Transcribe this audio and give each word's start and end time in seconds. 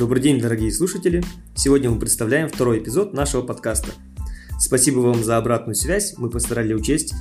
Добрый 0.00 0.22
день, 0.22 0.40
дорогие 0.40 0.72
слушатели! 0.72 1.22
Сегодня 1.54 1.90
мы 1.90 1.98
представляем 1.98 2.48
второй 2.48 2.78
эпизод 2.78 3.12
нашего 3.12 3.42
подкаста. 3.42 3.92
Спасибо 4.58 5.00
вам 5.00 5.22
за 5.22 5.36
обратную 5.36 5.74
связь, 5.74 6.14
мы 6.16 6.30
постарались 6.30 6.74
учесть 6.74 7.12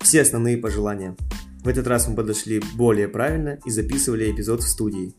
все 0.00 0.22
основные 0.22 0.56
пожелания. 0.56 1.16
В 1.62 1.68
этот 1.68 1.86
раз 1.86 2.08
мы 2.08 2.16
подошли 2.16 2.60
более 2.74 3.06
правильно 3.06 3.60
и 3.64 3.70
записывали 3.70 4.28
эпизод 4.28 4.64
в 4.64 4.68
студии. 4.68 5.14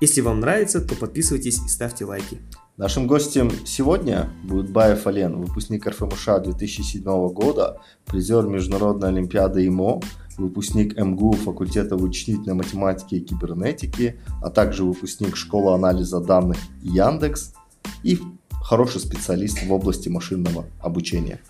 Если 0.00 0.20
вам 0.20 0.38
нравится, 0.38 0.80
то 0.80 0.94
подписывайтесь 0.94 1.58
и 1.66 1.68
ставьте 1.68 2.04
лайки. 2.04 2.38
Нашим 2.76 3.08
гостем 3.08 3.50
сегодня 3.66 4.30
будет 4.44 4.70
Баев 4.70 5.04
Ален, 5.08 5.40
выпускник 5.40 5.84
РФМШ 5.88 6.44
2007 6.44 7.02
года, 7.30 7.80
призер 8.06 8.46
Международной 8.46 9.08
Олимпиады 9.08 9.66
ИМО, 9.66 10.00
выпускник 10.38 10.96
МГУ 10.96 11.32
факультета 11.32 11.96
вычислительной 11.96 12.54
математики 12.54 13.16
и 13.16 13.20
кибернетики, 13.20 14.18
а 14.42 14.50
также 14.50 14.84
выпускник 14.84 15.36
школы 15.36 15.74
анализа 15.74 16.20
данных 16.20 16.58
Яндекс 16.82 17.54
и 18.02 18.18
хороший 18.50 19.00
специалист 19.00 19.62
в 19.62 19.72
области 19.72 20.08
машинного 20.08 20.66
обучения. 20.80 21.40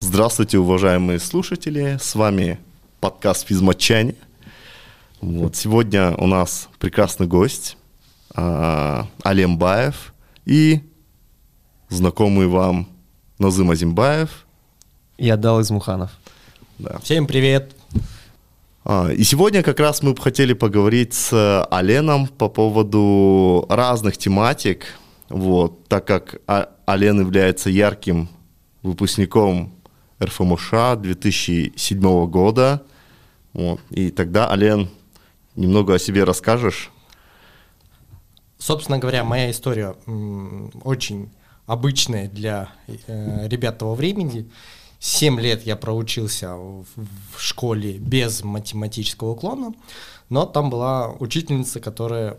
Здравствуйте, 0.00 0.58
уважаемые 0.58 1.20
слушатели! 1.20 1.96
С 2.00 2.14
вами 2.14 2.58
подкаст 3.00 3.46
«Физматчане». 3.46 4.16
Вот, 5.20 5.54
сегодня 5.54 6.16
у 6.16 6.26
нас 6.26 6.68
прекрасный 6.78 7.26
гость 7.26 7.76
Алем 8.34 9.58
Баев 9.58 10.14
и 10.46 10.80
знакомый 11.88 12.46
вам 12.48 12.88
Назым 13.40 13.70
Азимбаев. 13.70 14.44
И 15.16 15.30
Адал 15.30 15.62
Измуханов. 15.62 16.10
Да. 16.78 16.98
Всем 16.98 17.26
привет! 17.26 17.74
А, 18.84 19.08
и 19.08 19.22
сегодня 19.24 19.62
как 19.62 19.80
раз 19.80 20.02
мы 20.02 20.12
бы 20.12 20.20
хотели 20.20 20.52
поговорить 20.52 21.14
с 21.14 21.64
Аленом 21.70 22.26
по 22.26 22.50
поводу 22.50 23.64
разных 23.70 24.18
тематик, 24.18 24.84
вот, 25.30 25.88
так 25.88 26.06
как 26.06 26.42
а, 26.46 26.68
Ален 26.86 27.20
является 27.20 27.70
ярким 27.70 28.28
выпускником 28.82 29.72
РФМШ 30.22 30.98
2007 30.98 32.26
года. 32.26 32.82
Вот, 33.54 33.80
и 33.88 34.10
тогда, 34.10 34.50
Ален, 34.50 34.90
немного 35.56 35.94
о 35.94 35.98
себе 35.98 36.24
расскажешь? 36.24 36.90
Собственно 38.58 38.98
говоря, 38.98 39.24
моя 39.24 39.50
история 39.50 39.96
очень 40.84 41.30
обычное 41.70 42.28
для 42.28 42.68
э, 43.06 43.46
ребят 43.48 43.78
того 43.78 43.94
времени. 43.94 44.50
Семь 44.98 45.40
лет 45.40 45.64
я 45.64 45.76
проучился 45.76 46.56
в, 46.56 46.84
в 47.36 47.40
школе 47.40 47.98
без 47.98 48.42
математического 48.42 49.30
уклона, 49.30 49.72
но 50.28 50.46
там 50.46 50.68
была 50.68 51.12
учительница, 51.20 51.78
которая 51.78 52.38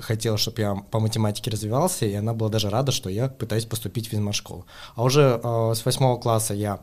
хотела, 0.00 0.36
чтобы 0.36 0.60
я 0.60 0.74
по 0.74 0.98
математике 0.98 1.50
развивался, 1.52 2.04
и 2.04 2.14
она 2.14 2.34
была 2.34 2.50
даже 2.50 2.68
рада, 2.68 2.90
что 2.90 3.08
я 3.08 3.28
пытаюсь 3.28 3.64
поступить 3.64 4.08
в 4.08 4.10
физмат-школу. 4.10 4.66
А 4.96 5.04
уже 5.04 5.40
э, 5.42 5.72
с 5.74 5.84
восьмого 5.84 6.18
класса 6.18 6.52
я 6.52 6.80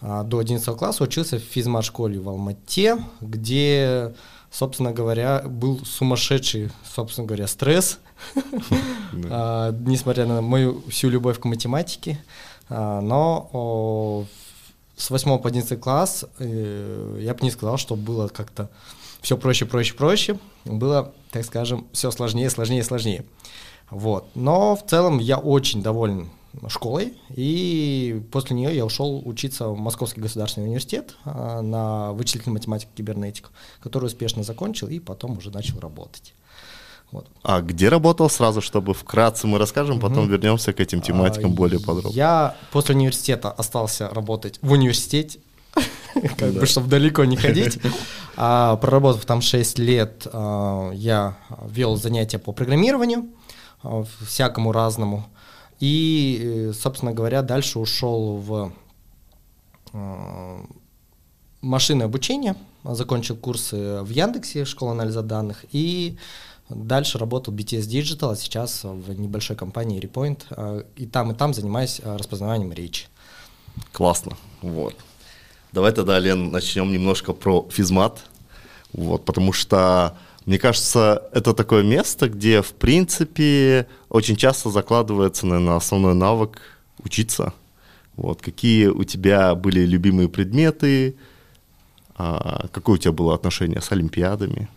э, 0.00 0.22
до 0.24 0.38
одиннадцатого 0.38 0.76
класса 0.76 1.02
учился 1.02 1.38
в 1.38 1.42
физмат-школе 1.42 2.20
в 2.20 2.28
Алмате, 2.28 2.98
где, 3.20 4.14
собственно 4.50 4.92
говоря, 4.92 5.42
был 5.46 5.84
сумасшедший, 5.84 6.70
собственно 6.84 7.26
говоря, 7.26 7.46
стресс– 7.46 7.98
а, 9.30 9.72
несмотря 9.72 10.26
на 10.26 10.40
мою 10.40 10.82
всю 10.88 11.08
любовь 11.08 11.38
к 11.38 11.44
математике. 11.44 12.22
А, 12.68 13.00
но 13.00 14.26
с 14.96 15.10
8 15.10 15.38
по 15.38 15.48
11 15.48 15.80
класс 15.80 16.24
э, 16.38 17.18
я 17.20 17.34
бы 17.34 17.40
не 17.42 17.50
сказал, 17.50 17.78
что 17.78 17.96
было 17.96 18.28
как-то 18.28 18.68
все 19.22 19.36
проще, 19.36 19.66
проще, 19.66 19.94
проще. 19.94 20.38
Было, 20.64 21.12
так 21.30 21.44
скажем, 21.44 21.86
все 21.92 22.10
сложнее, 22.10 22.50
сложнее, 22.50 22.84
сложнее. 22.84 23.24
Вот. 23.90 24.28
Но 24.34 24.76
в 24.76 24.86
целом 24.86 25.18
я 25.18 25.38
очень 25.38 25.82
доволен 25.82 26.28
школой, 26.68 27.14
и 27.30 28.22
после 28.30 28.56
нее 28.56 28.74
я 28.74 28.84
ушел 28.84 29.22
учиться 29.24 29.68
в 29.68 29.78
Московский 29.78 30.20
государственный 30.20 30.66
университет 30.66 31.14
а, 31.24 31.62
на 31.62 32.12
вычислительную 32.12 32.54
математику 32.54 32.90
и 32.94 32.96
кибернетику, 32.96 33.50
который 33.80 34.06
успешно 34.06 34.42
закончил 34.42 34.88
и 34.88 34.98
потом 34.98 35.38
уже 35.38 35.50
начал 35.50 35.78
работать. 35.80 36.34
Вот. 37.12 37.26
А 37.42 37.60
где 37.60 37.88
работал 37.88 38.30
сразу, 38.30 38.60
чтобы 38.60 38.94
вкратце 38.94 39.46
мы 39.46 39.58
расскажем, 39.58 39.96
угу. 39.96 40.08
потом 40.08 40.28
вернемся 40.28 40.72
к 40.72 40.80
этим 40.80 41.00
тематикам 41.00 41.52
а, 41.52 41.54
более 41.54 41.80
подробно. 41.80 42.14
Я 42.14 42.56
после 42.72 42.94
университета 42.94 43.50
остался 43.50 44.08
работать 44.08 44.58
в 44.62 44.72
университете, 44.72 45.40
как 46.36 46.52
бы, 46.52 46.66
чтобы 46.66 46.88
далеко 46.88 47.24
не 47.24 47.36
ходить. 47.36 47.78
А, 48.42 48.76
проработав 48.76 49.26
там 49.26 49.42
6 49.42 49.78
лет, 49.80 50.26
а, 50.32 50.92
я 50.92 51.36
вел 51.66 51.96
занятия 51.96 52.38
по 52.38 52.52
программированию, 52.52 53.26
всякому 54.24 54.72
разному. 54.72 55.26
И, 55.80 56.70
собственно 56.78 57.12
говоря, 57.12 57.42
дальше 57.42 57.78
ушел 57.78 58.36
в 58.36 58.72
машинное 61.60 62.06
обучение, 62.06 62.54
закончил 62.84 63.36
курсы 63.36 64.02
в 64.02 64.10
Яндексе, 64.10 64.64
школа 64.64 64.92
анализа 64.92 65.22
данных, 65.22 65.64
и 65.72 66.16
Дальше 66.70 67.18
работал 67.18 67.52
BTS 67.52 67.88
Digital, 67.88 68.32
а 68.32 68.36
сейчас 68.36 68.84
в 68.84 69.12
небольшой 69.18 69.56
компании 69.56 70.00
Repoint. 70.00 70.42
А, 70.50 70.84
и 70.96 71.06
там, 71.06 71.32
и 71.32 71.34
там 71.34 71.52
занимаюсь 71.52 72.00
распознаванием 72.04 72.72
речи. 72.72 73.08
Классно. 73.92 74.36
Вот. 74.62 74.94
Давай 75.72 75.92
тогда, 75.92 76.18
Лен, 76.18 76.50
начнем 76.50 76.92
немножко 76.92 77.32
про 77.32 77.68
физмат. 77.70 78.20
Вот, 78.92 79.24
потому 79.24 79.52
что, 79.52 80.16
мне 80.50 80.58
кажется, 80.58 81.28
это 81.32 81.54
такое 81.54 81.84
место, 81.84 82.28
где, 82.28 82.60
в 82.60 82.72
принципе, 82.72 83.86
очень 84.08 84.34
часто 84.34 84.68
закладывается, 84.68 85.46
наверное, 85.46 85.76
основной 85.76 86.14
навык 86.14 86.60
учиться. 87.04 87.52
Вот, 88.16 88.42
какие 88.42 88.86
у 88.88 89.04
тебя 89.04 89.54
были 89.54 89.86
любимые 89.86 90.28
предметы, 90.28 91.14
а, 92.16 92.66
какое 92.72 92.96
у 92.96 92.98
тебя 92.98 93.12
было 93.12 93.32
отношение 93.32 93.80
с 93.80 93.92
олимпиадами? 93.92 94.68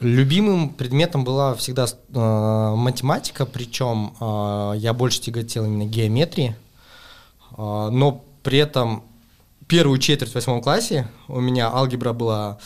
Любимым 0.00 0.68
предметом 0.68 1.24
была 1.24 1.54
всегда 1.54 1.86
э, 1.86 2.74
математика, 2.76 3.46
причем 3.46 4.12
э, 4.20 4.74
я 4.76 4.92
больше 4.92 5.22
тяготел 5.22 5.64
именно 5.64 5.86
геометрии, 5.86 6.54
э, 7.52 7.54
но 7.56 8.22
при 8.42 8.58
этом 8.58 9.04
первую 9.68 10.00
четверть 10.00 10.32
в 10.32 10.34
восьмом 10.34 10.60
классе 10.60 11.08
у 11.28 11.40
меня 11.40 11.70
алгебра 11.72 12.12
была, 12.12 12.58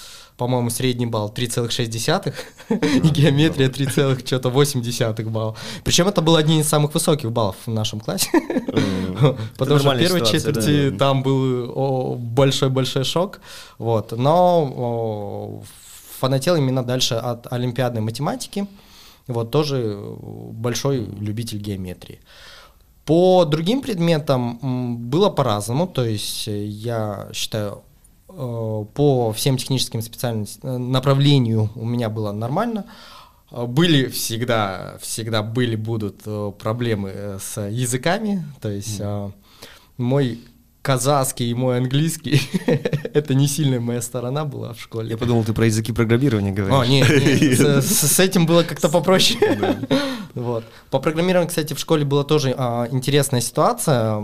по-моему, 0.43 0.71
средний 0.71 1.07
балл 1.07 1.33
3,6, 1.33 2.35
и 2.69 3.09
геометрия 3.09 3.69
3,8 3.69 5.29
балл. 5.31 5.57
Причем 5.85 6.09
это 6.09 6.21
был 6.21 6.35
один 6.35 6.61
из 6.61 6.69
самых 6.69 6.95
высоких 6.95 7.31
баллов 7.31 7.57
в 7.65 7.71
нашем 7.71 8.01
классе, 8.01 8.29
потому 9.57 9.79
что 9.79 9.91
в 9.91 9.99
первой 9.99 10.27
четверти 10.27 10.91
там 10.99 11.23
был 11.23 12.17
большой-большой 12.17 13.05
шок, 13.05 13.41
вот, 13.79 14.13
но 14.19 15.63
фанател 16.19 16.57
именно 16.57 16.83
дальше 16.83 17.15
от 17.15 17.53
олимпиадной 17.53 18.01
математики. 18.01 18.67
Вот 19.29 19.53
тоже 19.53 19.97
большой 20.53 21.07
любитель 21.21 21.59
геометрии. 21.59 22.19
По 23.05 23.45
другим 23.45 23.81
предметам 23.81 24.59
было 25.09 25.31
по-разному, 25.31 25.87
то 25.87 26.05
есть 26.05 26.49
я 26.49 27.29
считаю, 27.33 27.83
по 28.37 29.33
всем 29.35 29.57
техническим 29.57 30.03
специальностям 30.03 30.71
э, 30.71 30.79
направлению 30.79 31.71
у 31.75 31.85
меня 31.85 32.09
было 32.09 32.33
нормально. 32.33 32.87
Были 33.51 34.07
всегда, 34.07 34.97
всегда 35.01 35.43
были, 35.43 35.77
будут 35.77 36.23
э, 36.25 36.53
проблемы 36.59 37.39
с 37.41 37.61
языками, 37.69 38.45
то 38.61 38.71
есть 38.71 38.99
mm. 38.99 39.33
мой 39.99 40.41
казахский 40.83 41.51
и 41.51 41.55
мой 41.55 41.79
английский, 41.79 42.43
это 43.15 43.35
не 43.35 43.47
сильная 43.47 43.81
моя 43.81 44.03
сторона 44.03 44.45
была 44.45 44.75
в 44.75 44.81
школе. 44.81 45.11
Я 45.11 45.17
подумал, 45.17 45.45
ты 45.45 45.53
про 45.53 45.67
языки 45.67 45.93
программирования 45.93 46.51
говоришь. 46.51 46.77
О, 46.77 46.85
нет, 46.85 47.09
нет 47.41 47.85
с, 47.85 47.87
с 47.87 48.21
этим 48.21 48.47
было 48.47 48.65
как-то 48.65 48.89
попроще. 48.89 49.39
вот. 50.35 50.65
По 50.91 50.99
программированию, 50.99 51.49
кстати, 51.49 51.73
в 51.73 51.79
школе 51.79 52.05
была 52.05 52.25
тоже 52.25 52.55
а, 52.59 52.89
интересная 52.91 53.41
ситуация. 53.41 54.23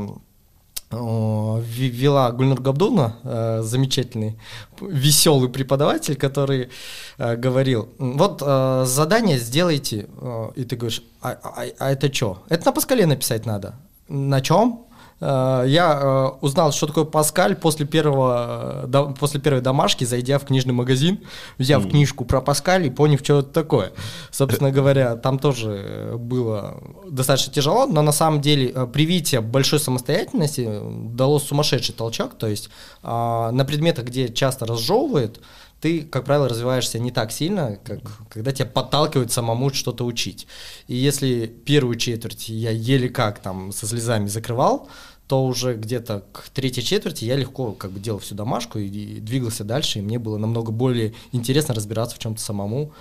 Вела 0.90 2.32
Гульнур 2.32 2.62
Габдулна, 2.62 3.16
а, 3.22 3.60
замечательный, 3.62 4.38
веселый 4.80 5.50
преподаватель, 5.50 6.16
который 6.16 6.70
а, 7.18 7.36
говорил, 7.36 7.90
вот 7.98 8.42
а, 8.44 8.84
задание 8.86 9.38
сделайте, 9.38 10.08
и 10.56 10.64
ты 10.64 10.76
говоришь, 10.76 11.02
а, 11.20 11.36
а, 11.42 11.64
а 11.78 11.90
это 11.90 12.12
что? 12.12 12.42
Это 12.48 12.66
на 12.66 12.72
Паскале 12.72 13.06
написать 13.06 13.44
надо. 13.44 13.74
На 14.08 14.40
чем? 14.40 14.86
Э, 15.20 15.64
я 15.66 15.98
э, 16.00 16.28
узнал, 16.40 16.72
что 16.72 16.86
такое 16.86 17.04
Паскаль 17.04 17.56
после, 17.56 17.86
первого, 17.86 18.88
э, 18.92 19.14
после 19.18 19.40
первой 19.40 19.60
домашки, 19.60 20.04
зайдя 20.04 20.38
в 20.38 20.44
книжный 20.44 20.72
магазин, 20.72 21.20
взяв 21.58 21.84
mm. 21.84 21.90
книжку 21.90 22.24
про 22.24 22.40
Паскаль 22.40 22.86
и 22.86 22.90
поняв, 22.90 23.20
что 23.20 23.40
это 23.40 23.48
такое. 23.48 23.92
Собственно 24.30 24.70
говоря, 24.78 25.16
там 25.16 25.38
тоже 25.38 26.14
было 26.16 26.80
достаточно 27.08 27.52
тяжело, 27.52 27.86
но 27.86 28.02
на 28.02 28.12
самом 28.12 28.40
деле 28.40 28.86
привитие 28.86 29.40
большой 29.40 29.80
самостоятельности 29.80 30.68
дало 31.14 31.38
сумасшедший 31.38 31.94
толчок, 31.94 32.34
то 32.38 32.46
есть 32.46 32.70
на 33.02 33.64
предметах, 33.66 34.04
где 34.06 34.28
часто 34.28 34.66
разжевывает, 34.66 35.40
ты, 35.80 36.02
как 36.02 36.24
правило, 36.24 36.48
развиваешься 36.48 36.98
не 36.98 37.10
так 37.10 37.30
сильно, 37.30 37.78
как 37.84 38.00
когда 38.28 38.52
тебя 38.52 38.66
подталкивают 38.66 39.32
самому 39.32 39.72
что-то 39.72 40.04
учить. 40.04 40.46
И 40.88 40.96
если 40.96 41.46
первую 41.46 41.96
четверть 41.96 42.48
я 42.48 42.70
еле 42.70 43.08
как 43.08 43.38
там 43.38 43.72
со 43.72 43.86
слезами 43.86 44.26
закрывал, 44.26 44.88
то 45.28 45.44
уже 45.44 45.74
где-то 45.74 46.24
к 46.32 46.48
третьей 46.48 46.82
четверти 46.82 47.26
я 47.26 47.36
легко 47.36 47.72
как 47.72 47.90
бы 47.90 48.00
делал 48.00 48.18
всю 48.18 48.34
домашку 48.34 48.78
и, 48.78 48.86
и 48.86 49.20
двигался 49.20 49.62
дальше, 49.62 49.98
и 49.98 50.02
мне 50.02 50.18
было 50.18 50.38
намного 50.38 50.72
более 50.72 51.12
интересно 51.32 51.74
разбираться 51.74 52.16
в 52.16 52.18
чем-то 52.18 52.40
самому. 52.40 52.92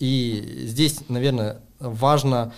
И 0.00 0.64
здесь, 0.66 1.00
наверное, 1.08 1.60
важно 1.78 2.54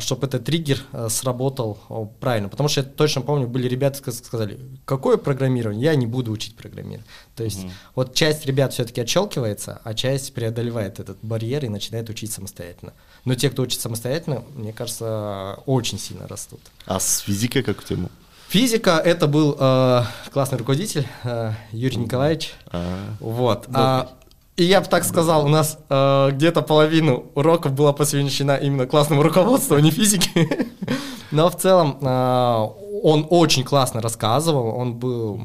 чтобы 0.00 0.26
этот 0.26 0.44
триггер 0.44 0.80
э, 0.92 1.08
сработал 1.08 2.10
правильно. 2.20 2.48
Потому 2.48 2.68
что 2.68 2.80
я 2.80 2.86
точно 2.86 3.22
помню, 3.22 3.46
были 3.46 3.68
ребята, 3.68 3.98
сказали, 4.12 4.58
какое 4.84 5.16
программирование? 5.16 5.84
Я 5.84 5.94
не 5.94 6.06
буду 6.06 6.32
учить 6.32 6.56
программирование. 6.56 7.06
То 7.34 7.44
есть 7.44 7.64
mm 7.64 7.70
вот 7.94 8.14
часть 8.14 8.46
ребят 8.46 8.72
все-таки 8.72 9.00
отщелкивается, 9.00 9.80
а 9.84 9.94
часть 9.94 10.34
преодолевает 10.34 11.00
этот 11.00 11.18
барьер 11.22 11.64
и 11.64 11.68
начинает 11.68 12.10
учить 12.10 12.32
самостоятельно. 12.32 12.92
Но 13.24 13.34
те, 13.34 13.50
кто 13.50 13.62
учит 13.62 13.80
самостоятельно, 13.80 14.44
мне 14.54 14.72
кажется, 14.72 15.58
очень 15.66 15.98
сильно 15.98 16.26
растут. 16.28 16.60
А 16.86 17.00
с 17.00 17.18
физикой 17.18 17.62
как 17.62 17.78
у 17.80 17.82
тебя? 17.82 18.08
Физика 18.48 19.02
это 19.04 19.26
был 19.26 19.56
э, 19.58 20.02
классный 20.32 20.58
руководитель 20.58 21.06
э, 21.24 21.52
Юрий 21.72 21.96
Николаевич. 21.96 22.54
А-а-а. 22.66 23.16
Вот. 23.20 23.66
А, 23.72 24.12
и 24.56 24.64
я 24.64 24.80
бы 24.80 24.86
так 24.86 25.04
сказал, 25.04 25.44
у 25.44 25.48
нас 25.48 25.78
э, 25.88 26.30
где-то 26.32 26.62
половину 26.62 27.26
уроков 27.34 27.72
была 27.72 27.92
посвящена 27.92 28.56
именно 28.56 28.86
классному 28.86 29.22
руководству, 29.22 29.76
а 29.76 29.80
не 29.80 29.90
физике. 29.90 30.68
Но 31.30 31.50
в 31.50 31.56
целом 31.56 31.98
э, 32.00 32.66
он 33.02 33.26
очень 33.28 33.64
классно 33.64 34.00
рассказывал, 34.00 34.74
он 34.76 34.94
был 34.94 35.40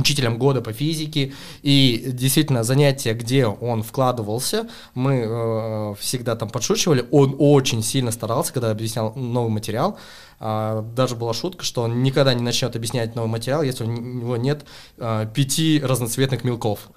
учителем 0.00 0.38
года 0.38 0.60
по 0.60 0.72
физике, 0.72 1.32
и 1.62 2.02
действительно 2.06 2.64
занятия, 2.64 3.14
где 3.14 3.46
он 3.46 3.82
вкладывался, 3.82 4.68
мы 4.94 5.24
э, 5.26 5.94
всегда 5.98 6.36
там 6.36 6.50
подшучивали, 6.50 7.04
он 7.10 7.36
очень 7.38 7.82
сильно 7.82 8.10
старался, 8.10 8.52
когда 8.52 8.70
объяснял 8.70 9.14
новый 9.14 9.50
материал, 9.50 9.98
а, 10.42 10.80
даже 10.80 11.16
была 11.16 11.34
шутка, 11.34 11.64
что 11.64 11.82
он 11.82 12.02
никогда 12.02 12.32
не 12.32 12.42
начнет 12.42 12.74
объяснять 12.74 13.14
новый 13.14 13.28
материал, 13.28 13.62
если 13.62 13.84
у 13.84 13.86
него 13.86 14.38
нет 14.38 14.64
а, 14.96 15.26
пяти 15.26 15.82
разноцветных 15.84 16.44
мелков, 16.44 16.88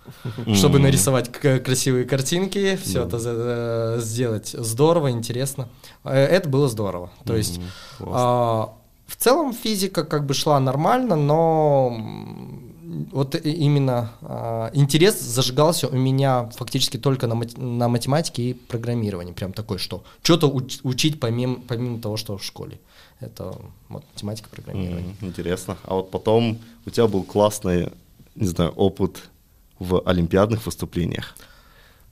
чтобы 0.54 0.80
нарисовать 0.80 1.30
красивые 1.30 2.06
картинки, 2.06 2.80
все 2.82 3.04
это 3.04 3.20
э, 3.22 4.00
сделать 4.00 4.56
здорово, 4.58 5.12
интересно. 5.12 5.68
Э, 6.06 6.14
это 6.14 6.48
было 6.48 6.70
здорово. 6.70 7.12
То 7.26 7.36
есть 7.36 7.60
а, 8.00 8.76
в 9.08 9.16
целом 9.18 9.54
физика 9.54 10.06
как 10.06 10.26
бы 10.26 10.34
шла 10.34 10.62
нормально, 10.62 11.18
но 11.18 11.98
вот 13.12 13.36
именно 13.36 14.12
э, 14.22 14.70
интерес 14.74 15.20
зажигался 15.20 15.88
у 15.88 15.96
меня 15.96 16.50
фактически 16.56 16.98
только 16.98 17.28
на, 17.28 17.36
мат- 17.36 17.58
на 17.58 17.88
математике 17.88 18.44
и 18.44 18.54
программировании. 18.54 19.34
Прям 19.34 19.54
такой, 19.54 19.78
что 19.78 20.04
что-то 20.22 20.48
уч- 20.48 20.80
учить 20.84 21.20
помимо, 21.20 21.58
помимо 21.68 22.00
того, 22.00 22.18
что 22.18 22.38
в 22.38 22.44
школе. 22.44 22.80
Это 23.20 23.56
вот, 23.90 24.04
математика 24.14 24.50
программирования. 24.50 25.16
Mm, 25.22 25.28
интересно. 25.28 25.78
А 25.86 25.96
вот 25.96 26.12
потом 26.12 26.60
у 26.86 26.90
тебя 26.90 27.08
был 27.08 27.24
классный, 27.24 27.92
не 28.36 28.48
знаю, 28.48 28.72
опыт 28.72 29.30
в 29.80 30.02
олимпиадных 30.06 30.66
выступлениях. 30.66 31.36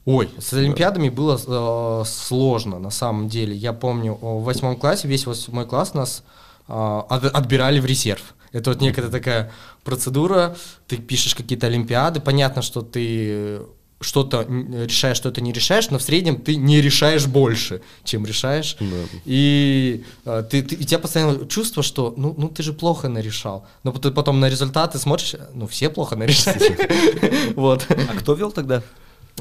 Ой, 0.04 0.28
с 0.38 0.52
олимпиадами 0.52 1.10
было 1.10 1.38
э, 1.46 2.04
сложно, 2.06 2.78
на 2.78 2.90
самом 2.90 3.28
деле. 3.28 3.54
Я 3.54 3.72
помню, 3.72 4.18
в 4.20 4.42
восьмом 4.42 4.76
классе, 4.76 5.06
весь 5.06 5.26
восьмой 5.26 5.66
класс 5.66 5.94
нас 5.94 6.24
э, 6.68 7.02
отбирали 7.08 7.78
в 7.78 7.86
резерв. 7.86 8.34
Это 8.52 8.70
вот 8.70 8.80
некая 8.80 9.08
такая 9.08 9.50
процедура, 9.84 10.56
ты 10.86 10.96
пишешь 10.98 11.34
какие-то 11.34 11.66
олимпиады, 11.66 12.20
понятно, 12.20 12.62
что 12.62 12.82
ты 12.82 13.60
что-то 14.02 14.42
решаешь, 14.42 15.16
что-то 15.16 15.40
не 15.40 15.52
решаешь, 15.52 15.90
но 15.90 15.98
в 15.98 16.02
среднем 16.02 16.40
ты 16.40 16.56
не 16.56 16.80
решаешь 16.80 17.26
больше, 17.26 17.82
чем 18.04 18.26
решаешь. 18.26 18.76
Да. 18.80 18.96
И, 19.24 20.04
э, 20.24 20.44
ты, 20.50 20.62
ты, 20.62 20.74
и 20.74 20.82
у 20.82 20.84
тебя 20.84 20.98
постоянно 20.98 21.46
чувство, 21.46 21.82
что 21.82 22.12
ну, 22.16 22.34
ну 22.36 22.48
ты 22.48 22.62
же 22.62 22.72
плохо 22.72 23.08
нарешал. 23.08 23.66
Но 23.84 23.92
ты 23.92 24.10
потом 24.10 24.40
на 24.40 24.48
результаты 24.48 24.98
смотришь, 24.98 25.36
ну 25.54 25.66
все 25.66 25.88
плохо 25.88 26.16
нарешали. 26.16 27.52
Вот. 27.54 27.86
А 27.88 28.18
кто 28.18 28.34
вел 28.34 28.50
тогда? 28.50 28.82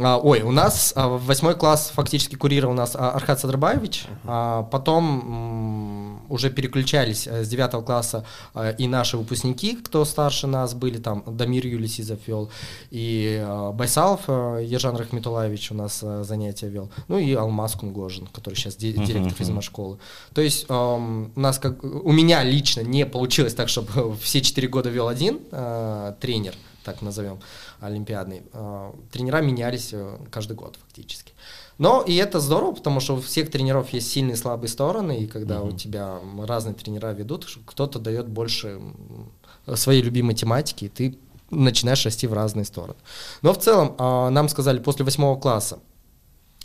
А, 0.04 0.18
ой, 0.18 0.42
у 0.42 0.52
нас 0.52 0.94
а, 0.96 1.08
восьмой 1.08 1.56
класс 1.56 1.92
фактически 1.94 2.36
курировал 2.36 2.74
у 2.74 2.78
нас 2.78 2.96
а, 2.96 3.12
Архат 3.12 3.40
Садрабаевич, 3.40 4.06
uh-huh. 4.26 4.68
потом 4.70 6.22
уже 6.32 6.50
переключались 6.50 7.28
а, 7.28 7.44
с 7.44 7.50
девятого 7.50 7.84
класса 7.84 8.26
а, 8.54 8.72
и 8.72 8.88
наши 8.88 9.18
выпускники, 9.18 9.76
кто 9.76 10.06
старше 10.06 10.48
нас 10.48 10.74
были, 10.74 10.98
там 10.98 11.24
Дамир 11.28 11.68
Юлисизов 11.68 12.20
вел, 12.26 12.50
и 12.90 13.46
Байсалов 13.74 14.22
а, 14.28 14.60
Ержан 14.60 14.96
Рахметулаевич 14.96 15.72
у 15.72 15.76
нас 15.76 16.00
занятия 16.00 16.70
вел, 16.70 16.90
ну 17.08 17.20
и 17.20 17.34
Алмаз 17.34 17.76
Кунгожин, 17.76 18.28
который 18.28 18.56
сейчас 18.56 18.76
ди- 18.76 18.94
uh-huh. 18.94 19.06
директор 19.06 19.34
физмат-школы. 19.34 20.00
То 20.34 20.42
есть 20.42 20.70
у 20.70 21.30
нас 21.36 21.60
как, 21.60 21.84
у 21.84 22.12
меня 22.12 22.44
лично 22.44 22.82
не 22.82 23.06
получилось 23.06 23.54
так, 23.54 23.70
чтобы 23.70 24.16
все 24.22 24.42
четыре 24.42 24.68
года 24.68 24.90
вел 24.90 25.08
один 25.08 25.40
тренер, 26.20 26.56
так 26.84 27.02
назовем, 27.02 27.40
олимпиадный, 27.82 28.44
а, 28.54 28.96
тренера 29.12 29.42
менялись 29.42 29.90
э, 29.92 30.18
каждый 30.30 30.56
год 30.56 30.78
фактически. 30.82 31.34
Но 31.78 32.02
и 32.02 32.16
это 32.16 32.40
здорово, 32.40 32.74
потому 32.74 33.00
что 33.00 33.16
у 33.16 33.22
всех 33.22 33.50
тренеров 33.50 33.90
есть 33.90 34.12
сильные 34.12 34.36
и 34.36 34.38
слабые 34.38 34.70
стороны, 34.70 35.18
и 35.18 35.28
когда 35.28 35.56
mm-hmm. 35.56 35.74
у 35.74 35.78
тебя 35.78 36.20
разные 36.46 36.76
тренера 36.76 37.12
ведут, 37.12 37.48
кто-то 37.66 37.98
дает 37.98 38.28
больше 38.28 38.80
своей 39.76 40.04
любимой 40.04 40.36
тематики, 40.36 40.86
и 40.86 40.90
ты 40.90 41.18
начинаешь 41.50 42.06
расти 42.06 42.28
в 42.28 42.34
разные 42.34 42.66
стороны. 42.66 42.96
Но 43.42 43.54
в 43.54 43.58
целом 43.58 43.96
а, 43.98 44.30
нам 44.30 44.48
сказали 44.48 44.80
после 44.80 45.04
восьмого 45.06 45.40
класса 45.40 45.80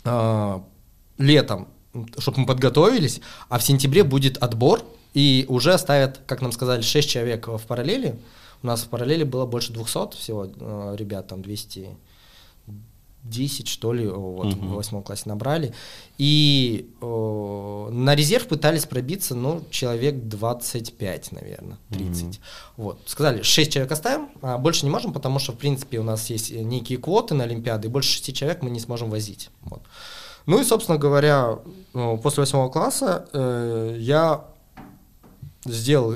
а, 0.03 0.63
летом, 1.17 1.67
чтобы 2.19 2.41
мы 2.41 2.45
подготовились, 2.45 3.21
а 3.49 3.57
в 3.57 3.63
сентябре 3.63 4.03
будет 4.03 4.37
отбор, 4.37 4.81
и 5.13 5.45
уже 5.49 5.77
ставят, 5.79 6.21
как 6.27 6.41
нам 6.41 6.51
сказали, 6.51 6.81
6 6.81 7.09
человек 7.09 7.47
в 7.47 7.61
параллели, 7.65 8.19
у 8.63 8.67
нас 8.67 8.83
в 8.83 8.89
параллели 8.89 9.23
было 9.23 9.45
больше 9.45 9.73
200 9.73 10.17
всего 10.17 10.45
э, 10.45 10.95
ребят, 10.97 11.27
там 11.27 11.41
210 11.41 13.67
что 13.67 13.93
ли, 13.93 14.07
вот, 14.07 14.47
uh-huh. 14.47 14.67
в 14.67 14.73
восьмом 14.73 15.03
классе 15.03 15.23
набрали. 15.25 15.73
И 16.17 16.89
э, 17.01 17.89
на 17.91 18.15
резерв 18.15 18.47
пытались 18.47 18.85
пробиться, 18.85 19.35
ну, 19.35 19.63
человек 19.69 20.27
25, 20.27 21.31
наверное, 21.33 21.77
30. 21.89 22.23
Uh-huh. 22.23 22.39
Вот. 22.77 22.99
Сказали, 23.05 23.43
6 23.43 23.71
человек 23.71 23.91
оставим, 23.91 24.29
а 24.41 24.57
больше 24.57 24.85
не 24.85 24.91
можем, 24.91 25.13
потому 25.13 25.39
что, 25.39 25.51
в 25.51 25.57
принципе, 25.57 25.99
у 25.99 26.03
нас 26.03 26.29
есть 26.29 26.51
некие 26.51 26.97
квоты 26.97 27.35
на 27.35 27.43
Олимпиады, 27.43 27.87
и 27.87 27.91
больше 27.91 28.13
6 28.13 28.35
человек 28.35 28.63
мы 28.63 28.69
не 28.69 28.79
сможем 28.79 29.09
возить. 29.09 29.49
Вот. 29.63 29.81
Ну 30.47 30.61
и, 30.61 30.63
собственно 30.63 30.97
говоря, 30.97 31.59
э, 31.93 32.17
после 32.23 32.41
восьмого 32.41 32.69
класса 32.69 33.27
э, 33.33 33.97
я 33.99 34.45
сделал 35.65 36.15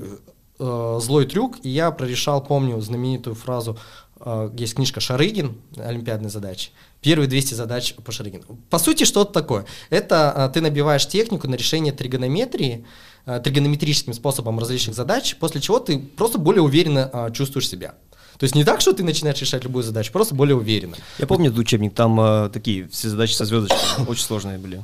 э, 0.62 1.00
злой 1.02 1.26
трюк, 1.26 1.58
и 1.64 1.70
я 1.70 1.92
прорешал, 1.92 2.44
помню, 2.44 2.80
знаменитую 2.80 3.36
фразу, 3.36 3.78
э, 4.20 4.52
есть 4.58 4.76
книжка 4.76 5.00
«Шарыгин. 5.00 5.56
Олимпиадные 5.78 6.30
задачи». 6.30 6.70
Первые 7.02 7.28
200 7.28 7.56
задач 7.56 7.96
по 7.96 8.12
Шарыгину. 8.12 8.44
По 8.70 8.78
сути, 8.78 9.06
что 9.06 9.24
это 9.24 9.34
такое? 9.34 9.66
Это 9.90 10.34
э, 10.36 10.54
ты 10.54 10.62
набиваешь 10.62 11.08
технику 11.08 11.48
на 11.48 11.56
решение 11.56 11.92
тригонометрии, 11.92 12.86
э, 13.26 13.42
тригонометрическим 13.44 14.14
способом 14.14 14.60
различных 14.60 14.96
задач, 14.96 15.36
после 15.40 15.62
чего 15.62 15.80
ты 15.80 15.98
просто 15.98 16.38
более 16.38 16.62
уверенно 16.62 17.10
э, 17.12 17.32
чувствуешь 17.34 17.68
себя. 17.68 17.96
То 18.38 18.46
есть 18.46 18.56
не 18.56 18.64
так, 18.64 18.82
что 18.82 18.94
ты 18.94 19.04
начинаешь 19.04 19.40
решать 19.40 19.64
любую 19.64 19.84
задачу, 19.84 20.12
просто 20.12 20.34
более 20.34 20.56
уверенно. 20.56 20.96
Я 21.20 21.28
помню 21.28 21.48
этот 21.48 21.60
учебник, 21.60 21.94
там 21.94 22.20
э, 22.20 22.50
такие 22.50 22.88
все 22.88 23.10
задачи 23.10 23.34
со 23.34 23.46
звездочками, 23.46 24.08
очень 24.08 24.24
сложные 24.24 24.58
были. 24.58 24.84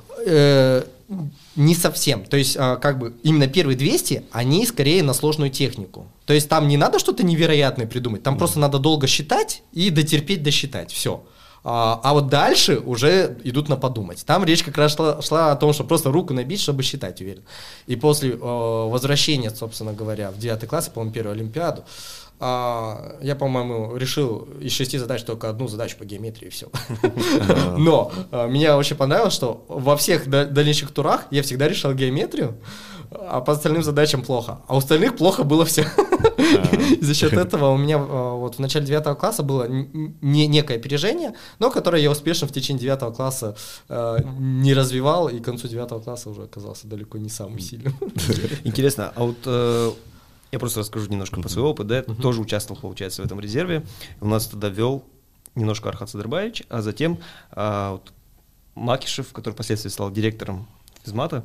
Не 1.56 1.74
совсем. 1.74 2.26
То 2.26 2.38
есть, 2.38 2.56
э, 2.58 2.78
как 2.82 3.00
бы, 3.00 3.16
именно 3.24 3.48
первые 3.48 3.78
200, 3.78 4.24
они 4.32 4.66
скорее 4.66 5.04
на 5.04 5.14
сложную 5.14 5.50
технику. 5.50 6.08
То 6.26 6.34
есть 6.34 6.50
там 6.50 6.68
не 6.68 6.76
надо 6.76 7.00
что-то 7.00 7.24
невероятное 7.24 7.88
придумать, 7.88 8.24
там 8.24 8.36
mm. 8.36 8.38
просто 8.38 8.60
надо 8.60 8.78
долго 8.80 9.08
считать 9.08 9.64
и 9.72 9.90
дотерпеть 9.90 10.44
досчитать, 10.44 10.92
все. 10.92 11.24
А, 11.64 12.00
а 12.04 12.14
вот 12.14 12.28
дальше 12.28 12.80
уже 12.80 13.38
идут 13.44 13.68
на 13.68 13.76
подумать. 13.76 14.24
Там 14.26 14.46
речь 14.46 14.64
как 14.64 14.78
раз 14.78 14.96
шла, 14.96 15.22
шла 15.22 15.52
о 15.52 15.56
том, 15.56 15.74
что 15.74 15.84
просто 15.84 16.12
руку 16.12 16.34
набить, 16.34 16.62
чтобы 16.62 16.84
считать 16.84 17.20
уверенно. 17.20 17.44
И 17.88 17.96
после 17.96 18.32
э, 18.32 18.38
возвращения, 18.38 19.50
собственно 19.50 19.92
говоря, 19.94 20.32
в 20.32 20.38
9 20.38 20.68
класс, 20.68 20.88
по-моему, 20.88 21.14
первую 21.14 21.34
Олимпиаду, 21.34 21.84
а, 22.40 23.18
я, 23.22 23.36
по-моему, 23.36 23.96
решил 23.98 24.48
из 24.62 24.72
шести 24.72 24.98
задач 24.98 25.24
только 25.24 25.50
одну 25.50 25.68
задачу 25.68 25.98
по 25.98 26.06
геометрии 26.06 26.48
и 26.48 26.50
все. 26.50 26.68
Но 27.78 28.12
а, 28.32 28.48
меня 28.48 28.78
очень 28.78 28.96
понравилось, 28.96 29.34
что 29.34 29.66
во 29.68 29.98
всех 29.98 30.30
дальнейших 30.30 30.92
турах 30.92 31.26
я 31.32 31.42
всегда 31.42 31.68
решал 31.68 31.94
геометрию, 31.94 32.58
а 33.12 33.42
по 33.42 33.54
остальным 33.54 33.84
задачам 33.84 34.22
плохо. 34.22 34.60
А 34.68 34.76
у 34.76 34.78
остальных 34.78 35.16
плохо 35.16 35.44
было 35.44 35.66
все. 35.66 35.86
За 37.02 37.14
счет 37.14 37.34
этого 37.34 37.72
у 37.72 37.78
меня 37.78 37.98
а, 37.98 38.36
вот 38.36 38.56
в 38.56 38.60
начале 38.60 38.86
девятого 38.86 39.16
класса 39.16 39.42
было 39.42 39.68
не 39.68 40.48
некое 40.48 40.78
опережение, 40.78 41.34
но 41.58 41.72
которое 41.72 42.02
я 42.02 42.12
успешно 42.12 42.48
в 42.48 42.52
течение 42.52 42.82
девятого 42.82 43.12
класса 43.12 43.56
а, 43.90 44.20
не 44.38 44.74
развивал, 44.74 45.28
и 45.28 45.40
к 45.40 45.44
концу 45.44 45.68
девятого 45.68 46.02
класса 46.02 46.30
уже 46.30 46.44
оказался 46.44 46.88
далеко 46.88 47.18
не 47.18 47.30
самым 47.30 47.60
сильным. 47.60 47.96
Интересно, 48.64 49.12
а 49.16 49.24
вот 49.24 49.38
э, 49.46 49.92
я 50.52 50.60
просто 50.60 50.80
расскажу 50.80 51.10
немножко 51.10 51.40
mm-hmm. 51.40 51.44
по 51.44 51.50
своему 51.50 51.70
опыту, 51.70 51.90
да, 51.90 52.00
mm-hmm. 52.00 52.22
тоже 52.22 52.42
участвовал, 52.42 52.80
получается, 52.80 53.22
в 53.22 53.26
этом 53.26 53.40
резерве. 53.40 53.86
У 54.22 54.28
нас 54.28 54.48
тогда 54.48 54.70
вел 54.70 55.04
немножко 55.56 55.90
Архат 55.90 56.10
Садырбаевич, 56.10 56.64
а 56.70 56.82
затем 56.82 57.20
а, 57.52 57.94
вот, 57.94 58.14
Макишев, 58.76 59.34
который 59.34 59.54
впоследствии 59.54 59.90
стал 59.90 60.12
директором 60.12 60.68
физмата. 61.04 61.44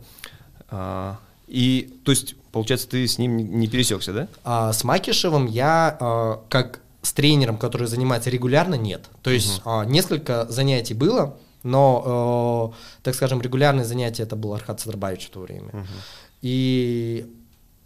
А, 0.69 1.19
и, 1.49 1.99
то 2.05 2.13
есть, 2.13 2.37
получается, 2.53 2.89
ты 2.89 3.07
с 3.07 3.19
ним 3.19 3.37
не- 3.37 3.69
пересекся, 3.69 4.13
да? 4.13 4.29
А 4.45 4.73
с 4.73 4.85
Макишевым 4.85 5.47
я 5.47 5.97
а, 5.99 6.43
как 6.49 6.81
с 7.03 7.13
тренером, 7.13 7.57
который 7.57 7.89
занимается 7.89 8.31
регулярно, 8.31 8.75
нет. 8.75 9.07
То 9.23 9.31
есть 9.31 9.61
а, 9.65 9.85
несколько 9.85 10.47
занятий 10.49 10.95
было, 10.95 11.37
но, 11.65 12.75
э, 12.75 13.03
так 13.05 13.15
скажем, 13.15 13.41
регулярные 13.41 13.85
занятия 13.85 14.25
это 14.25 14.35
был 14.35 14.53
Архат 14.55 14.81
Садарбаевич 14.81 15.27
в 15.27 15.31
то 15.31 15.41
время. 15.41 15.87
И 16.41 17.25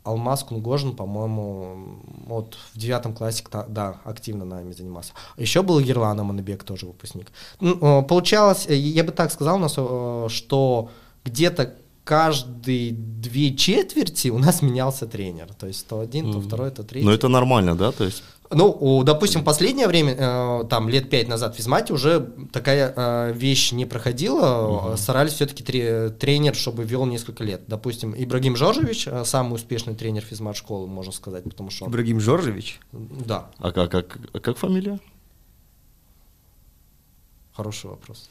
Алмаз 0.07 0.45
Кунгожин, 0.45 0.95
по-моему, 0.95 1.99
вот 2.27 2.57
в 2.73 2.79
девятом 2.79 3.13
классе, 3.13 3.45
да, 3.69 4.01
активно 4.05 4.45
нами 4.45 4.73
занимался. 4.73 5.13
Еще 5.37 5.63
был 5.63 5.81
Ерлан 5.81 6.21
Аманбек, 6.21 6.65
тоже 6.65 6.87
выпускник. 6.87 7.33
Ну, 7.61 8.01
э, 8.01 8.03
Получалось, 8.03 8.67
э, 8.69 8.75
я 8.75 9.05
бы 9.05 9.13
так 9.13 9.33
сказал, 9.33 9.57
у 9.57 9.59
нас, 9.59 9.75
э, 9.77 10.27
что 10.31 10.91
где-то 11.25 11.75
каждые 12.05 12.93
две 12.93 13.57
четверти 13.57 14.29
у 14.29 14.39
нас 14.39 14.63
менялся 14.63 15.07
тренер. 15.07 15.49
То 15.59 15.67
есть 15.67 15.89
то 15.89 15.99
один, 15.99 16.33
то 16.33 16.41
второй, 16.41 16.71
то 16.71 16.85
третий. 16.85 17.05
Но 17.05 17.13
это 17.13 17.29
нормально, 17.29 17.75
да? 17.75 17.91
То 17.91 18.05
есть 18.05 18.23
Ну, 18.51 18.77
у- 18.79 19.03
допустим, 19.03 19.43
последнее 19.45 19.89
время, 19.89 20.15
э, 20.19 20.65
там 20.71 20.89
лет 20.89 21.11
пять 21.11 21.29
назад 21.29 21.55
в 21.55 21.57
физмате 21.57 21.93
уже 21.93 22.21
такая 22.53 22.93
э, 22.97 23.33
вещь 23.33 23.73
не 23.73 23.87
проходила. 23.87 24.93
Э, 24.95 24.97
Старались 24.97 25.33
все-таки 25.33 25.63
тренер, 25.63 26.55
чтобы 26.55 26.85
вел 26.85 27.07
несколько 27.07 27.45
лет. 27.45 27.63
Допустим, 27.67 28.15
Ибрагим 28.17 28.57
Жоржевич, 28.57 29.07
э, 29.09 29.25
самый 29.25 29.55
успешный 29.55 29.95
тренер 29.95 30.23
физмат 30.23 30.57
школы, 30.57 30.87
можно 30.87 31.13
сказать, 31.13 31.45
потому 31.45 31.71
что 31.71 31.85
он- 31.87 31.91
Ибрагим 31.91 32.21
Жоржевич. 32.21 32.81
Да, 32.93 33.51
А 33.59 33.73
как, 33.73 33.91
как, 33.91 34.19
как 34.43 34.57
фамилия? 34.59 34.99
Хороший 37.57 37.91
вопрос. 37.91 38.29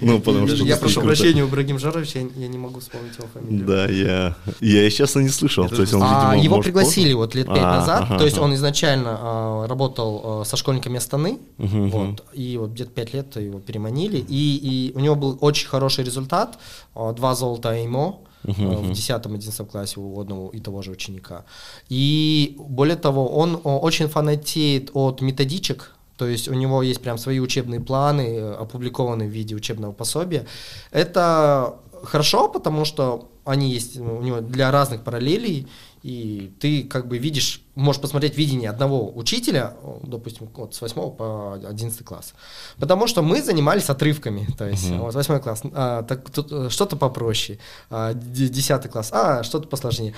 Ну, 0.00 0.20
потому 0.20 0.48
что... 0.48 0.64
Я 0.64 0.76
прошу 0.76 1.00
прощения 1.02 1.42
у 1.44 1.48
Ибрагима 1.48 1.78
Жоржевича, 1.78 2.18
я, 2.36 2.48
не 2.48 2.58
могу 2.58 2.80
вспомнить 2.80 3.16
его 3.16 3.28
фамилию. 3.32 3.66
Да, 3.66 3.86
я, 3.86 4.36
я, 4.60 4.90
честно, 4.90 5.20
не 5.20 5.28
слышал. 5.28 5.68
То 5.68 5.82
есть 5.82 5.94
он, 5.94 6.02
А, 6.02 6.34
его 6.36 6.60
пригласили 6.60 7.12
вот 7.12 7.34
лет 7.34 7.46
пять 7.46 7.58
А, 7.58 7.78
назад. 7.78 8.18
то 8.18 8.24
есть 8.24 8.38
он 8.38 8.54
изначально 8.54 9.18
а, 9.20 9.66
работал 9.68 10.44
со 10.44 10.56
школьниками 10.56 10.96
Астаны. 10.96 11.38
Вот, 11.58 12.24
и 12.32 12.56
вот 12.58 12.70
где-то 12.70 12.90
пять 12.90 13.14
лет 13.14 13.36
его 13.36 13.60
переманили. 13.60 14.24
И, 14.28 14.92
у 14.94 15.00
него 15.00 15.14
был 15.14 15.38
очень 15.40 15.68
хороший 15.68 16.04
результат. 16.04 16.58
два 16.94 17.34
золота 17.34 17.70
АИМО. 17.70 18.18
а, 18.46 18.50
В 18.50 18.90
10-11 18.90 19.66
классе 19.66 20.00
у 20.00 20.20
одного 20.20 20.50
и 20.50 20.60
того 20.60 20.82
же 20.82 20.90
ученика. 20.90 21.44
И 21.88 22.56
более 22.58 22.96
того, 22.96 23.28
он 23.28 23.60
очень 23.64 24.08
фанатеет 24.08 24.90
от 24.94 25.22
методичек, 25.22 25.93
то 26.16 26.26
есть 26.26 26.48
у 26.48 26.54
него 26.54 26.82
есть 26.82 27.00
прям 27.02 27.18
свои 27.18 27.40
учебные 27.40 27.80
планы, 27.80 28.20
э, 28.36 28.54
опубликованные 28.54 29.28
в 29.28 29.32
виде 29.32 29.54
учебного 29.54 29.92
пособия. 29.92 30.46
Это 30.90 31.76
хорошо, 32.04 32.48
потому 32.48 32.84
что 32.84 33.28
они 33.44 33.70
есть 33.70 33.98
у 33.98 34.22
него 34.22 34.40
для 34.40 34.70
разных 34.70 35.02
параллелей, 35.02 35.66
и 36.02 36.52
ты 36.60 36.82
как 36.84 37.08
бы 37.08 37.16
видишь, 37.18 37.62
можешь 37.74 38.00
посмотреть 38.00 38.36
видение 38.36 38.68
одного 38.70 39.10
учителя, 39.14 39.74
допустим, 40.02 40.48
вот 40.54 40.74
с 40.74 40.80
8 40.82 41.10
по 41.10 41.54
11 41.54 42.04
класс. 42.04 42.34
Потому 42.78 43.06
что 43.06 43.22
мы 43.22 43.42
занимались 43.42 43.88
отрывками, 43.90 44.46
то 44.58 44.66
есть 44.68 44.90
вот 44.90 45.14
8 45.14 45.40
класс, 45.40 45.62
а, 45.72 46.02
так, 46.02 46.20
э, 46.36 46.68
что-то 46.70 46.96
попроще, 46.96 47.58
а, 47.90 48.12
д- 48.12 48.48
10 48.48 48.88
класс, 48.88 49.10
а, 49.12 49.42
что-то 49.42 49.66
посложнее. 49.68 50.14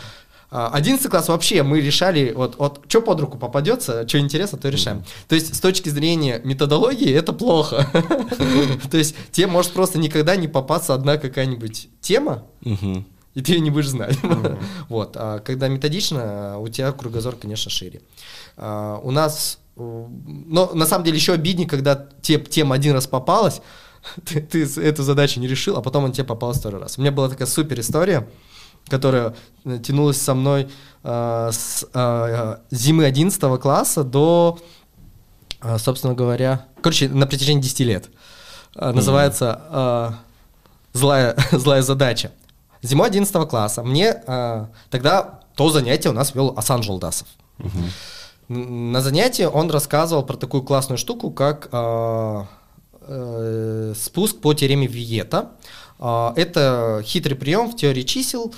А, 0.51 0.71
11 0.73 1.11
класс 1.11 1.29
вообще 1.29 1.63
мы 1.63 1.81
решали, 1.81 2.33
вот, 2.35 2.57
вот 2.59 2.85
что 2.89 3.03
под 3.03 3.21
руку 3.21 3.39
попадется, 3.39 4.07
что 4.07 4.19
интересно, 4.19 4.59
то 4.59 4.69
решаем. 4.69 5.05
То 5.29 5.35
есть 5.35 5.55
с 5.55 5.61
точки 5.61 5.89
зрения 5.89 6.41
методологии 6.45 7.13
это 7.13 7.33
плохо. 7.33 7.87
То 8.91 8.97
есть 8.97 9.17
тебе 9.33 9.49
может 9.49 9.73
просто 9.73 9.99
никогда 9.99 10.37
не 10.37 10.49
попасться 10.49 10.95
одна 10.95 11.17
какая-нибудь 11.17 11.89
тема, 12.01 12.45
и 13.35 13.43
ты 13.43 13.53
ее 13.53 13.61
не 13.61 13.71
будешь 13.71 13.89
знать. 13.89 14.19
Вот. 14.89 15.17
А 15.17 15.41
когда 15.41 15.69
методично, 15.69 16.59
у 16.59 16.69
тебя 16.69 16.93
кругозор, 16.93 17.35
конечно, 17.37 17.71
шире. 17.71 18.01
А, 18.57 18.99
У 19.03 19.11
нас, 19.11 19.59
но 19.77 20.71
на 20.73 20.87
самом 20.87 21.05
деле 21.05 21.17
еще 21.17 21.35
обиднее, 21.35 21.69
когда 21.69 22.07
те, 22.23 22.39
тема 22.39 22.77
один 22.77 22.95
раз 22.95 23.07
попалась, 23.07 23.61
ты, 24.25 24.41
ты 24.41 24.63
эту 24.81 25.03
задачу 25.03 25.41
не 25.41 25.49
решил, 25.49 25.77
а 25.77 25.83
потом 25.83 26.05
он 26.05 26.13
тебе 26.13 26.25
попалась 26.25 26.59
второй 26.59 26.81
раз. 26.81 26.99
У 26.99 27.01
меня 27.01 27.13
была 27.13 27.29
такая 27.29 27.47
супер 27.47 27.81
история, 27.81 28.29
которая 28.89 29.35
э, 29.65 29.79
тянулась 29.79 30.21
со 30.21 30.35
мной 30.35 30.69
а, 31.03 31.51
с 31.53 31.87
а, 31.95 32.61
зимы 32.71 33.05
11 33.05 33.41
класса 33.61 34.05
до, 34.05 34.59
а, 35.61 35.79
собственно 35.79 36.15
говоря, 36.15 36.65
короче, 36.83 37.09
на 37.09 37.27
протяжении 37.27 37.61
10 37.63 37.81
лет. 37.81 38.09
А, 38.75 38.93
Называется 38.93 39.61
а, 39.71 40.15
злая, 40.93 41.37
злая 41.53 41.83
задача. 41.83 42.31
Зимой 42.83 43.09
11 43.09 43.49
класса 43.49 43.83
мне 43.83 44.11
а, 44.27 44.69
тогда 44.91 45.41
то 45.57 45.71
занятие 45.71 46.11
у 46.11 46.13
нас 46.13 46.35
вел 46.35 46.53
Асан 46.57 46.83
Жолдасов. 46.83 47.27
Н- 48.49 48.93
На 48.93 49.01
занятии 49.01 49.45
он 49.45 49.71
рассказывал 49.71 50.23
про 50.25 50.37
такую 50.37 50.63
классную 50.63 50.99
штуку, 50.99 51.31
как 51.31 51.69
а, 51.73 52.47
э, 53.01 53.95
спуск 53.97 54.39
по 54.41 54.53
теореме 54.55 54.87
Виета. 54.87 55.39
А, 55.39 55.49
это 55.99 57.03
хитрый 57.05 57.37
прием 57.37 57.71
в 57.71 57.77
теории 57.77 58.03
чисел. 58.03 58.55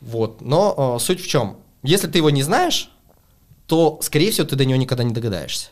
Вот. 0.00 0.40
Но 0.40 0.96
а, 0.96 0.98
суть 0.98 1.22
в 1.22 1.26
чем? 1.26 1.56
Если 1.82 2.06
ты 2.06 2.18
его 2.18 2.30
не 2.30 2.42
знаешь, 2.42 2.90
то, 3.66 3.98
скорее 4.02 4.30
всего, 4.30 4.46
ты 4.46 4.56
до 4.56 4.64
него 4.64 4.78
никогда 4.78 5.04
не 5.04 5.14
догадаешься. 5.14 5.68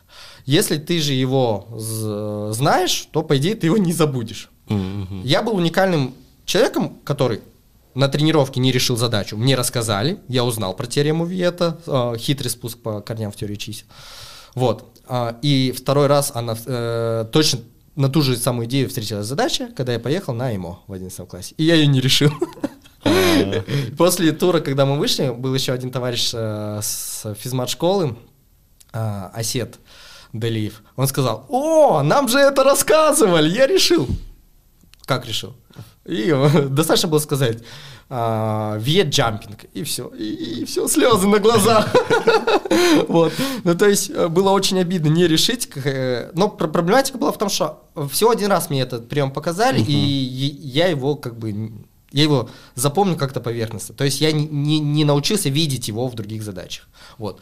Если 0.46 0.78
ты 0.78 1.00
же 1.00 1.12
его 1.12 1.66
знаешь, 2.52 3.08
то, 3.12 3.22
по 3.22 3.36
идее, 3.36 3.54
ты 3.54 3.66
его 3.66 3.76
не 3.76 3.92
забудешь. 3.92 4.50
Мгм. 4.68 5.22
Я 5.24 5.42
был 5.42 5.56
уникальным 5.56 6.14
человеком, 6.46 6.96
который 7.04 7.40
на 7.94 8.08
тренировке 8.08 8.60
не 8.60 8.72
решил 8.72 8.96
задачу. 8.96 9.36
Мне 9.36 9.56
рассказали, 9.56 10.18
я 10.28 10.44
узнал 10.44 10.74
про 10.74 10.86
теорему 10.86 11.24
Виета, 11.24 11.78
э, 11.86 12.14
хитрый 12.18 12.50
спуск 12.50 12.78
по 12.78 13.00
корням 13.00 13.32
в 13.32 13.36
теории 13.36 13.56
чисел. 13.56 13.86
Вот. 14.54 14.84
А, 15.06 15.36
И 15.42 15.72
второй 15.76 16.06
раз 16.06 16.30
она 16.34 16.56
э, 16.64 17.26
точно 17.32 17.60
на 18.00 18.08
ту 18.08 18.22
же 18.22 18.36
самую 18.36 18.66
идею 18.66 18.88
встретилась 18.88 19.26
задача, 19.26 19.68
когда 19.76 19.92
я 19.92 20.00
поехал 20.00 20.34
на 20.34 20.54
ИМО 20.54 20.80
в 20.86 20.92
11 20.92 21.28
классе. 21.28 21.54
И 21.58 21.64
я 21.64 21.74
ее 21.74 21.86
не 21.86 22.00
решил. 22.00 22.32
После 23.98 24.32
тура, 24.32 24.60
когда 24.60 24.86
мы 24.86 24.98
вышли, 24.98 25.30
был 25.30 25.54
еще 25.54 25.72
один 25.72 25.90
товарищ 25.90 26.30
э, 26.34 26.80
с 26.82 27.34
физмат-школы, 27.38 28.16
э, 28.92 29.30
Осет 29.32 29.78
Делиев. 30.32 30.82
Он 30.96 31.06
сказал, 31.06 31.46
о, 31.48 32.02
нам 32.02 32.28
же 32.28 32.38
это 32.38 32.64
рассказывали, 32.64 33.48
я 33.48 33.66
решил. 33.66 34.08
Как 35.04 35.26
решил? 35.26 35.54
И 36.04 36.30
э, 36.30 36.68
достаточно 36.68 37.08
было 37.08 37.18
сказать 37.18 37.62
виет 38.10 39.10
джампинг, 39.10 39.64
и 39.72 39.84
все, 39.84 40.08
и, 40.08 40.64
все, 40.64 40.88
слезы 40.88 41.28
на 41.28 41.38
глазах. 41.38 41.94
Вот. 43.08 43.32
Ну, 43.64 43.74
то 43.76 43.88
есть, 43.88 44.10
э, 44.10 44.28
было 44.28 44.50
очень 44.50 44.78
обидно 44.80 45.08
не 45.08 45.26
решить. 45.28 45.68
э, 45.76 46.30
Но 46.34 46.48
пр- 46.48 46.70
проблематика 46.70 47.18
была 47.18 47.30
в 47.32 47.38
том, 47.38 47.48
что 47.48 47.84
всего 48.10 48.30
один 48.30 48.50
раз 48.50 48.68
мне 48.70 48.80
этот 48.82 49.08
прием 49.08 49.30
показали, 49.30 49.80
и 49.80 49.92
я 49.92 50.86
его 50.88 51.14
как 51.16 51.38
бы 51.38 51.72
я 52.12 52.22
его 52.24 52.48
запомнил 52.74 53.16
как-то 53.16 53.40
поверхностно. 53.40 53.94
То 53.94 54.04
есть 54.04 54.20
я 54.20 54.32
не, 54.32 54.46
не- 54.46 54.80
не 54.80 55.04
научился 55.04 55.48
видеть 55.48 55.88
его 55.88 56.08
в 56.08 56.14
других 56.14 56.42
задачах. 56.42 56.88
Вот. 57.18 57.40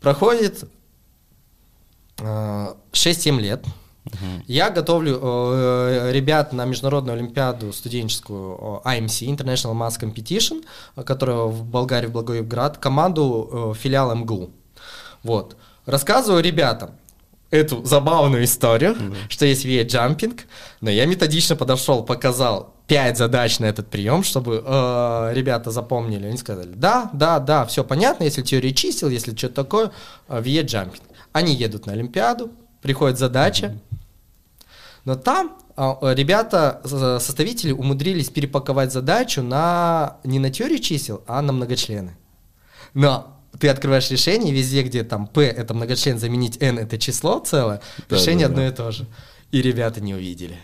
Проходит 0.00 0.64
э, 2.18 2.74
6-7 2.92 3.40
лет. 3.40 3.64
Я 4.46 4.70
готовлю 4.70 5.18
э, 5.22 6.10
ребят 6.12 6.52
на 6.52 6.64
международную 6.66 7.16
олимпиаду 7.16 7.72
студенческую 7.72 8.82
э, 8.84 8.98
IMC, 8.98 9.34
International 9.34 9.72
Mass 9.72 9.98
Competition, 9.98 10.64
которая 11.04 11.44
в 11.46 11.64
Болгарии, 11.64 12.08
в 12.08 12.12
Благоевград, 12.12 12.78
команду 12.78 13.72
э, 13.74 13.78
филиала 13.78 14.14
МГУ. 14.14 14.50
Вот. 15.22 15.56
Рассказываю 15.86 16.42
ребятам 16.42 16.90
эту 17.50 17.84
забавную 17.84 18.44
историю, 18.44 18.96
что 19.28 19.46
есть 19.46 19.64
виет-джампинг, 19.64 20.40
но 20.80 20.90
я 20.90 21.06
методично 21.06 21.56
подошел, 21.56 22.02
показал 22.02 22.74
5 22.88 23.16
задач 23.16 23.58
на 23.60 23.66
этот 23.66 23.88
прием, 23.88 24.22
чтобы 24.22 24.62
э, 24.64 25.30
ребята 25.32 25.70
запомнили. 25.70 26.26
Они 26.26 26.36
сказали, 26.36 26.72
да, 26.74 27.10
да, 27.12 27.38
да, 27.38 27.64
все 27.64 27.84
понятно, 27.84 28.24
если 28.24 28.42
теория 28.42 28.74
чисел, 28.74 29.08
если 29.08 29.34
что-то 29.34 29.54
такое, 29.54 29.92
э. 30.28 31.00
Они 31.32 31.54
едут 31.54 31.86
на 31.86 31.94
Олимпиаду, 31.94 32.50
приходит 32.84 33.18
задача, 33.18 33.78
но 35.06 35.14
там 35.16 35.56
а, 35.74 35.96
э, 36.02 36.14
ребята, 36.14 36.82
с- 36.84 37.18
составители 37.24 37.72
умудрились 37.72 38.28
перепаковать 38.28 38.92
задачу 38.92 39.42
на 39.42 40.18
не 40.22 40.38
на 40.38 40.50
теорию 40.50 40.78
чисел, 40.80 41.22
а 41.26 41.40
на 41.40 41.52
многочлены. 41.54 42.14
Но 42.92 43.40
ты 43.58 43.68
открываешь 43.70 44.10
решение, 44.10 44.52
везде, 44.52 44.82
где 44.82 45.02
там 45.02 45.26
P 45.26 45.46
это 45.46 45.72
многочлен, 45.72 46.18
заменить 46.18 46.58
N 46.60 46.78
это 46.78 46.98
число 46.98 47.38
целое, 47.40 47.80
Да, 48.08 48.16
решение 48.16 48.48
да, 48.48 48.52
одно 48.52 48.62
да. 48.62 48.68
и 48.68 48.70
то 48.72 48.90
же. 48.92 49.06
И 49.54 49.62
ребята 49.62 50.00
не 50.00 50.14
увидели. 50.14 50.58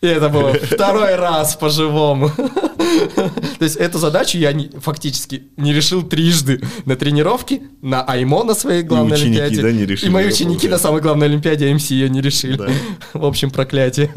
И 0.00 0.06
это 0.06 0.30
было 0.30 0.54
второй 0.54 1.16
раз 1.16 1.54
по-живому. 1.56 2.30
То 3.58 3.64
есть 3.64 3.76
эту 3.76 3.98
задачу 3.98 4.38
я 4.38 4.54
не, 4.54 4.70
фактически 4.70 5.42
не 5.58 5.74
решил 5.74 6.02
трижды 6.02 6.62
на 6.86 6.96
тренировке, 6.96 7.60
на 7.82 8.02
АЙМО 8.02 8.44
на 8.44 8.54
своей 8.54 8.82
главной 8.84 9.18
ученики, 9.18 9.40
олимпиаде. 9.40 9.62
да, 9.62 9.72
не 9.72 9.84
решили, 9.84 10.08
и 10.08 10.12
мои 10.12 10.24
да, 10.24 10.30
ученики 10.30 10.66
на 10.66 10.78
самой 10.78 11.02
главной 11.02 11.26
олимпиаде 11.26 11.74
МС 11.74 11.90
ее 11.90 12.08
не 12.08 12.22
решили. 12.22 12.56
Да. 12.56 12.68
В 13.12 13.26
общем, 13.26 13.50
проклятие. 13.50 14.10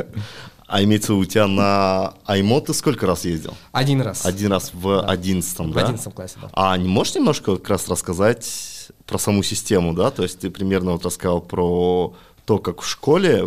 А 0.65 0.81
имеется 0.81 1.13
в 1.13 1.17
у 1.17 1.25
тебя 1.25 1.45
на 1.45 2.13
Аймо 2.25 2.61
ты 2.61 2.73
сколько 2.73 3.05
раз 3.05 3.25
ездил? 3.25 3.53
Один 3.73 4.01
раз. 4.01 4.25
Один 4.25 4.49
раз 4.53 4.71
в 4.73 5.05
одиннадцатом, 5.05 5.71
В 5.71 5.73
да? 5.73 5.81
одиннадцатом 5.81 6.13
классе, 6.13 6.35
да. 6.41 6.49
А 6.53 6.77
не 6.77 6.87
можешь 6.87 7.15
немножко 7.15 7.57
как 7.57 7.69
раз 7.69 7.89
рассказать 7.89 8.89
про 9.05 9.17
саму 9.17 9.43
систему, 9.43 9.93
да? 9.93 10.09
То 10.09 10.23
есть 10.23 10.39
ты 10.39 10.49
примерно 10.49 10.93
вот 10.93 11.05
рассказал 11.05 11.41
про 11.41 12.15
то, 12.45 12.57
как 12.59 12.81
в 12.81 12.87
школе 12.87 13.43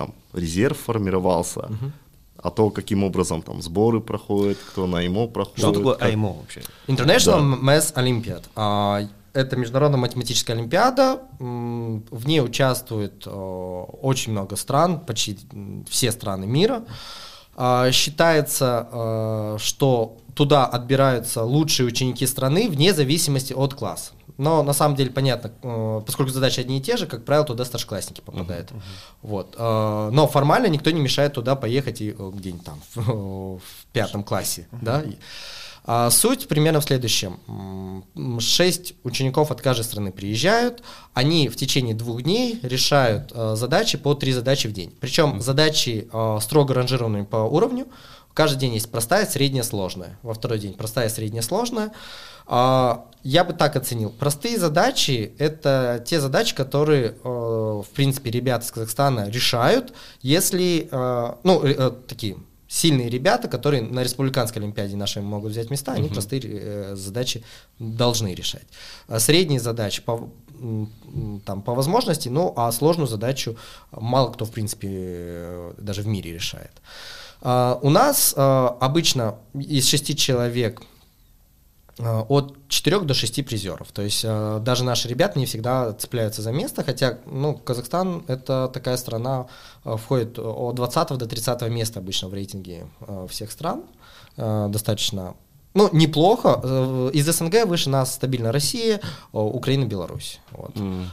там 0.00 0.14
резерв 0.32 0.78
формировался, 0.78 1.68
а 2.42 2.50
то, 2.50 2.70
каким 2.70 3.04
образом 3.04 3.42
там 3.42 3.60
сборы 3.62 4.00
проходят, 4.00 4.56
кто 4.70 4.86
на 4.86 5.06
ИМО 5.06 5.26
проходит. 5.28 5.58
Что 5.58 5.72
такое 5.72 5.94
как- 5.94 6.08
АйМО 6.08 6.32
вообще? 6.40 6.62
International 6.88 7.60
Math 7.60 7.94
Olympiad. 7.94 8.44
А, 8.56 9.00
Это 9.32 9.56
международная 9.56 10.00
математическая 10.00 10.56
олимпиада. 10.56 11.20
В 11.38 12.26
ней 12.26 12.40
участвует 12.40 13.26
э, 13.26 13.30
очень 13.30 14.32
много 14.32 14.56
стран, 14.56 14.98
почти 14.98 15.38
все 15.88 16.10
страны 16.12 16.46
мира. 16.46 16.82
А, 17.56 17.92
Считается, 17.92 18.88
э, 18.90 19.56
что 19.60 20.16
туда 20.34 20.66
отбираются 20.66 21.42
лучшие 21.44 21.86
ученики 21.86 22.26
страны 22.26 22.68
вне 22.68 22.92
зависимости 22.94 23.52
от 23.52 23.74
класса. 23.74 24.12
Но 24.40 24.62
на 24.62 24.72
самом 24.72 24.96
деле 24.96 25.10
понятно, 25.10 25.52
э, 25.62 26.02
поскольку 26.06 26.32
задачи 26.32 26.60
одни 26.60 26.78
и 26.78 26.80
те 26.80 26.96
же, 26.96 27.06
как 27.06 27.24
правило, 27.24 27.44
туда 27.46 27.64
старшеклассники 27.64 28.20
попадают. 28.22 28.70
Вот. 29.22 29.54
э, 29.58 30.10
Но 30.12 30.26
формально 30.26 30.66
никто 30.66 30.90
не 30.90 31.00
мешает 31.00 31.34
туда 31.34 31.56
поехать 31.56 32.00
и 32.00 32.10
э, 32.18 32.30
где-нибудь 32.34 32.64
там 32.64 32.80
в, 32.94 33.58
в 33.58 33.60
пятом 33.92 34.24
классе. 34.24 34.66
Да? 34.72 35.02
И- 35.02 35.16
а 35.84 36.10
суть 36.10 36.46
примерно 36.46 36.80
в 36.80 36.84
следующем. 36.84 37.38
Шесть 38.38 38.94
учеников 39.02 39.50
от 39.50 39.60
каждой 39.60 39.82
страны 39.84 40.12
приезжают, 40.12 40.82
они 41.14 41.48
в 41.48 41.56
течение 41.56 41.94
двух 41.94 42.22
дней 42.22 42.60
решают 42.62 43.32
э, 43.34 43.54
задачи 43.56 43.98
по 43.98 44.14
три 44.14 44.32
задачи 44.32 44.66
в 44.68 44.72
день. 44.72 44.94
Причем 45.00 45.40
задачи 45.40 46.08
э, 46.12 46.38
строго 46.42 46.74
ранжированы 46.74 47.24
по 47.24 47.36
уровню. 47.38 47.86
Каждый 48.34 48.58
день 48.60 48.74
есть 48.74 48.90
простая, 48.90 49.26
средняя, 49.26 49.64
сложная. 49.64 50.18
Во 50.22 50.34
второй 50.34 50.58
день 50.58 50.74
простая, 50.74 51.08
средняя, 51.08 51.42
сложная. 51.42 51.90
А, 52.46 53.06
Я 53.22 53.44
бы 53.44 53.52
так 53.52 53.76
оценил. 53.76 54.10
Простые 54.18 54.58
задачи— 54.58 55.34
это 55.38 56.02
те 56.06 56.20
задачи, 56.20 56.54
которые, 56.54 57.16
э, 57.22 57.28
в 57.28 57.86
принципе, 57.94 58.30
ребята 58.30 58.64
из 58.64 58.70
Казахстана 58.70 59.28
решают, 59.28 59.92
если, 60.22 60.88
э, 60.90 61.32
ну, 61.44 61.62
э, 61.62 61.90
такие 62.08 62.36
сильные 62.66 63.10
ребята, 63.10 63.48
которые 63.48 63.82
на 63.82 64.02
республиканской 64.02 64.62
олимпиаде 64.62 64.96
нашей 64.96 65.20
могут 65.20 65.52
взять 65.52 65.70
места, 65.70 65.92
они 65.92 66.08
простые 66.08 66.40
э, 66.44 66.96
задачи 66.96 67.42
должны 67.78 68.34
решать. 68.34 68.66
А 69.06 69.20
средние 69.20 69.60
задачи 69.60 70.00
по, 70.02 70.30
там, 71.44 71.60
по 71.60 71.74
возможности, 71.74 72.30
ну, 72.30 72.54
а 72.56 72.72
сложную 72.72 73.08
задачу 73.08 73.54
мало 73.90 74.32
кто, 74.32 74.46
в 74.46 74.50
принципе, 74.50 75.74
даже 75.76 76.00
в 76.00 76.06
мире 76.06 76.32
решает. 76.32 76.72
А, 77.42 77.78
у 77.82 77.90
нас 77.90 78.34
обычно 78.36 79.34
из 79.52 79.86
шести 79.86 80.14
человек 80.14 80.80
от 82.28 82.54
4 82.68 83.00
до 83.00 83.14
6 83.14 83.44
призеров. 83.44 83.92
То 83.92 84.02
есть 84.02 84.24
э, 84.24 84.60
даже 84.62 84.84
наши 84.84 85.08
ребята 85.08 85.38
не 85.38 85.46
всегда 85.46 85.92
цепляются 85.92 86.42
за 86.42 86.52
место, 86.52 86.82
хотя 86.84 87.18
ну, 87.26 87.54
Казахстан 87.54 88.22
это 88.28 88.70
такая 88.72 88.96
страна, 88.96 89.46
э, 89.84 89.96
входит 89.96 90.38
от 90.38 90.74
20 90.74 91.18
до 91.18 91.26
30 91.26 91.62
места 91.68 92.00
обычно 92.00 92.28
в 92.28 92.34
рейтинге 92.34 92.86
э, 93.00 93.26
всех 93.28 93.52
стран. 93.52 93.82
Э, 94.36 94.68
достаточно 94.68 95.34
ну, 95.74 95.88
неплохо. 95.92 96.60
Э, 96.62 97.10
Из 97.12 97.26
СНГ 97.26 97.64
выше 97.66 97.90
нас 97.90 98.14
стабильно 98.14 98.50
Россия, 98.50 98.96
э, 98.96 99.00
Украина, 99.32 99.84
Беларусь. 99.84 100.40
Вот. 100.52 100.72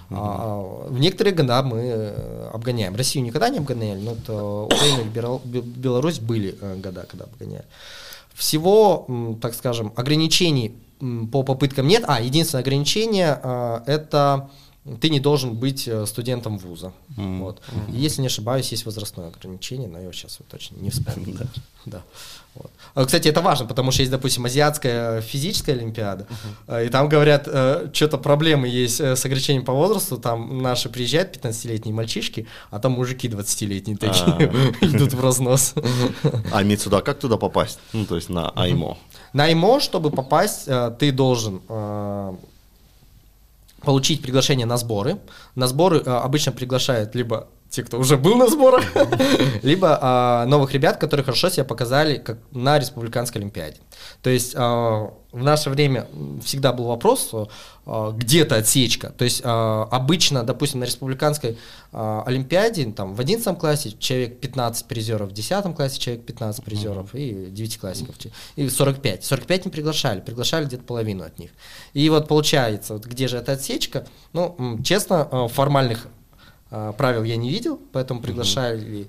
А, 0.09 0.87
в 0.89 0.99
некоторые 0.99 1.35
года 1.35 1.61
мы 1.63 1.79
э, 1.79 2.49
обгоняем. 2.53 2.95
Россию 2.95 3.25
никогда 3.25 3.49
не 3.49 3.59
обгоняли, 3.59 3.99
но 3.99 4.11
э, 4.11 4.65
Украина 4.65 5.01
и 5.01 5.09
Бел- 5.09 5.41
Бел- 5.43 5.61
Беларусь 5.61 6.19
были 6.19 6.55
э, 6.59 6.75
года, 6.77 7.05
когда 7.09 7.25
обгоняли. 7.25 7.65
Всего, 8.37 9.35
так 9.41 9.55
скажем, 9.55 9.91
ограничений 9.95 10.75
по 11.31 11.41
попыткам 11.41 11.87
нет. 11.87 12.03
А, 12.07 12.21
единственное 12.21 12.61
ограничение 12.61 13.39
э, 13.41 13.79
это 13.87 14.51
ты 15.01 15.09
не 15.09 15.19
должен 15.19 15.55
быть 15.55 15.87
э, 15.87 16.05
студентом 16.05 16.57
вуза. 16.57 16.93
Вот. 17.15 17.61
И 17.89 17.97
Если 17.97 18.21
не 18.21 18.27
ошибаюсь, 18.27 18.71
есть 18.71 18.85
возрастное 18.85 19.27
ограничение, 19.27 19.87
но 19.87 19.97
я 19.97 20.03
его 20.03 20.13
сейчас 20.13 20.37
вот 20.39 20.47
точно 20.47 20.77
не 20.77 20.89
вспомню. 20.89 21.37
Да. 21.85 22.01
Вот. 22.53 22.69
А, 22.95 23.05
Кстати, 23.05 23.29
это 23.29 23.39
важно, 23.41 23.65
потому 23.65 23.91
что 23.91 24.01
есть, 24.01 24.11
допустим, 24.11 24.43
азиатская 24.43 25.21
физическая 25.21 25.73
олимпиада, 25.73 26.27
э, 26.67 26.87
и 26.87 26.89
там 26.89 27.07
говорят, 27.07 27.47
э, 27.47 27.89
что-то 27.93 28.17
проблемы 28.17 28.67
есть 28.67 28.99
с 28.99 29.23
ограничением 29.25 29.63
по 29.63 29.71
возрасту, 29.71 30.17
там 30.17 30.61
наши 30.61 30.89
приезжают 30.89 31.37
15-летние 31.37 31.93
мальчишки, 31.93 32.45
а 32.71 32.79
там 32.79 32.93
мужики 32.93 33.29
20-летние 33.29 33.95
такие 33.95 34.51
идут 34.81 35.13
в 35.13 35.21
разнос. 35.21 35.75
А 36.51 36.63
имеется 36.63 36.85
в 36.85 36.91
виду, 36.91 36.97
а 36.97 37.01
как 37.01 37.19
туда 37.19 37.37
попасть? 37.37 37.79
Ну, 37.93 38.05
то 38.05 38.15
есть 38.15 38.27
на 38.27 38.49
Аймо. 38.49 38.97
На 39.31 39.51
ИМО, 39.51 39.79
чтобы 39.79 40.09
попасть, 40.09 40.67
ты 40.99 41.11
должен 41.11 41.61
получить 43.87 44.21
приглашение 44.21 44.65
на 44.65 44.75
сборы. 44.75 45.17
На 45.55 45.65
сборы 45.65 45.99
э, 45.99 46.09
обычно 46.09 46.51
приглашают 46.51 47.15
либо 47.15 47.47
те, 47.69 47.83
кто 47.83 47.99
уже 47.99 48.17
был 48.17 48.35
на 48.35 48.47
сборах, 48.47 48.85
либо 49.61 49.99
э, 50.01 50.49
новых 50.49 50.73
ребят, 50.73 50.97
которые 50.97 51.23
хорошо 51.23 51.49
себя 51.49 51.65
показали 51.65 52.17
как 52.17 52.37
на 52.51 52.79
республиканской 52.79 53.41
олимпиаде. 53.41 53.77
То 54.21 54.29
есть 54.29 54.55
э, 54.55 54.59
в 54.59 55.43
наше 55.43 55.69
время 55.69 56.07
всегда 56.43 56.71
был 56.71 56.85
вопрос, 56.85 57.29
э, 57.33 58.11
где-то 58.15 58.55
отсечка. 58.55 59.09
То 59.09 59.23
есть 59.23 59.41
обычно, 59.43 60.43
допустим, 60.43 60.81
на 60.81 60.83
республиканской 60.83 61.57
олимпиаде 61.93 62.91
там, 62.91 63.15
в 63.15 63.19
11 63.21 63.57
классе 63.57 63.93
человек 63.97 64.41
15 64.41 64.85
призеров, 64.87 65.29
в 65.29 65.33
10 65.33 65.73
классе 65.73 65.97
человек 65.97 66.25
15 66.25 66.65
призеров 66.65 67.15
и 67.15 67.47
9 67.49 67.77
классиков. 67.77 68.15
И 68.57 68.67
45. 68.67 69.23
45 69.23 69.65
не 69.65 69.71
приглашали, 69.71 70.19
приглашали 70.19 70.65
где-то 70.65 70.83
половину 70.83 71.23
от 71.23 71.39
них. 71.39 71.51
И 71.93 72.09
вот 72.09 72.27
получается, 72.27 72.95
вот 72.95 73.05
где 73.05 73.29
же 73.29 73.37
эта 73.37 73.53
отсечка? 73.53 74.05
Ну, 74.33 74.79
честно, 74.83 75.47
формальных 75.47 76.07
а, 76.07 76.16
правил 76.69 77.23
я 77.23 77.37
не 77.37 77.49
видел, 77.49 77.79
поэтому 77.91 78.21
приглашали. 78.21 79.07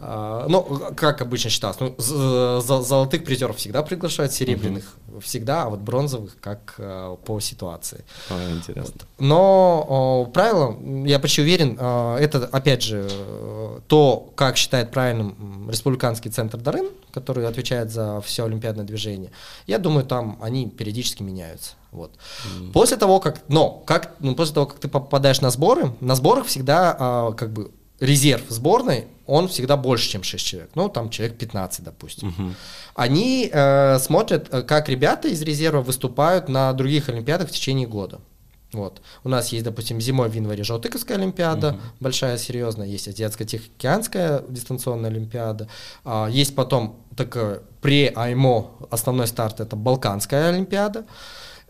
а, 0.00 0.46
ну, 0.48 0.62
как 0.96 1.22
обычно 1.22 1.50
считалось, 1.50 1.78
ну, 1.80 1.94
золотых 1.98 3.24
призеров 3.24 3.56
всегда 3.56 3.82
приглашают, 3.82 4.32
серебряных 4.32 4.96
всегда, 5.20 5.64
а 5.64 5.68
вот 5.70 5.80
бронзовых 5.80 6.36
как 6.40 6.74
а, 6.78 7.16
по 7.16 7.40
ситуации. 7.40 8.04
А, 8.30 8.50
интересно. 8.50 9.02
Но 9.18 9.86
о, 9.88 10.24
правило, 10.26 10.76
я 11.06 11.18
почти 11.18 11.42
уверен, 11.42 11.76
а, 11.80 12.18
это, 12.18 12.44
опять 12.52 12.82
же, 12.82 13.08
то, 13.88 14.30
как 14.36 14.56
считает 14.56 14.90
правильным 14.90 15.68
Республиканский 15.70 16.30
центр 16.30 16.58
Дарын, 16.58 16.88
который 17.18 17.46
отвечает 17.46 17.90
за 17.90 18.20
все 18.20 18.44
олимпиадное 18.44 18.84
движение, 18.84 19.30
я 19.66 19.78
думаю, 19.78 20.04
там 20.04 20.38
они 20.40 20.68
периодически 20.68 21.22
меняются. 21.22 21.72
Вот. 21.90 22.12
После 22.72 22.96
того, 22.96 23.20
как, 23.20 23.42
но, 23.48 23.70
как, 23.70 24.14
ну, 24.20 24.34
после 24.34 24.54
того, 24.54 24.66
как 24.66 24.78
ты 24.78 24.88
попадаешь 24.88 25.40
на 25.40 25.50
сборы, 25.50 25.92
на 26.00 26.14
сборах 26.14 26.46
всегда 26.46 26.96
а, 26.98 27.32
как 27.32 27.52
бы 27.52 27.70
резерв 28.00 28.42
сборной, 28.48 29.06
он 29.26 29.48
всегда 29.48 29.76
больше, 29.76 30.08
чем 30.08 30.22
6 30.22 30.44
человек. 30.44 30.70
Ну, 30.74 30.88
там 30.88 31.10
человек 31.10 31.36
15, 31.36 31.84
допустим. 31.84 32.54
Они 32.94 33.50
э, 33.52 33.98
смотрят, 33.98 34.48
э, 34.50 34.62
как 34.62 34.88
ребята 34.88 35.28
из 35.28 35.42
резерва 35.42 35.82
выступают 35.82 36.48
на 36.48 36.72
других 36.72 37.08
олимпиадах 37.08 37.48
в 37.48 37.52
течение 37.52 37.86
года. 37.86 38.20
Вот. 38.72 39.00
У 39.24 39.30
нас 39.30 39.48
есть, 39.48 39.64
допустим, 39.64 39.98
зимой 40.00 40.28
в 40.28 40.34
январе 40.34 40.62
Жаутыковская 40.62 41.16
олимпиада, 41.16 41.76
большая, 42.00 42.36
серьезная, 42.36 42.86
есть 42.86 43.08
Азиатско-Тихоокеанская 43.08 44.44
дистанционная 44.50 45.10
олимпиада, 45.10 45.68
А, 46.04 46.28
есть 46.28 46.54
потом 46.54 46.96
такое 47.16 47.62
пре-АЙМО, 47.80 48.88
основной 48.90 49.26
старт, 49.26 49.60
это 49.60 49.74
Балканская 49.74 50.50
олимпиада, 50.50 51.06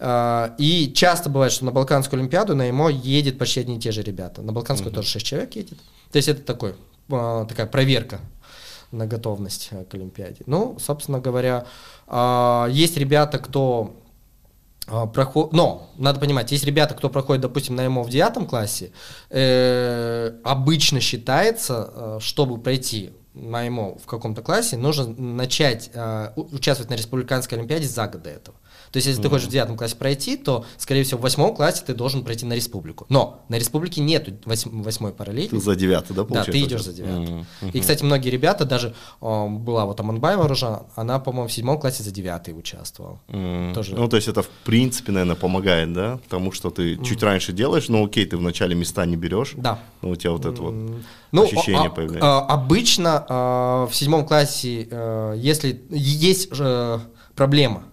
А, 0.01 0.55
и 0.59 0.93
часто 0.93 1.31
бывает, 1.31 1.53
что 1.53 1.65
на 1.67 1.71
Балканскую 1.71 2.19
олимпиаду 2.19 2.57
на 2.57 2.69
ИМО 2.69 2.89
едет 2.89 3.39
почти 3.39 3.61
одни 3.61 3.77
и 3.77 3.81
те 3.81 3.93
же 3.93 4.03
ребята. 4.03 4.43
На 4.43 4.53
Балканскую 4.53 4.93
тоже 4.93 5.09
6 5.09 5.25
человек 5.27 5.55
едет. 5.55 5.79
То 6.11 6.17
есть 6.17 6.29
это 6.29 6.43
такой, 6.43 6.75
а, 7.11 7.45
такая 7.45 7.67
проверка 7.67 8.21
на 8.91 9.07
готовность 9.07 9.69
э, 9.71 9.85
к 9.85 9.95
Олимпиаде. 9.95 10.43
Ну, 10.47 10.79
собственно 10.79 11.21
говоря, 11.21 11.67
а, 12.07 12.69
есть 12.71 12.97
ребята, 12.97 13.39
кто 13.39 13.95
проходит, 15.13 15.53
но 15.53 15.91
надо 15.97 16.21
понимать, 16.21 16.51
есть 16.53 16.65
ребята, 16.65 16.95
кто 16.95 17.09
проходит, 17.09 17.43
допустим, 17.43 17.77
на 17.77 17.89
МО 17.89 18.03
в 18.03 18.11
девятом 18.11 18.47
классе, 18.47 18.93
э, 19.31 20.33
обычно 20.45 21.01
считается, 21.01 21.91
э, 21.95 22.19
чтобы 22.21 22.59
пройти 22.59 23.13
на 23.35 23.69
МО 23.69 23.99
в 23.99 24.07
каком-то 24.07 24.43
классе, 24.43 24.77
нужно 24.77 25.07
начать 25.07 25.91
э, 25.93 26.33
участвовать 26.37 26.91
на 26.91 26.95
республиканской 26.95 27.59
олимпиаде 27.59 27.87
за 27.87 28.07
год 28.09 28.23
до 28.23 28.31
этого. 28.31 28.57
То 28.93 28.97
есть, 28.97 29.07
если 29.07 29.21
ты 29.23 29.29
хочешь 29.29 29.47
в 29.47 29.51
девятом 29.51 29.77
классе 29.77 29.97
пройти, 29.97 30.37
то, 30.37 30.65
скорее 30.77 31.03
всего, 31.05 31.19
в 31.19 31.23
восьмом 31.23 31.55
классе 31.55 31.83
ты 31.87 31.95
должен 31.95 32.25
пройти 32.25 32.47
на 32.47 32.55
республику. 32.55 33.07
Но 33.09 33.45
на 33.49 33.57
республике 33.59 34.01
нету 34.01 34.33
восьм- 34.45 34.83
восьмой 34.83 35.13
параллели. 35.13 35.49
Ты 35.49 35.61
за 35.61 35.75
девятый, 35.77 36.15
да, 36.17 36.23
Да, 36.23 36.29
получается? 36.29 36.53
ты 36.53 36.61
идешь 36.63 36.83
за 36.85 36.93
девятый. 36.93 37.35
Мгм. 37.61 37.71
И, 37.73 37.81
кстати, 37.81 38.03
многие 38.05 38.31
ребята, 38.31 38.65
даже 38.65 38.95
э, 39.21 39.47
была 39.49 39.85
вот 39.87 40.01
Аманбаева 40.01 40.49
Ружа, 40.49 40.83
она, 40.95 41.19
по-моему, 41.19 41.49
в 41.49 41.53
седьмом 41.53 41.79
классе 41.79 42.03
за 42.03 42.11
девятый 42.11 42.57
участвовала. 42.59 43.21
М, 43.29 43.73
тоже. 43.75 43.95
Ну, 43.95 44.09
то 44.09 44.17
есть 44.17 44.29
это, 44.29 44.43
в 44.43 44.49
принципе, 44.65 45.13
наверное, 45.13 45.37
помогает, 45.37 45.93
да? 45.93 46.19
Потому 46.25 46.53
что 46.53 46.71
ты 46.71 46.97
чуть 47.05 47.23
раньше 47.23 47.53
делаешь, 47.53 47.89
но 47.89 48.05
окей, 48.05 48.25
ты 48.27 48.37
вначале 48.37 48.75
места 48.75 49.05
не 49.07 49.17
берешь. 49.17 49.53
Да. 49.57 49.79
Но 50.03 50.11
у 50.11 50.17
тебя 50.17 50.33
вот 50.33 50.45
это 50.47 50.63
вот 50.63 50.75
Ну, 51.33 51.45
ощущение 51.45 51.89
а- 51.89 51.91
появляется. 51.91 52.39
а, 52.39 52.47
обычно 52.47 53.25
а, 53.29 53.87
в 53.87 53.95
седьмом 53.95 54.25
классе, 54.27 54.89
э, 54.91 55.35
если 55.37 55.83
есть 55.91 56.49
э, 56.59 56.99
проблема, 57.35 57.85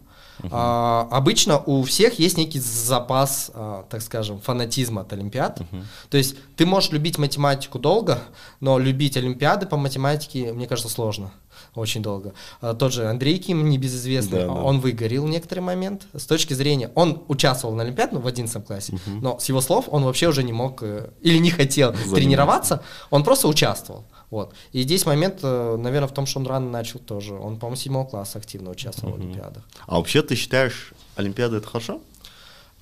а, 0.52 1.08
обычно 1.12 1.60
у 1.60 1.84
всех 1.84 2.20
есть 2.20 2.38
некий 2.38 2.60
запас, 2.60 3.52
а, 3.54 3.86
так 3.90 4.02
скажем, 4.02 4.40
фанатизма 4.40 5.02
от 5.02 5.14
Олимпиад. 5.14 5.62
То 6.10 6.18
есть 6.18 6.36
ты 6.56 6.66
можешь 6.66 6.92
любить 6.92 7.18
математику 7.18 7.80
долго, 7.80 8.20
но 8.60 8.78
любить 8.80 9.18
Олимпиады 9.18 9.66
по 9.66 9.78
математике, 9.78 10.54
мне 10.54 10.68
кажется, 10.68 10.90
сложно. 10.90 11.32
Очень 11.74 12.02
долго. 12.02 12.34
А, 12.62 12.74
Тот 12.74 12.94
же 12.94 13.08
Андрей 13.08 13.38
Ким, 13.38 13.70
небезызвестный, 13.70 14.40
Да, 14.40 14.46
да. 14.48 14.54
он 14.54 14.80
выгорел 14.80 15.26
в 15.26 15.30
некоторый 15.30 15.60
момент. 15.60 16.08
С 16.14 16.26
точки 16.26 16.54
зрения, 16.54 16.92
он 16.96 17.24
участвовал 17.28 17.76
на 17.76 17.84
Олимпиаде 17.84 18.14
ну, 18.16 18.20
в 18.20 18.28
11 18.28 18.66
классе, 18.66 18.98
но 19.06 19.40
с 19.40 19.46
его 19.50 19.62
слов 19.62 19.86
он 19.90 20.04
вообще 20.04 20.28
уже 20.28 20.44
не 20.44 20.54
мог 20.54 20.84
э, 20.84 21.10
или 21.22 21.38
не 21.38 21.52
хотел 21.52 21.94
тренироваться, 22.14 22.82
он 23.10 23.24
просто 23.24 23.48
участвовал. 23.48 24.06
Вот. 24.36 24.54
И 24.74 24.82
здесь 24.84 25.06
момент, 25.06 25.42
наверное, 25.44 26.08
в 26.08 26.14
том, 26.14 26.26
что 26.26 26.40
он 26.40 26.48
рано 26.48 26.70
начал 26.70 27.00
тоже. 27.00 27.34
Он, 27.36 27.58
по-моему, 27.58 27.78
седьмого 27.78 28.06
класса 28.06 28.38
активно 28.38 28.70
участвовал 28.72 29.14
в 29.14 29.22
Олимпиадах. 29.22 29.64
А 29.88 29.96
вообще 29.98 30.22
ты 30.22 30.36
считаешь, 30.36 30.92
Олимпиада 31.16 31.58
это 31.58 31.68
хорошо? 31.68 32.02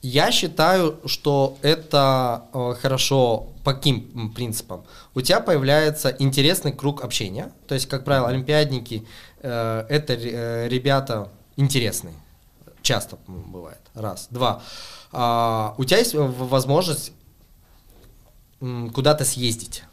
Я 0.02 0.32
считаю, 0.32 1.00
что 1.06 1.58
это 1.62 2.46
э, 2.54 2.74
хорошо 2.82 3.48
по 3.64 3.74
каким 3.74 4.34
принципам? 4.34 4.84
У 5.16 5.22
тебя 5.22 5.40
появляется 5.40 6.10
интересный 6.20 6.72
круг 6.74 7.04
общения. 7.04 7.52
То 7.68 7.76
есть, 7.76 7.86
как 7.88 8.04
правило, 8.04 8.28
олимпиадники 8.30 9.06
э, 9.42 9.86
это 9.90 10.14
э, 10.14 10.68
ребята 10.70 11.30
интересные. 11.56 12.16
Часто 12.82 13.18
бывает. 13.28 13.80
Раз. 13.94 14.28
Два. 14.32 14.62
А, 15.12 15.76
у 15.78 15.86
тебя 15.86 16.00
есть 16.00 16.16
в- 16.16 16.48
возможность 16.50 17.12
куда-то 18.94 19.24
съездить. 19.26 19.84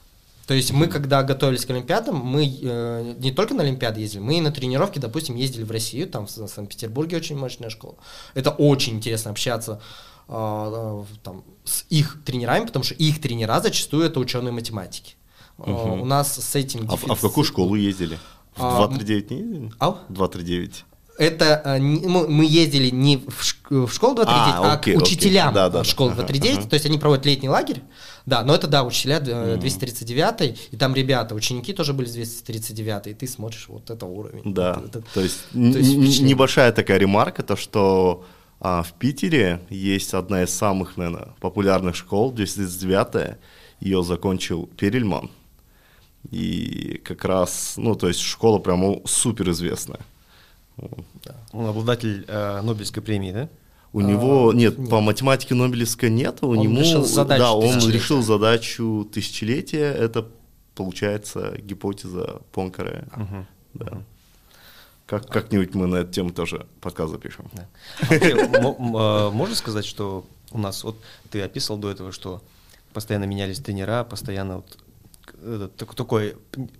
То 0.51 0.55
есть 0.55 0.73
мы, 0.73 0.89
когда 0.89 1.23
готовились 1.23 1.65
к 1.65 1.71
Олимпиадам, 1.71 2.17
мы 2.17 2.45
э, 2.45 3.15
не 3.21 3.31
только 3.31 3.55
на 3.55 3.63
Олимпиады 3.63 4.01
ездили, 4.01 4.21
мы 4.21 4.39
и 4.39 4.41
на 4.41 4.51
тренировки, 4.51 4.99
допустим, 4.99 5.37
ездили 5.37 5.63
в 5.63 5.71
Россию, 5.71 6.09
там 6.09 6.27
в 6.27 6.29
Санкт-Петербурге 6.29 7.19
очень 7.19 7.39
мощная 7.39 7.71
школа. 7.71 7.95
Это 8.35 8.51
очень 8.51 8.97
интересно 8.97 9.31
общаться 9.31 9.81
э, 10.27 10.33
э, 10.33 11.05
там, 11.23 11.45
с 11.63 11.85
их 11.89 12.19
тренерами, 12.25 12.67
потому 12.67 12.85
что 12.85 12.95
их 12.95 13.21
тренера 13.21 13.61
зачастую 13.61 14.07
это 14.07 14.19
ученые 14.19 14.51
математики. 14.51 15.15
Мгм. 15.57 16.01
У 16.01 16.05
нас 16.05 16.35
с 16.35 16.57
этим 16.57 16.91
А, 16.91 16.95
а 16.95 17.15
в 17.15 17.21
какую 17.21 17.45
школу 17.45 17.77
ездили? 17.77 18.19
В 18.57 18.65
А, 18.65 18.89
239 18.89 19.31
не 19.31 19.37
ездили? 19.37 19.73
Ау? 19.79 19.99
239. 20.09 20.85
Это 21.21 21.61
э, 21.65 21.79
не- 21.79 22.07
мы, 22.07 22.45
ездили 22.47 22.89
не 22.91 23.19
в, 23.19 23.29
шк- 23.43 23.87
в 23.87 23.93
школу 23.93 24.15
239, 24.15 24.55
А, 24.55 24.71
а, 24.71 24.73
окей, 24.75 24.95
к 24.95 25.03
учителям 25.03 25.53
Да, 25.53 25.69
да, 25.69 25.81
э, 25.83 25.85
школы 25.85 26.13
ага, 26.13 26.23
239, 26.23 26.59
ага. 26.61 26.69
то 26.71 26.75
есть 26.75 26.87
они 26.87 26.99
проводят 26.99 27.27
летний 27.27 27.49
лагерь. 27.51 27.83
Да, 28.25 28.43
но 28.43 28.55
это 28.55 28.67
да, 28.69 28.85
учителя 28.85 29.21
э, 29.25 29.57
239, 29.61 30.69
и 30.73 30.77
там 30.77 30.95
ребята, 30.95 31.35
ученики 31.35 31.73
тоже 31.75 31.93
были 31.93 32.07
с 32.07 32.13
239, 32.15 33.07
и 33.09 33.15
ты 33.15 33.27
смотришь, 33.27 33.67
вот 33.69 33.91
это 33.91 34.07
уровень. 34.07 34.43
Да, 34.55 34.81
это- 34.85 35.03
то 35.15 35.21
есть, 35.21 35.41
то 35.53 35.59
есть 35.59 36.21
небольшая 36.23 36.73
такая 36.73 36.99
ремарка, 36.99 37.43
то 37.43 37.57
что 37.57 38.25
а, 38.63 38.83
в 38.83 38.93
Питере 38.95 39.61
есть 39.69 40.15
одна 40.15 40.43
из 40.43 40.51
самых, 40.55 40.97
наверное, 40.97 41.29
популярных 41.41 41.97
школ, 41.97 42.33
239 42.33 43.37
ее 43.81 44.03
закончил 44.03 44.69
Перельман. 44.79 45.31
И 46.31 47.01
как 47.05 47.25
раз, 47.25 47.75
ну, 47.77 47.95
то 47.95 48.09
есть 48.09 48.21
школа 48.21 48.59
прямо 48.59 49.01
супер 49.07 49.51
известная. 49.51 50.01
Он 51.53 51.67
обладатель 51.67 52.25
э, 52.29 52.61
Нобелевской 52.63 53.03
премии, 53.03 53.33
да? 53.33 53.49
У 53.93 54.01
него, 54.01 54.53
нет, 54.53 54.79
нет. 54.79 54.89
по 54.89 55.01
математике 55.01 55.55
Нобелевской 55.55 56.11
нет, 56.11 56.39
у 56.43 56.51
Он 56.51 56.59
него, 56.59 56.81
решил 56.81 57.05
задачу 57.05 57.43
да, 57.43 57.53
он 57.55 57.91
решил 57.91 58.23
задачу 58.23 59.09
тысячелетия, 59.13 59.93
это 59.93 60.27
получается 60.77 61.57
гипотеза 61.59 62.41
Понкаре. 62.53 63.05
Да. 63.75 64.03
Как, 65.07 65.27
как-нибудь 65.27 65.75
мы 65.75 65.89
на 65.89 65.97
эту 65.97 66.13
тему 66.13 66.31
тоже 66.31 66.67
подкаст 66.81 67.11
запишем. 67.13 67.47
Да. 67.53 67.67
А 68.11 68.61
мо- 68.63 68.77
м, 68.79 68.97
э, 68.97 69.31
можно 69.31 69.57
сказать, 69.57 69.85
что 69.85 70.25
у 70.53 70.59
нас, 70.59 70.85
вот 70.85 70.97
ты 71.31 71.43
описывал 71.43 71.81
до 71.81 71.91
этого, 71.91 72.13
что 72.13 72.43
постоянно 72.93 73.25
менялись 73.25 73.59
тренера, 73.59 74.05
постоянно 74.05 74.57
вот 74.59 74.79
к- 75.25 75.35
этот 75.35 75.75
так- 75.77 75.95
такой 75.97 76.37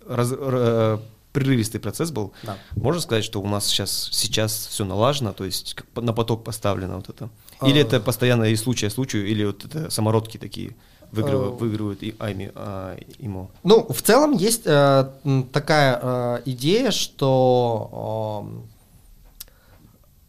раз- 0.07 0.33
э, 0.33 0.99
прерывистый 1.33 1.81
процесс 1.81 2.11
был. 2.11 2.33
Да. 2.43 2.57
Можно 2.77 3.01
сказать, 3.01 3.25
что 3.25 3.41
у 3.41 3.47
нас 3.47 3.67
сейчас, 3.67 4.09
сейчас 4.13 4.67
все 4.67 4.85
налажено, 4.85 5.33
то 5.33 5.45
есть 5.45 5.77
на 5.95 6.13
поток 6.13 6.45
поставлено 6.45 6.97
вот 6.97 7.09
это? 7.09 7.31
Или 7.63 7.79
А. 7.79 7.83
это 7.83 8.01
постоянно 8.01 8.45
из 8.45 8.63
случая 8.63 8.89
в 8.89 8.93
случаю, 8.93 9.27
или 9.27 9.45
вот 9.45 9.65
это 9.65 9.91
самородки 9.91 10.39
такие 10.39 10.75
выигрывают, 11.13 11.55
А. 11.55 11.57
выигрывают 11.57 12.03
и, 12.03 12.15
ами, 12.19 12.51
а, 12.55 12.97
ИМО? 13.19 13.51
Ну, 13.65 13.87
в 13.93 14.03
целом 14.03 14.33
есть 14.33 14.63
э, 14.65 15.11
такая 15.53 15.99
э, 16.03 16.43
идея, 16.47 16.91
что 16.91 18.45
эм, 18.45 18.69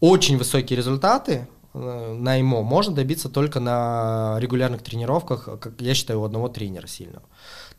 очень 0.00 0.36
высокие 0.38 0.76
результаты 0.76 1.46
э, 1.74 2.16
на 2.18 2.40
ИМО 2.40 2.62
можно 2.62 2.94
добиться 2.94 3.28
только 3.28 3.60
на 3.60 4.36
регулярных 4.40 4.82
тренировках, 4.82 5.48
э, 5.48 5.56
как 5.56 5.80
я 5.80 5.94
считаю, 5.94 6.20
у 6.20 6.24
одного 6.24 6.48
тренера 6.48 6.86
сильного. 6.86 7.22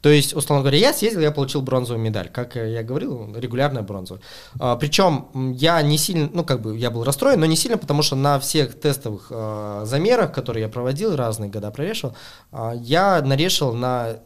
То 0.03 0.09
есть, 0.09 0.35
условно 0.35 0.63
говоря, 0.63 0.77
я 0.77 0.93
съездил, 0.93 1.21
я 1.21 1.31
получил 1.31 1.61
бронзовую 1.61 2.03
медаль, 2.03 2.27
как 2.27 2.57
я 2.57 2.83
говорил, 2.83 3.33
регулярная 3.33 3.83
бронзовая. 3.83 4.21
А, 4.59 4.75
причем 4.75 5.53
я 5.55 5.81
не 5.81 5.97
сильно, 5.97 6.29
ну 6.33 6.43
как 6.43 6.61
бы 6.61 6.77
я 6.77 6.91
был 6.91 7.05
расстроен, 7.05 7.39
но 7.39 7.45
не 7.45 7.55
сильно, 7.55 7.77
потому 7.77 8.01
что 8.01 8.17
на 8.17 8.37
всех 8.37 8.77
тестовых 8.77 9.27
э, 9.29 9.83
замерах, 9.85 10.33
которые 10.33 10.63
я 10.63 10.67
проводил, 10.67 11.15
разные 11.15 11.49
года 11.49 11.71
прорешил, 11.71 12.13
а, 12.51 12.73
я 12.75 13.21
нарешил 13.21 13.71
на, 13.71 14.17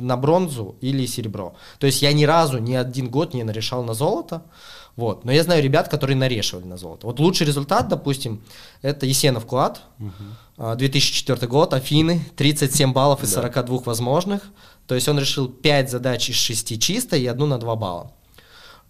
на 0.00 0.16
бронзу 0.16 0.74
или 0.80 1.06
серебро. 1.06 1.54
То 1.78 1.86
есть 1.86 2.02
я 2.02 2.12
ни 2.12 2.24
разу, 2.24 2.58
ни 2.58 2.74
один 2.74 3.08
год 3.08 3.32
не 3.32 3.44
нарешал 3.44 3.84
на 3.84 3.94
золото. 3.94 4.42
Вот. 4.96 5.24
Но 5.24 5.30
я 5.32 5.44
знаю 5.44 5.62
ребят, 5.62 5.88
которые 5.88 6.16
нарешивали 6.16 6.64
на 6.64 6.76
золото. 6.76 7.06
Вот 7.06 7.20
лучший 7.20 7.46
результат, 7.46 7.88
допустим, 7.88 8.42
это 8.82 9.06
Есенов 9.06 9.46
а, 10.58 10.74
2004 10.74 11.46
год, 11.46 11.72
Афины, 11.72 12.20
37 12.36 12.92
баллов 12.92 13.22
из 13.22 13.32
42 13.32 13.78
возможных. 13.84 14.42
То 14.90 14.96
есть 14.96 15.08
он 15.08 15.20
решил 15.20 15.48
5 15.48 15.88
задач 15.88 16.30
из 16.30 16.34
6 16.34 16.80
чисто 16.80 17.16
и 17.16 17.24
одну 17.26 17.46
на 17.46 17.58
2 17.58 17.76
балла. 17.76 18.10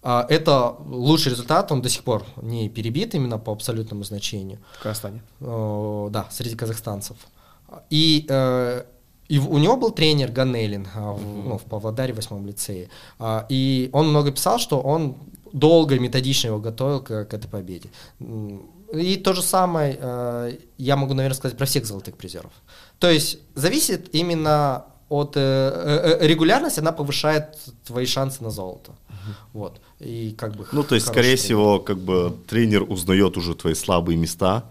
А, 0.01 0.25
Это 0.29 0.75
лучший 0.87 1.29
результат, 1.29 1.71
он 1.71 1.83
до 1.83 1.89
сих 1.89 2.03
пор 2.03 2.25
не 2.41 2.69
перебит 2.69 3.13
именно 3.13 3.37
по 3.37 3.51
абсолютному 3.51 4.03
значению. 4.03 4.57
В 4.79 4.81
Казахстане. 4.81 5.21
Э, 5.41 6.07
да, 6.09 6.25
среди 6.31 6.55
казахстанцев. 6.55 7.17
И, 7.91 8.25
э, 8.27 8.83
и 9.27 9.37
у 9.37 9.59
него 9.59 9.77
был 9.77 9.91
тренер 9.91 10.31
Ганелин 10.31 10.87
в, 10.95 11.21
ну, 11.47 11.57
в 11.59 11.65
Павлодаре, 11.65 12.13
в 12.13 12.15
восьмом 12.15 12.47
лицее. 12.47 12.89
А, 13.19 13.45
И 13.49 13.91
он 13.93 14.09
много 14.09 14.31
писал, 14.31 14.57
что 14.57 14.81
он 14.81 15.15
долго 15.53 15.95
и 15.95 15.99
методично 15.99 16.47
его 16.47 16.59
готовил 16.59 17.01
к, 17.01 17.25
к 17.25 17.33
этой 17.35 17.47
победе. 17.47 17.89
И 18.91 19.17
то 19.17 19.33
же 19.33 19.43
самое 19.43 19.99
э, 20.01 20.57
я 20.79 20.95
могу, 20.95 21.13
наверное, 21.13 21.37
сказать 21.37 21.57
про 21.59 21.65
всех 21.67 21.85
золотых 21.85 22.17
призеров. 22.17 22.53
То 22.97 23.11
есть 23.11 23.37
зависит 23.53 24.15
именно 24.15 24.85
от 25.11 25.35
э, 25.35 25.39
э, 25.39 26.17
э, 26.21 26.27
регулярности, 26.27 26.79
она 26.79 26.91
повышает 26.91 27.43
твои 27.85 28.05
шансы 28.05 28.43
на 28.43 28.49
золото. 28.49 28.91
Вот. 29.53 29.81
И 29.99 30.31
как 30.37 30.55
бы 30.55 30.65
Ну, 30.71 30.83
то 30.83 30.95
есть, 30.95 31.07
скорее 31.07 31.35
тренер. 31.35 31.37
всего, 31.37 31.79
как 31.79 31.97
бы 31.97 32.33
тренер 32.47 32.83
узнает 32.83 33.37
уже 33.37 33.53
твои 33.53 33.73
слабые 33.73 34.17
места, 34.17 34.63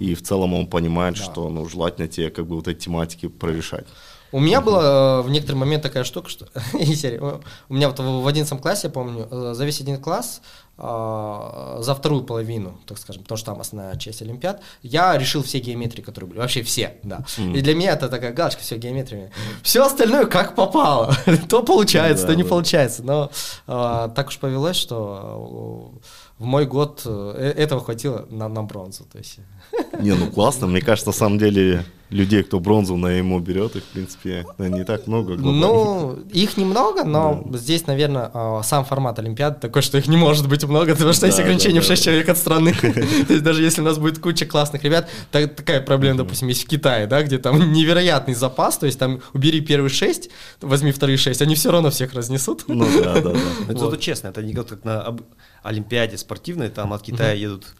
и 0.00 0.14
в 0.14 0.22
целом 0.22 0.54
он 0.54 0.66
понимает, 0.66 1.16
что 1.16 1.48
ну, 1.48 1.68
желательно 1.68 2.08
тебе 2.08 2.30
как 2.30 2.46
бы 2.46 2.56
вот 2.56 2.68
эти 2.68 2.84
тематики 2.84 3.28
прорешать. 3.28 3.86
У 4.34 4.40
меня 4.40 4.60
была 4.60 5.20
э, 5.20 5.22
в 5.22 5.30
некоторый 5.30 5.54
момент 5.54 5.84
такая 5.84 6.02
штука, 6.02 6.28
что 6.28 6.48
у 6.72 7.74
меня 7.74 7.88
вот 7.88 8.00
в 8.00 8.22
в 8.22 8.26
11 8.26 8.60
классе, 8.60 8.88
я 8.88 8.90
помню, 8.90 9.28
э, 9.30 9.52
за 9.54 9.64
весь 9.64 9.80
один 9.80 10.02
класс, 10.02 10.42
э, 10.76 11.76
за 11.78 11.94
вторую 11.94 12.24
половину, 12.24 12.80
так 12.84 12.98
скажем, 12.98 13.22
потому 13.22 13.38
что 13.38 13.52
там 13.52 13.60
основная 13.60 13.94
часть 13.94 14.22
Олимпиад, 14.22 14.60
я 14.82 15.16
решил 15.16 15.44
все 15.44 15.60
геометрии, 15.60 16.02
которые 16.02 16.30
были, 16.30 16.40
вообще 16.40 16.64
все, 16.64 16.96
да. 17.04 17.24
И 17.38 17.60
для 17.60 17.76
меня 17.76 17.92
это 17.92 18.08
такая 18.08 18.32
галочка, 18.32 18.60
все 18.60 18.76
геометрия. 18.76 19.30
Все 19.62 19.86
остальное 19.86 20.26
как 20.26 20.56
попало, 20.56 21.14
то 21.48 21.62
получается, 21.62 22.26
Да, 22.26 22.32
то 22.32 22.36
не 22.36 22.42
да. 22.42 22.48
получается. 22.48 23.04
Но 23.04 23.30
э, 23.68 24.08
так 24.16 24.26
уж 24.26 24.38
повелось, 24.40 24.76
что 24.76 25.94
э, 26.02 26.42
в 26.42 26.44
мой 26.44 26.66
год 26.66 27.06
этого 27.06 27.84
хватило 27.84 28.26
на, 28.30 28.48
на 28.48 28.64
бронзу. 28.64 29.04
То 29.04 29.18
есть. 29.18 29.38
Не, 30.00 30.14
ну 30.14 30.26
классно. 30.30 30.66
Мне 30.66 30.80
кажется, 30.80 31.08
на 31.10 31.14
самом 31.14 31.38
деле 31.38 31.84
людей, 32.10 32.44
кто 32.44 32.60
бронзу 32.60 32.96
на 32.96 33.08
ему 33.08 33.40
берет, 33.40 33.74
их, 33.74 33.82
в 33.82 33.86
принципе, 33.88 34.46
не 34.58 34.84
так 34.84 35.06
много. 35.08 35.34
глобально. 35.34 35.66
Ну, 35.66 36.12
их 36.32 36.56
немного, 36.56 37.02
но 37.02 37.44
здесь, 37.54 37.86
наверное, 37.88 38.30
а, 38.32 38.62
сам 38.62 38.84
формат 38.84 39.18
Олимпиады 39.18 39.58
такой, 39.58 39.82
что 39.82 39.98
их 39.98 40.06
не 40.06 40.16
может 40.16 40.48
быть 40.48 40.62
много, 40.64 40.92
потому 40.94 41.12
что 41.12 41.26
есть 41.26 41.38
Да, 41.38 41.42
ограничение 41.42 41.80
да, 41.80 41.84
в 41.84 41.88
6 41.88 42.02
да. 42.02 42.04
человек 42.04 42.28
от 42.28 42.38
страны. 42.38 42.72
То 42.82 43.32
есть 43.32 43.42
даже 43.42 43.62
если 43.64 43.80
у 43.80 43.84
нас 43.84 43.98
будет 43.98 44.18
куча 44.20 44.46
классных 44.46 44.84
ребят, 44.84 45.08
так- 45.32 45.56
такая 45.56 45.80
проблема, 45.80 46.18
допустим, 46.18 46.46
есть 46.48 46.64
в 46.64 46.68
Китае, 46.68 47.06
да, 47.06 47.22
где 47.22 47.38
там 47.38 47.72
невероятный 47.72 48.34
запас, 48.34 48.78
то 48.78 48.86
есть 48.86 48.98
там 48.98 49.20
убери 49.32 49.60
первые 49.60 49.90
6, 49.90 50.30
возьми 50.60 50.92
вторые 50.92 51.16
6, 51.16 51.42
они 51.42 51.56
все 51.56 51.72
равно 51.72 51.90
всех 51.90 52.14
разнесут. 52.14 52.64
Ну 52.68 52.86
да, 53.02 53.14
да, 53.20 53.32
да. 53.32 53.40
Это 53.68 53.96
честно, 53.96 54.28
это 54.28 54.42
не 54.42 54.52
как 54.52 54.84
на 54.84 55.16
Олимпиаде 55.64 56.16
спортивной, 56.18 56.68
там 56.68 56.92
от 56.92 57.02
Китая 57.02 57.32
едут 57.32 57.74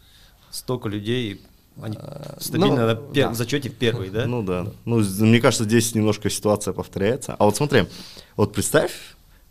столько 0.51 0.89
людей, 0.89 1.41
они 1.81 1.97
стабильно 2.39 2.93
ну, 2.95 3.11
пер- 3.11 3.13
да. 3.13 3.29
в 3.29 3.35
зачете 3.35 3.69
первый, 3.69 4.09
да? 4.09 4.25
Ну 4.25 4.43
да. 4.43 4.67
Ну, 4.85 5.03
мне 5.19 5.41
кажется, 5.41 5.65
здесь 5.65 5.93
немножко 5.93 6.29
ситуация 6.29 6.73
повторяется. 6.73 7.35
А 7.37 7.45
вот 7.45 7.57
смотри, 7.57 7.85
вот 8.37 8.53
представь, 8.53 8.91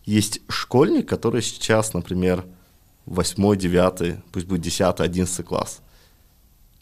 есть 0.04 0.40
школьник, 0.48 1.08
который 1.08 1.42
сейчас, 1.42 1.92
например, 1.92 2.44
8, 3.06 3.56
9, 3.56 4.24
пусть 4.32 4.46
будет 4.46 4.62
10, 4.62 5.00
11 5.00 5.46
класс. 5.46 5.80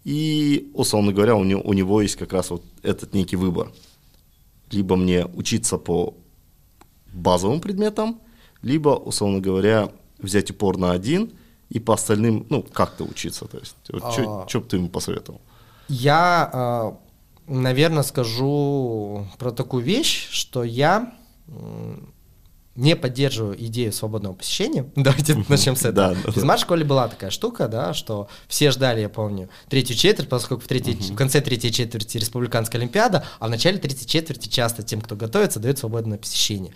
И, 0.04 0.70
условно 0.74 1.12
говоря, 1.12 1.36
у 1.36 1.44
него, 1.44 1.60
у 1.62 1.72
него 1.72 2.02
есть 2.02 2.16
как 2.16 2.32
раз 2.32 2.50
вот 2.50 2.62
этот 2.82 3.14
некий 3.14 3.36
выбор. 3.36 3.70
Либо 4.70 4.96
мне 4.96 5.26
учиться 5.26 5.78
по 5.78 6.14
базовым 7.12 7.60
предметам, 7.60 8.20
либо, 8.62 8.90
условно 8.90 9.40
говоря, 9.40 9.90
взять 10.18 10.50
упор 10.50 10.78
на 10.78 10.92
один 10.92 11.32
и 11.72 11.80
по 11.80 11.94
остальным, 11.94 12.46
ну, 12.50 12.62
как-то 12.62 13.04
учиться. 13.04 13.46
То 13.46 13.58
есть, 13.58 13.76
вот 13.88 14.02
А. 14.04 14.46
что 14.48 14.60
бы 14.60 14.66
ты 14.66 14.76
ему 14.76 14.88
посоветовал? 14.88 15.40
Я, 15.88 16.94
наверное, 17.46 18.02
скажу 18.02 19.26
про 19.38 19.50
такую 19.50 19.82
вещь, 19.82 20.28
что 20.30 20.64
я 20.64 21.12
не 22.74 22.96
поддерживаю 22.96 23.62
идею 23.66 23.92
свободного 23.92 24.34
посещения. 24.34 24.86
Давайте 24.96 25.44
начнем 25.48 25.76
с 25.76 25.80
этого. 25.84 26.14
Да, 26.14 26.14
да, 26.14 26.30
В 26.30 26.34
физмат-школе 26.34 26.84
была 26.84 27.08
такая 27.08 27.30
штука, 27.30 27.68
да, 27.68 27.92
что 27.92 28.28
все 28.48 28.70
ждали, 28.70 29.00
я 29.00 29.08
помню, 29.08 29.50
третью 29.68 29.96
четверть, 29.96 30.28
поскольку 30.28 30.64
в, 30.64 30.66
третьей, 30.66 30.94
в 30.94 31.14
конце 31.14 31.40
третьей 31.40 31.70
четверти 31.70 32.16
республиканская 32.16 32.80
олимпиада, 32.80 33.24
а 33.40 33.48
в 33.48 33.50
начале 33.50 33.78
третьей 33.78 34.06
четверти 34.06 34.48
часто 34.48 34.82
тем, 34.82 35.02
кто 35.02 35.16
готовится, 35.16 35.60
дают 35.60 35.78
свободное 35.78 36.18
посещение. 36.18 36.74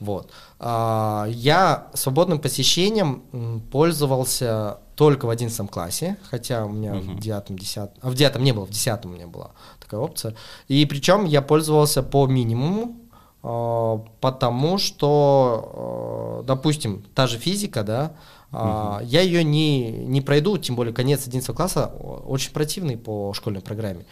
Вот. 0.00 0.30
А, 0.58 1.26
Я 1.28 1.88
свободным 1.94 2.38
посещением 2.38 3.22
пользовался 3.70 4.78
только 4.96 5.26
в 5.26 5.30
11 5.30 5.70
классе, 5.70 6.16
хотя 6.30 6.64
у 6.64 6.70
меня 6.70 6.94
в 6.94 7.20
девятом, 7.20 7.58
десятом, 7.58 7.98
а 8.00 8.10
в 8.10 8.14
девятом 8.14 8.42
не 8.42 8.52
было, 8.52 8.64
в 8.66 8.70
десятом 8.70 9.12
у 9.12 9.14
меня 9.14 9.26
была 9.26 9.50
такая 9.78 10.00
опция. 10.00 10.34
И 10.68 10.84
причем 10.86 11.26
я 11.26 11.42
пользовался 11.42 12.02
по 12.02 12.26
минимуму, 12.26 12.96
а, 13.42 14.02
потому 14.20 14.78
что, 14.78 15.70
а, 15.72 16.42
допустим, 16.44 17.04
та 17.14 17.26
же 17.26 17.38
физика, 17.38 17.84
да, 17.84 18.12
а, 18.52 19.00
я 19.04 19.20
ее 19.20 19.44
не, 19.44 19.90
не 19.90 20.20
пройду, 20.20 20.56
тем 20.56 20.76
более 20.76 20.94
конец 20.94 21.26
11 21.26 21.54
класса 21.54 21.86
очень 21.86 22.52
противный 22.52 22.96
по 22.96 23.32
школьной 23.34 23.60
программе, 23.60 24.06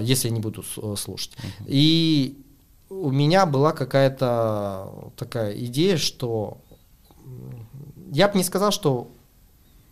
если 0.00 0.28
я 0.28 0.34
не 0.34 0.40
буду 0.40 0.64
э, 0.76 0.94
слушать. 0.96 1.32
И 1.66 2.42
у 2.90 3.10
меня 3.12 3.46
была 3.46 3.72
какая-то 3.72 5.12
такая 5.16 5.52
идея, 5.64 5.96
что 5.96 6.58
я 8.10 8.28
бы 8.28 8.36
не 8.36 8.44
сказал, 8.44 8.72
что 8.72 9.08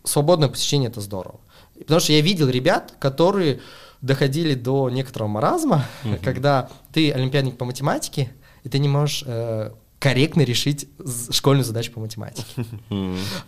свободное 0.03 0.49
посещение 0.49 0.89
это 0.89 0.99
здорово. 0.99 1.39
Потому 1.77 2.01
что 2.01 2.11
я 2.11 2.19
видел 2.21 2.49
ребят, 2.49 2.93
которые 2.99 3.61
доходили 4.01 4.53
до 4.53 4.89
некоторого 4.89 5.29
маразма, 5.29 5.85
когда 6.23 6.69
ты 6.91 7.11
олимпиадник 7.11 7.57
по 7.57 7.65
математике, 7.65 8.31
и 8.63 8.69
ты 8.69 8.79
не 8.79 8.89
можешь 8.89 9.23
э, 9.25 9.71
корректно 9.99 10.41
решить 10.41 10.89
школьную 11.31 11.63
задачу 11.63 11.93
по 11.93 12.01
математике. 12.01 12.65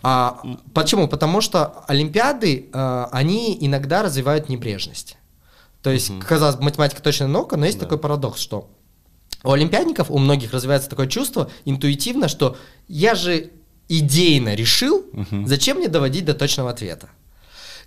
А, 0.02 0.40
почему? 0.72 1.08
Потому 1.08 1.42
что 1.42 1.84
олимпиады, 1.86 2.70
э, 2.72 3.06
они 3.12 3.58
иногда 3.60 4.02
развивают 4.02 4.48
небрежность. 4.48 5.18
То 5.82 5.90
есть, 5.90 6.12
казалось 6.20 6.56
бы, 6.56 6.62
математика 6.62 7.02
точно 7.02 7.28
наука, 7.28 7.58
но 7.58 7.66
есть 7.66 7.78
такой 7.78 7.98
парадокс, 7.98 8.40
что 8.40 8.70
у 9.42 9.50
олимпиадников, 9.50 10.10
у 10.10 10.18
многих 10.18 10.52
развивается 10.52 10.88
такое 10.88 11.06
чувство 11.06 11.50
интуитивно, 11.64 12.28
что 12.28 12.56
я 12.88 13.14
же 13.14 13.50
идейно 13.88 14.54
решил, 14.54 15.04
зачем 15.44 15.78
мне 15.78 15.88
доводить 15.88 16.24
до 16.24 16.34
точного 16.34 16.70
ответа. 16.70 17.08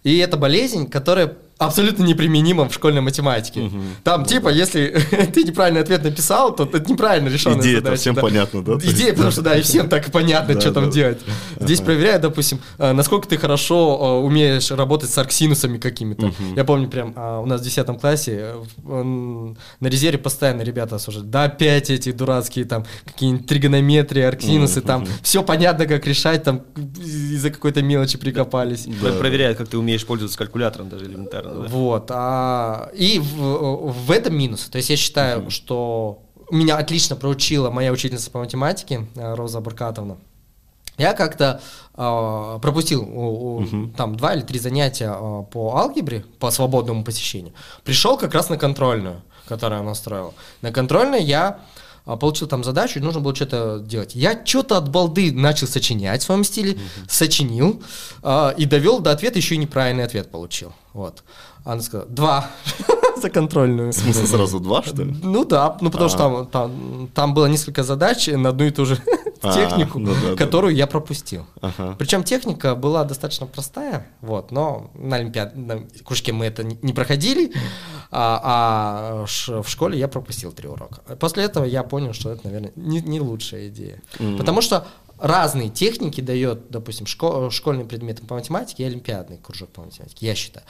И 0.03 0.17
это 0.17 0.37
болезнь, 0.37 0.89
которая 0.89 1.37
абсолютно 1.57 2.03
неприменима 2.03 2.67
в 2.67 2.73
школьной 2.73 3.01
математике. 3.01 3.71
Там, 4.03 4.25
типа, 4.25 4.49
если 4.49 4.87
ты 5.33 5.43
неправильный 5.43 5.81
ответ 5.81 6.03
написал, 6.03 6.53
то 6.55 6.63
это 6.63 6.79
неправильно 6.91 7.29
решенная 7.29 7.59
Идея-то 7.61 7.83
задача. 7.85 8.01
всем 8.01 8.15
да. 8.15 8.21
понятна, 8.21 8.63
да? 8.63 8.73
Идея, 8.73 9.13
потому 9.13 9.31
что, 9.31 9.41
да, 9.41 9.55
и 9.57 9.61
всем 9.61 9.87
так 9.87 10.11
понятно, 10.11 10.53
Да, 10.53 10.61
что 10.61 10.71
там 10.73 10.85
да. 10.85 10.91
делать. 10.91 11.19
Здесь 11.59 11.79
проверяют, 11.81 12.21
допустим, 12.23 12.59
э, 12.77 12.91
насколько 12.91 13.27
ты 13.27 13.37
хорошо 13.37 14.19
э, 14.21 14.25
умеешь 14.25 14.69
работать 14.71 15.09
с 15.09 15.17
арксинусами 15.17 15.77
какими-то. 15.77 16.33
Я 16.55 16.65
помню, 16.65 16.89
прям 16.89 17.13
а, 17.15 17.39
у 17.39 17.45
нас 17.45 17.61
в 17.61 17.63
10 17.63 17.85
классе 18.01 18.55
э, 18.83 19.03
на 19.79 19.87
резерве 19.87 20.17
постоянно 20.17 20.61
ребята 20.61 20.95
осуждают. 20.97 21.29
Да 21.29 21.43
опять 21.45 21.89
эти 21.89 22.11
дурацкие 22.11 22.65
там 22.65 22.85
какие-нибудь 23.05 23.47
тригонометрии, 23.47 24.21
арксинусы, 24.23 24.81
там 24.81 25.05
все 25.21 25.41
понятно, 25.43 25.85
как 25.85 26.05
решать, 26.05 26.43
там 26.43 26.63
из-за 26.99 27.49
какой-то 27.49 27.81
мелочи 27.81 28.17
прикопались. 28.17 28.87
Про- 29.01 29.11
Проверяют, 29.13 29.57
как 29.57 29.67
ты 29.69 29.77
умеешь 29.77 30.05
пользоваться 30.05 30.37
калькулятором 30.37 30.89
даже 30.89 31.05
элементарно. 31.05 31.44
Да? 31.53 31.67
Вот. 31.67 32.09
а, 32.13 32.89
и 32.93 33.19
в, 33.19 33.91
в 33.91 34.11
этом 34.11 34.37
минус. 34.37 34.65
То 34.69 34.77
есть 34.77 34.89
я 34.89 34.95
считаю, 34.97 35.49
что 35.51 36.19
меня 36.51 36.77
отлично 36.77 37.15
проучила 37.15 37.69
моя 37.69 37.91
учительница 37.91 38.29
по 38.31 38.39
математике 38.39 39.07
э, 39.15 39.33
Роза 39.35 39.61
Баркатовна. 39.61 40.17
Я 40.97 41.13
как-то 41.13 41.61
а, 41.93 42.59
пропустил 42.59 43.01
у- 43.03 43.57
у, 43.61 43.87
там 43.97 44.15
два 44.15 44.33
или 44.33 44.41
три 44.41 44.59
занятия 44.59 45.09
а, 45.11 45.43
по 45.43 45.75
алгебре, 45.77 46.23
по 46.39 46.51
свободному 46.51 47.03
посещению. 47.03 47.53
Пришел 47.83 48.17
как 48.17 48.33
раз 48.33 48.49
на 48.49 48.57
контрольную, 48.57 49.21
которую 49.47 49.81
она 49.81 49.91
устроила. 49.91 50.33
На 50.61 50.71
контрольной 50.71 51.23
я 51.23 51.59
получил 52.05 52.47
там 52.47 52.63
задачу, 52.63 52.99
и 52.99 53.01
нужно 53.01 53.19
было 53.19 53.35
что-то 53.35 53.79
делать. 53.79 54.13
Я 54.15 54.39
что-то 54.45 54.77
от 54.77 54.89
балды 54.89 55.31
начал 55.31 55.67
сочинять 55.67 56.21
в 56.21 56.25
своем 56.25 56.43
стиле, 56.43 56.77
сочинил 57.07 57.81
а, 58.21 58.53
и 58.55 58.65
довел 58.65 58.99
до 58.99 59.11
ответа, 59.11 59.39
еще 59.39 59.55
и 59.55 59.57
неправильный 59.57 60.03
ответ 60.03 60.29
получил. 60.29 60.73
Вот. 60.93 61.23
Она 61.63 61.81
сказала, 61.81 62.07
два 62.07 62.49
за 63.21 63.29
контрольную. 63.29 63.91
В 63.91 63.95
смысле 63.95 64.27
сразу 64.27 64.59
два, 64.59 64.83
что 64.83 65.03
ли? 65.03 65.15
Ну 65.23 65.45
да, 65.45 65.77
ну 65.81 65.91
потому 65.91 66.09
что 66.09 66.17
там, 66.17 66.47
там, 66.47 67.09
там 67.13 67.33
было 67.33 67.47
несколько 67.47 67.83
задач 67.83 68.27
на 68.27 68.49
одну 68.49 68.65
и 68.65 68.71
ту 68.71 68.85
же 68.85 68.97
А, 69.41 69.53
технику, 69.53 69.99
ну 69.99 70.13
которую 70.35 70.75
я 70.75 70.87
пропустил. 70.87 71.45
Причем 71.97 72.23
техника 72.23 72.75
была 72.75 73.03
достаточно 73.03 73.45
простая, 73.45 74.07
вот, 74.21 74.51
но 74.51 74.91
на 74.95 75.17
Олимпиаде, 75.17 75.55
на 75.55 75.83
кружке 76.03 76.33
мы 76.33 76.45
это 76.45 76.63
не 76.63 76.93
проходили, 76.93 77.51
а, 78.11 79.25
а 79.25 79.61
в 79.61 79.67
школе 79.67 79.99
я 79.99 80.07
пропустил 80.07 80.51
три 80.51 80.67
урока. 80.67 81.01
После 81.17 81.43
этого 81.43 81.65
я 81.65 81.83
понял, 81.83 82.13
что 82.13 82.31
это, 82.31 82.41
наверное, 82.45 82.71
не, 82.75 83.19
лучшая 83.19 83.67
идея. 83.67 84.01
Потому 84.37 84.61
что 84.61 84.87
разные 85.19 85.69
техники 85.69 86.21
дает, 86.21 86.69
допустим, 86.69 87.05
шко- 87.05 87.49
школьный 87.51 87.85
предмет 87.85 88.25
по 88.27 88.35
математике 88.35 88.83
и 88.83 88.85
олимпиадный 88.85 89.37
кружок 89.37 89.69
по 89.69 89.81
математике, 89.81 90.25
я 90.25 90.35
считаю. 90.35 90.65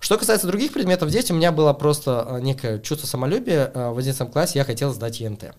Что 0.00 0.18
касается 0.18 0.46
других 0.46 0.72
предметов, 0.72 1.08
здесь 1.10 1.30
у 1.30 1.34
меня 1.34 1.52
было 1.52 1.72
просто 1.72 2.22
а, 2.28 2.40
некое 2.40 2.78
чувство 2.78 3.06
самолюбия. 3.06 3.70
А, 3.74 3.92
В 3.92 3.98
11 3.98 4.30
классе 4.30 4.58
я 4.58 4.64
хотел 4.64 4.92
сдать 4.92 5.20
ЕНТ. 5.20 5.54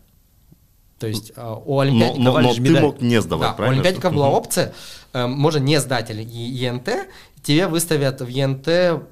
То 1.00 1.08
есть 1.08 1.32
а, 1.36 1.56
у 1.56 1.76
Но, 1.76 1.80
олимпиадников... 1.82 2.24
но- 2.24 2.40
но 2.42 2.50
же 2.50 2.56
ты 2.56 2.62
медаль. 2.70 2.82
мог 2.84 3.02
не 3.02 3.22
сдавать, 3.22 3.48
Да, 3.50 3.54
у 3.54 3.56
правильно? 3.58 3.74
олимпиадников 3.82 4.14
была 4.14 4.30
опция, 4.30 4.74
э, 5.14 5.28
можно 5.28 5.60
не 5.60 5.80
сдать 5.80 6.10
или- 6.10 6.24
ЕНТ, 6.24 6.90
тебе 7.44 7.68
выставят 7.68 8.22
в 8.22 8.28
ЕНТ 8.28 8.68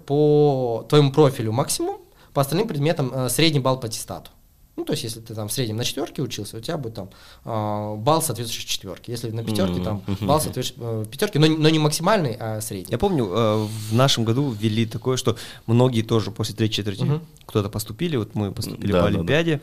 по 0.06 0.86
твоему 0.90 1.12
профилю 1.12 1.52
максимум, 1.52 1.98
по 2.34 2.42
остальным 2.42 2.68
предметам 2.68 3.12
э, 3.14 3.30
средний 3.30 3.60
балл 3.60 3.80
по 3.80 3.88
аттестату. 3.88 4.32
Ну, 4.78 4.84
то 4.84 4.92
есть, 4.92 5.04
если 5.04 5.22
ты 5.22 5.34
там 5.34 5.48
в 5.48 5.54
среднем 5.54 5.78
на 5.78 5.84
четверке 5.86 6.22
учился, 6.22 6.58
у 6.58 6.60
тебя 6.60 6.78
будет 6.78 6.96
там 6.96 7.10
э, 7.46 7.96
балл 7.98 8.22
соответствующий 8.22 8.68
четверке. 8.68 9.12
Если 9.14 9.32
на 9.32 9.44
пятерке, 9.44 9.82
там 9.82 10.02
балл 10.22 10.42
соответствующий 10.42 11.06
пятерке, 11.10 11.40
но, 11.40 11.48
не- 11.48 11.58
но 11.58 11.70
не 11.70 11.80
максимальный, 11.80 12.36
а 12.40 12.60
средний. 12.62 12.92
Я 12.92 12.98
помню, 12.98 13.26
э, 13.26 13.66
в 13.66 13.94
нашем 13.94 14.26
году 14.26 14.50
ввели 14.52 14.86
такое, 14.86 15.16
что 15.18 15.38
многие 15.66 16.02
тоже 16.02 16.32
после 16.32 16.56
третьей 16.56 16.76
четверти 16.78 17.04
Мгм. 17.04 17.22
кто-то 17.46 17.70
поступили, 17.70 18.18
вот 18.18 18.36
мы 18.36 18.52
поступили 18.52 18.92
Да, 18.92 19.00
по 19.02 19.06
да, 19.06 19.12
да. 19.12 19.18
Олимпиаде 19.18 19.62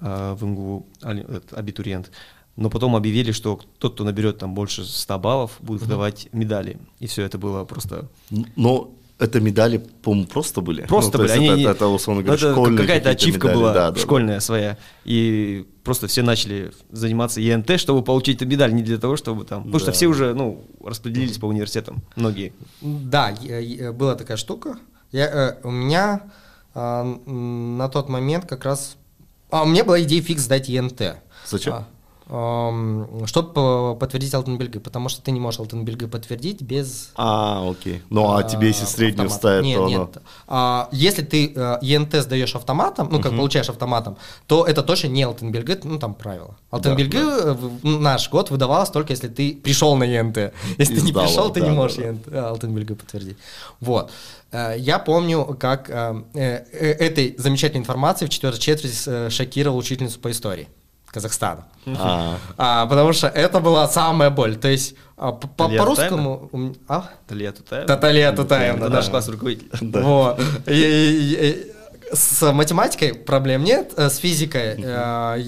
э, 0.00 0.36
в 0.38 0.44
МГУ, 0.44 0.86
этот, 1.02 1.52
абитуриент, 1.54 2.10
но 2.56 2.68
потом 2.68 2.94
объявили, 2.96 3.32
что 3.32 3.58
тот, 3.78 3.94
кто 3.94 4.04
наберет 4.04 4.38
там 4.38 4.54
больше 4.54 4.84
100 4.84 5.18
баллов, 5.18 5.56
будет 5.60 5.80
выдавать 5.82 6.28
медали. 6.32 6.76
И 6.98 7.06
все 7.06 7.22
это 7.22 7.38
было 7.38 7.64
просто... 7.64 8.08
Но 8.56 8.90
это 9.20 9.40
медали, 9.40 9.78
по-моему, 10.02 10.26
просто 10.26 10.60
были. 10.60 10.82
Просто 10.86 11.18
Ну, 11.18 11.24
были. 11.24 11.32
они 11.32 11.62
это, 11.62 11.70
это, 11.70 11.86
условно 11.88 12.22
ну, 12.22 12.26
говоря, 12.26 12.42
это 12.42 12.52
школьные 12.54 12.78
какая-то 12.78 13.10
ачивка 13.10 13.46
медали. 13.48 13.54
была 13.60 13.72
Да, 13.72 13.86
да, 13.88 13.90
да. 13.92 14.00
школьная 14.00 14.40
своя. 14.40 14.78
И 15.04 15.66
просто 15.84 16.06
все 16.06 16.22
начали 16.22 16.72
заниматься 16.90 17.40
ЕНТ, 17.40 17.78
чтобы 17.78 18.02
получить 18.02 18.36
эту 18.36 18.46
медаль, 18.46 18.72
не 18.74 18.82
для 18.82 18.98
того, 18.98 19.16
чтобы 19.16 19.44
там... 19.44 19.62
Потому 19.64 19.78
что 19.78 19.86
Да. 19.86 19.92
все 19.92 20.06
уже, 20.06 20.34
ну, 20.34 20.64
распределились 20.84 21.38
по 21.38 21.46
университетам, 21.46 22.02
многие. 22.16 22.52
Да, 22.80 23.34
была 23.92 24.14
такая 24.16 24.36
штука. 24.36 24.76
Я, 25.12 25.26
э, 25.26 25.56
у 25.64 25.70
меня 25.70 26.22
а, 26.74 27.02
м, 27.02 27.76
на 27.76 27.88
тот 27.88 28.08
момент 28.08 28.46
как 28.46 28.64
раз... 28.64 28.96
А, 29.50 29.64
у 29.64 29.66
меня 29.66 29.84
была 29.84 30.00
идея 30.02 30.22
фикс 30.22 30.42
сдать 30.42 30.68
ЕНТ. 30.68 31.16
Зачем? 31.46 31.84
Чтобы 33.26 33.96
подтвердить 33.98 34.32
Алтенбельгы, 34.34 34.78
потому 34.80 35.08
что 35.08 35.20
ты 35.22 35.30
не 35.32 35.40
можешь 35.40 35.58
Алтенбельгы 35.60 36.06
подтвердить 36.08 36.62
без... 36.62 37.10
А, 37.16 37.68
окей. 37.68 38.02
Ну, 38.08 38.32
а 38.34 38.42
тебе 38.44 38.68
если 38.68 38.84
среднюю 38.84 39.26
автомата. 39.26 39.34
ставят, 39.36 39.64
нет, 39.64 39.78
то 39.78 39.88
нет. 39.88 39.98
оно... 39.98 40.10
А, 40.46 40.88
если 40.92 41.22
ты 41.22 41.52
э, 41.54 41.78
ЕНТ 41.82 42.14
сдаешь 42.22 42.54
автоматом, 42.54 43.08
ну, 43.10 43.20
как 43.20 43.32
получаешь 43.36 43.68
автоматом, 43.68 44.16
то 44.46 44.64
это 44.64 44.82
точно 44.82 45.08
не 45.08 45.22
Алтенбельгы, 45.24 45.80
ну, 45.82 45.98
там 45.98 46.14
правило. 46.14 46.56
Алтенбельгы 46.70 47.18
э, 47.18 47.52
в- 47.52 47.80
в 47.82 48.00
наш 48.00 48.30
год 48.30 48.50
выдавалось 48.50 48.90
только 48.90 49.12
если 49.12 49.28
ты 49.28 49.54
пришел 49.54 49.96
на 49.96 50.04
ЕНТ. 50.04 50.52
Если 50.78 50.94
И 50.94 50.98
ты 50.98 51.02
не 51.06 51.10
сдал, 51.10 51.24
пришел, 51.26 51.50
ты 51.52 51.60
да, 51.60 51.66
не 51.66 51.72
да, 51.72 51.76
можешь 51.76 51.96
да. 51.96 52.02
ЕНТ, 52.04 52.28
э, 52.28 52.38
Алтенбельгы 52.38 52.94
подтвердить. 52.94 53.36
Вот. 53.80 54.10
Э, 54.52 54.74
Я 54.78 54.98
помню, 55.00 55.56
как 55.58 55.90
э, 55.90 56.22
э, 56.34 56.64
э, 56.72 56.92
этой 56.92 57.34
замечательной 57.38 57.80
информацией 57.80 58.28
в 58.28 58.32
четвертой 58.32 58.60
четверти 58.60 58.96
э, 59.06 59.30
шокировал 59.30 59.78
учительницу 59.78 60.20
по 60.20 60.30
истории 60.30 60.68
Казахстана. 61.10 61.64
А, 61.86 62.36
А, 62.56 62.86
потому 62.86 63.12
что 63.12 63.26
это 63.26 63.60
была 63.60 63.88
самая 63.88 64.30
боль. 64.30 64.56
То 64.56 64.68
есть 64.68 64.94
а, 65.16 65.32
по- 65.32 65.48
по- 65.48 65.64
Талия 65.64 65.78
по-русскому... 65.78 66.74
А? 66.88 67.10
Талия 67.96 68.32
Тутаевна, 68.32 68.88
да. 68.88 68.96
наш 68.96 69.08
классный 69.08 69.32
руководитель. 69.32 69.68
Вот. 70.02 70.40
С 72.12 72.52
математикой 72.52 73.14
проблем 73.14 73.62
нет, 73.62 73.92
э, 73.96 74.10
с 74.10 74.16
физикой 74.16 74.74
э, 74.82 75.42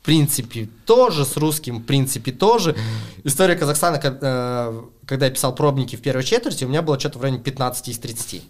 в 0.00 0.04
принципе 0.04 0.68
тоже, 0.84 1.24
с 1.24 1.36
русским 1.36 1.78
в 1.78 1.84
принципе 1.84 2.32
тоже. 2.32 2.74
История 3.22 3.54
Казахстана, 3.54 4.00
э, 4.02 4.82
когда 5.06 5.26
я 5.26 5.30
писал 5.32 5.54
пробники 5.54 5.94
в 5.94 6.02
первой 6.02 6.24
четверти, 6.24 6.64
у 6.64 6.68
меня 6.68 6.82
было 6.82 6.98
что-то 6.98 7.18
в 7.20 7.22
районе 7.22 7.40
15 7.40 7.88
из 7.88 7.98
30. 7.98 8.42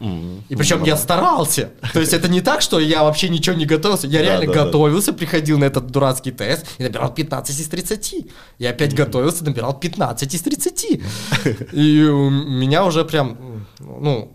И 0.00 0.56
причем 0.56 0.82
я 0.84 0.96
старался. 0.96 1.70
То 1.92 2.00
есть 2.00 2.12
это 2.12 2.28
не 2.28 2.40
так, 2.40 2.60
что 2.60 2.78
я 2.78 3.04
вообще 3.04 3.28
ничего 3.28 3.56
не 3.56 3.66
готовился. 3.66 4.06
Я 4.06 4.20
Да, 4.20 4.24
реально 4.24 4.46
да, 4.46 4.52
да. 4.52 4.64
готовился, 4.64 5.12
приходил 5.12 5.58
на 5.58 5.64
этот 5.64 5.86
дурацкий 5.88 6.32
тест 6.32 6.66
и 6.78 6.82
набирал 6.82 7.12
15 7.14 7.60
из 7.60 7.68
30. 7.68 8.14
Я 8.58 8.70
опять 8.70 8.94
готовился, 8.94 9.44
набирал 9.44 9.78
15 9.78 10.34
из 10.34 10.42
30. 10.42 11.00
И 11.72 12.02
у 12.04 12.30
меня 12.30 12.84
уже 12.84 13.04
прям, 13.04 13.66
ну, 13.78 14.32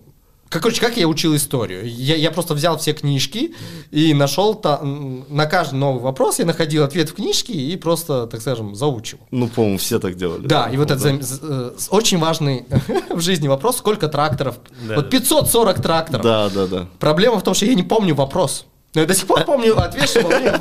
как, 0.50 0.64
короче, 0.64 0.82
как 0.82 0.98
я 0.98 1.08
учил 1.08 1.36
историю? 1.36 1.82
Я, 1.86 2.16
я 2.16 2.32
просто 2.32 2.54
взял 2.56 2.78
все 2.78 2.94
книжки 2.94 3.54
и 3.92 4.14
нашел 4.14 4.56
та- 4.56 4.80
м, 4.82 5.26
на 5.30 5.46
каждый 5.46 5.76
новый 5.76 6.02
вопрос 6.02 6.40
я 6.40 6.46
находил 6.46 6.84
ответ 6.84 7.10
в 7.10 7.14
книжке 7.14 7.54
и 7.54 7.76
просто, 7.78 8.26
так 8.28 8.42
скажем, 8.42 8.76
заучивал. 8.76 9.26
Ну, 9.32 9.48
по-моему, 9.48 9.78
все 9.78 10.00
так 10.00 10.16
делали. 10.16 10.48
Да, 10.48 10.68
и 10.70 10.78
вот 10.78 10.90
Ну, 10.90 10.96
это 10.96 11.02
зам- 11.04 11.22
з- 11.22 11.40
э, 11.42 11.72
очень 11.92 12.18
важный 12.20 12.66
в 13.10 13.22
жизни 13.22 13.48
вопрос, 13.48 13.78
сколько 13.78 14.08
тракторов? 14.08 14.56
Да, 14.88 14.96
вот 14.96 15.06
да. 15.06 15.12
540 15.12 15.82
тракторов. 15.82 16.24
Да, 16.24 16.50
да, 16.50 16.68
да. 16.68 16.88
Проблема 17.00 17.38
в 17.40 17.44
том, 17.44 17.54
что 17.54 17.66
я 17.66 17.74
не 17.76 17.84
помню 17.84 18.16
вопрос. 18.16 18.66
Но 18.96 19.02
я 19.02 19.08
до 19.08 19.14
сих 19.14 19.28
пор 19.28 19.44
помню 19.46 19.78
ответ, 19.80 20.10
что 20.10 20.22
во 20.22 20.30
время 20.30 20.58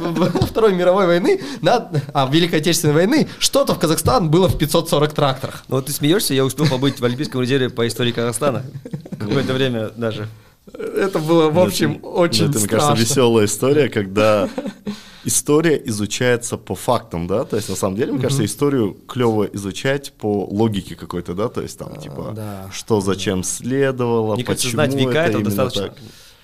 Второй 0.46 0.74
мировой 0.74 1.06
войны, 1.06 1.40
на- 1.62 1.90
а, 2.12 2.28
Великой 2.30 2.56
Отечественной 2.60 2.92
войны, 2.94 3.28
что-то 3.38 3.74
в 3.74 3.78
Казахстан 3.78 4.30
было 4.30 4.48
в 4.48 4.58
540 4.58 5.14
тракторах. 5.14 5.64
Ну 5.68 5.76
вот 5.76 5.86
ты 5.86 5.92
смеешься, 5.92 6.34
я 6.34 6.44
успел 6.44 6.66
побыть 6.68 7.00
в 7.00 7.04
Олимпийском 7.04 7.40
резерве 7.40 7.70
по 7.70 7.86
истории 7.88 8.12
Казахстана. 8.12 8.64
Какое-то 9.18 9.54
время 9.54 9.88
даже. 9.96 10.28
Это 10.74 11.18
было, 11.18 11.48
в 11.50 11.58
общем, 11.58 11.92
Это- 11.96 12.06
очень 12.06 12.44
Это, 12.50 12.58
мне 12.58 12.66
страшно. 12.66 12.88
кажется, 12.90 13.10
веселая 13.14 13.46
история, 13.46 13.88
когда 13.88 14.50
история 15.24 15.80
изучается 15.86 16.58
по 16.58 16.74
фактам, 16.74 17.26
да, 17.26 17.44
то 17.44 17.56
есть 17.56 17.68
на 17.70 17.76
самом 17.76 17.96
деле, 17.96 18.12
мне 18.12 18.20
кажется, 18.22 18.44
историю 18.44 18.94
клево 19.08 19.44
изучать 19.44 20.12
по 20.12 20.44
логике 20.50 20.94
какой-то, 20.94 21.32
да, 21.34 21.48
то 21.48 21.62
есть 21.62 21.78
там 21.78 21.96
типа, 21.98 22.28
А, 22.30 22.32
да. 22.32 22.70
что 22.72 23.00
зачем 23.00 23.42
следовало, 23.42 24.34
Мне 24.34 24.44
кажется, 24.44 24.66
почему 24.68 24.82
знать 24.84 24.94
века 24.94 25.18
это 25.26 25.40
достаточно. 25.40 25.82
так. 25.88 25.96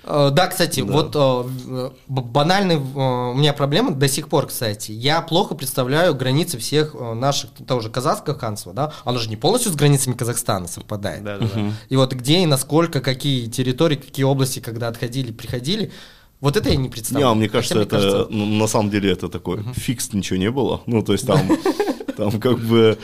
Э, 0.05 0.29
Да, 0.31 0.47
кстати, 0.47 0.81
Да. 0.81 0.93
вот 0.93 1.15
э, 1.15 1.89
банальный 2.07 2.75
э, 2.75 3.31
у 3.31 3.33
меня 3.33 3.53
проблема 3.53 3.91
до 3.91 4.07
сих 4.07 4.29
пор, 4.29 4.47
кстати. 4.47 4.91
Я 4.91 5.21
плохо 5.21 5.55
представляю 5.55 6.13
границы 6.15 6.57
всех 6.57 6.93
наших, 6.93 7.49
того 7.67 7.81
же 7.81 7.89
казахского 7.89 8.37
ханства, 8.37 8.73
да? 8.73 8.91
Оно 9.03 9.17
же 9.19 9.29
не 9.29 9.35
полностью 9.35 9.71
с 9.71 9.75
границами 9.75 10.13
Казахстана 10.13 10.67
совпадает. 10.67 11.23
Да, 11.23 11.37
да, 11.39 11.47
да. 11.53 11.71
И 11.89 11.95
вот 11.95 12.13
где 12.13 12.39
и 12.39 12.45
насколько, 12.45 13.01
какие 13.01 13.47
территории, 13.47 13.95
какие 13.95 14.25
области, 14.25 14.59
когда 14.59 14.87
отходили, 14.87 15.31
приходили, 15.31 15.91
вот 16.41 16.57
это 16.57 16.69
я 16.69 16.75
не 16.75 16.83
Не, 16.83 16.89
представляю. 16.89 17.29
а 17.29 17.35
мне 17.35 17.47
Хотя 17.47 17.75
кажется, 17.75 17.81
это 17.81 18.27
ну, 18.29 18.45
на 18.45 18.67
самом 18.67 18.89
деле 18.89 19.11
это 19.11 19.29
такой 19.29 19.63
фикс 19.75 20.13
ничего 20.13 20.37
не 20.37 20.51
было. 20.51 20.81
Ну, 20.85 21.01
то 21.01 21.13
есть 21.13 21.25
там, 21.25 21.39
там 22.17 22.39
как 22.39 22.59
бы... 22.59 22.97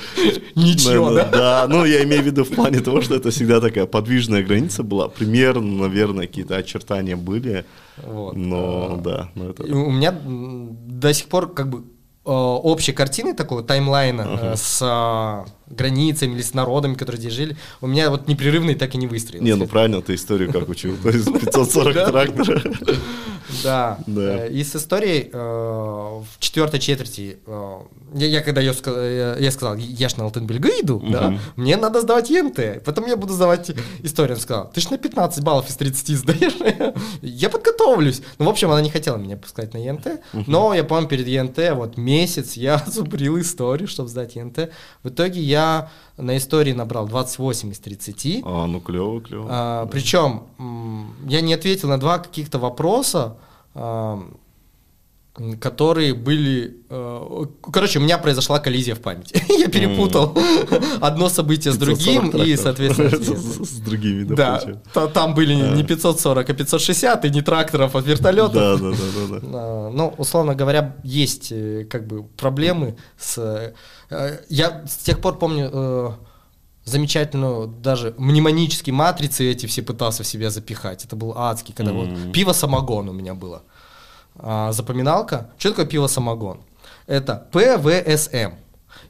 Ничего, 0.55 1.09
наверно, 1.09 1.31
Да, 1.31 1.65
ну 1.69 1.85
я 1.85 2.03
имею 2.03 2.23
в 2.23 2.25
виду 2.25 2.43
в 2.43 2.49
плане 2.49 2.79
того, 2.81 3.01
что 3.01 3.15
это 3.15 3.31
всегда 3.31 3.61
такая 3.61 3.85
подвижная 3.85 4.43
граница 4.43 4.83
была. 4.83 5.07
Примерно, 5.07 5.83
наверное, 5.83 6.27
какие-то 6.27 6.57
очертания 6.57 7.15
были. 7.15 7.65
Вот. 7.97 8.35
Но 8.35 8.99
да, 9.03 9.31
ну 9.35 9.49
это... 9.49 9.63
У 9.63 9.91
меня 9.91 10.11
до 10.23 11.13
сих 11.13 11.27
пор 11.27 11.53
как 11.53 11.69
бы 11.69 11.79
э, 11.79 12.00
общей 12.29 12.93
картины 12.93 13.33
такого 13.33 13.63
таймлайна 13.63 14.39
э, 14.41 14.55
с 14.55 14.79
э, 14.81 15.73
границами 15.73 16.33
или 16.33 16.41
с 16.41 16.53
народами, 16.53 16.93
которые 16.93 17.19
здесь 17.19 17.33
жили, 17.33 17.57
у 17.81 17.87
меня 17.87 18.09
вот 18.09 18.27
непрерывный 18.27 18.75
так 18.75 18.93
и 18.93 18.97
не 18.97 19.07
выстроился. 19.07 19.43
Не, 19.43 19.55
ну 19.55 19.65
правильно 19.67 20.01
ты 20.01 20.15
историю 20.15 20.51
как 20.51 20.69
учил. 20.69 20.95
То 21.01 21.09
есть 21.09 21.25
540 21.25 22.11
тракторов. 22.11 22.63
Да. 23.63 23.97
Да. 24.07 24.45
Э, 24.45 24.49
И 24.51 24.63
с 24.63 24.75
историей 24.75 25.29
э, 25.31 25.37
в 25.37 26.25
четвертой 26.39 26.79
четверти, 26.79 27.37
э, 27.45 27.79
я, 28.13 28.27
я 28.27 28.41
когда 28.41 28.61
ее 28.61 28.73
э, 28.85 29.37
я 29.39 29.51
сказал, 29.51 29.75
я 29.77 30.09
ж 30.09 30.17
на 30.17 30.25
Алтенбельгу 30.25 30.67
иду, 30.81 30.99
да, 30.99 31.37
мне 31.55 31.77
надо 31.77 32.01
сдавать 32.01 32.29
ЕНТ, 32.29 32.83
потом 32.83 33.07
я 33.07 33.15
буду 33.15 33.33
сдавать 33.33 33.71
историю. 34.03 34.33
Она 34.35 34.41
сказала, 34.41 34.65
ты 34.73 34.81
ж 34.81 34.89
на 34.89 34.97
15 34.97 35.43
баллов 35.43 35.69
из 35.69 35.75
30 35.75 36.17
сдаешь. 36.17 36.93
Я 37.21 37.49
подготовлюсь. 37.49 38.21
Ну, 38.37 38.45
в 38.45 38.49
общем, 38.49 38.71
она 38.71 38.81
не 38.81 38.89
хотела 38.89 39.17
меня 39.17 39.37
пускать 39.37 39.73
на 39.73 39.77
ЕНТ, 39.77 40.21
но 40.47 40.73
я 40.73 40.83
помню, 40.83 41.07
перед 41.07 41.27
ЕНТ 41.27 41.57
вот 41.73 41.97
месяц 41.97 42.53
я 42.53 42.83
зубрил 42.87 43.39
историю, 43.39 43.87
чтобы 43.87 44.09
сдать 44.09 44.35
ЕНТ. 44.35 44.71
В 45.03 45.09
итоге 45.09 45.41
я 45.41 45.89
на 46.17 46.37
истории 46.37 46.73
набрал 46.73 47.07
28 47.07 47.71
из 47.71 47.79
30. 47.79 48.41
А, 48.45 48.67
ну 48.67 48.79
клево, 48.79 49.21
клево. 49.21 49.47
А, 49.49 49.85
причем 49.87 50.43
м, 50.59 51.15
я 51.27 51.41
не 51.41 51.53
ответил 51.53 51.89
на 51.89 51.99
два 51.99 52.19
каких-то 52.19 52.59
вопроса, 52.59 53.37
а, 53.73 54.21
которые 55.61 56.13
были... 56.13 56.75
э, 56.89 57.45
Короче, 57.71 57.99
у 57.99 58.01
меня 58.01 58.17
произошла 58.17 58.59
коллизия 58.59 58.95
в 58.95 58.99
памяти. 58.99 59.41
Я 59.59 59.67
перепутал 59.69 60.37
одно 61.01 61.29
событие 61.29 61.71
с 61.73 61.77
540 61.77 62.31
другим, 62.31 62.43
и, 62.47 62.55
соответственно... 62.57 63.09
С 63.65 63.79
другими, 63.79 64.23
да, 64.25 64.61
Да, 64.93 65.07
там 65.07 65.33
были 65.33 65.55
не 65.55 65.69
не 65.77 65.83
540, 65.83 66.49
а 66.49 66.53
560, 66.53 67.25
и 67.25 67.29
не 67.29 67.41
тракторов, 67.41 67.95
а 67.95 67.99
вертолетов. 68.01 68.53
Да, 68.53 68.75
да, 68.77 68.91
да, 68.91 69.39
да. 69.39 69.39
А, 69.53 69.89
Ну, 69.89 70.13
условно 70.17 70.53
говоря, 70.53 70.95
есть 71.03 71.51
э, 71.51 71.85
как 71.89 72.07
бы 72.07 72.23
проблемы 72.23 72.97
с... 73.17 73.37
э, 74.09 74.37
Я 74.49 74.83
с 74.85 74.97
тех 74.97 75.21
пор 75.21 75.39
помню 75.39 76.17
замечательную 76.83 77.67
даже 77.67 78.13
мнемонические 78.17 78.93
матрицы 78.93 79.49
эти 79.49 79.65
все 79.67 79.81
пытался 79.81 80.23
в 80.23 80.27
себя 80.27 80.49
запихать. 80.49 81.05
Это 81.05 81.15
был 81.15 81.33
адский, 81.37 81.73
когда 81.73 81.93
вот 81.93 82.09
пиво-самогон 82.33 83.07
у 83.09 83.13
меня 83.13 83.33
было. 83.33 83.61
А, 84.37 84.71
Запоминалка. 84.71 85.49
Что 85.57 85.69
такое 85.71 85.85
пиво-самогон? 85.85 86.59
Это 87.07 87.47
ПВСМ. 87.51 88.53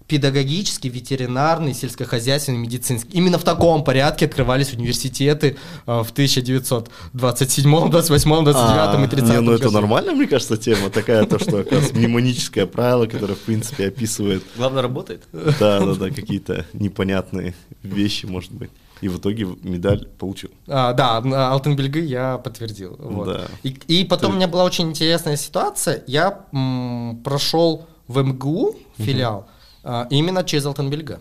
Педагогический, 0.08 0.90
ветеринарный, 0.90 1.74
сельскохозяйственный, 1.74 2.58
медицинский. 2.58 3.18
Именно 3.18 3.38
в 3.38 3.44
таком 3.44 3.84
порядке 3.86 4.26
открывались 4.26 4.74
университеты 4.74 5.56
э, 5.88 6.02
в 6.04 6.12
1927, 6.12 7.90
28, 7.90 8.44
29 8.44 9.06
и 9.06 9.10
30 9.10 9.30
не, 9.30 9.40
ну 9.42 9.52
это 9.54 9.64
году. 9.66 9.74
нормальная, 9.76 10.14
мне 10.14 10.28
кажется, 10.28 10.58
тема 10.58 10.90
такая, 10.90 11.26
то, 11.26 11.40
что 11.40 11.64
как 11.64 11.72
раз 11.72 11.92
мнемоническое 11.94 12.66
правило, 12.66 13.06
которое, 13.06 13.36
в 13.36 13.40
принципе, 13.40 13.88
описывает, 13.88 14.44
Главное, 14.58 14.82
работает. 14.82 15.24
да, 15.32 15.80
да, 15.80 15.94
да, 15.96 16.10
какие-то 16.10 16.66
непонятные 16.74 17.54
вещи, 17.82 18.26
может 18.26 18.52
быть. 18.52 18.72
И 19.02 19.10
в 19.10 19.18
итоге 19.18 19.48
медаль 19.64 20.08
получил. 20.20 20.52
А, 20.68 20.94
да, 20.94 21.18
Алтын 21.52 21.77
белгі 21.77 22.02
я 22.02 22.38
подтвердил. 22.38 22.96
Вот. 23.00 23.26
Да. 23.26 23.42
И, 23.64 23.70
и 23.88 24.06
потом 24.06 24.34
у 24.34 24.36
меня 24.36 24.48
была 24.48 24.64
очень 24.64 24.90
интересная 24.90 25.38
ситуация. 25.38 26.04
Я 26.08 26.46
м, 26.54 27.22
прошел 27.24 27.88
в 28.08 28.22
МГУ 28.22 28.76
филиал 28.98 29.48
а, 29.84 30.08
именно 30.10 30.44
через 30.44 30.66
Алтенбельга. 30.66 31.20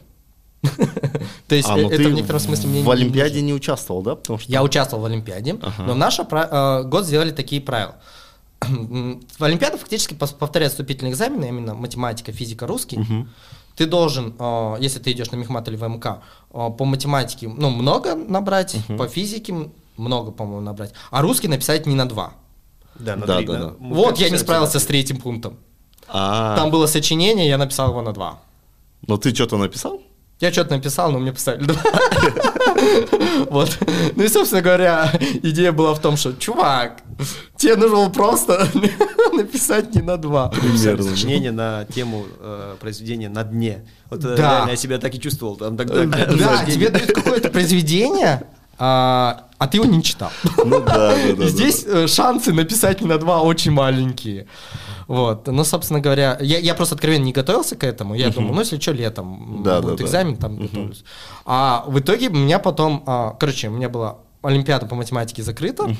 То 1.48 1.54
есть 1.54 1.68
А, 1.68 1.76
ну 1.76 1.88
это 1.88 1.96
ты 1.96 2.08
в 2.08 2.12
некотором 2.12 2.40
смысле 2.40 2.68
мне 2.68 2.82
в 2.82 2.90
Олимпиаде 2.90 3.40
не 3.40 3.54
участвовал, 3.54 4.02
да? 4.02 4.14
Потому 4.14 4.38
что 4.38 4.52
Я 4.52 4.62
участвовал 4.62 5.02
в 5.02 5.06
Олимпиаде, 5.06 5.54
но 5.78 5.94
в 5.94 5.96
наш 5.96 6.18
э, 6.20 6.82
год 6.84 7.06
сделали 7.06 7.30
такие 7.30 7.62
правила. 7.62 7.96
В 8.60 9.42
Олимпиаду 9.42 9.78
фактически 9.78 10.12
повторяют 10.12 10.72
вступительные 10.72 11.12
экзамены, 11.12 11.46
именно 11.48 11.74
математика, 11.74 12.30
физика, 12.32 12.66
русский. 12.66 12.98
Ты 13.76 13.86
должен, 13.86 14.34
э, 14.38 14.76
если 14.80 14.98
ты 14.98 15.12
идешь 15.12 15.30
на 15.30 15.36
мехмат 15.36 15.68
или 15.68 15.76
ВМК, 15.76 16.06
э, 16.52 16.70
по 16.76 16.84
математике 16.84 17.48
ну, 17.48 17.70
много 17.70 18.14
набрать, 18.14 18.76
по 18.98 19.06
физике 19.08 19.54
много, 19.96 20.30
по-моему, 20.32 20.60
набрать, 20.60 20.92
а 21.10 21.22
русский 21.22 21.48
написать 21.48 21.86
не 21.86 21.94
на 21.94 22.08
два. 22.08 22.32
Да, 22.98 23.16
на 23.16 23.26
Да, 23.26 23.36
три, 23.38 23.46
да, 23.46 23.52
на- 23.52 23.58
да. 23.70 23.74
вот 23.80 24.18
я 24.18 24.30
не 24.30 24.38
справился 24.38 24.78
с 24.78 24.84
третьим 24.86 25.16
пунктом. 25.18 25.56
А, 26.08 26.56
Там 26.56 26.70
было 26.70 26.86
сочинение, 26.86 27.46
я 27.48 27.56
написал 27.58 27.90
его 27.90 28.02
на 28.02 28.12
два. 28.12 28.40
но 29.06 29.16
ты 29.16 29.34
что-то 29.34 29.56
написал? 29.56 30.00
Я 30.40 30.50
что-то 30.52 30.74
написал, 30.74 31.12
но 31.12 31.18
мне 31.18 31.32
поставили 31.32 31.64
два. 31.64 31.80
Вот. 33.50 33.78
Ну 34.16 34.22
и, 34.24 34.28
собственно 34.28 34.62
говоря, 34.62 35.12
идея 35.42 35.72
была 35.72 35.94
в 35.94 36.00
том, 36.00 36.16
что, 36.16 36.32
чувак, 36.32 37.02
тебе 37.56 37.76
нужно 37.76 37.96
было 37.96 38.08
просто 38.08 38.66
написать 39.32 39.94
не 39.94 40.02
на 40.02 40.16
два. 40.16 40.48
Примерно. 40.48 41.02
Сочинение 41.02 41.52
на 41.52 41.84
тему 41.84 42.24
э, 42.38 42.76
произведения 42.80 43.28
на 43.28 43.44
дне. 43.44 43.86
Вот 44.08 44.24
э, 44.24 44.36
Да. 44.36 44.36
реально 44.36 44.70
я 44.70 44.76
себя 44.76 44.98
так 44.98 45.14
и 45.14 45.20
чувствовал. 45.20 45.56
Там 45.56 45.76
тогда 45.76 46.04
Да, 46.04 46.64
тебе 46.64 46.88
дают 46.88 47.12
какое-то 47.12 47.50
произведение, 47.50 48.42
а 48.80 49.44
а 49.58 49.66
ты 49.68 49.76
его 49.76 49.84
не 49.84 50.02
читал. 50.02 50.30
Ну 50.56 50.80
да, 50.80 51.14
да, 51.14 51.14
да. 51.36 51.46
Здесь 51.46 51.84
э, 51.86 52.06
шансы 52.06 52.50
написать 52.52 53.02
не 53.02 53.06
на 53.06 53.18
два 53.18 53.42
очень 53.42 53.72
маленькие. 53.72 54.46
Вот, 55.06 55.46
ну, 55.48 55.64
собственно 55.64 56.00
говоря, 56.00 56.38
я, 56.40 56.58
я 56.58 56.74
просто 56.74 56.94
откровенно 56.94 57.24
не 57.24 57.32
готовился 57.32 57.76
к 57.76 57.84
этому. 57.84 58.14
Я 58.14 58.30
думал, 58.30 58.54
ну, 58.54 58.60
если 58.60 58.78
что, 58.80 58.92
летом 58.92 59.60
Да, 59.62 59.82
будет 59.82 59.96
да, 59.96 59.96
да. 59.98 60.04
экзамен, 60.04 60.36
там 60.36 60.56
готовлюсь. 60.56 61.04
А 61.44 61.84
в 61.86 61.98
итоге 61.98 62.28
у 62.28 62.32
меня 62.36 62.58
потом, 62.58 63.02
а, 63.06 63.36
короче, 63.38 63.68
у 63.68 63.72
меня 63.72 63.90
была 63.90 64.16
Олимпиада 64.42 64.86
по 64.86 64.94
математике 64.94 65.42
закрыта, 65.42 65.94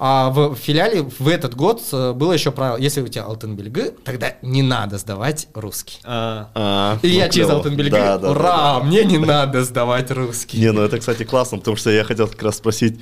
а 0.00 0.30
в 0.30 0.54
филиале 0.54 1.02
в 1.02 1.26
этот 1.26 1.56
год 1.56 1.82
э, 1.92 2.12
было 2.12 2.32
еще 2.32 2.52
правило, 2.52 2.76
если 2.76 3.00
у 3.00 3.08
тебя 3.08 3.24
Алтын 3.24 3.56
Бельгы, 3.56 3.94
тогда 4.04 4.34
не 4.42 4.62
надо 4.62 4.96
сдавать 4.98 5.48
русский. 5.54 5.98
А, 6.04 6.50
А, 6.54 6.98
И 7.02 7.08
ну, 7.08 7.14
я 7.14 7.28
через 7.28 7.46
клево. 7.46 7.52
Алтын 7.54 7.76
Бельгы, 7.76 7.96
Да, 7.96 8.18
да, 8.18 8.30
ура, 8.30 8.42
да, 8.42 8.78
да. 8.78 8.84
мне 8.84 9.04
не 9.04 9.18
надо 9.18 9.64
сдавать 9.64 10.10
русский. 10.12 10.58
Не, 10.58 10.70
ну 10.70 10.82
это, 10.82 10.98
кстати, 10.98 11.24
классно, 11.24 11.58
потому 11.58 11.76
что 11.76 11.90
я 11.90 12.04
хотел 12.04 12.28
как 12.28 12.40
раз 12.44 12.58
спросить, 12.58 13.00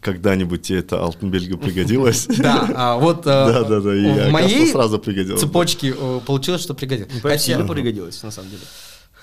когда-нибудь 0.00 0.62
тебе 0.62 0.78
это 0.78 1.02
Алтенбельга 1.02 1.56
пригодилось? 1.56 2.28
Да, 2.38 2.68
а 2.74 2.96
вот 2.96 3.20
э, 3.20 3.24
Да, 3.24 3.62
да, 3.64 3.80
да, 3.80 3.90
в 3.90 4.30
моей 4.30 4.70
сразу 4.70 4.98
цепочке 4.98 5.94
э, 5.98 6.20
получилось, 6.24 6.62
что 6.62 6.74
пригодилось. 6.74 7.20
Почти 7.20 7.54
пригодилось, 7.56 8.22
на 8.22 8.30
самом 8.30 8.50
деле. 8.50 8.62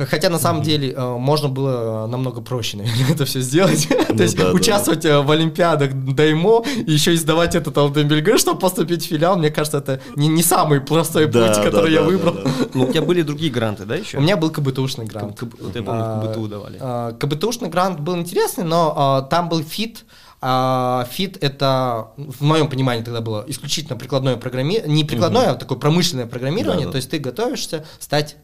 Хотя 0.06 0.30
на 0.30 0.40
самом 0.40 0.62
деле 0.64 0.92
э, 0.92 1.18
можно 1.18 1.50
было 1.50 2.08
намного 2.08 2.42
проще, 2.42 2.78
наверное, 2.78 3.08
это 3.14 3.26
все 3.26 3.42
сделать. 3.42 3.88
То 3.90 4.24
есть 4.24 4.38
да, 4.38 4.46
да, 4.46 4.52
участвовать 4.52 5.06
э, 5.06 5.20
в 5.22 5.30
Олимпиадах 5.32 5.92
Даймо 5.94 6.64
и 6.86 6.92
еще 6.92 7.14
и 7.14 7.18
сдавать 7.18 7.56
этот 7.56 7.78
Алтенбельгы, 7.78 8.38
чтобы 8.38 8.60
поступить 8.60 9.04
в 9.06 9.08
филиал, 9.08 9.38
мне 9.38 9.50
кажется, 9.50 9.80
это 9.80 10.02
не, 10.16 10.28
не 10.28 10.44
самый 10.44 10.82
простой 10.82 11.28
Да, 11.28 11.48
путь, 11.48 11.58
да, 11.58 11.64
который 11.64 11.92
я 11.94 12.00
да, 12.02 12.06
да, 12.06 12.12
выбрал. 12.12 12.34
да. 12.34 12.52
Ну, 12.74 12.84
у 12.86 12.92
тебя 12.92 13.02
были 13.02 13.22
другие 13.22 13.52
гранты, 13.52 13.86
да, 13.86 13.96
еще? 13.96 14.18
У 14.18 14.22
меня 14.22 14.38
был 14.38 14.50
КБТУшный 14.50 15.06
грант. 15.06 15.42
Вот 15.42 15.76
я 15.76 15.84
помню, 15.84 16.02
А, 16.04 16.26
КБТУ 16.28 16.48
давали. 16.48 16.78
а, 16.80 17.14
КБТУшный 17.14 17.70
грант 17.70 18.00
был 18.00 18.16
интересный, 18.18 18.64
но 18.64 18.94
а, 18.96 19.22
там 19.24 19.50
был 19.50 19.64
ФИТ. 19.64 20.06
А, 20.42 21.06
ФИТ 21.12 21.38
это, 21.42 22.08
в 22.16 22.42
моем 22.44 22.70
понимании 22.70 23.04
тогда 23.04 23.20
было 23.20 23.44
исключительно 23.48 23.98
прикладное 23.98 24.38
программирование, 24.38 24.96
не 24.96 25.04
прикладное, 25.04 25.52
а 25.52 25.56
такое 25.56 25.78
промышленное 25.78 26.28
программирование, 26.28 26.86
Да-да. 26.86 26.92
то 26.94 26.96
есть 26.96 27.10
ты 27.10 27.20
готовишься 27.20 27.86
стать 28.00 28.38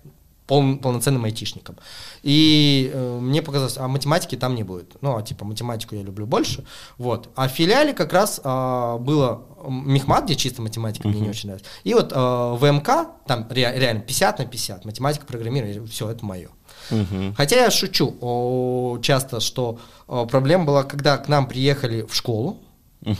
пол- 0.47 0.77
полноценным 0.77 1.23
айтишником. 1.25 1.75
И 2.23 2.91
э, 2.93 3.19
мне 3.19 3.41
показалось, 3.41 3.77
а 3.77 3.87
математики 3.87 4.35
там 4.35 4.55
не 4.55 4.63
будет. 4.63 4.95
Ну, 5.01 5.15
а 5.17 5.21
типа 5.21 5.45
математику 5.45 5.95
я 5.95 6.01
люблю 6.03 6.25
больше. 6.25 6.63
Вот. 6.97 7.29
А 7.35 7.47
в 7.47 7.51
филиале 7.51 7.93
как 7.93 8.13
раз 8.13 8.39
а, 8.43 8.97
было 8.97 9.43
Мехмат, 9.67 10.25
где 10.25 10.35
чисто 10.35 10.61
математика, 10.61 11.07
мне 11.07 11.19
не 11.21 11.29
очень 11.29 11.47
нравится. 11.49 11.69
И 11.83 11.93
вот 11.93 12.11
а, 12.15 12.55
ВМК, 12.55 12.89
там 13.27 13.47
ре- 13.49 13.73
реально 13.79 14.01
50 14.01 14.39
на 14.39 14.45
50, 14.45 14.85
математика, 14.85 15.25
программирование, 15.25 15.85
все, 15.87 16.09
это 16.09 16.25
мое. 16.25 16.49
Мгм. 16.91 17.33
Хотя 17.35 17.55
я 17.55 17.71
шучу 17.71 18.15
о, 18.21 18.99
часто, 19.01 19.39
что 19.39 19.79
о, 20.07 20.25
проблема 20.25 20.65
была, 20.65 20.83
когда 20.83 21.17
к 21.17 21.27
нам 21.27 21.47
приехали 21.47 22.03
в 22.03 22.13
школу, 22.13 22.57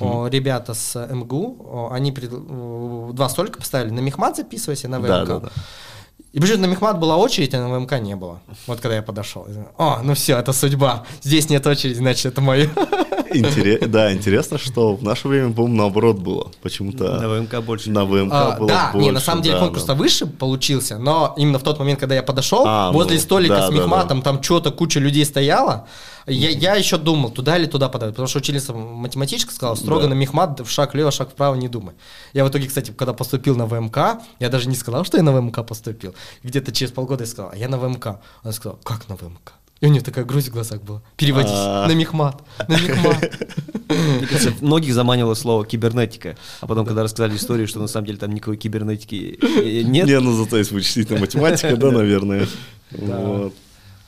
о, 0.02 0.28
ребята 0.28 0.74
с 0.74 0.96
МГУ, 1.14 1.90
они 1.92 2.12
пред- 2.12 2.34
о, 2.34 3.12
два 3.14 3.30
столика 3.30 3.60
поставили, 3.60 3.92
на 3.92 4.00
Мехмат 4.00 4.36
записывайся, 4.36 4.88
на 4.88 5.00
ВМК. 5.00 5.08
Да, 5.10 5.26
да, 5.26 5.40
да. 5.42 5.50
И 6.36 6.40
почему 6.42 6.58
на 6.60 6.66
Мехмат 6.66 7.00
была 7.00 7.16
очередь, 7.16 7.54
а 7.54 7.60
на 7.66 7.70
ВМК 7.80 7.94
не 8.02 8.16
было. 8.18 8.42
Вот 8.68 8.82
когда 8.82 8.98
я 8.98 9.02
подошел. 9.02 9.48
О, 9.78 10.02
ну 10.04 10.14
все, 10.16 10.38
это 10.38 10.52
судьба. 10.52 11.06
Здесь 11.24 11.50
нет 11.50 11.66
очереди, 11.66 11.94
значит, 11.98 12.26
это 12.26 12.42
мое. 12.42 12.70
Интере- 13.34 13.88
Да, 13.88 14.12
интересно, 14.14 14.58
что 14.58 14.96
в 14.96 15.04
наше 15.04 15.30
время, 15.30 15.54
по-моему, 15.54 15.78
наоборот 15.78 16.18
было. 16.20 16.52
Почему-то 16.62 17.20
На 17.22 17.30
ВМК 17.30 17.62
больше. 17.64 17.90
на 17.90 18.04
ВМК 18.06 18.34
А, 18.34 18.58
было 18.58 18.68
да, 18.68 18.90
больше. 18.92 19.06
не, 19.06 19.12
на 19.12 19.20
самом 19.22 19.44
деле 19.44 19.56
да, 19.56 19.62
конкурс-то 19.62 19.94
да. 19.94 19.96
выше 19.96 20.26
получился, 20.26 20.98
но 20.98 21.34
именно 21.38 21.58
в 21.58 21.64
тот 21.64 21.80
момент, 21.80 22.00
когда 22.02 22.16
я 22.16 22.24
подошел, 22.24 22.64
А, 22.68 22.92
возле 22.92 23.16
ну, 23.16 23.22
столика 23.22 23.56
да, 23.56 23.68
с 23.68 23.70
да, 23.70 23.76
мехматом, 23.76 24.22
там 24.22 24.44
что-то 24.44 24.72
куча 24.72 25.00
людей 25.00 25.24
стояла, 25.26 25.88
я, 26.28 26.50
я 26.50 26.76
еще 26.76 26.98
думал, 26.98 27.30
туда 27.30 27.58
или 27.58 27.66
туда 27.66 27.90
подать, 27.90 28.12
потому 28.12 28.28
что 28.28 28.40
учительница 28.40 28.74
математическая 28.74 29.54
сказала, 29.56 29.76
строго 29.76 30.04
Да. 30.04 30.10
на 30.10 30.14
мехмат, 30.14 30.60
в 30.60 30.70
шаг 30.70 30.94
влево, 30.94 31.12
шаг 31.12 31.30
вправо 31.32 31.56
не 31.56 31.68
думай. 31.68 31.94
Я 32.34 32.46
в 32.46 32.50
итоге, 32.50 32.68
кстати, 32.68 32.92
когда 32.92 33.14
поступил 33.14 33.56
на 33.56 33.66
ВМК, 33.66 34.22
я 34.40 34.50
даже 34.50 34.68
не 34.70 34.76
сказал, 34.76 35.06
что 35.06 35.18
я 35.18 35.24
на 35.24 35.32
ВМК 35.34 35.66
поступил. 35.66 36.16
Где-то 36.44 36.72
через 36.72 36.92
полгода 36.92 37.24
я 37.24 37.28
сказал, 37.28 37.52
а 37.54 37.58
я 37.58 37.68
на 37.68 37.78
ВМК. 37.78 38.20
Она 38.44 38.54
сказала, 38.54 38.80
как 38.84 39.08
на 39.08 39.16
ВМК? 39.16 39.54
И 39.82 39.88
у 39.88 39.90
нее 39.90 40.02
такая 40.02 40.24
грусть 40.24 40.48
в 40.48 40.54
глазах 40.54 40.82
была. 40.82 41.02
Переводись. 41.18 41.52
А. 41.54 41.86
На 41.88 41.92
мехмат. 41.92 42.42
На 42.68 42.74
мехмат. 42.74 43.20
Мне 43.90 44.26
кажется, 44.26 44.54
многих 44.62 44.94
заманивало 44.94 45.34
слово 45.34 45.66
кибернетика. 45.66 46.38
А 46.62 46.66
потом, 46.66 46.86
когда 46.86 47.04
рассказали 47.04 47.36
историю, 47.36 47.68
что 47.68 47.80
на 47.80 47.88
самом 47.88 48.08
деле 48.08 48.18
там 48.18 48.34
никакой 48.34 48.58
кибернетики 48.58 49.38
э, 49.42 49.82
нет, 49.82 50.08
Не, 50.08 50.20
ну 50.22 50.34
зато 50.34 50.58
есть 50.58 50.72
вычислительная 50.72 51.20
математика, 51.22 51.76
да, 51.76 51.92
наверное. 51.92 52.48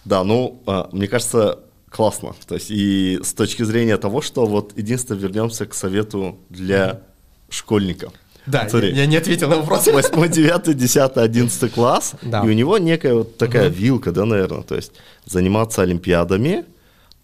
Да, 0.05 0.23
ну, 0.23 0.63
а, 0.65 0.87
мне 0.93 1.07
кажется, 1.09 1.59
классно. 1.89 2.35
То 2.47 2.55
есть 2.55 2.71
и 2.71 3.19
с 3.23 3.33
точки 3.33 3.63
зрения 3.63 3.97
того, 3.97 4.21
что 4.21 4.45
вот 4.45 4.77
единственное 4.77 5.21
вернемся 5.21 5.65
к 5.65 5.73
совету 5.73 6.37
для 6.49 7.01
школьника. 7.49 8.11
Да, 8.45 8.67
Смотри. 8.69 8.89
я, 8.91 8.95
я 9.01 9.05
не 9.07 9.17
ответил 9.17 9.49
на 9.49 9.57
вопрос. 9.57 9.87
8, 9.87 10.31
9, 10.31 10.77
10, 10.77 11.17
11 11.17 11.73
класс, 11.73 12.13
Да. 12.21 12.43
и 12.45 12.49
у 12.49 12.53
него 12.53 12.77
некая 12.77 13.13
вот 13.13 13.37
такая 13.37 13.67
вилка, 13.67 14.11
да, 14.11 14.25
наверное, 14.25 14.63
то 14.63 14.75
есть 14.75 14.93
заниматься 15.25 15.81
олимпиадами, 15.81 16.63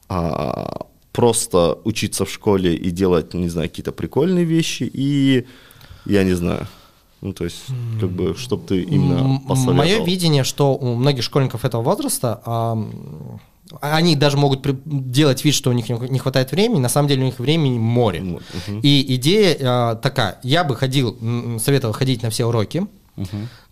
а, 0.10 0.86
просто 1.14 1.78
учиться 1.86 2.26
в 2.26 2.30
школе 2.30 2.76
и 2.76 2.92
делать, 2.92 3.34
не 3.34 3.48
знаю, 3.50 3.70
какие-то 3.70 3.94
прикольные 3.94 4.44
вещи, 4.44 4.84
и 4.84 5.46
я 6.06 6.24
не 6.26 6.34
знаю, 6.34 6.68
ну, 7.22 7.32
то 7.32 7.46
есть, 7.46 7.64
как 8.02 8.10
бы, 8.10 8.36
чтобы 8.36 8.68
ты 8.68 8.82
именно 8.82 9.40
посоветовал. 9.48 9.78
Мое 9.78 10.04
видение, 10.04 10.44
что 10.44 10.76
у 10.76 10.96
многих 10.96 11.24
школьников 11.24 11.64
этого 11.64 11.82
возраста, 11.82 12.42
они 13.82 14.16
даже 14.16 14.38
могут 14.38 14.66
делать 14.86 15.44
вид, 15.44 15.54
что 15.54 15.70
у 15.70 15.74
них 15.74 15.90
не 15.90 16.20
хватает 16.20 16.52
времени, 16.52 16.80
на 16.80 16.90
самом 16.90 17.08
деле 17.08 17.24
у 17.24 17.26
них 17.26 17.40
времени 17.40 17.78
море. 17.78 18.22
Ну, 18.22 18.40
мгм. 18.68 18.80
И 18.82 19.16
идея 19.16 19.58
а, 19.62 19.96
такая, 19.96 20.40
я 20.44 20.64
бы 20.64 20.76
ходил, 20.76 21.18
советовал 21.60 21.94
ходить 21.94 22.24
на 22.24 22.30
все 22.30 22.46
уроки, 22.46 22.88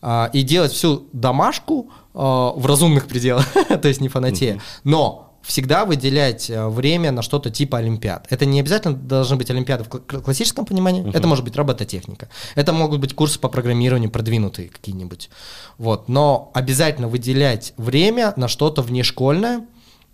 а, 0.02 0.30
и 0.34 0.44
делать 0.44 0.72
всю 0.72 1.08
домашку 1.14 1.90
а, 2.14 2.52
в 2.52 2.66
разумных 2.66 3.08
пределах, 3.08 3.46
то 3.82 3.88
есть 3.88 4.02
не 4.02 4.10
фанатея, 4.10 4.60
но 4.84 5.32
всегда 5.42 5.86
выделять 5.86 6.50
а, 6.50 6.70
время 6.70 7.12
на 7.12 7.22
что-то 7.22 7.50
типа 7.50 7.80
олимпиад. 7.80 8.28
Это 8.30 8.46
не 8.46 8.60
обязательно 8.60 8.96
должны 8.96 9.38
быть 9.38 9.50
олимпиады 9.50 9.84
в 9.84 9.88
кла- 9.88 10.22
классическом 10.22 10.66
понимании, 10.66 11.10
это 11.14 11.28
может 11.28 11.44
быть 11.44 11.56
робототехника, 11.56 12.30
это 12.56 12.74
могут 12.74 13.00
быть 13.00 13.14
курсы 13.16 13.40
по 13.40 13.50
программированию 13.50 14.12
продвинутые 14.12 14.70
какие-нибудь. 14.70 15.30
Вот. 15.78 16.10
Но 16.10 16.52
обязательно 16.54 17.08
выделять 17.08 17.74
время 17.78 18.34
на 18.36 18.48
что-то 18.48 18.82
внешкольное, 18.82 19.66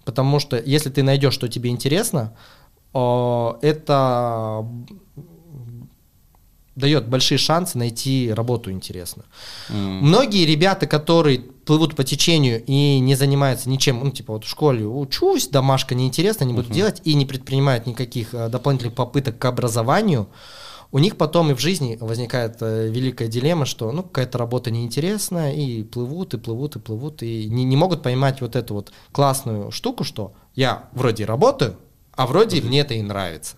потому 0.07 0.39
что 0.39 0.57
если 0.57 0.89
ты 0.89 1.03
найдешь, 1.03 1.33
что 1.33 1.49
тебе 1.49 1.69
интересно, 1.69 2.33
это 2.93 4.65
дает 6.77 7.09
большие 7.09 7.37
шансы 7.37 7.77
найти 7.77 8.31
работу 8.33 8.71
интересную. 8.71 9.25
Многие 9.67 10.45
ребята, 10.45 10.87
которые 10.87 11.39
плывут 11.39 11.97
по 11.97 12.05
течению 12.05 12.63
и 12.65 12.99
не 12.99 13.15
занимаются 13.15 13.69
ничем, 13.69 13.99
ну, 14.01 14.11
типа 14.11 14.33
вот 14.33 14.45
в 14.45 14.49
школе 14.49 14.85
учусь, 14.85 15.49
домашка 15.49 15.93
неинтересна, 15.93 16.45
не 16.45 16.53
буду 16.53 16.71
делать, 16.71 17.01
и 17.03 17.13
не 17.15 17.25
предпринимают 17.25 17.85
никаких 17.85 18.33
э, 18.33 18.47
дополнительных 18.47 18.93
попыток 18.93 19.37
к 19.37 19.43
образованию, 19.43 20.29
у 20.91 20.99
них 20.99 21.17
потом 21.17 21.51
и 21.51 21.53
в 21.53 21.59
жизни 21.59 21.97
возникает 21.99 22.57
э, 22.61 22.87
великая 22.87 23.27
дилемма, 23.27 23.65
что 23.65 23.91
ну 23.91 24.03
какая-то 24.03 24.37
работа 24.37 24.71
неинтересная, 24.71 25.53
и 25.53 25.83
плывут, 25.83 26.33
и 26.33 26.37
плывут, 26.37 26.75
и 26.75 26.79
плывут, 26.79 27.23
и 27.23 27.49
не, 27.49 27.63
не 27.63 27.75
могут 27.75 28.03
поймать 28.03 28.41
вот 28.41 28.55
эту 28.55 28.73
вот 28.73 28.91
классную 29.11 29.71
штуку, 29.71 30.03
что 30.03 30.33
я 30.55 30.89
вроде 30.93 31.25
работаю, 31.25 31.75
а 32.15 32.25
вроде 32.25 32.61
мне 32.61 32.81
это 32.81 32.93
и 32.93 33.01
нравится. 33.01 33.57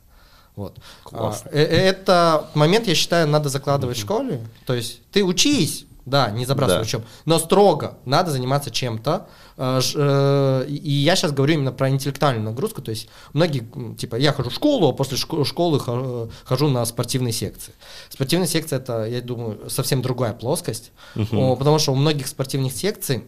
Вот. 0.55 0.77
Классно. 1.03 1.49
А, 1.53 1.55
э- 1.55 1.63
э- 1.63 1.87
Это 1.87 2.49
момент, 2.53 2.87
я 2.87 2.95
считаю, 2.95 3.27
надо 3.27 3.49
закладывать 3.49 3.97
в 3.97 4.01
школе. 4.01 4.41
То 4.65 4.73
есть 4.73 5.01
ты 5.11 5.23
учись, 5.23 5.85
да, 6.05 6.31
не 6.31 6.45
забрасывай 6.45 6.81
Да. 6.81 6.85
учебу, 6.85 7.05
но 7.25 7.39
строго 7.39 7.97
надо 8.05 8.31
заниматься 8.31 8.69
чем-то. 8.71 9.27
Ж- 9.59 9.93
э, 9.97 10.65
И 10.69 10.89
я 10.91 11.15
сейчас 11.15 11.31
говорю 11.33 11.53
именно 11.55 11.71
про 11.73 11.89
интеллектуальную 11.89 12.45
нагрузку. 12.45 12.81
То 12.81 12.91
есть 12.91 13.09
многие, 13.33 13.67
типа, 13.97 14.15
я 14.15 14.31
хожу 14.31 14.49
в 14.49 14.53
школу, 14.53 14.87
а 14.89 14.93
после 14.93 15.17
шко- 15.17 15.43
школы 15.45 15.79
хо- 15.79 16.29
хожу 16.45 16.69
на 16.69 16.85
спортивные 16.85 17.33
секции. 17.33 17.73
Спортивная 18.09 18.47
секция 18.47 18.79
это, 18.79 19.05
я 19.05 19.21
думаю, 19.21 19.69
совсем 19.69 20.01
другая 20.01 20.33
плоскость, 20.33 20.91
О, 21.37 21.55
потому 21.55 21.79
что 21.79 21.91
у 21.91 21.95
многих 21.95 22.27
спортивных 22.27 22.71
секций 22.73 23.23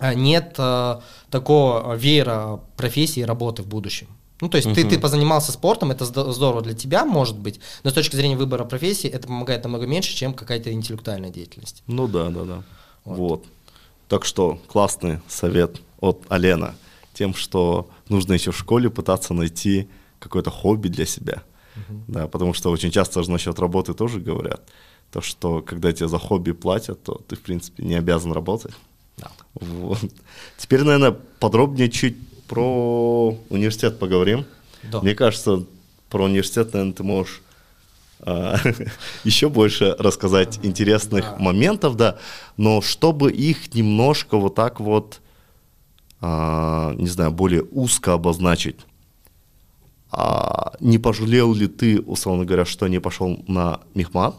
а, 0.00 0.14
нет 0.14 0.54
э, 0.58 1.00
такого 1.30 1.94
веера 1.96 2.60
профессии 2.76 3.20
и 3.20 3.24
работы 3.24 3.62
в 3.62 3.66
будущем. 3.66 4.06
Ну, 4.40 4.48
то 4.48 4.56
есть 4.56 4.68
ты, 4.74 4.82
ты 4.88 4.98
позанимался 5.00 5.50
спортом, 5.50 5.90
это 5.90 6.04
здо- 6.04 6.30
здорово 6.32 6.62
для 6.62 6.74
тебя, 6.74 7.04
может 7.04 7.36
быть, 7.36 7.58
но 7.82 7.90
с 7.90 7.92
точки 7.94 8.14
зрения 8.14 8.36
выбора 8.36 8.64
профессии 8.64 9.10
это 9.10 9.26
помогает 9.26 9.64
намного 9.64 9.86
меньше, 9.88 10.14
чем 10.14 10.34
какая-то 10.34 10.70
интеллектуальная 10.72 11.30
деятельность. 11.30 11.82
Ну 11.88 12.06
да, 12.06 12.28
да, 12.30 12.44
да. 12.44 12.62
Вот. 13.04 13.18
Вот. 13.18 13.44
Так 14.08 14.24
что 14.24 14.58
классный 14.68 15.20
совет 15.28 15.80
от 16.00 16.24
Алена 16.28 16.74
тем, 17.12 17.34
что 17.34 17.90
нужно 18.08 18.34
еще 18.34 18.52
в 18.52 18.58
школе 18.58 18.90
пытаться 18.90 19.34
найти 19.34 19.88
какое-то 20.18 20.50
хобби 20.50 20.88
для 20.88 21.04
себя. 21.04 21.42
Uh-huh. 21.74 22.00
Да, 22.08 22.28
потому 22.28 22.54
что 22.54 22.70
очень 22.70 22.90
часто 22.90 23.22
же 23.22 23.30
насчет 23.30 23.58
работы 23.58 23.92
тоже 23.94 24.20
говорят, 24.20 24.62
то, 25.12 25.20
что 25.20 25.60
когда 25.60 25.92
тебе 25.92 26.08
за 26.08 26.18
хобби 26.18 26.52
платят, 26.52 27.02
то 27.02 27.20
ты, 27.26 27.36
в 27.36 27.40
принципе, 27.40 27.82
не 27.82 27.94
обязан 27.94 28.32
работать. 28.32 28.72
Да. 29.16 29.30
Вот. 29.54 29.98
Теперь, 30.56 30.82
наверное, 30.82 31.16
подробнее 31.40 31.90
чуть 31.90 32.16
про 32.46 33.36
университет 33.50 33.98
поговорим. 33.98 34.44
Да. 34.84 35.00
Мне 35.00 35.14
кажется, 35.14 35.64
про 36.08 36.24
университет, 36.24 36.72
наверное, 36.72 36.94
ты 36.94 37.02
можешь 37.02 37.42
еще 39.24 39.48
больше 39.48 39.94
рассказать 39.98 40.58
интересных 40.62 41.38
моментов, 41.38 41.96
да, 41.96 42.18
но 42.56 42.80
чтобы 42.80 43.30
их 43.30 43.74
немножко 43.74 44.36
вот 44.36 44.54
так 44.54 44.80
вот, 44.80 45.20
а, 46.20 46.94
не 46.94 47.06
знаю, 47.06 47.30
более 47.30 47.62
узко 47.62 48.14
обозначить. 48.14 48.76
А, 50.10 50.72
не 50.80 50.98
пожалел 50.98 51.54
ли 51.54 51.66
ты, 51.68 52.00
условно 52.00 52.44
говоря, 52.44 52.64
что 52.64 52.88
не 52.88 53.00
пошел 53.00 53.42
на 53.46 53.80
Мехмат? 53.94 54.34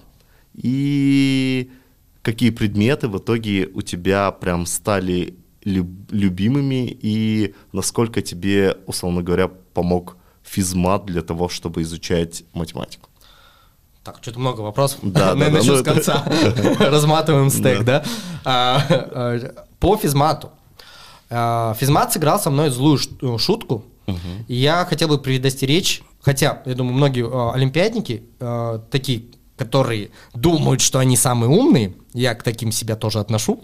И 0.55 1.69
какие 2.21 2.49
предметы 2.49 3.07
в 3.07 3.17
итоге 3.17 3.69
у 3.73 3.81
тебя 3.81 4.31
прям 4.31 4.65
стали 4.65 5.35
любимыми 5.63 6.97
и 7.01 7.53
насколько 7.71 8.21
тебе, 8.21 8.77
условно 8.87 9.21
говоря, 9.21 9.47
помог 9.47 10.17
физмат 10.43 11.05
для 11.05 11.21
того, 11.21 11.49
чтобы 11.49 11.83
изучать 11.83 12.43
математику? 12.53 13.08
Так, 14.03 14.19
что-то 14.21 14.39
много 14.39 14.61
вопросов. 14.61 14.99
Да, 15.03 15.33
да, 15.35 15.49
Начну 15.49 15.77
с 15.77 15.83
конца. 15.83 16.23
Разматываем 16.79 17.49
стек, 17.49 17.83
да? 17.83 18.03
А, 18.45 18.85
а, 18.89 19.65
по 19.79 19.97
физмату. 19.97 20.51
А, 21.29 21.75
физмат 21.79 22.13
сыграл 22.13 22.39
со 22.39 22.49
мной 22.49 22.69
злую 22.69 22.99
шутку. 23.37 23.85
Я 24.47 24.85
хотел 24.85 25.07
бы 25.07 25.19
предостеречь, 25.19 26.01
хотя, 26.21 26.63
я 26.65 26.73
думаю, 26.73 26.95
многие 26.95 27.53
олимпиадники 27.53 28.23
такие, 28.89 29.25
которые 29.55 30.09
думают, 30.33 30.81
что 30.81 30.97
они 30.97 31.15
самые 31.15 31.51
умные, 31.51 31.93
я 32.13 32.33
к 32.33 32.41
таким 32.41 32.71
себя 32.71 32.95
тоже 32.95 33.19
отношу, 33.19 33.61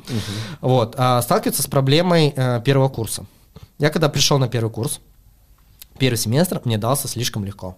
вот, 0.61 0.93
сталкиваются 0.93 1.63
с 1.63 1.67
проблемой 1.67 2.31
э, 2.35 2.61
первого 2.63 2.89
курса. 2.89 3.25
Я 3.79 3.89
когда 3.89 4.07
пришел 4.07 4.37
на 4.37 4.47
первый 4.47 4.69
курс, 4.69 4.99
первый 5.97 6.17
семестр 6.17 6.61
мне 6.63 6.77
дался 6.77 7.07
слишком 7.07 7.43
легко. 7.43 7.75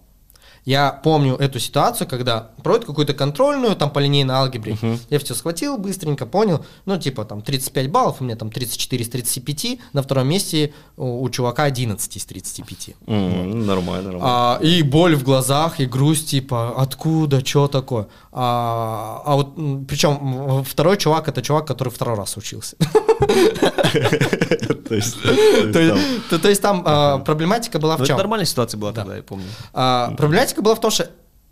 Я 0.64 0.92
помню 0.92 1.36
эту 1.36 1.58
ситуацию, 1.58 2.08
когда 2.08 2.50
проводят 2.62 2.86
какую-то 2.86 3.14
контрольную, 3.14 3.76
там 3.76 3.90
по 3.90 3.98
линейной 3.98 4.34
алгебре. 4.34 4.72
Uh-huh. 4.72 4.98
Я 5.10 5.18
все 5.18 5.34
схватил, 5.34 5.78
быстренько 5.78 6.26
понял. 6.26 6.64
Ну, 6.84 6.98
типа 6.98 7.24
там 7.24 7.42
35 7.42 7.90
баллов, 7.90 8.16
у 8.20 8.24
меня 8.24 8.36
там 8.36 8.50
34 8.50 9.02
из 9.02 9.08
35. 9.08 9.78
На 9.92 10.02
втором 10.02 10.28
месте 10.28 10.72
у, 10.96 11.22
у 11.22 11.30
чувака 11.30 11.64
11 11.64 12.16
из 12.16 12.24
35. 12.24 12.96
Mm, 13.06 13.44
вот. 13.46 13.66
Нормально, 13.66 14.12
нормально. 14.12 14.20
А, 14.22 14.58
и 14.62 14.82
боль 14.82 15.16
в 15.16 15.22
глазах, 15.22 15.80
и 15.80 15.86
грусть, 15.86 16.30
типа, 16.30 16.74
откуда, 16.76 17.44
что 17.44 17.68
такое. 17.68 18.08
А, 18.32 19.22
а 19.24 19.36
вот, 19.36 19.54
причем 19.86 20.64
второй 20.64 20.96
чувак, 20.96 21.28
это 21.28 21.42
чувак, 21.42 21.66
который 21.66 21.90
второй 21.90 22.16
раз 22.16 22.36
учился. 22.36 22.76
То 24.88 26.48
есть 26.48 26.62
там 26.62 26.82
а, 26.84 27.18
проблематика 27.18 27.78
была 27.78 27.96
в 27.96 27.98
чем? 27.98 28.16
Это 28.16 28.16
нормальная 28.16 28.46
ситуация 28.46 28.78
была 28.78 28.92
тогда, 28.92 29.16
я 29.16 29.22
помню. 29.22 29.46
А, 29.72 30.12
проблематика 30.16 30.62
была 30.62 30.74
в 30.74 30.80
том, 30.80 30.90
что 30.90 31.10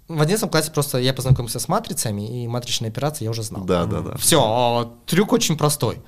в 0.09 0.21
11 0.21 0.51
классе 0.51 0.71
просто 0.71 0.99
я 0.99 1.13
познакомился 1.13 1.59
с 1.59 1.69
матрицами, 1.69 2.43
и 2.43 2.49
матричные 2.49 2.91
операции 2.91 3.25
я 3.25 3.31
уже 3.31 3.43
знал. 3.43 3.65
Да, 3.65 3.87
да, 3.87 4.01
да. 4.01 4.17
Все, 4.17 4.41
а, 4.43 4.91
трюк 5.07 5.33
очень 5.33 5.57
простой. 5.57 6.01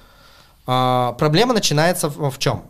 Проблема 0.65 1.55
начинается 1.55 2.09
в 2.11 2.39
чем? 2.39 2.65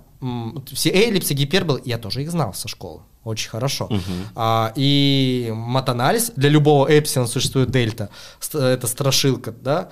Все 0.73 0.91
эллипсы, 0.91 1.35
гиперболы, 1.35 1.83
я 1.85 1.99
тоже 1.99 2.23
их 2.23 2.31
знал 2.31 2.55
со 2.55 2.69
школы 2.69 3.03
очень 3.29 3.51
хорошо. 3.51 3.87
Угу. 3.87 4.01
А, 4.35 4.73
и 4.75 5.53
матанализ, 5.55 6.33
для 6.35 6.49
любого 6.49 6.87
эпсилон 6.87 7.29
существует 7.29 7.71
дельта, 7.71 8.11
это 8.53 8.87
страшилка, 8.87 9.53
да, 9.53 9.91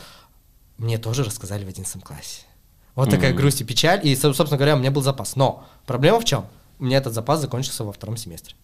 мне 0.79 0.99
тоже 0.99 1.25
рассказали 1.25 1.65
в 1.65 1.69
11 1.69 2.03
классе. 2.03 2.43
Вот 2.97 3.11
такая 3.11 3.33
mm-hmm. 3.33 3.37
грусть 3.37 3.61
и 3.61 3.65
печаль. 3.65 4.01
И, 4.03 4.17
собственно 4.17 4.57
говоря, 4.57 4.75
у 4.75 4.79
меня 4.79 4.91
был 4.91 5.03
запас. 5.03 5.37
Но 5.37 5.65
проблема 5.85 6.19
в 6.19 6.25
чем? 6.25 6.47
У 6.79 6.85
меня 6.85 6.99
этот 6.99 7.15
запас 7.15 7.41
закончился 7.41 7.85
во 7.85 7.93
втором 7.93 8.17
семестре. 8.17 8.55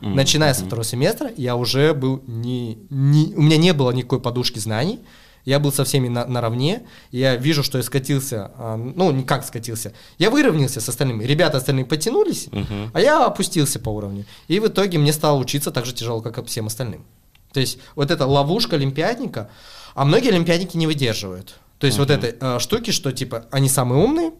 Mm-hmm. 0.00 0.14
Начиная 0.14 0.54
со 0.54 0.64
второго 0.64 0.84
семестра, 0.84 1.30
я 1.36 1.56
уже 1.56 1.92
был 1.92 2.22
не, 2.26 2.78
не... 2.90 3.34
У 3.34 3.42
меня 3.42 3.56
не 3.56 3.72
было 3.72 3.90
никакой 3.90 4.20
подушки 4.20 4.58
знаний. 4.58 5.00
Я 5.44 5.58
был 5.58 5.72
со 5.72 5.84
всеми 5.84 6.06
на, 6.06 6.24
наравне. 6.24 6.82
Я 7.10 7.34
вижу, 7.34 7.64
что 7.64 7.78
я 7.78 7.84
скатился. 7.84 8.52
А, 8.56 8.76
ну, 8.76 9.10
не 9.10 9.24
как 9.24 9.44
скатился. 9.44 9.92
Я 10.18 10.30
выровнялся 10.30 10.80
с 10.80 10.88
остальными. 10.88 11.24
Ребята 11.24 11.58
остальные 11.58 11.84
потянулись, 11.84 12.46
mm-hmm. 12.46 12.90
а 12.94 13.00
я 13.00 13.26
опустился 13.26 13.80
по 13.80 13.90
уровню. 13.90 14.24
И 14.46 14.60
в 14.60 14.68
итоге 14.68 14.98
мне 14.98 15.12
стало 15.12 15.38
учиться 15.38 15.72
так 15.72 15.86
же 15.86 15.92
тяжело, 15.92 16.20
как 16.20 16.38
и 16.38 16.44
всем 16.44 16.68
остальным. 16.68 17.04
То 17.52 17.60
есть 17.60 17.78
вот 17.96 18.10
эта 18.10 18.26
ловушка 18.26 18.76
олимпиадника, 18.76 19.50
а 19.94 20.04
многие 20.04 20.30
олимпиадники 20.30 20.76
не 20.76 20.86
выдерживают. 20.86 21.56
То 21.82 21.86
есть 21.86 21.98
uh-huh. 21.98 22.02
вот 22.02 22.10
этой 22.10 22.36
э, 22.40 22.58
штуки, 22.60 22.92
что 22.92 23.10
типа 23.10 23.46
они 23.50 23.68
самые 23.68 24.04
умные, 24.04 24.30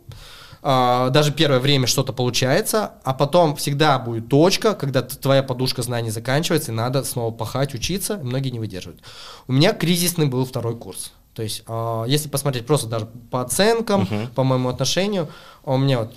э, 0.63 1.09
даже 1.11 1.33
первое 1.33 1.59
время 1.59 1.89
что-то 1.89 2.13
получается, 2.13 2.93
а 3.03 3.15
потом 3.15 3.57
всегда 3.57 3.99
будет 3.99 4.29
точка, 4.29 4.75
когда 4.75 5.03
твоя 5.03 5.43
подушка 5.43 5.83
знаний 5.83 6.11
заканчивается, 6.11 6.71
и 6.71 6.75
надо 6.77 7.03
снова 7.03 7.33
пахать, 7.33 7.75
учиться, 7.75 8.15
и 8.15 8.23
многие 8.23 8.51
не 8.51 8.61
выдерживают. 8.61 9.03
У 9.49 9.53
меня 9.55 9.73
кризисный 9.73 10.27
был 10.27 10.47
второй 10.47 10.77
курс. 10.77 11.11
То 11.35 11.43
есть, 11.43 11.65
э, 11.67 12.05
если 12.07 12.29
посмотреть 12.29 12.65
просто 12.65 12.87
даже 12.87 13.07
по 13.33 13.41
оценкам, 13.41 14.03
uh-huh. 14.03 14.29
по 14.35 14.45
моему 14.45 14.69
отношению, 14.69 15.29
у 15.65 15.77
меня 15.77 15.99
вот 15.99 16.15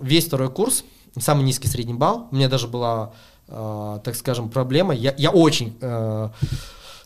весь 0.00 0.26
второй 0.26 0.50
курс, 0.50 0.82
самый 1.20 1.44
низкий 1.44 1.68
средний 1.68 1.94
балл, 1.94 2.26
у 2.32 2.34
меня 2.34 2.48
даже 2.48 2.66
была, 2.66 3.12
э, 3.46 4.00
так 4.02 4.16
скажем, 4.16 4.48
проблема. 4.48 4.92
Я, 4.92 5.14
я 5.18 5.30
очень 5.30 5.78
э, 5.80 6.30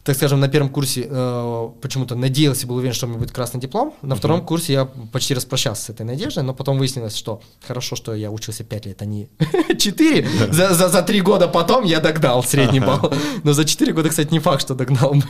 так 0.04 0.16
скажем, 0.16 0.40
на 0.40 0.48
первом 0.48 0.68
курсе 0.68 1.06
э, 1.08 1.68
почему-то 1.80 2.16
надеялся, 2.16 2.66
был 2.66 2.76
уверен, 2.76 2.92
что 2.92 3.06
у 3.06 3.08
меня 3.08 3.20
будет 3.20 3.30
красный 3.30 3.60
диплом. 3.60 3.94
На 4.02 4.14
uh-huh. 4.14 4.16
втором 4.16 4.44
курсе 4.44 4.72
я 4.72 4.84
почти 4.84 5.32
распрощался 5.32 5.84
с 5.84 5.90
этой 5.90 6.04
надеждой, 6.04 6.42
но 6.42 6.54
потом 6.54 6.76
выяснилось, 6.78 7.16
что 7.16 7.40
хорошо, 7.66 7.94
что 7.94 8.12
я 8.12 8.32
учился 8.32 8.64
5 8.64 8.86
лет, 8.86 9.02
а 9.02 9.04
не 9.04 9.28
4. 9.78 10.28
За, 10.50 10.74
за, 10.74 10.88
за 10.88 11.02
3 11.02 11.20
года 11.20 11.46
потом 11.46 11.84
я 11.84 12.00
догнал 12.00 12.42
средний 12.42 12.80
балл. 12.80 13.12
Но 13.44 13.52
за 13.52 13.64
4 13.64 13.92
года, 13.92 14.08
кстати, 14.08 14.32
не 14.32 14.40
факт, 14.40 14.62
что 14.62 14.74
догнал 14.74 15.14
бы. 15.14 15.24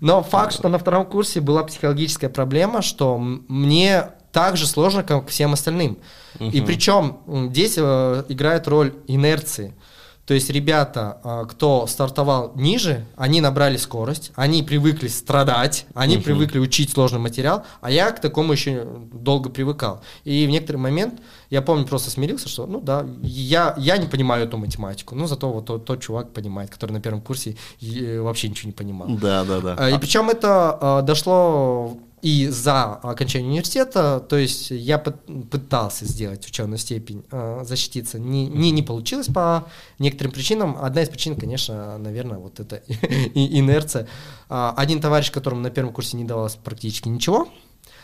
Но 0.00 0.22
факт, 0.22 0.54
что 0.54 0.68
на 0.68 0.78
втором 0.78 1.04
курсе 1.04 1.42
была 1.42 1.62
психологическая 1.64 2.30
проблема, 2.30 2.80
что 2.80 3.18
мне 3.18 4.10
так 4.32 4.56
же 4.56 4.66
сложно, 4.66 5.02
как 5.02 5.28
всем 5.28 5.52
остальным. 5.52 5.98
И 6.38 6.62
причем 6.62 7.18
здесь 7.50 7.74
э, 7.76 8.24
играет 8.28 8.66
роль 8.68 8.94
инерции. 9.06 9.74
То 10.26 10.34
есть 10.34 10.50
ребята, 10.50 11.18
а, 11.22 11.44
кто 11.44 11.86
стартовал 11.86 12.52
ниже, 12.56 13.06
они 13.16 13.40
набрали 13.40 13.76
скорость, 13.76 14.32
они 14.34 14.64
привыкли 14.64 15.06
страдать, 15.06 15.86
они 15.94 16.16
угу. 16.16 16.24
привыкли 16.24 16.58
учить 16.58 16.90
сложный 16.90 17.20
материал, 17.20 17.64
а 17.80 17.92
я 17.92 18.10
к 18.10 18.20
такому 18.20 18.52
еще 18.52 18.86
долго 19.12 19.50
привыкал. 19.50 20.02
И 20.24 20.44
в 20.46 20.50
некоторый 20.50 20.78
момент 20.78 21.20
я 21.48 21.62
помню, 21.62 21.86
просто 21.86 22.10
смирился, 22.10 22.48
что, 22.48 22.66
ну 22.66 22.80
да, 22.80 23.06
я, 23.22 23.74
я 23.78 23.98
не 23.98 24.08
понимаю 24.08 24.46
эту 24.46 24.58
математику, 24.58 25.14
но 25.14 25.28
зато 25.28 25.48
вот 25.48 25.66
тот, 25.66 25.84
тот 25.84 26.02
чувак 26.02 26.32
понимает, 26.32 26.70
который 26.70 26.90
на 26.90 27.00
первом 27.00 27.20
курсе 27.20 27.56
вообще 27.80 28.48
ничего 28.48 28.66
не 28.66 28.72
понимал. 28.72 29.08
Да, 29.08 29.44
да, 29.44 29.60
да. 29.60 29.90
И 29.90 29.98
причем 29.98 30.28
это 30.28 30.76
а, 30.80 31.02
дошло 31.02 31.96
и 32.22 32.48
за 32.48 32.94
окончание 32.94 33.50
университета, 33.50 34.20
то 34.20 34.36
есть 34.36 34.70
я 34.70 34.98
пытался 34.98 36.06
сделать 36.06 36.46
ученую 36.46 36.78
степень, 36.78 37.24
э, 37.30 37.62
защититься, 37.64 38.18
не, 38.18 38.46
не, 38.46 38.70
не 38.70 38.82
получилось 38.82 39.26
по 39.26 39.66
некоторым 39.98 40.32
причинам. 40.32 40.78
Одна 40.80 41.02
из 41.02 41.10
причин, 41.10 41.36
конечно, 41.36 41.98
наверное, 41.98 42.38
вот 42.38 42.58
это 42.58 42.76
инерция. 43.34 44.08
А, 44.48 44.74
один 44.76 45.00
товарищ, 45.00 45.30
которому 45.30 45.60
на 45.60 45.70
первом 45.70 45.92
курсе 45.92 46.16
не 46.16 46.24
давалось 46.24 46.56
практически 46.56 47.08
ничего, 47.08 47.48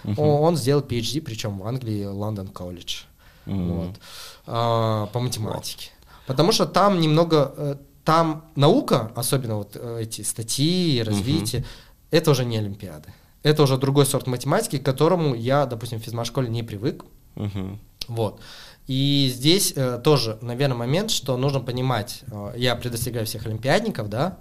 uh-huh. 0.05 0.21
он 0.21 0.57
сделал 0.57 0.83
PhD, 0.83 1.23
причем 1.23 1.59
в 1.59 1.67
Англии, 1.67 2.05
Лондон 2.05 2.49
колледж, 2.49 3.05
uh-huh. 3.47 3.87
вот, 3.87 4.01
а, 4.47 5.07
по 5.07 5.21
математике. 5.21 5.91
Потому 6.27 6.53
что 6.53 6.67
там 6.67 7.01
немного, 7.01 7.55
э, 7.57 7.77
там 8.05 8.45
наука, 8.57 9.11
особенно 9.17 9.57
вот 9.57 9.75
э, 9.75 10.03
эти 10.03 10.21
статьи, 10.21 11.03
развитие, 11.03 11.63
uh-huh. 11.63 12.09
это 12.11 12.31
уже 12.31 12.45
не 12.45 12.59
Олимпиады. 12.59 13.13
Это 13.43 13.63
уже 13.63 13.77
другой 13.77 14.07
сорт 14.07 14.27
математики, 14.27 14.79
к 14.79 14.85
которому 14.85 15.35
я, 15.35 15.67
допустим, 15.67 16.01
в 16.01 16.03
физмат-школе 16.03 16.49
не 16.49 16.63
привык. 16.63 17.05
Угу. 17.37 17.79
Вот. 18.09 18.41
И 18.87 19.31
здесь 19.33 19.73
э, 19.77 20.01
тоже, 20.03 20.39
наверное, 20.41 20.77
момент, 20.77 21.11
что 21.11 21.37
нужно 21.37 21.61
понимать, 21.61 22.23
э, 22.31 22.55
я 22.57 22.75
предостерегаю 22.75 23.27
всех 23.27 23.47
олимпиадников, 23.47 24.09
да, 24.09 24.39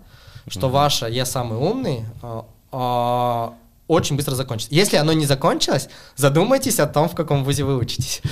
что 0.48 0.68
угу. 0.68 0.76
ваше 0.76 1.10
«я 1.10 1.26
самый 1.26 1.58
умный» 1.58 2.06
э, 2.22 2.42
э, 2.72 3.50
очень 3.88 4.16
быстро 4.16 4.36
закончится. 4.36 4.74
Если 4.74 4.96
оно 4.96 5.14
не 5.14 5.26
закончилось, 5.26 5.90
задумайтесь 6.16 6.80
о 6.80 6.88
том, 6.88 7.10
в 7.10 7.16
каком 7.16 7.44
вузе 7.44 7.66
вы 7.66 7.78
учитесь. 7.78 8.22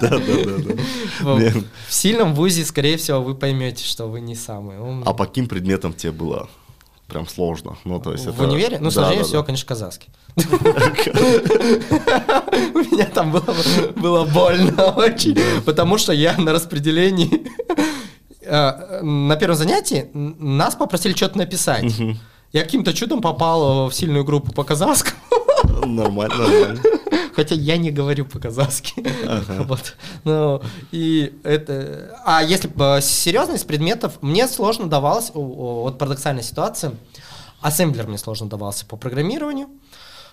Да, 0.00 0.10
да, 0.10 0.18
да. 0.18 1.52
В 1.88 1.94
сильном 1.94 2.34
вузе, 2.34 2.64
скорее 2.64 2.98
всего, 2.98 3.22
вы 3.22 3.34
поймете, 3.34 3.84
что 3.84 4.06
вы 4.06 4.20
не 4.20 4.34
самый 4.34 4.78
умный. 4.78 5.06
А 5.06 5.14
по 5.14 5.24
каким 5.24 5.48
предметам 5.48 5.94
тебе 5.94 6.12
было 6.12 6.48
прям 7.14 7.28
сложно. 7.28 7.76
Ну, 7.84 8.00
то 8.00 8.10
есть 8.12 8.26
В 8.26 8.30
это- 8.34 8.42
универе? 8.42 8.78
Ну, 8.80 8.86
Да, 8.86 8.90
сложнее 8.90 9.18
да, 9.18 9.24
всего, 9.24 9.38
да. 9.40 9.46
конечно, 9.46 9.68
казахский. 9.68 10.08
У 12.74 12.78
меня 12.78 13.06
там 13.06 13.30
было, 13.30 14.24
больно 14.24 14.90
очень, 14.96 15.38
потому 15.64 15.96
что 15.98 16.12
я 16.12 16.36
на 16.36 16.52
распределении 16.52 17.46
э, 18.42 19.00
на 19.02 19.36
первом 19.36 19.56
занятии 19.56 20.10
нас 20.12 20.74
попросили 20.74 21.14
что-то 21.14 21.38
написать. 21.38 21.84
Я 22.54 22.62
каким-то 22.62 22.94
чудом 22.94 23.20
попал 23.20 23.88
в 23.88 23.92
сильную 23.92 24.24
группу 24.24 24.52
по 24.52 24.62
казахскому, 24.62 25.16
Нормально, 25.84 26.36
нормально. 26.36 26.80
хотя 27.34 27.56
я 27.56 27.76
не 27.76 27.90
говорю 27.90 28.26
по-казахски. 28.26 29.04
Вот. 29.64 29.96
Ну, 30.22 30.62
и 30.92 31.34
это... 31.42 32.16
А 32.24 32.44
если 32.44 32.68
бы 32.68 33.00
серьезность 33.02 33.66
предметов, 33.66 34.18
мне 34.20 34.46
сложно 34.46 34.88
давалось, 34.88 35.32
вот 35.34 35.98
парадоксальная 35.98 36.44
ситуация, 36.44 36.92
ассемблер 37.60 38.06
мне 38.06 38.18
сложно 38.18 38.48
давался 38.48 38.86
по 38.86 38.96
программированию, 38.96 39.66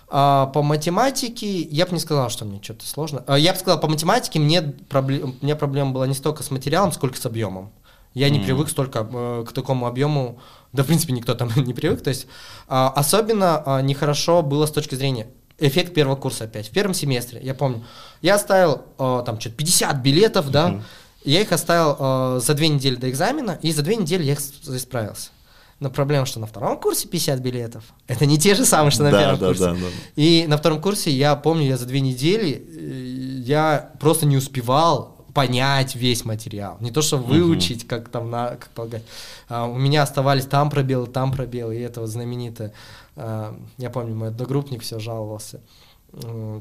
а 0.08 0.46
по 0.46 0.62
математике 0.62 1.62
я 1.62 1.86
бы 1.86 1.92
не 1.92 1.98
сказал, 1.98 2.30
что 2.30 2.44
мне 2.44 2.60
что-то 2.62 2.86
сложно. 2.86 3.24
А 3.26 3.36
Я 3.36 3.52
бы 3.52 3.58
сказал, 3.58 3.80
по 3.80 3.88
математике 3.88 4.38
мне 4.38 4.62
проблем, 4.62 5.34
у 5.40 5.44
меня 5.44 5.56
проблема 5.56 5.90
была 5.90 6.06
не 6.06 6.14
столько 6.14 6.44
с 6.44 6.52
материалом, 6.52 6.92
сколько 6.92 7.16
с 7.16 7.26
объемом. 7.26 7.72
Я 8.14 8.28
не 8.28 8.38
привык 8.40 8.68
столько 8.68 9.08
э, 9.10 9.44
к 9.48 9.52
такому 9.52 9.86
объему, 9.86 10.38
да, 10.72 10.82
в 10.82 10.86
принципе, 10.86 11.12
никто 11.12 11.34
там 11.34 11.50
не 11.56 11.74
привык. 11.74 12.02
То 12.02 12.10
есть 12.10 12.26
а, 12.68 12.88
особенно 12.94 13.62
а, 13.64 13.82
нехорошо 13.82 14.42
было 14.42 14.66
с 14.66 14.70
точки 14.70 14.94
зрения 14.94 15.26
эффект 15.58 15.94
первого 15.94 16.16
курса 16.16 16.44
опять. 16.44 16.68
В 16.68 16.70
первом 16.70 16.94
семестре, 16.94 17.40
я 17.42 17.54
помню, 17.54 17.84
я 18.20 18.34
оставил 18.34 18.82
э, 18.98 19.22
там 19.24 19.38
что-то 19.38 19.56
50 19.56 19.96
билетов, 19.98 20.50
да, 20.50 20.82
я 21.24 21.40
их 21.40 21.52
оставил 21.52 22.40
за 22.40 22.54
две 22.54 22.66
недели 22.68 22.96
до 22.96 23.08
экзамена, 23.08 23.58
и 23.62 23.70
за 23.70 23.82
две 23.82 23.94
недели 23.94 24.24
я 24.24 24.32
их 24.32 24.40
исправился. 24.40 25.30
Но 25.78 25.90
проблема, 25.90 26.26
что 26.26 26.40
на 26.40 26.46
втором 26.46 26.78
курсе 26.78 27.06
50 27.08 27.40
билетов, 27.40 27.84
это 28.08 28.24
не 28.24 28.38
те 28.38 28.54
же 28.54 28.64
самые, 28.64 28.90
что 28.92 29.02
на 29.02 29.10
Да, 29.10 29.18
первом 29.20 29.38
да, 29.38 29.46
курсе. 29.48 29.64
да, 29.64 29.72
да. 29.74 29.86
И 30.14 30.46
на 30.46 30.56
втором 30.56 30.80
курсе 30.80 31.10
я 31.10 31.36
помню, 31.36 31.66
я 31.66 31.76
за 31.76 31.86
две 31.86 32.00
недели, 32.00 32.64
э, 32.66 33.40
я 33.44 33.90
просто 34.00 34.24
не 34.26 34.36
успевал 34.36 35.11
понять 35.34 35.94
весь 35.94 36.24
материал. 36.24 36.76
Не 36.80 36.90
то, 36.90 37.02
что 37.02 37.18
выучить, 37.18 37.86
как 37.86 38.08
там 38.08 38.30
на, 38.30 38.50
как 38.50 38.68
полагать. 38.70 39.02
А, 39.48 39.66
у 39.66 39.78
меня 39.78 40.02
оставались 40.02 40.46
там 40.46 40.70
пробелы, 40.70 41.06
там 41.06 41.32
пробелы, 41.32 41.76
и 41.76 41.80
это 41.80 42.00
вот 42.00 42.08
знаменитое. 42.10 42.72
а, 43.16 43.58
я 43.78 43.90
помню, 43.90 44.14
мой 44.14 44.28
одногруппник 44.28 44.82
все 44.82 44.98
жаловался. 44.98 45.60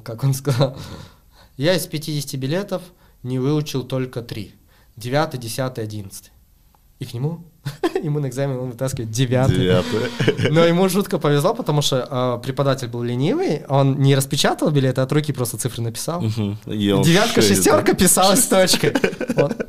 Как 0.03 0.23
он 0.23 0.33
сказал, 0.33 0.77
я 1.57 1.75
из 1.75 1.85
50 1.85 2.39
билетов 2.39 2.81
не 3.23 3.39
выучил 3.39 3.83
только 3.83 4.21
три. 4.21 4.55
Девятый, 4.95 5.39
десятый, 5.39 5.83
одиннадцатый. 5.83 6.31
И 7.01 7.05
к 7.05 7.15
нему, 7.15 7.39
ему 8.03 8.19
на 8.19 8.27
экзамен 8.27 8.59
он 8.59 8.69
вытаскивает 8.69 9.09
девятый. 9.09 9.57
Но 10.51 10.63
ему 10.63 10.87
жутко 10.87 11.17
повезло, 11.17 11.55
потому 11.55 11.81
что 11.81 12.07
э, 12.39 12.45
преподаватель 12.45 12.89
был 12.89 13.01
ленивый, 13.01 13.63
он 13.67 13.99
не 13.99 14.15
распечатал 14.15 14.69
билеты, 14.69 15.01
от 15.01 15.11
руки 15.11 15.33
просто 15.33 15.57
цифры 15.57 15.81
написал. 15.81 16.21
Он 16.21 16.57
Девятка, 17.01 17.41
шесть, 17.41 17.55
шестерка 17.55 17.93
писалась 17.93 18.43
с 18.43 18.47
точкой. 18.47 18.93
Вот. 19.35 19.65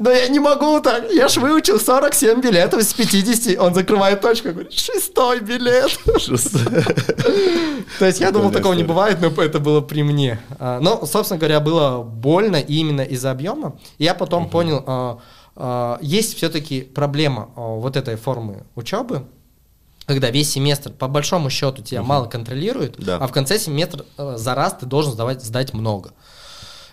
Но 0.00 0.10
я 0.10 0.28
не 0.28 0.40
могу 0.40 0.80
так, 0.80 1.12
я 1.12 1.28
ж 1.28 1.36
выучил 1.36 1.78
47 1.78 2.40
билетов 2.40 2.80
из 2.80 2.94
50, 2.94 3.58
он 3.58 3.74
закрывает 3.74 4.22
точку, 4.22 4.48
говорит, 4.48 4.72
шестой 4.72 5.40
билет. 5.40 5.90
да. 6.06 6.82
То 7.98 8.06
есть 8.06 8.20
я 8.20 8.30
думал, 8.30 8.50
такого 8.50 8.72
не 8.72 8.84
бывает, 8.84 9.18
но 9.20 9.28
это 9.42 9.58
было 9.58 9.82
при 9.82 10.02
мне. 10.02 10.40
А, 10.58 10.80
Но, 10.80 11.04
собственно 11.04 11.38
говоря, 11.38 11.60
было 11.60 12.02
больно 12.02 12.56
именно 12.56 13.02
из-за 13.02 13.30
объема. 13.30 13.76
Я 13.98 14.14
потом 14.14 14.48
понял, 14.48 14.82
а, 14.86 14.86
а, 14.86 15.18
есть 16.00 16.36
все-таки 16.36 16.82
проблема 16.82 17.50
а, 17.56 17.60
вот 17.76 17.96
этой 17.96 18.16
формы 18.16 18.64
учебы, 18.76 19.24
когда 20.06 20.30
весь 20.30 20.50
семестр, 20.50 20.90
по 20.92 21.06
большому 21.08 21.50
счету, 21.50 21.82
тебя 21.82 22.02
мало 22.02 22.26
контролирует, 22.26 22.96
Да. 22.98 23.16
а 23.18 23.26
в 23.26 23.32
конце 23.32 23.58
семестра 23.58 24.04
э, 24.18 24.34
за 24.36 24.54
раз 24.54 24.74
ты 24.80 24.86
должен 24.86 25.12
сдавать, 25.12 25.42
сдать 25.44 25.72
много. 25.74 26.12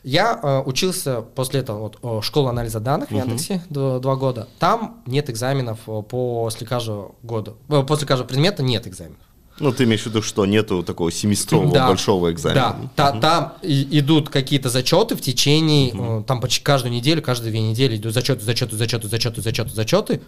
Я 0.03 0.39
э, 0.41 0.61
учился 0.65 1.21
после 1.21 1.61
этого 1.61 1.79
вот, 1.79 1.97
о, 2.03 2.21
школа 2.21 2.51
анализа 2.51 2.79
данных 2.79 3.09
в 3.09 3.13
Яндексе 3.13 3.63
д- 3.69 3.99
два 3.99 4.15
года. 4.15 4.47
Там 4.59 5.01
нет 5.07 5.29
экзаменов 5.29 5.79
э, 5.87 6.01
после 6.03 6.67
каждого 6.67 7.15
года. 7.23 7.55
Э, 7.69 7.83
После 7.83 8.05
каждого 8.07 8.27
предмета 8.27 8.61
нет 8.63 8.85
экзаменов. 8.87 9.17
Ну, 9.59 9.71
ты 9.71 9.85
имеешь 9.85 10.03
в 10.03 10.05
виду, 10.05 10.21
что 10.21 10.45
нету 10.45 10.83
такого 10.83 11.11
семестрового 11.11 11.73
Да. 11.73 11.87
большого 11.87 12.31
экзамена? 12.31 12.89
Да, 12.95 13.11
та- 13.11 13.19
там 13.19 13.53
идут 13.63 14.29
какие-то 14.29 14.69
зачеты 14.69 15.15
в 15.15 15.21
течение, 15.21 15.91
э, 15.93 16.23
там 16.27 16.39
почти 16.41 16.63
каждую 16.63 16.93
неделю, 16.93 17.21
каждые 17.21 17.51
две 17.51 17.61
недели 17.61 17.97
идут 17.97 18.13
зачеты, 18.13 18.43
зачеты, 18.43 18.75
зачеты, 18.75 19.07
зачеты, 19.07 19.41
зачеты, 19.41 19.69
зачеты, 19.73 20.21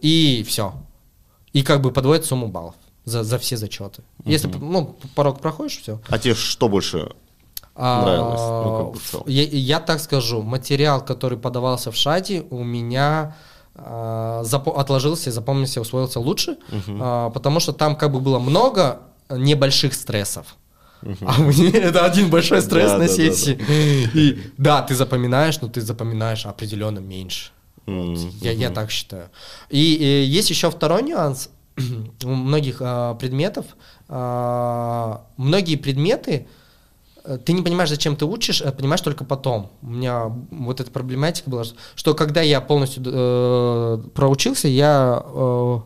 и 0.00 0.44
все. 0.48 0.74
И 1.52 1.62
как 1.62 1.82
бы 1.82 1.90
подводят 1.92 2.24
сумму 2.24 2.48
баллов 2.48 2.74
за, 3.04 3.22
за 3.22 3.38
все 3.38 3.56
зачеты. 3.56 4.02
Если 4.24 4.48
ну, 4.48 4.96
порог 5.14 5.40
проходишь, 5.40 5.78
все. 5.80 6.00
А 6.08 6.18
тебе 6.18 6.34
что 6.34 6.68
больше 6.68 7.10
нравилось? 7.76 8.40
Ну, 8.40 8.92
как 9.10 9.20
бы. 9.22 9.24
А, 9.26 9.30
я, 9.30 9.42
я 9.42 9.80
так 9.80 10.00
скажу, 10.00 10.42
материал, 10.42 11.04
который 11.04 11.38
подавался 11.38 11.90
в 11.90 11.96
шате, 11.96 12.44
у 12.50 12.64
меня 12.64 13.36
а, 13.76 14.42
отложился, 14.76 15.30
запомнился, 15.30 15.80
усвоился 15.80 16.20
лучше, 16.20 16.56
а, 16.88 17.30
потому 17.30 17.60
что 17.60 17.72
там 17.72 17.96
как 17.96 18.12
бы 18.12 18.20
было 18.20 18.38
много 18.38 19.00
небольших 19.30 19.94
стрессов. 19.94 20.56
А 21.20 21.38
мне 21.38 21.70
это 21.72 22.04
один 22.04 22.30
большой 22.30 22.62
стресс 22.62 22.92
Да, 22.92 22.98
на 22.98 23.04
да, 23.04 23.10
да, 23.10 23.14
сессии. 23.14 23.58
И 24.14 24.52
да, 24.56 24.82
ты 24.82 24.94
запоминаешь, 24.94 25.60
но 25.60 25.68
ты 25.68 25.80
запоминаешь 25.80 26.46
определенно 26.46 27.00
меньше. 27.00 27.50
Я, 27.86 28.52
я 28.52 28.70
так 28.70 28.90
считаю. 28.90 29.28
И, 29.68 29.78
есть 29.78 30.50
еще 30.50 30.70
второй 30.70 31.02
нюанс. 31.02 31.50
У 32.24 32.28
многих 32.28 32.76
а, 32.80 33.14
предметов, 33.14 33.66
а, 34.08 35.26
многие 35.36 35.76
предметы, 35.76 36.46
ты 37.44 37.52
не 37.52 37.62
понимаешь, 37.62 37.88
зачем 37.88 38.16
ты 38.16 38.24
учишь, 38.24 38.60
а 38.62 38.70
понимаешь 38.72 39.00
только 39.00 39.24
потом. 39.24 39.70
У 39.82 39.86
меня 39.90 40.24
вот 40.50 40.80
эта 40.80 40.90
проблематика 40.90 41.48
была, 41.50 41.64
что- 41.94 42.14
когда 42.14 42.42
я 42.42 42.60
полностью 42.60 43.02
э, 43.06 43.98
проучился, 44.14 44.68
я 44.68 45.22
э, 45.24 45.78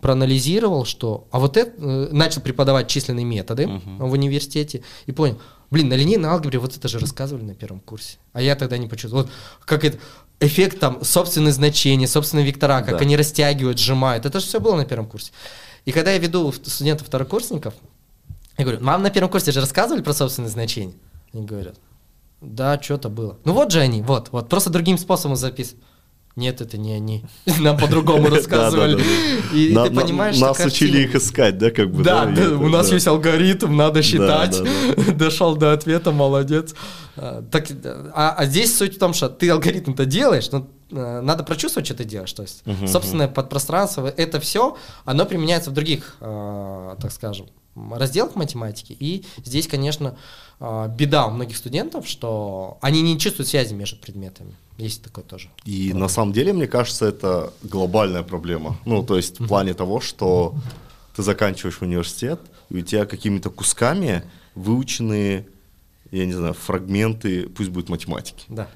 проанализировал, 0.00 0.84
что... 0.84 1.26
А 1.30 1.38
вот 1.38 1.56
это... 1.56 1.72
э, 1.76 2.08
начал 2.12 2.40
преподавать 2.40 2.88
численные 2.88 3.24
методы 3.24 3.68
в 3.98 4.12
университете 4.12 4.82
и 5.06 5.12
понял, 5.12 5.38
блин, 5.70 5.88
на 5.88 5.94
линейной 5.94 6.28
алгебре 6.28 6.58
вот 6.58 6.76
это 6.76 6.88
же 6.88 6.98
рассказывали 6.98 7.44
на 7.44 7.54
первом 7.54 7.80
курсе. 7.80 8.16
А 8.32 8.42
я 8.42 8.56
тогда 8.56 8.78
не 8.78 8.88
почувствовал. 8.88 9.24
Вот 9.24 9.32
как 9.64 9.84
это... 9.84 9.98
Эффект 10.40 10.80
там, 10.80 11.04
собственные 11.04 11.52
значения, 11.52 12.08
собственные 12.08 12.44
вектора, 12.44 12.80
как 12.82 12.96
Да. 12.96 12.96
они 12.98 13.16
растягивают, 13.16 13.78
сжимают. 13.78 14.26
Это 14.26 14.40
же 14.40 14.46
все 14.46 14.58
было 14.58 14.74
на 14.74 14.84
первом 14.84 15.06
курсе. 15.06 15.30
И 15.84 15.92
когда 15.92 16.10
я 16.10 16.18
веду 16.18 16.50
студентов-второкурсников, 16.50 17.74
я 18.58 18.64
говорю, 18.64 18.84
вам 18.84 19.02
на 19.02 19.10
первом 19.10 19.30
курсе 19.30 19.52
же 19.52 19.60
рассказывали 19.60 20.02
про 20.02 20.12
собственные 20.12 20.50
значения? 20.50 20.94
Они 21.32 21.44
говорят, 21.44 21.76
да, 22.40 22.80
что-то 22.80 23.08
было. 23.08 23.38
Ну 23.44 23.52
вот 23.52 23.70
же 23.70 23.80
они, 23.80 24.02
вот, 24.02 24.30
вот, 24.32 24.48
просто 24.48 24.70
другим 24.70 24.98
способом 24.98 25.36
записывают. 25.36 25.84
Нет, 26.34 26.62
это 26.62 26.78
не 26.78 26.94
они. 26.94 27.24
Нам 27.60 27.76
по-другому 27.76 28.28
рассказывали. 28.30 29.02
И 29.52 29.74
ты 29.74 29.90
понимаешь, 29.90 30.38
Нас 30.38 30.58
учили 30.64 31.02
их 31.02 31.14
искать, 31.14 31.58
да, 31.58 31.70
как 31.70 31.90
бы? 31.90 32.02
да, 32.02 32.24
у 32.24 32.68
нас 32.68 32.90
есть 32.90 33.06
алгоритм, 33.06 33.76
надо 33.76 34.02
считать. 34.02 34.58
Дошел 35.16 35.56
до 35.56 35.72
ответа, 35.72 36.10
молодец. 36.10 36.74
А, 37.16 37.44
Так, 37.50 37.66
а, 38.14 38.34
а 38.36 38.46
здесь 38.46 38.74
суть 38.74 38.96
в 38.96 38.98
том, 38.98 39.12
что 39.12 39.28
ты 39.28 39.50
алгоритм-то 39.50 40.06
делаешь, 40.06 40.50
но 40.50 40.66
э, 40.90 41.20
надо 41.20 41.44
прочувствовать, 41.44 41.86
что 41.86 41.96
ты 41.96 42.04
делаешь. 42.04 42.32
То 42.32 42.42
есть, 42.42 42.64
собственное 42.88 43.28
подпространство, 43.28 44.06
это 44.16 44.40
все, 44.40 44.78
оно 45.04 45.26
применяется 45.26 45.70
в 45.70 45.74
других, 45.74 46.16
э, 46.20 46.96
так 46.98 47.12
скажем, 47.12 47.46
разделах 47.74 48.36
математики. 48.36 48.96
И 48.98 49.24
здесь, 49.44 49.66
конечно, 49.66 50.16
э, 50.60 50.88
беда 50.96 51.26
у 51.26 51.30
многих 51.30 51.56
студентов, 51.56 52.06
что 52.06 52.78
они 52.80 53.02
не 53.02 53.18
чувствуют 53.18 53.48
связи 53.48 53.74
между 53.74 53.96
предметами. 53.96 54.54
Есть 54.78 55.02
такое 55.02 55.24
тоже. 55.24 55.48
И 55.64 55.92
на 55.92 56.08
самом 56.08 56.32
деле, 56.32 56.52
мне 56.52 56.66
кажется, 56.66 57.06
это 57.06 57.52
глобальная 57.62 58.22
проблема. 58.22 58.78
Ну, 58.84 59.02
то 59.02 59.16
есть 59.16 59.40
в 59.40 59.46
плане 59.46 59.74
того, 59.74 60.00
что 60.00 60.54
ты 61.14 61.22
заканчиваешь 61.22 61.80
университет, 61.82 62.40
и 62.70 62.78
у 62.78 62.80
тебя 62.80 63.04
какими-то 63.04 63.50
кусками 63.50 64.22
выучены, 64.54 65.46
я 66.10 66.26
не 66.26 66.32
знаю, 66.32 66.54
фрагменты, 66.54 67.48
пусть 67.48 67.70
будет 67.70 67.88
математики. 67.88 68.44
Да. 68.48 68.68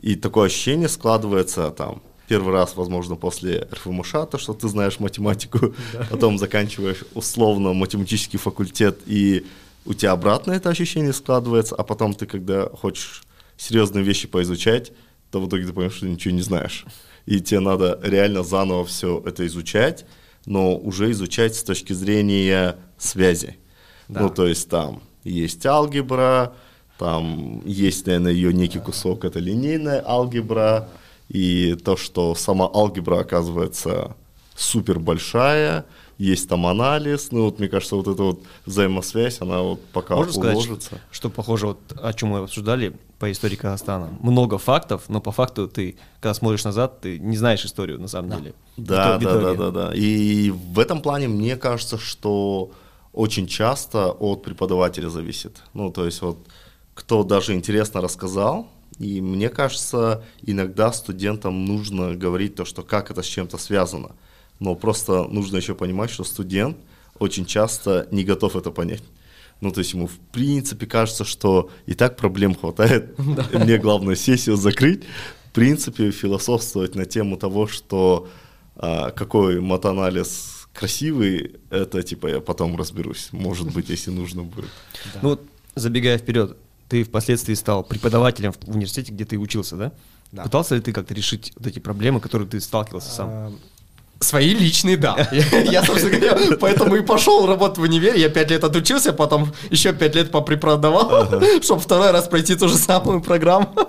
И 0.00 0.16
такое 0.16 0.46
ощущение 0.46 0.88
складывается 0.88 1.70
там 1.70 2.02
первый 2.28 2.52
раз, 2.52 2.76
возможно, 2.76 3.16
после 3.16 3.68
РФМШ, 3.72 4.12
то, 4.30 4.38
что 4.38 4.54
ты 4.54 4.68
знаешь 4.68 4.98
математику, 5.00 5.74
потом 6.10 6.38
заканчиваешь 6.38 7.04
условно 7.14 7.72
математический 7.72 8.38
факультет, 8.38 9.00
и 9.06 9.46
у 9.84 9.94
тебя 9.94 10.12
обратно 10.12 10.52
это 10.52 10.70
ощущение 10.70 11.12
складывается, 11.12 11.74
а 11.76 11.82
потом 11.82 12.14
ты, 12.14 12.26
когда 12.26 12.68
хочешь 12.68 13.22
серьезные 13.56 14.04
вещи 14.04 14.26
поизучать, 14.28 14.92
то 15.30 15.40
в 15.40 15.48
итоге 15.48 15.66
ты 15.66 15.72
понимаешь, 15.72 15.96
что 15.96 16.06
ничего 16.06 16.34
не 16.34 16.42
знаешь. 16.42 16.84
И 17.26 17.40
тебе 17.40 17.60
надо 17.60 17.98
реально 18.02 18.42
заново 18.42 18.84
все 18.84 19.22
это 19.24 19.46
изучать, 19.46 20.06
но 20.46 20.76
уже 20.76 21.10
изучать 21.10 21.54
с 21.54 21.62
точки 21.62 21.92
зрения 21.92 22.76
связи. 22.98 23.56
Да. 24.08 24.20
Ну, 24.20 24.30
то 24.30 24.46
есть 24.46 24.68
там 24.68 25.02
есть 25.24 25.64
алгебра, 25.64 26.54
там 26.98 27.62
есть, 27.64 28.06
наверное, 28.06 28.32
ее 28.32 28.52
некий 28.52 28.78
кусок, 28.78 29.24
это 29.24 29.38
линейная 29.38 30.02
алгебра, 30.06 30.88
и 31.28 31.74
то, 31.74 31.96
что 31.96 32.34
сама 32.34 32.70
алгебра 32.72 33.20
оказывается 33.20 34.16
супер 34.56 34.98
большая, 34.98 35.84
есть 36.16 36.48
там 36.48 36.66
анализ, 36.66 37.32
ну 37.32 37.44
вот 37.46 37.58
мне 37.58 37.68
кажется, 37.68 37.96
вот 37.96 38.06
эта 38.06 38.22
вот 38.22 38.42
взаимосвязь, 38.66 39.40
она 39.40 39.62
вот 39.62 39.84
пока 39.92 40.14
Можно 40.14 40.32
сказать, 40.32 40.54
уложится. 40.56 40.88
что, 40.88 40.98
что 41.10 41.30
похоже, 41.30 41.66
вот 41.66 41.78
о 42.00 42.12
чем 42.12 42.28
мы 42.28 42.38
обсуждали 42.38 42.96
по 43.18 43.32
истории 43.32 43.56
Казахстана. 43.56 44.10
Много 44.20 44.58
фактов, 44.58 45.02
но 45.08 45.20
по 45.20 45.32
факту 45.32 45.66
ты, 45.66 45.96
когда 46.20 46.34
смотришь 46.34 46.62
назад, 46.64 47.00
ты 47.00 47.18
не 47.18 47.36
знаешь 47.36 47.64
историю 47.64 48.00
на 48.00 48.06
самом 48.06 48.30
деле. 48.38 48.54
Да, 48.76 49.18
В 49.18 49.22
да, 49.22 49.30
итоге. 49.30 49.44
да, 49.44 49.54
да, 49.54 49.70
да. 49.88 49.94
И 49.94 50.50
в 50.50 50.78
этом 50.78 51.00
плане 51.02 51.26
мне 51.26 51.56
кажется, 51.56 51.98
что 51.98 52.70
очень 53.12 53.46
часто 53.48 54.10
от 54.12 54.42
преподавателя 54.42 55.08
зависит. 55.08 55.62
Ну, 55.72 55.90
то 55.90 56.04
есть 56.04 56.22
вот 56.22 56.38
кто 56.94 57.24
даже 57.24 57.54
интересно 57.54 58.00
рассказал, 58.00 58.68
и 58.98 59.20
мне 59.20 59.48
кажется, 59.48 60.24
иногда 60.42 60.92
студентам 60.92 61.64
нужно 61.64 62.14
говорить 62.14 62.54
то, 62.54 62.64
что 62.64 62.82
как 62.82 63.10
это 63.10 63.22
с 63.22 63.26
чем-то 63.26 63.58
связано. 63.58 64.12
Но 64.60 64.74
просто 64.74 65.24
нужно 65.24 65.56
еще 65.56 65.74
понимать, 65.74 66.10
что 66.10 66.24
студент 66.24 66.76
очень 67.18 67.44
часто 67.44 68.08
не 68.10 68.24
готов 68.24 68.56
это 68.56 68.70
понять. 68.70 69.02
Ну, 69.60 69.70
то 69.70 69.80
есть 69.80 69.92
ему 69.94 70.06
в 70.06 70.18
принципе 70.32 70.86
кажется, 70.86 71.24
что 71.24 71.70
и 71.86 71.94
так 71.94 72.16
проблем 72.16 72.54
хватает. 72.54 73.18
Мне 73.52 73.78
главное 73.78 74.16
сессию 74.16 74.56
закрыть. 74.56 75.04
В 75.50 75.52
принципе, 75.52 76.10
философствовать 76.10 76.94
на 76.94 77.04
тему 77.04 77.36
того, 77.36 77.66
что 77.66 78.28
а, 78.76 79.10
какой 79.10 79.60
матанализ 79.60 80.68
красивый, 80.72 81.52
это 81.70 82.02
типа 82.02 82.26
я 82.26 82.40
потом 82.40 82.76
разберусь. 82.76 83.28
Может 83.32 83.72
быть, 83.72 83.88
если 83.88 84.10
нужно 84.10 84.42
будет. 84.42 84.70
Ну 85.22 85.30
вот, 85.30 85.42
забегая 85.76 86.18
вперед, 86.18 86.56
ты 86.88 87.04
впоследствии 87.04 87.54
стал 87.54 87.82
преподавателем 87.82 88.52
в 88.52 88.68
университете, 88.68 89.12
где 89.12 89.24
ты 89.24 89.38
учился, 89.38 89.76
да? 89.76 89.92
Да. 90.32 90.42
Пытался 90.42 90.74
ли 90.74 90.80
ты 90.80 90.92
как-то 90.92 91.14
решить 91.14 91.52
вот 91.56 91.66
эти 91.66 91.78
проблемы, 91.78 92.20
которые 92.20 92.48
ты 92.48 92.60
сталкивался 92.60 93.10
сам? 93.10 93.28
А, 93.30 93.52
Свои 94.20 94.54
личные, 94.54 94.96
да. 94.96 95.28
Я, 95.32 95.84
собственно 95.84 96.18
говоря, 96.18 96.56
поэтому 96.58 96.96
и 96.96 97.02
пошел 97.02 97.46
работать 97.46 97.78
в 97.78 97.82
универе. 97.82 98.20
Я 98.20 98.28
пять 98.30 98.50
лет 98.50 98.64
отучился, 98.64 99.12
потом 99.12 99.52
еще 99.70 99.92
пять 99.92 100.14
лет 100.14 100.30
попреподавал, 100.30 101.42
чтобы 101.62 101.80
второй 101.80 102.10
раз 102.10 102.28
пройти 102.28 102.54
ту 102.54 102.68
же 102.68 102.76
самую 102.76 103.20
программу. 103.20 103.74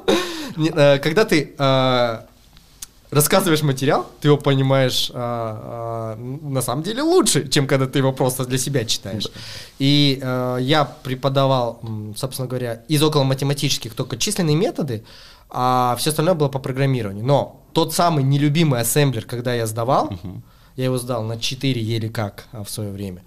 Э, 0.58 1.00
Когда 1.00 1.26
ты 1.26 1.54
э, 1.58 2.20
рассказываешь 3.12 3.62
материал, 3.62 4.08
ты 4.22 4.28
его 4.28 4.38
понимаешь 4.38 5.12
а, 5.14 6.16
а, 6.16 6.18
на 6.18 6.62
самом 6.62 6.84
деле 6.84 7.02
лучше, 7.02 7.48
чем 7.48 7.68
когда 7.68 7.88
ты 7.88 8.00
его 8.00 8.12
просто 8.12 8.46
для 8.46 8.58
себя 8.58 8.86
читаешь. 8.86 9.28
И 9.80 10.20
э, 10.22 10.58
я 10.62 10.86
преподавал, 10.86 11.82
собственно 12.16 12.48
говоря, 12.48 12.84
из 12.88 13.02
около 13.04 13.24
математических 13.24 13.94
только 13.94 14.18
численные 14.18 14.56
методы, 14.56 15.04
а 15.50 15.96
все 16.00 16.10
остальное 16.10 16.36
было 16.36 16.50
по 16.50 16.60
программированию. 16.60 17.26
Но 17.26 17.62
тот 17.74 17.94
самый 17.94 18.24
нелюбимый 18.24 18.80
ассемблер, 18.80 19.26
когда 19.26 19.54
я 19.54 19.68
сдавал, 19.68 20.12
я 20.76 20.86
его 20.86 20.98
сдал 20.98 21.24
на 21.24 21.40
4 21.40 21.82
еле 21.82 22.10
как 22.10 22.48
а, 22.52 22.64
в 22.64 22.70
свое 22.70 22.92
время. 22.92 23.24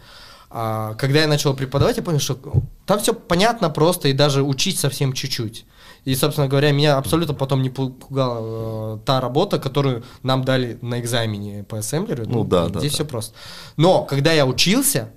А, 0.50 0.94
когда 0.94 1.20
я 1.20 1.28
начал 1.28 1.54
преподавать, 1.54 1.96
я 1.96 2.02
понял, 2.02 2.20
что 2.20 2.38
там 2.86 2.98
все 3.00 3.12
понятно 3.12 3.70
просто 3.70 4.08
и 4.08 4.12
даже 4.12 4.42
учить 4.42 4.78
совсем 4.78 5.12
чуть-чуть. 5.12 5.64
И, 6.08 6.14
собственно 6.14 6.48
говоря, 6.48 6.72
меня 6.72 6.96
абсолютно 6.96 7.34
потом 7.34 7.60
не 7.60 7.68
пу- 7.68 7.90
пугала 7.92 8.96
э, 8.96 8.98
та 9.04 9.20
работа, 9.20 9.58
которую 9.58 10.02
нам 10.22 10.42
дали 10.42 10.78
на 10.80 11.00
экзамене 11.00 11.64
по 11.64 11.76
ассемблеру. 11.78 12.24
Ну 12.26 12.44
да, 12.44 12.68
да, 12.68 12.78
Здесь 12.80 12.92
да. 12.92 12.96
все 12.96 13.04
просто. 13.04 13.34
Но 13.76 14.04
когда 14.04 14.32
я 14.32 14.46
учился, 14.46 15.10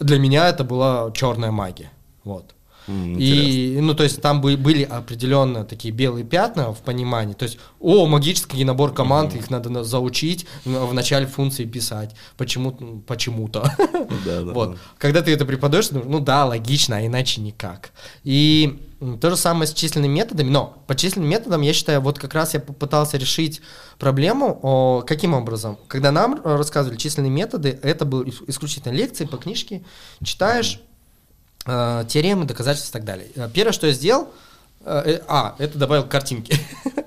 для 0.00 0.18
меня 0.18 0.48
это 0.48 0.64
была 0.64 1.12
черная 1.12 1.52
магия. 1.52 1.92
Вот. 2.24 2.56
И, 2.88 3.78
ну, 3.80 3.94
то 3.94 4.02
есть 4.02 4.20
там 4.20 4.40
бы- 4.40 4.56
были 4.56 4.82
определенно 4.82 5.64
такие 5.64 5.92
белые 5.94 6.24
пятна 6.24 6.72
в 6.72 6.80
понимании. 6.80 7.34
То 7.34 7.44
есть, 7.44 7.58
о, 7.80 8.06
магический 8.06 8.64
набор 8.64 8.92
команд, 8.92 9.34
их 9.34 9.50
надо 9.50 9.70
на- 9.70 9.84
заучить, 9.84 10.46
в 10.64 10.92
начале 10.92 11.26
функции 11.26 11.64
писать. 11.64 12.14
Почему, 12.36 12.72
почему-то. 13.06 13.62
Да, 14.24 14.42
да, 14.42 14.42
Вот. 14.52 14.72
да. 14.72 14.76
Когда 14.98 15.22
ты 15.22 15.32
это 15.32 15.44
преподаешь, 15.44 15.90
ну 15.90 16.20
да, 16.20 16.44
логично, 16.44 16.96
а 16.96 17.06
иначе 17.06 17.40
никак. 17.40 17.92
И 18.24 18.80
то 19.20 19.30
же 19.30 19.36
самое 19.36 19.66
с 19.66 19.72
численными 19.72 20.12
методами, 20.12 20.48
но 20.50 20.82
по 20.86 20.94
численным 20.94 21.28
методам, 21.28 21.62
я 21.62 21.72
считаю, 21.72 22.00
вот 22.00 22.18
как 22.20 22.34
раз 22.34 22.54
я 22.54 22.60
попытался 22.60 23.16
решить 23.16 23.60
проблему, 23.98 24.58
о, 24.62 25.02
каким 25.06 25.34
образом. 25.34 25.76
Когда 25.88 26.12
нам 26.12 26.40
э, 26.44 26.56
рассказывали 26.56 26.96
численные 26.96 27.30
методы, 27.30 27.78
это 27.82 28.04
были 28.04 28.30
ис- 28.30 28.44
исключительно 28.46 28.92
лекции 28.92 29.24
по 29.24 29.38
книжке, 29.38 29.82
читаешь, 30.22 30.80
э, 31.66 32.04
теоремы, 32.08 32.44
доказательства 32.44 32.90
и 32.90 33.00
так 33.00 33.04
далее. 33.04 33.26
Э, 33.36 33.48
Первое, 33.52 33.72
что 33.72 33.86
я 33.86 33.92
сделал, 33.92 34.28
э, 34.84 35.02
э, 35.06 35.20
а, 35.28 35.54
это 35.58 35.78
добавил 35.78 36.04
картинки. 36.04 36.56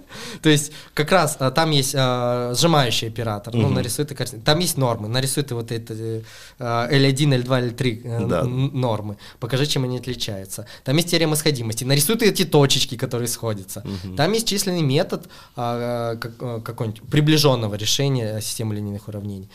То 0.41 0.49
есть 0.49 0.72
как 0.93 1.12
раз 1.12 1.38
э, 1.39 1.51
там 1.51 1.72
есть 1.72 1.93
э, 1.95 2.53
сжимающий 2.56 3.08
оператор, 3.08 3.53
ну, 3.53 3.64
Мгм. 3.68 3.76
нарисуй 3.76 4.06
ты 4.06 4.16
картинки. 4.16 4.43
Там 4.43 4.60
есть 4.60 4.78
нормы, 4.78 5.08
нарисуй 5.08 5.43
ты 5.43 5.56
вот 5.56 5.72
это 5.72 5.93
э, 5.93 6.22
L1, 6.60 7.43
L2, 7.43 7.76
L3 7.76 8.01
э, 8.03 8.28
Да. 8.28 8.43
нормы, 8.43 9.18
покажи, 9.39 9.66
чем 9.66 9.84
они 9.86 9.97
отличаются. 9.97 10.66
Там 10.84 10.95
есть 10.97 11.10
теорема 11.10 11.36
сходимости, 11.36 11.84
нарисуй 11.84 12.16
ты 12.18 12.28
эти 12.28 12.45
точечки, 12.45 12.95
которые 12.97 13.28
сходятся. 13.28 13.84
Там 14.18 14.32
есть 14.34 14.47
численный 14.47 14.82
метод 14.84 15.28
а, 15.56 16.16
как- 16.18 16.64
какой-нибудь 16.64 17.01
приближенного 17.10 17.76
решения 17.76 18.39
системы 18.41 18.76
линейных 18.76 19.08
уравнений. 19.08 19.49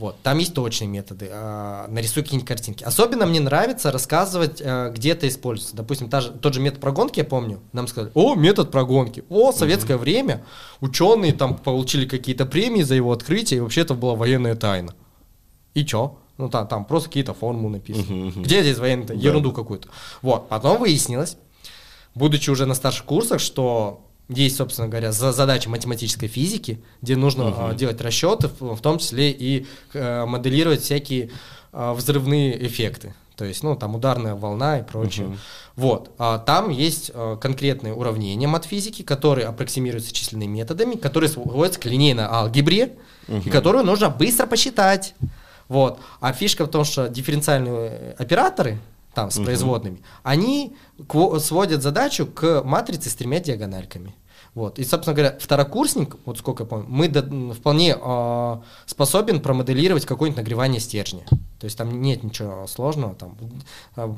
Вот, 0.00 0.16
там 0.22 0.38
есть 0.38 0.54
точные 0.54 0.88
методы. 0.88 1.28
а, 1.30 1.86
нарисуй 1.88 2.22
какие-нибудь 2.22 2.48
картинки. 2.48 2.84
Особенно 2.84 3.26
мне 3.26 3.38
нравится 3.38 3.92
рассказывать, 3.92 4.60
э, 4.64 4.90
где 4.94 5.10
это 5.10 5.28
используется. 5.28 5.76
Допустим, 5.76 6.08
та 6.08 6.22
же- 6.22 6.30
тот 6.32 6.54
же 6.54 6.60
метод 6.60 6.80
прогонки, 6.80 7.18
я 7.18 7.24
помню, 7.26 7.60
нам 7.72 7.86
сказали, 7.86 8.10
о, 8.14 8.34
метод 8.34 8.70
прогонки. 8.70 9.24
О, 9.28 9.52
советское 9.52 9.98
время, 9.98 10.42
ученые 10.80 11.34
там 11.34 11.54
получили 11.58 12.06
какие-то 12.06 12.46
премии 12.46 12.82
за 12.82 12.94
его 12.94 13.12
открытие, 13.12 13.58
и 13.58 13.60
вообще 13.60 13.82
это 13.82 13.92
была 13.94 14.14
военная 14.14 14.54
тайна. 14.56 14.94
И 15.74 15.84
чё? 15.84 16.16
Ну 16.38 16.48
там, 16.48 16.66
там 16.66 16.86
просто 16.86 17.10
какие-то 17.10 17.34
формулы 17.34 17.72
написаны. 17.74 18.06
Мгм, 18.06 18.26
мгм. 18.28 18.42
Где 18.44 18.62
здесь 18.62 18.78
военная 18.78 19.06
тайна? 19.08 19.20
Ерунду 19.20 19.52
какую-то. 19.52 19.88
Вот, 20.22 20.48
потом 20.48 20.78
выяснилось, 20.80 21.36
будучи 22.14 22.48
уже 22.48 22.64
на 22.64 22.74
старших 22.74 23.04
курсах, 23.04 23.40
что 23.40 24.00
есть, 24.30 24.56
собственно 24.56 24.88
говоря, 24.88 25.12
за- 25.12 25.32
задача 25.32 25.68
математической 25.68 26.28
физики, 26.28 26.80
где 27.02 27.16
нужно 27.16 27.54
а, 27.56 27.74
делать 27.74 28.00
расчеты, 28.00 28.48
в, 28.60 28.80
том 28.80 28.98
числе 28.98 29.30
и 29.30 29.66
э, 29.92 30.24
моделировать 30.24 30.82
всякие 30.82 31.30
а, 31.72 31.94
взрывные 31.94 32.66
эффекты. 32.66 33.14
То 33.36 33.46
есть, 33.46 33.62
ну, 33.62 33.74
там 33.74 33.94
ударная 33.94 34.34
волна 34.34 34.80
и 34.80 34.82
прочее. 34.82 35.38
Вот. 35.74 36.10
А, 36.18 36.38
там 36.38 36.68
есть 36.68 37.10
а, 37.14 37.36
конкретные 37.36 37.94
уравнения 37.94 38.46
матфизики, 38.46 39.02
которые 39.02 39.46
аппроксимируются 39.46 40.12
численными 40.12 40.58
методами, 40.58 40.96
которые 40.96 41.30
сводятся 41.30 41.80
к 41.80 41.86
линейной 41.86 42.24
алгебре, 42.24 42.96
и 43.28 43.48
которую 43.48 43.84
нужно 43.84 44.10
быстро 44.10 44.46
посчитать. 44.46 45.14
Вот. 45.68 46.00
А 46.20 46.32
фишка 46.32 46.66
в 46.66 46.68
том, 46.68 46.84
что 46.84 47.08
дифференциальные 47.08 48.14
операторы, 48.18 48.78
там, 49.14 49.30
с 49.30 49.40
производными, 49.42 50.02
они 50.22 50.76
сводят 51.40 51.82
задачу 51.82 52.26
к 52.26 52.62
матрице 52.64 53.10
с 53.10 53.14
тремя 53.14 53.40
диагональками. 53.40 54.14
Вот. 54.54 54.78
И, 54.78 54.84
собственно 54.84 55.14
говоря, 55.14 55.38
второкурсник, 55.38 56.16
вот 56.24 56.38
сколько 56.38 56.64
я 56.64 56.68
помню, 56.68 56.86
мы 56.88 57.08
до- 57.08 57.54
вполне 57.54 57.96
а, 58.00 58.62
способен 58.84 59.40
промоделировать 59.40 60.06
какое-нибудь 60.06 60.38
нагревание 60.38 60.80
стержня. 60.80 61.24
То 61.60 61.64
есть 61.66 61.78
там 61.78 62.02
нет 62.02 62.24
ничего 62.24 62.66
сложного. 62.66 63.14
Там, 63.14 63.36
а, 63.94 64.16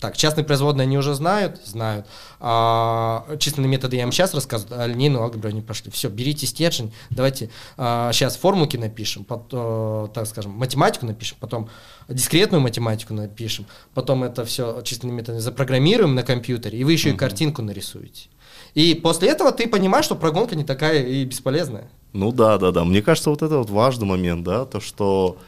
так, 0.00 0.16
частные 0.16 0.44
производные 0.44 0.84
они 0.84 0.98
уже 0.98 1.14
знают, 1.14 1.60
знают. 1.64 2.06
А, 2.40 3.26
численные 3.38 3.68
методы 3.68 3.96
я 3.96 4.02
им 4.02 4.12
сейчас 4.12 4.34
рассказываю, 4.34 4.80
а 4.80 4.86
линейную 4.86 5.22
алгебру 5.22 5.48
они 5.48 5.62
пошли. 5.62 5.90
Все, 5.90 6.08
берите 6.08 6.46
стержень, 6.46 6.92
давайте 7.10 7.50
сейчас 7.76 8.36
формулки 8.36 8.76
напишем, 8.76 9.24
пот- 9.24 9.48
э, 9.52 10.08
так 10.12 10.26
скажем, 10.26 10.52
математику 10.52 11.06
напишем, 11.06 11.36
потом 11.40 11.68
дискретную 12.08 12.60
математику 12.60 13.14
напишем, 13.14 13.66
потом 13.94 14.24
это 14.24 14.44
все 14.44 14.82
численные 14.82 15.16
методы 15.16 15.40
запрограммируем 15.40 16.14
на 16.14 16.22
компьютере, 16.22 16.78
и 16.78 16.84
вы 16.84 16.92
еще 16.92 17.10
и 17.10 17.16
картинку 17.16 17.62
нарисуете. 17.62 18.28
И 18.74 18.94
после 18.94 19.28
этого 19.28 19.52
ты 19.52 19.68
понимаешь, 19.68 20.04
что 20.04 20.16
прогонка 20.16 20.56
не 20.56 20.64
такая 20.64 21.02
и 21.04 21.24
бесполезная. 21.24 21.88
Ну 22.12 22.32
да, 22.32 22.58
да, 22.58 22.72
да. 22.72 22.84
Мне 22.84 23.02
кажется, 23.02 23.30
вот 23.30 23.42
это 23.42 23.58
вот 23.58 23.70
важный 23.70 24.06
момент, 24.06 24.44
да, 24.44 24.64
то, 24.64 24.80
что 24.80 25.38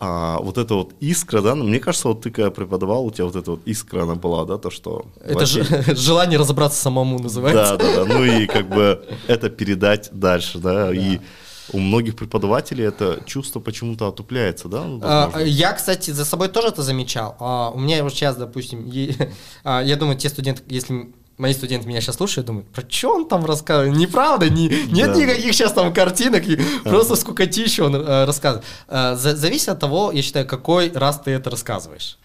а, 0.00 0.38
вот 0.40 0.58
эта 0.58 0.74
вот 0.74 0.92
искра, 1.00 1.40
да, 1.42 1.54
ну, 1.54 1.64
мне 1.64 1.80
кажется, 1.80 2.08
вот 2.08 2.22
ты 2.22 2.30
когда 2.30 2.50
преподавал, 2.50 3.04
у 3.06 3.10
тебя 3.10 3.24
вот 3.24 3.34
эта 3.36 3.50
вот 3.50 3.60
искра, 3.66 4.02
она 4.02 4.14
была, 4.14 4.44
да, 4.44 4.56
то, 4.56 4.70
что... 4.70 5.06
Это 5.20 5.40
вообще- 5.40 5.64
же 5.64 5.84
желание 5.96 6.38
разобраться 6.38 6.80
самому 6.80 7.18
называется. 7.18 7.76
Да, 7.76 7.84
да, 7.84 8.04
да. 8.04 8.14
Ну 8.14 8.24
и 8.24 8.46
как 8.46 8.68
бы 8.68 9.04
это 9.26 9.50
передать 9.50 10.10
дальше, 10.12 10.58
да. 10.58 10.94
И 10.94 11.18
у 11.72 11.78
многих 11.78 12.16
преподавателей 12.16 12.84
это 12.86 13.20
чувство 13.26 13.60
почему-то 13.60 14.06
отупляется, 14.08 14.68
да? 14.68 14.84
ну, 14.84 15.00
А. 15.02 15.40
Я, 15.42 15.72
кстати, 15.72 16.12
за 16.12 16.24
собой 16.24 16.48
тоже 16.48 16.68
это 16.68 16.82
замечал. 16.82 17.36
А, 17.40 17.70
У 17.70 17.78
меня 17.80 18.02
вот 18.02 18.12
сейчас, 18.12 18.36
допустим, 18.36 18.86
е- 18.86 19.32
а, 19.64 19.82
я 19.82 19.96
думаю, 19.96 20.16
те 20.16 20.28
студенты, 20.28 20.62
если 20.68 21.12
мои 21.38 21.54
студенты 21.54 21.86
меня 21.88 22.00
сейчас 22.00 22.16
слушают, 22.16 22.46
думают, 22.46 22.68
про 22.68 22.82
что 22.88 23.14
он 23.14 23.28
там 23.28 23.44
рассказывает? 23.44 23.96
Неправда, 23.96 24.50
не, 24.50 24.68
нет 24.68 25.12
Да. 25.12 25.16
никаких 25.16 25.54
сейчас 25.54 25.72
там 25.72 25.92
картинок, 25.94 26.46
и 26.46 26.56
просто 26.84 27.16
скукотища 27.16 27.84
он 27.84 27.94
э, 27.96 28.24
рассказывает. 28.24 28.66
А, 28.88 29.14
за- 29.14 29.36
Зависит 29.36 29.68
от 29.68 29.80
того, 29.80 30.10
я 30.12 30.20
считаю, 30.22 30.46
какой 30.46 30.90
раз 30.92 31.20
ты 31.24 31.30
это 31.30 31.48
рассказываешь. 31.50 32.18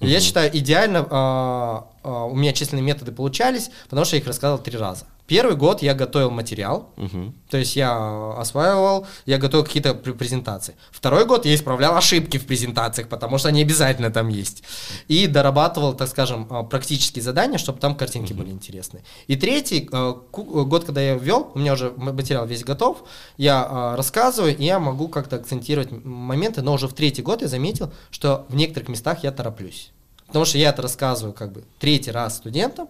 Я 0.00 0.20
считаю, 0.20 0.54
идеально 0.56 1.06
а, 1.10 1.86
а, 2.02 2.24
у 2.24 2.34
меня 2.34 2.52
численные 2.52 2.82
методы 2.82 3.12
получались, 3.12 3.70
потому 3.88 4.04
что 4.04 4.16
я 4.16 4.20
их 4.22 4.26
рассказывал 4.26 4.62
три 4.62 4.76
раза. 4.76 5.06
Первый 5.26 5.56
год 5.56 5.82
я 5.82 5.94
готовил 5.94 6.30
материал, 6.30 6.90
Мгм. 6.96 7.34
то 7.50 7.56
есть 7.56 7.74
я 7.76 8.32
осваивал, 8.38 9.06
я 9.26 9.38
готовил 9.38 9.64
какие-то 9.64 9.94
пр- 9.94 10.14
презентации. 10.14 10.74
Второй 10.92 11.24
год 11.26 11.46
я 11.46 11.54
исправлял 11.54 11.96
ошибки 11.96 12.36
в 12.38 12.46
презентациях, 12.46 13.08
потому 13.08 13.38
что 13.38 13.48
они 13.48 13.62
обязательно 13.62 14.10
там 14.10 14.28
есть. 14.28 14.62
И 15.08 15.26
дорабатывал, 15.26 15.94
так 15.94 16.08
скажем, 16.08 16.46
а, 16.50 16.62
практические 16.62 17.22
задания, 17.22 17.58
чтобы 17.58 17.80
там 17.80 17.96
картинки 17.96 18.32
были 18.34 18.50
интересные. 18.50 19.02
И 19.26 19.34
третий 19.36 19.88
э, 19.90 20.14
ку- 20.30 20.64
год, 20.64 20.84
когда 20.84 21.00
я 21.00 21.14
ввел, 21.14 21.50
у 21.54 21.58
меня 21.58 21.72
уже 21.72 21.92
материал 21.96 22.46
весь 22.46 22.62
готов, 22.62 23.02
я 23.36 23.66
а, 23.68 23.96
рассказываю, 23.96 24.56
и 24.56 24.64
я 24.64 24.78
могу 24.78 25.08
как-то 25.08 25.36
акцентировать 25.36 25.88
моменты, 26.04 26.62
но 26.62 26.72
уже 26.74 26.86
в 26.86 26.92
третий 26.92 27.22
год 27.22 27.42
я 27.42 27.48
заметил, 27.48 27.92
что 28.10 28.46
в 28.48 28.54
некоторых 28.54 28.88
местах 28.88 29.24
я 29.24 29.32
тороплюсь. 29.32 29.90
Потому 30.26 30.44
что 30.44 30.58
я 30.58 30.70
это 30.70 30.82
рассказываю 30.82 31.32
как 31.32 31.52
бы 31.52 31.64
третий 31.78 32.10
раз 32.10 32.36
студентам, 32.36 32.88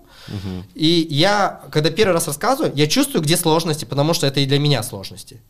и 0.74 1.06
я, 1.10 1.60
когда 1.70 1.90
первый 1.90 2.12
раз 2.12 2.26
рассказываю, 2.26 2.72
я 2.74 2.86
чувствую, 2.86 3.22
где 3.22 3.36
сложности, 3.36 3.84
потому 3.84 4.14
что 4.14 4.26
это 4.26 4.40
и 4.40 4.46
для 4.46 4.58
меня 4.58 4.82
сложности. 4.82 5.40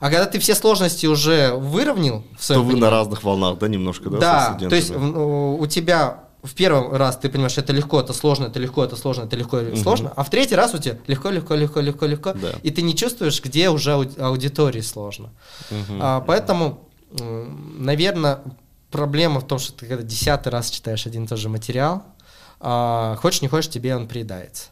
А 0.00 0.10
когда 0.10 0.26
ты 0.26 0.38
все 0.38 0.54
сложности 0.54 1.06
уже 1.06 1.52
выровнял 1.54 2.22
в 2.38 2.46
То 2.46 2.62
вы 2.62 2.76
на 2.76 2.90
разных 2.90 3.22
волнах, 3.22 3.58
да, 3.58 3.68
немножко, 3.68 4.10
да, 4.10 4.56
да, 4.60 4.68
то 4.68 4.74
есть 4.76 4.90
у 4.90 5.66
тебя 5.66 6.20
в 6.42 6.54
первый 6.54 6.96
раз 6.96 7.16
ты 7.16 7.28
понимаешь, 7.28 7.58
это 7.58 7.72
легко, 7.72 8.00
это 8.00 8.12
сложно, 8.12 8.44
это 8.46 8.58
легко, 8.60 8.84
это 8.84 8.94
сложно, 8.96 9.24
это 9.24 9.36
легко, 9.36 9.56
это 9.58 9.76
сложно, 9.76 10.12
а 10.14 10.22
в 10.22 10.30
третий 10.30 10.54
раз 10.54 10.74
у 10.74 10.78
тебя 10.78 10.96
легко, 11.06 11.30
легко, 11.30 11.54
легко, 11.54 11.80
легко, 11.80 12.06
легко, 12.06 12.32
Да. 12.34 12.52
и 12.62 12.70
ты 12.70 12.82
не 12.82 12.94
чувствуешь, 12.94 13.42
где 13.42 13.68
уже 13.70 13.92
ауди- 13.92 14.20
аудитории 14.20 14.80
сложно. 14.82 15.30
Мгм. 15.70 15.98
А, 16.00 16.20
поэтому, 16.20 16.88
наверное, 17.78 18.40
проблема 18.96 19.40
в 19.40 19.46
том, 19.46 19.58
что 19.58 19.72
ты 19.72 19.86
когда 19.86 20.02
десятый 20.02 20.50
раз 20.50 20.70
читаешь 20.70 21.06
один 21.06 21.24
и 21.24 21.26
тот 21.28 21.38
же 21.38 21.48
материал, 21.48 22.02
а, 22.60 23.16
хочешь 23.20 23.42
не 23.42 23.48
хочешь, 23.48 23.70
тебе 23.70 23.94
он 23.94 24.06
приедается. 24.08 24.64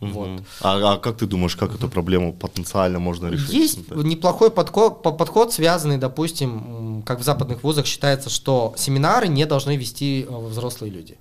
Вот. 0.00 0.42
А, 0.60 0.94
а 0.94 0.98
как 0.98 1.16
ты 1.18 1.26
думаешь, 1.26 1.54
как 1.56 1.74
эту 1.74 1.88
проблему 1.88 2.32
потенциально 2.32 2.98
можно 2.98 3.28
решить? 3.28 3.50
Есть 3.50 3.88
Да. 3.88 3.96
неплохой 3.96 4.50
подход, 4.50 5.02
по- 5.02 5.12
подход, 5.12 5.52
связанный, 5.52 5.96
допустим, 5.98 7.02
как 7.06 7.20
в 7.20 7.22
западных 7.22 7.62
вузах 7.62 7.86
считается, 7.86 8.28
что 8.30 8.74
семинары 8.76 9.28
не 9.28 9.46
должны 9.46 9.76
вести 9.76 10.26
э, 10.28 10.36
взрослые 10.48 10.90
люди. 10.92 11.16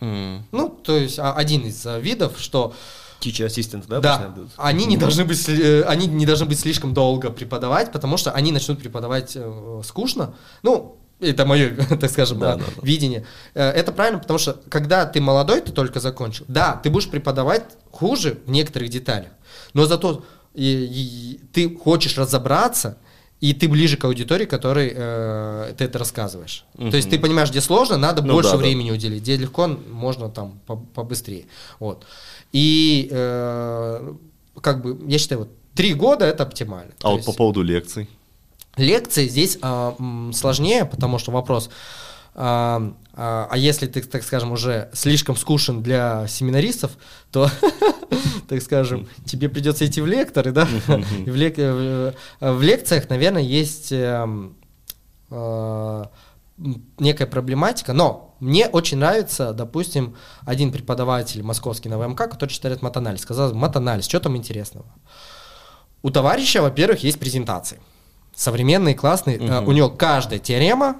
М. 0.00 0.44
Ну, 0.52 0.68
то 0.68 0.96
есть 0.96 1.18
а, 1.18 1.32
один 1.34 1.62
из 1.62 1.84
э, 1.86 2.00
видов, 2.00 2.32
что 2.38 2.74
Teacher 3.20 3.46
assistant, 3.46 3.84
да? 3.86 4.00
да, 4.00 4.34
они 4.56 4.86
не 4.86 4.96
должны 4.96 5.24
быть, 5.24 5.46
э, 5.48 5.82
они 5.82 6.06
не 6.06 6.26
должны 6.26 6.46
быть 6.46 6.58
слишком 6.60 6.92
долго 6.94 7.30
преподавать, 7.30 7.92
потому 7.92 8.16
что 8.18 8.30
они 8.32 8.52
начнут 8.52 8.78
преподавать 8.78 9.36
скучно. 9.84 10.34
Ну, 10.62 10.99
это 11.20 11.44
мое, 11.46 11.70
так 12.00 12.10
скажем, 12.10 12.38
Да, 12.38 12.54
э, 12.54 12.58
да, 12.58 12.64
да. 12.64 12.72
видение. 12.82 13.24
Э, 13.54 13.70
Это 13.70 13.92
правильно, 13.92 14.18
потому 14.18 14.38
что 14.38 14.60
когда 14.68 15.06
ты 15.06 15.20
молодой, 15.20 15.60
ты 15.60 15.72
только 15.72 16.00
закончил, 16.00 16.44
да, 16.48 16.76
ты 16.82 16.90
будешь 16.90 17.08
преподавать 17.10 17.64
хуже 17.90 18.38
в 18.46 18.50
некоторых 18.50 18.88
деталях, 18.90 19.30
но 19.74 19.86
зато 19.86 20.24
и- 20.54 20.88
и 20.90 21.40
ты 21.52 21.76
хочешь 21.76 22.18
разобраться, 22.18 22.96
и 23.40 23.54
ты 23.54 23.68
ближе 23.68 23.96
к 23.96 24.04
аудитории, 24.04 24.44
которой 24.44 24.92
э, 24.94 25.72
ты 25.78 25.84
это 25.84 25.98
рассказываешь. 25.98 26.64
То 26.76 26.96
есть 26.96 27.08
ты 27.08 27.18
понимаешь, 27.18 27.50
где 27.50 27.60
сложно, 27.60 27.96
надо 27.96 28.20
Ну 28.22 28.34
больше 28.34 28.50
да, 28.50 28.56
да. 28.56 28.62
времени 28.62 28.90
уделить, 28.90 29.22
где 29.22 29.36
легко, 29.36 29.66
можно 29.68 30.28
там 30.28 30.60
по- 30.66 30.76
побыстрее. 30.76 31.46
Вот. 31.78 32.04
И 32.52 33.08
э, 33.10 34.14
как 34.60 34.82
бы, 34.82 34.98
я 35.10 35.18
считаю, 35.18 35.38
вот 35.40 35.48
три 35.74 35.94
года 35.94 36.24
это 36.26 36.42
оптимально. 36.42 36.92
А 36.98 37.02
То 37.02 37.08
вот 37.10 37.16
есть 37.16 37.26
по 37.26 37.32
поводу 37.32 37.62
лекций? 37.62 38.08
Лекции 38.76 39.28
здесь 39.28 39.58
а, 39.62 39.96
сложнее, 40.32 40.84
потому 40.84 41.18
что 41.18 41.32
вопрос, 41.32 41.70
а, 42.34 42.92
а, 43.14 43.48
а 43.50 43.56
если 43.58 43.86
ты, 43.86 44.00
так 44.02 44.22
скажем, 44.22 44.52
уже 44.52 44.88
слишком 44.92 45.36
скучен 45.36 45.82
для 45.82 46.26
семинаристов, 46.28 46.92
то, 47.30 47.50
так 48.48 48.62
скажем, 48.62 49.08
тебе 49.26 49.48
придется 49.48 49.86
идти 49.86 50.00
в 50.00 50.06
лекторы, 50.06 50.52
да? 50.52 50.66
В, 50.86 51.34
лек- 51.34 51.58
э, 51.58 52.12
в 52.40 52.62
лекциях, 52.62 53.08
наверное, 53.10 53.42
есть 53.42 53.92
э, 53.92 54.26
некая 56.98 57.26
проблематика, 57.26 57.92
но 57.92 58.34
мне 58.40 58.68
очень 58.68 58.98
нравится, 58.98 59.52
допустим, 59.52 60.16
один 60.46 60.72
преподаватель 60.72 61.42
московский 61.42 61.88
на 61.88 61.98
ВМК, 61.98 62.30
который 62.30 62.50
читает 62.50 62.82
матанализ. 62.82 63.22
Сказал, 63.22 63.52
матанализ, 63.54 64.06
что 64.06 64.20
там 64.20 64.36
интересного? 64.36 64.86
У 66.02 66.10
товарища, 66.10 66.62
во-первых, 66.62 67.02
есть 67.02 67.18
презентации. 67.18 67.80
Современные, 68.34 68.94
классные. 68.94 69.36
Э, 69.38 69.60
У 69.60 69.72
него 69.72 69.90
каждая 69.90 70.38
теорема 70.38 70.96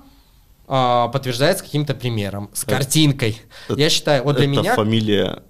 а, 0.69 1.09
подтверждается 1.09 1.65
каким-то 1.65 1.95
примером, 1.95 2.49
с 2.53 2.63
Это- 2.65 2.73
картинкой. 2.77 3.41
это- 3.69 3.79
Я 3.81 3.91
считаю, 3.91 4.23
вот 4.25 4.37
для 4.37 4.45
Это 4.45 4.53
меня... 4.61 4.75
фамилия... 4.75 5.43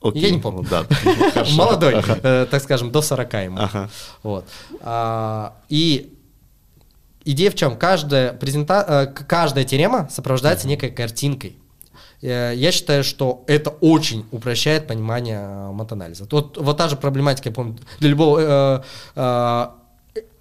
Окей. 0.00 0.20
Я 0.22 0.30
не 0.30 0.38
помню. 0.40 0.62
Ну, 0.62 0.68
Да. 0.68 0.84
Молодой, 1.54 1.94
Ага. 1.94 2.18
э, 2.22 2.46
так 2.50 2.62
скажем, 2.62 2.90
до 2.90 3.00
40 3.00 3.32
ему. 3.44 3.58
Ага. 3.58 3.88
Вот. 4.22 4.44
А, 4.82 5.54
и 5.70 6.12
идея 7.24 7.50
в 7.50 7.54
чем? 7.54 7.78
Каждая, 7.78 8.34
презента... 8.34 8.84
э, 8.86 9.24
каждая 9.24 9.64
теорема 9.64 10.08
сопровождается 10.10 10.68
некой 10.68 10.90
картинкой. 10.90 11.56
Э, 12.22 12.52
Я 12.54 12.72
считаю, 12.72 13.04
что 13.04 13.44
это 13.46 13.70
очень 13.80 14.24
упрощает 14.32 14.86
понимание 14.86 15.40
э, 15.40 15.72
матанализа. 15.72 16.26
Вот, 16.30 16.56
вот 16.58 16.76
та 16.76 16.88
же 16.88 16.96
проблематика, 16.96 17.48
я 17.48 17.54
помню, 17.54 17.76
для 18.00 18.08
любого 18.10 18.38
э, 18.40 18.82
э, 19.16 19.66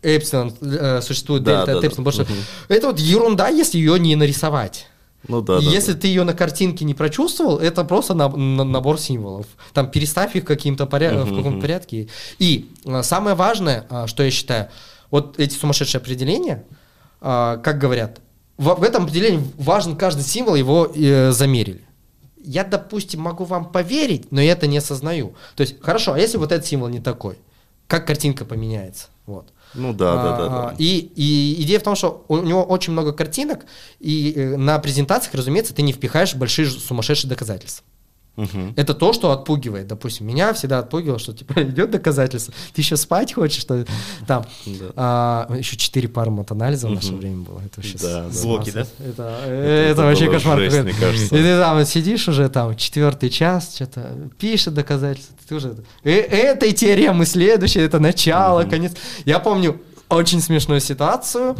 эпсилон 0.01 0.53
э, 0.61 1.01
существует 1.01 1.43
Да, 1.43 1.57
дельта 1.65 1.73
да, 1.75 1.81
да. 1.81 1.87
эпсилон, 1.87 2.11
что 2.11 2.23
Мгм. 2.23 2.33
это 2.69 2.87
вот 2.87 2.99
ерунда, 2.99 3.47
если 3.49 3.77
ее 3.77 3.99
не 3.99 4.15
нарисовать. 4.15 4.87
Ну 5.27 5.41
да, 5.41 5.59
да. 5.61 5.63
если 5.65 5.93
да. 5.93 5.99
ты 6.01 6.07
ее 6.07 6.25
на 6.25 6.33
картинке 6.33 6.83
не 6.83 6.93
прочувствовал, 6.93 7.57
это 7.57 7.85
просто 7.85 8.13
на- 8.13 8.27
на- 8.27 8.65
набор 8.65 8.99
символов. 8.99 9.45
Там 9.73 9.89
переставь 9.89 10.35
их 10.35 10.43
каким-то 10.43 10.83
поря- 10.83 11.13
в 11.13 11.25
Мгм, 11.25 11.29
каком-то 11.29 11.49
мгм. 11.51 11.61
порядке. 11.61 12.09
И 12.39 12.69
а, 12.85 13.03
самое 13.03 13.33
важное, 13.35 13.85
а, 13.89 14.05
что 14.07 14.23
я 14.23 14.31
считаю, 14.31 14.67
вот 15.11 15.39
эти 15.39 15.53
сумасшедшие 15.55 15.99
определения, 16.01 16.65
а, 17.21 17.55
как 17.57 17.77
говорят, 17.79 18.19
в, 18.57 18.75
в 18.75 18.83
этом 18.83 19.03
определении 19.03 19.43
важен 19.57 19.95
каждый 19.95 20.23
символ, 20.23 20.55
его 20.55 20.91
э, 20.93 21.31
замерили. 21.31 21.81
Я, 22.43 22.63
допустим, 22.63 23.21
могу 23.21 23.45
вам 23.45 23.71
поверить, 23.71 24.31
но 24.31 24.41
я 24.41 24.51
это 24.51 24.67
не 24.67 24.77
осознаю. 24.77 25.33
То 25.55 25.61
есть, 25.61 25.81
хорошо, 25.81 26.13
а 26.13 26.19
если 26.19 26.37
вот 26.37 26.51
этот 26.51 26.67
символ 26.67 26.89
не 26.89 26.99
такой, 26.99 27.37
как 27.87 28.05
картинка 28.05 28.45
поменяется? 28.45 29.07
Вот. 29.25 29.47
Ну 29.73 29.93
да, 29.93 30.15
да, 30.15 30.37
да, 30.37 30.45
А, 30.45 30.69
да. 30.69 30.75
И, 30.77 31.11
и 31.15 31.61
идея 31.63 31.79
в 31.79 31.83
том, 31.83 31.95
что 31.95 32.25
у 32.27 32.37
него 32.37 32.63
очень 32.63 32.93
много 32.93 33.13
картинок, 33.13 33.65
и 33.99 34.33
э, 34.35 34.57
на 34.57 34.77
презентациях, 34.79 35.33
разумеется, 35.33 35.73
ты 35.73 35.81
не 35.81 35.93
впихаешь 35.93 36.35
большие 36.35 36.69
сумасшедшие 36.69 37.29
доказательства. 37.29 37.85
Мгм. 38.35 38.73
Это 38.75 38.93
то, 38.95 39.13
что 39.13 39.31
отпугивает. 39.31 39.87
Допустим, 39.87 40.25
меня 40.25 40.53
всегда 40.53 40.79
отпугивало, 40.79 41.19
что 41.19 41.33
типа 41.33 41.53
идет 41.63 41.91
доказательство, 41.91 42.53
ты 42.73 42.81
еще 42.81 42.97
спать 42.97 43.33
хочешь, 43.33 43.61
что 43.61 43.85
там. 44.27 44.45
Да. 44.65 44.91
А, 44.95 45.55
еще 45.55 45.77
четыре 45.77 46.07
пары 46.07 46.31
матанализа 46.31 46.87
в 46.87 46.91
наше 46.91 47.13
время 47.13 47.43
было. 47.43 47.59
Это 47.59 47.77
вообще 47.77 47.97
Да. 47.99 48.29
Звуки, 48.29 48.71
да? 48.71 48.87
Это, 48.99 49.39
э, 49.45 49.89
это 49.91 50.01
вообще 50.01 50.31
кошмар. 50.31 50.57
жесть, 50.59 50.81
мне 50.83 50.93
кажется. 50.93 51.35
И 51.35 51.41
ты 51.41 51.57
там 51.59 51.85
сидишь 51.85 52.27
уже 52.27 52.49
там 52.49 52.75
четвертый 52.75 53.29
час, 53.29 53.75
что-то 53.75 54.29
пишет 54.39 54.73
доказательства. 54.73 55.35
Ты 55.47 55.55
уже 55.55 55.75
«Э, 56.03 56.11
этой 56.11 56.71
теоремы 56.71 57.25
следующее, 57.25 57.85
это 57.85 57.99
начало, 57.99 58.63
конец. 58.63 58.93
Я 59.25 59.39
помню 59.39 59.79
очень 60.09 60.41
смешную 60.41 60.79
ситуацию, 60.79 61.55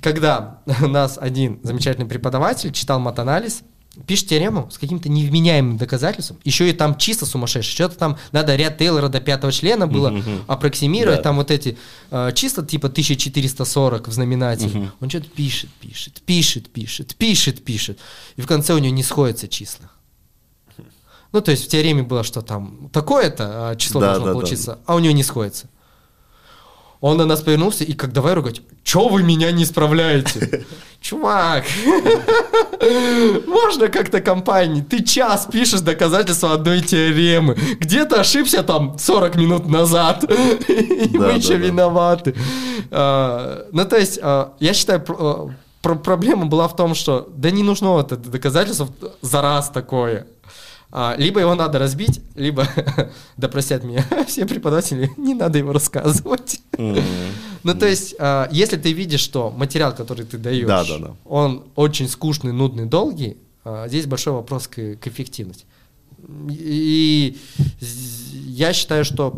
когда 0.00 0.60
у 0.82 0.86
нас 0.88 1.18
один 1.20 1.60
замечательный 1.62 2.06
преподаватель 2.06 2.72
читал 2.72 3.00
матанализ, 3.00 3.62
пишет 4.06 4.28
теорему 4.28 4.70
с 4.70 4.78
каким-то 4.78 5.08
невменяемым 5.08 5.76
доказательством, 5.76 6.38
еще 6.44 6.68
и 6.70 6.72
там 6.72 6.96
чисто 6.96 7.26
сумасшедший, 7.26 7.72
что-то 7.72 7.96
там 7.96 8.16
надо 8.32 8.54
ряд 8.56 8.78
Тейлора 8.78 9.08
до 9.08 9.20
пятого 9.20 9.52
члена 9.52 9.86
было 9.88 10.10
Мгм. 10.10 10.44
аппроксимировать, 10.46 11.18
Да. 11.18 11.22
там 11.24 11.36
вот 11.36 11.50
эти 11.50 11.76
э, 12.10 12.30
числа 12.34 12.64
типа 12.64 12.88
1440 12.88 14.08
в 14.08 14.12
знаменателе. 14.12 14.68
Мгм. 14.80 14.92
Он 15.00 15.10
что-то 15.10 15.28
пишет, 15.28 15.70
пишет, 15.80 16.20
пишет, 16.22 16.70
пишет, 16.70 17.14
пишет, 17.16 17.64
пишет. 17.64 17.98
И 18.36 18.40
в 18.40 18.46
конце 18.46 18.74
у 18.74 18.78
него 18.78 18.94
не 18.94 19.02
сходятся 19.02 19.48
числа. 19.48 19.90
Ну, 21.32 21.40
то 21.40 21.50
есть 21.52 21.64
в 21.64 21.68
теореме 21.68 22.02
было, 22.02 22.24
что 22.24 22.42
там 22.42 22.90
такое-то 22.92 23.70
а, 23.70 23.76
число 23.76 24.00
Да, 24.00 24.06
должно 24.08 24.26
да, 24.26 24.32
да. 24.32 24.34
получиться, 24.38 24.78
а 24.86 24.94
у 24.96 24.98
него 24.98 25.12
не 25.14 25.22
сходится. 25.22 25.68
Он 27.00 27.16
на 27.16 27.24
нас 27.24 27.40
повернулся 27.40 27.82
и 27.84 27.94
как 27.94 28.12
давай 28.12 28.34
ругать, 28.34 28.60
чё 28.84 29.08
вы 29.08 29.22
меня 29.22 29.50
не 29.52 29.62
исправляете? 29.64 30.66
Чувак, 31.00 31.64
можно 33.46 33.88
как-то 33.88 34.20
компании? 34.20 34.82
Ты 34.82 35.02
час 35.02 35.48
пишешь 35.50 35.80
доказательства 35.80 36.52
одной 36.52 36.80
теоремы. 36.82 37.54
Где-то 37.80 38.20
ошибся 38.20 38.62
там 38.62 38.98
40 38.98 39.36
минут 39.36 39.66
назад. 39.68 40.24
И 40.68 41.16
мы 41.16 41.32
еще 41.32 41.56
виноваты. 41.56 42.34
А, 42.90 43.66
Ну, 43.72 43.84
то 43.84 43.96
есть, 43.96 44.18
а, 44.22 44.52
я 44.60 44.74
считаю, 44.74 45.02
а, 45.08 45.48
пр- 45.82 45.98
проблема 45.98 46.46
была 46.46 46.68
в 46.68 46.76
том, 46.76 46.94
что 46.94 47.26
да 47.34 47.50
не 47.50 47.62
нужно 47.62 47.98
это 48.00 48.16
доказательство 48.16 48.88
за 49.22 49.40
раз 49.42 49.70
такое. 49.70 50.26
А, 50.92 51.14
Либо 51.16 51.40
его 51.40 51.54
надо 51.54 51.78
разбить, 51.78 52.20
либо, 52.34 52.66
да 53.36 53.48
простят 53.48 53.84
меня 53.84 54.04
все 54.26 54.44
преподаватели, 54.46 55.10
не 55.16 55.34
надо 55.34 55.58
его 55.58 55.72
рассказывать. 55.72 56.60
М. 56.78 56.96
Ну, 57.62 57.74
то 57.74 57.86
есть, 57.86 58.16
а, 58.18 58.48
если 58.50 58.76
ты 58.76 58.92
видишь, 58.92 59.20
что 59.20 59.50
материал, 59.50 59.94
который 59.94 60.24
ты 60.24 60.38
даешь, 60.38 60.66
Да, 60.66 60.84
да, 60.84 60.98
да. 60.98 61.16
он 61.24 61.64
очень 61.76 62.08
скучный, 62.08 62.52
нудный, 62.52 62.86
долгий, 62.86 63.36
а, 63.64 63.86
здесь 63.86 64.06
большой 64.06 64.32
вопрос 64.32 64.66
к, 64.66 64.96
к 64.96 65.06
эффективности. 65.06 65.64
И 66.50 67.36
я 68.46 68.72
считаю, 68.72 69.04
что 69.04 69.34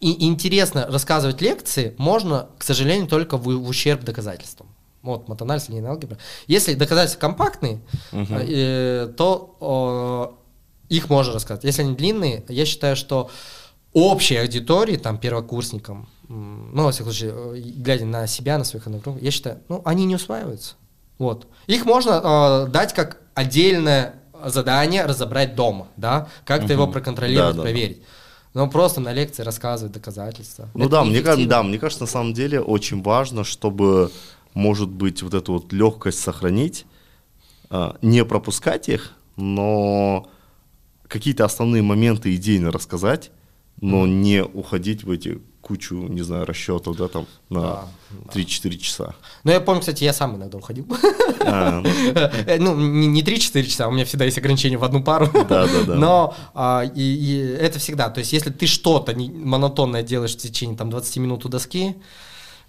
и 0.00 0.26
интересно 0.26 0.86
рассказывать 0.88 1.40
лекции 1.40 1.94
можно, 1.96 2.48
к 2.58 2.64
сожалению, 2.64 3.06
только 3.06 3.38
в, 3.38 3.44
в 3.44 3.68
ущерб 3.68 4.04
доказательствам. 4.04 4.66
Вот, 5.04 5.28
матанализ, 5.28 5.68
линейная 5.68 5.90
алгебра. 5.90 6.18
Если 6.46 6.74
доказательства 6.74 7.20
компактные, 7.20 7.80
uh-huh. 8.10 8.46
э, 8.48 9.12
то 9.16 10.34
э, 10.88 10.94
их 10.94 11.10
можно 11.10 11.34
рассказать. 11.34 11.62
Если 11.62 11.82
они 11.82 11.94
длинные, 11.94 12.42
я 12.48 12.64
считаю, 12.64 12.96
что 12.96 13.30
общей 13.92 14.36
аудитории, 14.36 14.96
там, 14.96 15.18
первокурсникам, 15.18 16.08
ну, 16.28 16.84
во 16.84 16.90
всяком 16.90 17.12
случае, 17.12 17.34
э, 17.34 17.60
глядя 17.76 18.06
на 18.06 18.26
себя, 18.26 18.56
на 18.56 18.64
своих 18.64 18.86
одногруппников, 18.86 19.22
я 19.22 19.30
считаю, 19.30 19.58
ну, 19.68 19.82
они 19.84 20.06
не 20.06 20.16
усваиваются. 20.16 20.74
Вот. 21.18 21.46
Их 21.66 21.84
можно 21.84 22.64
э, 22.66 22.70
дать 22.70 22.94
как 22.94 23.18
отдельное 23.34 24.14
задание 24.46 25.04
разобрать 25.04 25.54
дома, 25.54 25.88
да, 25.98 26.28
как-то 26.46 26.66
угу. 26.66 26.72
его 26.72 26.86
проконтролировать, 26.88 27.56
да, 27.56 27.62
да, 27.62 27.62
проверить. 27.62 28.02
Но 28.54 28.70
просто 28.70 29.00
на 29.00 29.12
лекции 29.12 29.42
рассказывать 29.42 29.92
доказательства. 29.92 30.68
Ну 30.74 30.88
да 30.88 31.02
мне, 31.02 31.20
да, 31.20 31.62
мне 31.62 31.78
кажется, 31.78 32.04
на 32.04 32.08
самом 32.08 32.34
деле 32.34 32.60
очень 32.60 33.02
важно, 33.02 33.42
чтобы, 33.42 34.12
может 34.54 34.88
быть, 34.88 35.22
вот 35.22 35.34
эту 35.34 35.52
вот 35.52 35.72
легкость 35.72 36.20
сохранить, 36.20 36.86
э, 37.70 37.92
не 38.02 38.24
пропускать 38.24 38.88
их, 38.88 39.12
но 39.36 40.28
какие-то 41.08 41.44
основные 41.44 41.82
моменты 41.82 42.34
идейно 42.34 42.70
рассказать, 42.70 43.30
но 43.80 44.06
не 44.06 44.42
уходить 44.44 45.04
в 45.04 45.10
эти 45.10 45.40
кучу, 45.60 45.94
не 45.94 46.22
знаю, 46.22 46.44
расчетов, 46.44 46.96
да, 46.96 47.08
там, 47.08 47.26
на 47.48 47.60
да, 47.60 47.86
3-4 48.34 48.76
часа. 48.76 49.14
Ну, 49.44 49.50
я 49.50 49.60
помню, 49.60 49.80
кстати, 49.80 50.04
я 50.04 50.12
сам 50.12 50.36
иногда 50.36 50.58
уходил. 50.58 50.86
А, 51.40 51.80
ну, 51.80 51.88
э, 52.46 52.58
ну 52.58 52.76
не 52.76 53.22
3-4 53.22 53.64
часа, 53.64 53.88
у 53.88 53.90
меня 53.90 54.04
всегда 54.04 54.26
есть 54.26 54.38
ограничение 54.38 54.78
в 54.78 54.84
одну 54.84 55.02
пару. 55.02 55.26
Да, 55.32 55.66
да, 55.66 55.82
да. 55.86 55.94
Но 55.94 56.36
а, 56.54 56.84
и, 56.94 57.00
и 57.02 57.38
это 57.38 57.78
всегда, 57.78 58.10
то 58.10 58.20
есть, 58.20 58.32
если 58.32 58.50
ты 58.50 58.66
что-то 58.66 59.16
монотонное 59.16 60.02
делаешь 60.02 60.34
в 60.34 60.38
течение 60.38 60.76
там 60.76 60.90
20 60.90 61.16
минут 61.16 61.44
у 61.46 61.48
доски, 61.48 61.96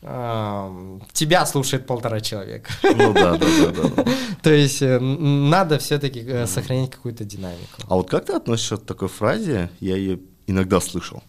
тебя 0.05 1.45
слушает 1.47 1.87
полтора 1.87 2.19
человека. 2.19 2.71
Ну 2.83 3.13
да, 3.13 3.37
да, 3.37 3.47
да, 3.71 3.89
да. 3.89 4.05
То 4.43 4.51
есть 4.51 4.81
э, 4.83 4.99
надо 4.99 5.79
все-таки 5.79 6.19
э, 6.19 6.45
сохранять 6.45 6.91
какую-то 6.91 7.23
динамику. 7.23 7.81
А 7.87 7.95
вот 7.95 8.07
как 8.07 8.25
ты 8.25 8.33
относишься 8.33 8.77
к 8.77 8.85
такой 8.85 9.07
фразе? 9.07 9.71
Я 9.79 9.95
ее 9.95 10.19
иногда 10.45 10.79
слышал 10.79 11.23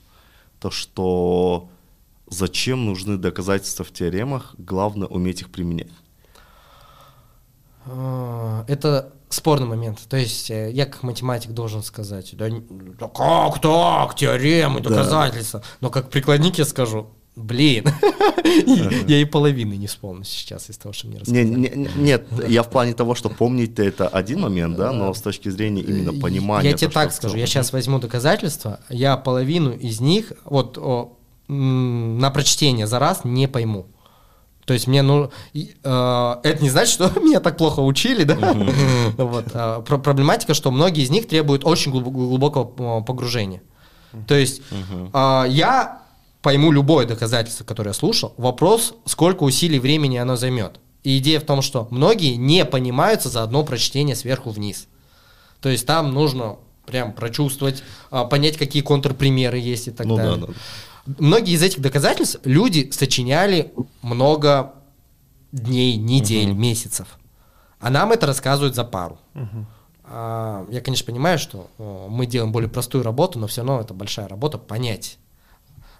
то, 0.59 0.71
что 0.71 1.71
зачем 2.29 2.85
нужны 2.85 3.17
доказательства 3.17 3.85
в 3.85 3.93
теоремах, 3.93 4.55
главное 4.59 5.09
уметь 5.09 5.41
их 5.41 5.51
применять. 5.51 5.93
А, 7.87 8.65
это 8.69 9.13
спорный 9.31 9.67
момент. 9.67 10.01
То 10.09 10.19
есть 10.19 10.51
э, 10.51 10.71
я 10.73 10.85
как 10.85 11.03
математик 11.03 11.53
должен 11.53 11.83
сказать, 11.83 12.37
да, 12.37 12.49
да 12.51 13.09
как 13.09 13.61
так, 13.61 14.17
теоремы, 14.17 14.81
доказательства. 14.81 15.61
Да. 15.61 15.67
Но 15.81 15.91
как 15.91 16.11
прикладник 16.11 16.59
я 16.59 16.67
скажу, 16.67 17.09
Блин, 17.37 17.85
я 19.07 19.21
и 19.21 19.27
половины 19.27 19.75
не 19.75 19.87
вспомню 19.87 20.25
сейчас 20.25 20.71
из 20.71 20.79
того, 20.79 20.95
что 20.95 21.07
мне 21.07 21.19
рассказали. 21.19 21.45
Не, 21.45 21.69
не, 21.69 21.91
нет, 21.97 22.27
я 22.49 22.63
в 22.63 22.71
плане 22.71 22.95
того, 22.95 23.15
что 23.15 23.29
помнить 23.29 23.79
это 23.79 24.09
один 24.09 24.41
момент, 24.41 24.79
да, 24.79 24.91
но 24.91 25.13
с 25.13 25.21
точки 25.21 25.51
зрения 25.51 25.83
именно 25.83 26.19
понимания. 26.19 26.71
Я 26.71 26.77
тебе 26.77 26.91
так 26.91 27.13
скажу, 27.13 27.37
я 27.37 27.47
сейчас 27.47 27.75
возьму 27.75 27.99
доказательства, 27.99 28.81
я 28.89 29.19
половину 29.19 29.73
из 29.73 30.01
них 30.01 30.33
вот 30.45 30.79
на 31.49 32.31
прочтение 32.31 32.87
за 32.87 32.99
раз 32.99 33.21
не 33.25 33.47
пойму. 33.49 33.87
То 34.65 34.75
есть 34.75 34.89
мне 34.89 35.03
ну 35.03 35.31
э, 35.55 36.37
это 36.43 36.59
не 36.61 36.71
значит, 36.71 36.95
что 36.95 37.21
меня 37.21 37.41
так 37.41 37.57
плохо 37.57 37.81
учили, 37.81 38.25
да. 38.25 38.37
вот 39.17 39.47
э, 39.53 39.83
проблематика, 39.87 40.55
что 40.55 40.71
многие 40.71 41.05
из 41.05 41.11
них 41.11 41.29
требуют 41.29 41.65
очень 41.65 41.93
глубокого 41.93 43.01
погружения. 43.03 43.63
То 44.27 44.35
есть 44.35 44.63
э, 44.73 45.45
я 45.49 46.03
пойму 46.47 46.71
любое 46.71 47.07
доказательство, 47.07 47.65
которое 47.65 47.91
я 47.91 47.93
слушал. 47.93 48.33
Вопрос, 48.37 48.95
сколько 49.05 49.43
усилий 49.43 49.81
времени 49.81 50.17
оно 50.17 50.37
займет. 50.37 50.79
И 51.03 51.19
идея 51.19 51.41
в 51.41 51.43
том, 51.43 51.61
что 51.61 51.89
многие 51.91 52.37
не 52.37 52.65
понимаются 52.65 53.29
за 53.29 53.43
одно 53.43 53.65
прочтение 53.65 54.15
сверху 54.15 54.51
вниз. 54.51 54.87
То 55.61 55.71
есть 55.71 55.87
там 55.87 56.15
нужно 56.15 56.59
прям 56.87 57.13
прочувствовать, 57.15 57.83
а, 58.13 58.27
понять, 58.27 58.57
какие 58.57 58.83
контрпримеры 58.83 59.59
есть 59.59 59.89
и 59.89 59.91
так 59.91 60.07
ну, 60.07 60.15
далее. 60.15 60.37
Да, 60.37 60.47
да. 60.47 61.15
Многие 61.19 61.55
из 61.55 61.65
этих 61.65 61.81
доказательств 61.81 62.39
люди 62.45 62.91
сочиняли 62.93 63.73
много 64.03 64.75
дней, 65.51 65.97
недель, 65.97 66.53
угу. 66.53 66.61
месяцев. 66.61 67.19
А 67.81 67.91
нам 67.91 68.13
это 68.13 68.27
рассказывают 68.27 68.77
за 68.77 68.85
пару. 68.85 69.19
Угу. 69.35 69.67
Я, 70.13 70.81
конечно, 70.85 71.07
понимаю, 71.07 71.41
что 71.41 71.69
мы 72.09 72.25
делаем 72.27 72.53
более 72.53 72.71
простую 72.71 73.03
работу, 73.03 73.41
но 73.41 73.49
все 73.49 73.63
равно 73.63 73.81
это 73.81 73.95
большая 73.95 74.29
работа 74.29 74.59
понять 74.59 75.19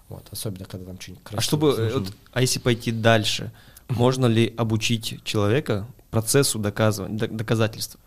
вот, 0.09 0.27
особенно, 0.31 0.65
когда 0.65 0.85
там 0.85 0.99
что-нибудь 0.99 1.23
красивое. 1.23 1.39
А 1.39 1.41
чтобы, 1.41 1.91
вот, 1.93 2.13
а 2.31 2.41
если 2.41 2.59
пойти 2.59 2.91
дальше, 2.91 3.51
можно 3.89 4.25
ли 4.25 4.53
обучить 4.57 5.23
человека 5.23 5.87
процессу 6.11 6.59
доказывания, 6.59 7.27
доказательств? 7.27 7.97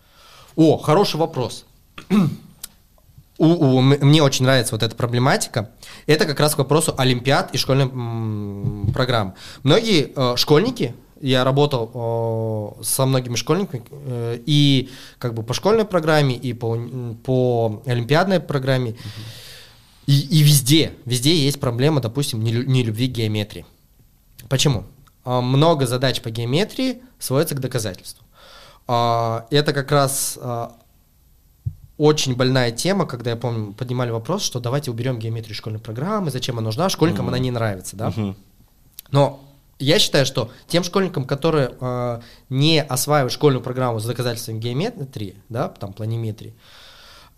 О, 0.57 0.79
хороший 0.79 1.17
вопрос. 1.17 1.67
У, 3.39 3.47
у, 3.47 3.81
мне 3.81 4.23
очень 4.23 4.45
нравится 4.45 4.75
вот 4.75 4.83
эта 4.83 4.95
проблематика. 4.95 5.71
Это 6.07 6.27
как 6.27 6.41
раз 6.41 6.55
к 6.55 6.59
вопросу 6.59 6.95
олимпиад 6.97 7.55
и 7.55 7.59
школьной 7.59 7.87
м, 7.87 8.91
программы. 8.93 9.35
Многие 9.63 10.13
э, 10.15 10.37
школьники, 10.37 10.95
я 11.23 11.45
работал 11.45 12.77
э, 12.81 12.83
со 12.83 13.07
многими 13.07 13.37
школьниками 13.37 13.83
э, 13.91 14.39
и 14.45 14.91
как 15.19 15.33
бы 15.33 15.43
по 15.43 15.55
школьной 15.55 15.87
программе, 15.87 16.37
и 16.37 16.53
по, 16.53 16.79
по 17.25 17.83
олимпиадной 17.87 18.41
программе. 18.41 18.91
Uh-huh 18.91 19.50
и, 20.07 20.21
и 20.21 20.43
везде, 20.43 20.93
везде 21.05 21.37
есть 21.37 21.61
проблема, 21.61 22.01
допустим, 22.01 22.43
нелюбви 22.43 23.09
к 23.09 23.13
геометрии. 23.13 23.67
Почему? 24.49 24.85
А, 25.25 25.41
много 25.41 25.87
задач 25.87 26.21
по 26.21 26.31
геометрии 26.31 27.03
сводятся 27.19 27.55
к 27.55 27.61
доказательству. 27.61 28.25
А, 28.87 29.47
это 29.51 29.73
как 29.73 29.93
раз 29.93 30.39
а, 30.41 30.73
очень 31.97 32.35
больная 32.35 32.73
тема, 32.73 33.07
когда 33.07 33.31
я 33.31 33.37
помню, 33.37 33.73
поднимали 33.75 34.11
вопрос, 34.11 34.43
что 34.43 34.59
давайте 34.59 34.91
уберем 34.91 35.19
геометрию 35.19 35.55
школьной 35.55 35.81
программы, 35.81 36.31
зачем 36.31 36.57
она 36.57 36.67
нужна, 36.67 36.89
школьникам 36.89 37.27
mm-hmm. 37.27 37.29
она 37.29 37.39
не 37.39 37.51
нравится, 37.51 37.97
да. 37.97 38.09
Mm-hmm. 38.09 38.35
Но 39.13 39.41
я 39.79 39.99
считаю, 39.99 40.27
что 40.27 40.51
тем 40.67 40.83
школьникам, 40.83 41.25
которые 41.25 41.73
э, 41.81 42.21
не 42.49 42.83
осваивают 42.83 43.33
школьную 43.33 43.63
программу 43.63 43.99
с 44.01 44.05
доказательством 44.05 44.61
геометрии, 44.61 45.37
да, 45.49 45.69
там 45.69 45.93
планиметрии, 45.93 46.55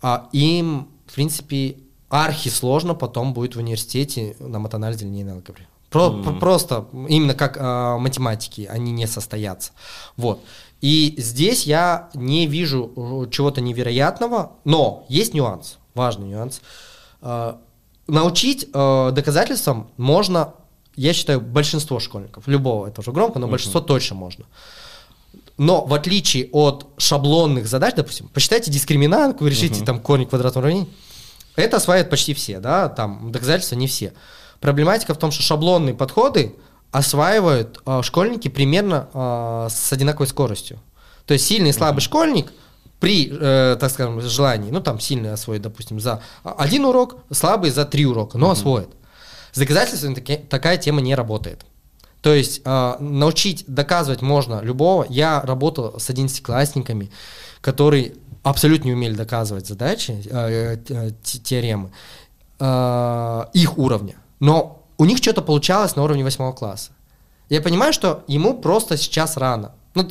э, 0.01 0.17
им, 0.31 0.87
в 1.07 1.13
принципе, 1.13 1.77
архи 2.13 2.49
сложно 2.49 2.93
потом 2.93 3.33
будет 3.33 3.55
в 3.55 3.59
университете 3.59 4.35
на 4.39 4.59
матанализе 4.59 5.05
линейной 5.05 5.33
алгебре. 5.33 5.67
Про, 5.89 6.09
mm. 6.09 6.39
Просто 6.39 6.85
именно 6.93 7.33
как 7.33 7.57
э, 7.57 7.97
математики, 7.97 8.69
они 8.71 8.91
не 8.91 9.07
состоятся. 9.07 9.71
Вот. 10.15 10.39
И 10.81 11.15
здесь 11.17 11.63
я 11.63 12.09
не 12.13 12.45
вижу 12.45 12.91
э, 12.95 13.29
чего-то 13.31 13.61
невероятного, 13.61 14.51
но 14.63 15.05
есть 15.09 15.33
нюанс, 15.33 15.77
важный 15.95 16.27
нюанс. 16.27 16.61
Э, 17.21 17.55
научить 18.07 18.67
э, 18.71 19.11
доказательствам 19.11 19.89
можно, 19.97 20.53
я 20.95 21.13
считаю, 21.13 21.41
большинство 21.41 21.99
школьников, 21.99 22.47
любого, 22.47 22.87
это 22.87 23.01
уже 23.01 23.11
громко, 23.11 23.39
но 23.39 23.47
mm-hmm. 23.47 23.51
большинство 23.51 23.81
точно 23.81 24.15
можно. 24.17 24.45
Но 25.57 25.85
в 25.85 25.93
отличие 25.93 26.49
от 26.51 26.87
шаблонных 26.97 27.67
задач, 27.67 27.95
допустим, 27.95 28.27
посчитайте 28.27 28.71
дискриминант, 28.71 29.41
вы 29.41 29.51
решите 29.51 29.81
uh-huh. 29.81 29.85
там 29.85 29.99
корень 29.99 30.25
квадратного 30.25 30.65
уравнения, 30.65 30.87
это 31.55 31.77
осваивают 31.77 32.09
почти 32.09 32.33
все, 32.33 32.59
да, 32.59 32.89
там 32.89 33.31
доказательства 33.31 33.75
не 33.75 33.87
все. 33.87 34.13
Проблематика 34.59 35.13
в 35.13 35.17
том, 35.17 35.31
что 35.31 35.43
шаблонные 35.43 35.93
подходы 35.93 36.55
осваивают 36.91 37.81
э, 37.85 38.01
школьники 38.03 38.47
примерно 38.47 39.09
э, 39.13 39.67
с 39.69 39.91
одинаковой 39.91 40.27
скоростью. 40.27 40.79
То 41.25 41.33
есть 41.33 41.45
сильный 41.45 41.71
и 41.71 41.73
слабый 41.73 41.99
uh-huh. 41.99 42.05
школьник 42.05 42.53
при, 42.99 43.29
э, 43.31 43.77
так 43.79 43.91
скажем, 43.91 44.21
желании, 44.21 44.71
ну 44.71 44.79
там 44.79 44.99
сильный 44.99 45.33
освоит, 45.33 45.61
допустим, 45.61 45.99
за 45.99 46.21
один 46.43 46.85
урок, 46.85 47.17
слабый 47.31 47.71
за 47.71 47.85
три 47.85 48.05
урока, 48.05 48.37
но 48.37 48.49
uh-huh. 48.49 48.53
освоит. 48.53 48.89
С 49.51 49.59
доказательствами 49.59 50.15
таки, 50.15 50.37
такая 50.37 50.77
тема 50.77 51.01
не 51.01 51.15
работает. 51.15 51.65
То 52.21 52.33
есть 52.33 52.61
э, 52.63 52.95
научить 52.99 53.65
доказывать 53.67 54.21
можно 54.21 54.61
любого. 54.61 55.05
Я 55.09 55.41
работал 55.41 55.99
с 55.99 56.09
одиннадцатиклассниками, 56.09 57.11
которые 57.59 58.13
абсолютно 58.43 58.87
не 58.87 58.93
умели 58.93 59.13
доказывать 59.13 59.67
задачи, 59.67 60.21
э, 60.29 60.77
э, 60.89 61.11
теоремы 61.23 61.91
э, 62.59 63.45
их 63.53 63.77
уровня. 63.77 64.15
Но 64.39 64.83
у 64.97 65.05
них 65.05 65.17
что-то 65.17 65.41
получалось 65.41 65.95
на 65.95 66.03
уровне 66.03 66.23
восьмого 66.23 66.51
класса. 66.53 66.91
Я 67.49 67.61
понимаю, 67.61 67.93
что 67.93 68.23
ему 68.27 68.53
просто 68.53 68.97
сейчас 68.97 69.37
рано. 69.37 69.71
Ну, 69.95 70.07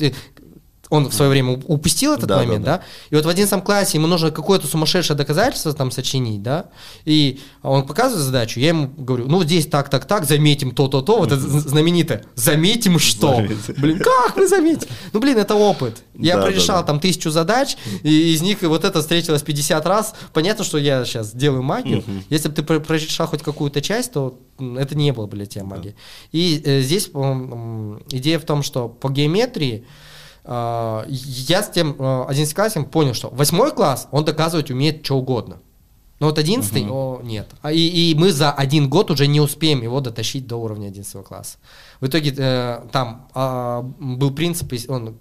он 0.93 1.09
в 1.09 1.15
свое 1.15 1.31
время 1.31 1.59
упустил 1.67 2.13
этот 2.15 2.27
Да, 2.29 2.37
да, 2.39 2.45
момент, 2.45 2.65
да, 2.65 2.77
да. 2.79 2.85
и 3.11 3.15
вот 3.17 3.25
в 3.25 3.29
11 3.29 3.65
классе 3.65 3.97
ему 3.99 4.07
нужно 4.07 4.31
какое-то 4.31 4.67
сумасшедшее 4.67 5.17
доказательство 5.17 5.73
там 5.73 5.91
сочинить, 5.91 6.43
да, 6.43 6.67
и 7.07 7.41
он 7.63 7.87
показывает 7.87 8.25
задачу, 8.27 8.61
я 8.61 8.69
ему 8.69 8.89
говорю, 8.97 9.27
ну, 9.27 9.43
здесь 9.43 9.67
так, 9.67 9.89
так, 9.89 10.05
так, 10.05 10.27
заметим 10.27 10.71
то, 10.73 10.89
то, 10.89 11.01
то, 11.01 11.19
вот 11.19 11.33
это 11.33 11.41
знаменитое, 11.41 12.25
заметим 12.35 12.99
что? 12.99 13.37
Заметим. 13.37 13.75
Блин, 13.79 13.99
как 14.01 14.37
вы 14.37 14.47
заметите? 14.47 14.89
Ну, 15.13 15.21
блин, 15.21 15.39
это 15.39 15.55
опыт. 15.55 16.03
Я 16.19 16.35
Да, 16.37 16.41
да, 16.43 16.47
прорешал 16.49 16.81
да. 16.81 16.87
там 16.87 17.01
тысячу 17.01 17.31
задач, 17.31 17.77
и 18.03 18.35
из 18.35 18.43
них 18.43 18.61
вот 18.63 18.85
это 18.85 19.01
встретилось 19.01 19.43
50 19.43 19.87
раз. 19.87 20.15
Понятно, 20.35 20.63
что 20.65 20.77
я 20.79 21.05
сейчас 21.07 21.33
делаю 21.33 21.63
магию. 21.63 22.05
Если 22.29 22.49
бы 22.49 22.55
ты 22.55 22.63
про- 22.63 22.81
прорешал 22.81 23.27
хоть 23.27 23.43
какую-то 23.43 23.81
часть, 23.81 24.13
то 24.13 24.39
это 24.79 24.95
не 24.95 25.13
было 25.13 25.27
бы 25.27 25.37
для 25.37 25.47
тебя 25.47 25.65
магии. 25.65 25.95
И 26.33 26.61
э, 26.65 26.81
здесь 26.83 27.11
м, 27.15 28.03
идея 28.11 28.39
в 28.39 28.45
том, 28.45 28.63
что 28.63 28.89
по 28.89 29.09
геометрии 29.09 29.85
я 30.45 31.63
с 31.63 31.71
тем 31.71 31.95
э, 31.99 32.25
11 32.29 32.55
классом 32.55 32.85
понял, 32.85 33.15
что 33.15 33.29
8 33.29 33.71
класс, 33.71 34.09
он 34.11 34.25
доказывать 34.25 34.71
умеет 34.71 35.05
что 35.05 35.19
угодно. 35.19 35.59
Но 36.19 36.27
вот 36.27 36.39
11 36.39 36.87
о, 36.89 37.21
нет. 37.25 37.49
А 37.63 37.73
и, 37.73 37.81
и 37.81 38.15
мы 38.15 38.31
за 38.33 38.53
один 38.53 38.89
год 38.89 39.11
уже 39.11 39.27
не 39.27 39.41
успеем 39.41 39.83
его 39.83 40.01
дотащить 40.01 40.47
до 40.47 40.57
уровня 40.57 40.87
11 40.89 41.25
класса. 41.25 41.59
В 42.01 42.07
итоге 42.07 42.33
э, 42.37 42.81
там 42.93 43.29
а, 43.35 43.83
был 43.83 44.33
принцип, 44.33 44.73
он 44.89 45.17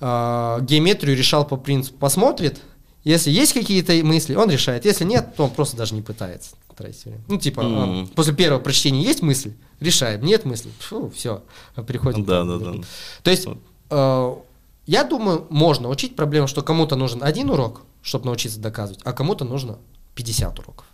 а, 0.00 0.60
геометрию 0.60 1.16
решал 1.16 1.46
по 1.46 1.56
принципу 1.56 1.98
посмотрит, 1.98 2.60
если 3.04 3.30
есть 3.30 3.52
какие-то 3.52 3.92
мысли, 4.04 4.34
он 4.34 4.50
решает. 4.50 4.84
Если 4.84 5.04
нет, 5.04 5.36
то 5.36 5.44
он 5.44 5.50
просто 5.50 5.76
даже 5.76 5.94
не 5.94 6.02
пытается 6.02 6.56
тратить 6.76 7.04
время. 7.04 7.20
Ну, 7.28 7.38
типа, 7.38 7.62
а, 7.62 7.86
Мгм. 7.86 8.08
после 8.08 8.34
первого 8.34 8.60
прочтения 8.60 9.02
есть 9.02 9.22
мысль, 9.22 9.52
решаем. 9.80 10.22
Нет 10.22 10.44
мысли, 10.44 10.70
фу, 10.78 11.10
все, 11.14 11.42
переходим. 11.86 12.24
Да, 12.24 12.44
да, 12.44 12.58
да. 12.58 12.72
То 13.22 13.30
есть, 13.30 13.46
я 13.90 15.04
думаю, 15.04 15.46
можно 15.50 15.88
учить 15.88 16.16
проблему, 16.16 16.46
что 16.46 16.62
кому-то 16.62 16.96
нужен 16.96 17.22
один 17.22 17.50
урок, 17.50 17.82
чтобы 18.02 18.26
научиться 18.26 18.60
доказывать, 18.60 19.00
а 19.04 19.12
кому-то 19.12 19.44
нужно 19.44 19.78
50 20.14 20.58
уроков. 20.58 20.86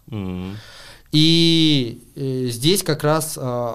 И 1.12 2.02
э, 2.16 2.46
здесь 2.48 2.82
как 2.82 3.04
раз 3.04 3.36
э, 3.40 3.74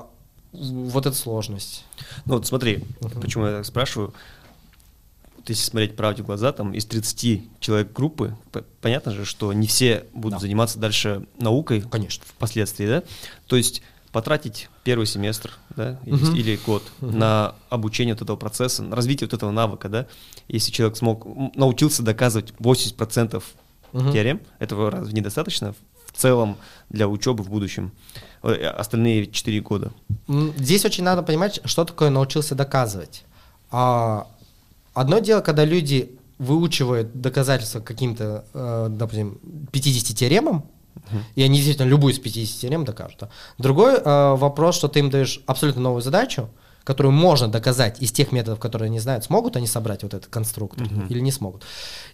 вот 0.53 1.05
эта 1.05 1.15
сложность. 1.15 1.85
Ну 2.25 2.35
вот 2.35 2.47
смотри, 2.47 2.83
почему 3.21 3.45
я 3.45 3.57
так 3.57 3.65
спрашиваю. 3.65 4.11
Вот 5.37 5.47
если 5.49 5.63
смотреть 5.63 5.95
правде 5.95 6.23
в 6.23 6.25
глаза, 6.25 6.51
там 6.51 6.73
из 6.73 6.85
30 6.87 7.43
человек 7.59 7.93
группы, 7.93 8.35
понятно 8.81 9.11
же, 9.11 9.23
что 9.23 9.53
не 9.53 9.67
все 9.67 10.05
будут 10.13 10.33
Да. 10.33 10.39
заниматься 10.39 10.79
дальше 10.79 11.27
наукой 11.39 11.81
Конечно. 11.81 12.23
впоследствии, 12.27 12.87
да? 12.87 13.03
То 13.45 13.55
есть 13.55 13.83
потратить 14.11 14.69
первый 14.83 15.05
семестр, 15.05 15.51
да, 15.75 15.99
или, 16.05 16.15
Мгм. 16.15 16.35
или 16.35 16.59
год 16.65 16.83
на 17.01 17.55
обучение 17.69 18.15
вот 18.15 18.21
этого 18.21 18.37
процесса, 18.37 18.83
на 18.83 18.95
развитие 18.95 19.27
вот 19.27 19.33
этого 19.33 19.51
навыка, 19.51 19.89
да, 19.89 20.07
если 20.47 20.71
человек 20.71 20.97
смог, 20.97 21.25
научился 21.55 22.03
доказывать 22.03 22.53
80% 22.59 23.43
Мгм. 23.93 24.11
теорем, 24.11 24.41
этого 24.59 24.89
разве 24.91 25.13
недостаточно 25.13 25.73
в 26.05 26.17
целом 26.17 26.57
для 26.89 27.07
учебы 27.07 27.43
в 27.43 27.49
будущем? 27.49 27.91
Э, 28.43 28.67
Остальные 28.69 29.27
4 29.27 29.59
года. 29.61 29.91
Здесь 30.27 30.85
очень 30.85 31.03
надо 31.03 31.21
понимать, 31.23 31.59
что 31.65 31.85
такое 31.85 32.09
научился 32.09 32.55
доказывать. 32.55 33.23
А, 33.71 34.27
одно 34.93 35.19
дело, 35.19 35.41
когда 35.41 35.65
люди 35.65 36.17
выучивают 36.39 37.19
доказательства 37.19 37.79
каким-то, 37.81 38.45
э, 38.53 38.87
допустим, 38.91 39.39
50 39.71 40.15
теоремам, 40.15 40.63
и 41.35 41.43
они 41.43 41.57
действительно 41.57 41.87
любую 41.87 42.13
из 42.13 42.19
50 42.19 42.61
теорем 42.61 42.85
докажут. 42.85 43.17
да. 43.21 43.29
Другой 43.57 43.95
э, 43.95 44.35
вопрос, 44.35 44.75
что 44.75 44.87
ты 44.87 44.99
им 44.99 45.09
даешь 45.09 45.41
абсолютно 45.45 45.81
новую 45.81 46.01
задачу, 46.01 46.49
которую 46.83 47.11
можно 47.11 47.49
доказать 47.49 48.01
из 48.01 48.11
тех 48.11 48.31
методов, 48.31 48.59
которые 48.59 48.87
они 48.87 48.99
знают, 48.99 49.25
смогут 49.25 49.57
они 49.57 49.67
собрать 49.67 50.03
вот 50.03 50.13
этот 50.13 50.29
конструктор 50.29 50.87
или 51.09 51.19
не 51.19 51.31
смогут. 51.31 51.63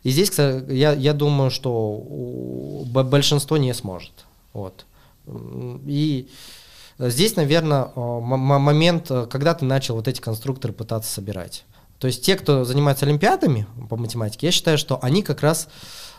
И 0.01 0.09
здесь, 0.09 0.31
кстати, 0.31 0.73
я, 0.73 0.93
я 0.93 1.13
думаю, 1.13 1.51
что 1.51 2.83
большинство 2.85 3.57
не 3.57 3.73
сможет. 3.73 4.25
Вот. 4.51 4.85
И 5.85 6.27
здесь, 6.97 7.35
наверное, 7.35 7.89
момент, 7.95 9.11
э, 9.11 9.27
когда 9.29 9.53
ты 9.53 9.65
начал 9.65 9.95
вот 9.95 10.07
эти 10.07 10.21
конструкторы 10.21 10.73
пытаться 10.73 11.11
собирать. 11.11 11.65
То 11.99 12.07
есть 12.07 12.25
те, 12.25 12.35
кто 12.35 12.65
занимается 12.65 13.05
олимпиадами 13.05 13.65
по 13.89 13.95
математике, 13.95 14.47
я 14.47 14.51
считаю, 14.51 14.77
что 14.77 14.99
они 15.01 15.23
как 15.23 15.41
раз 15.41 15.69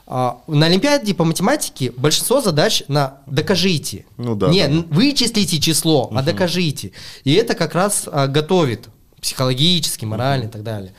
на 0.07 0.67
олимпиаде 0.67 1.15
по 1.15 1.25
математике 1.25 1.91
большинство 1.97 2.41
задач 2.41 2.83
на 2.89 3.19
докажите. 3.27 4.05
Ну 4.17 4.35
да, 4.35 4.49
Не, 4.49 4.69
да, 4.69 4.85
вычислите 4.91 5.59
число, 5.61 6.11
а 6.15 6.23
докажите. 6.23 6.93
И 7.25 7.33
это 7.33 7.55
как 7.55 7.75
раз 7.75 8.05
а, 8.11 8.27
готовит 8.27 8.89
психологически, 9.21 10.05
морально 10.05 10.45
и 10.45 10.49
так 10.49 10.63
далее. 10.63 10.93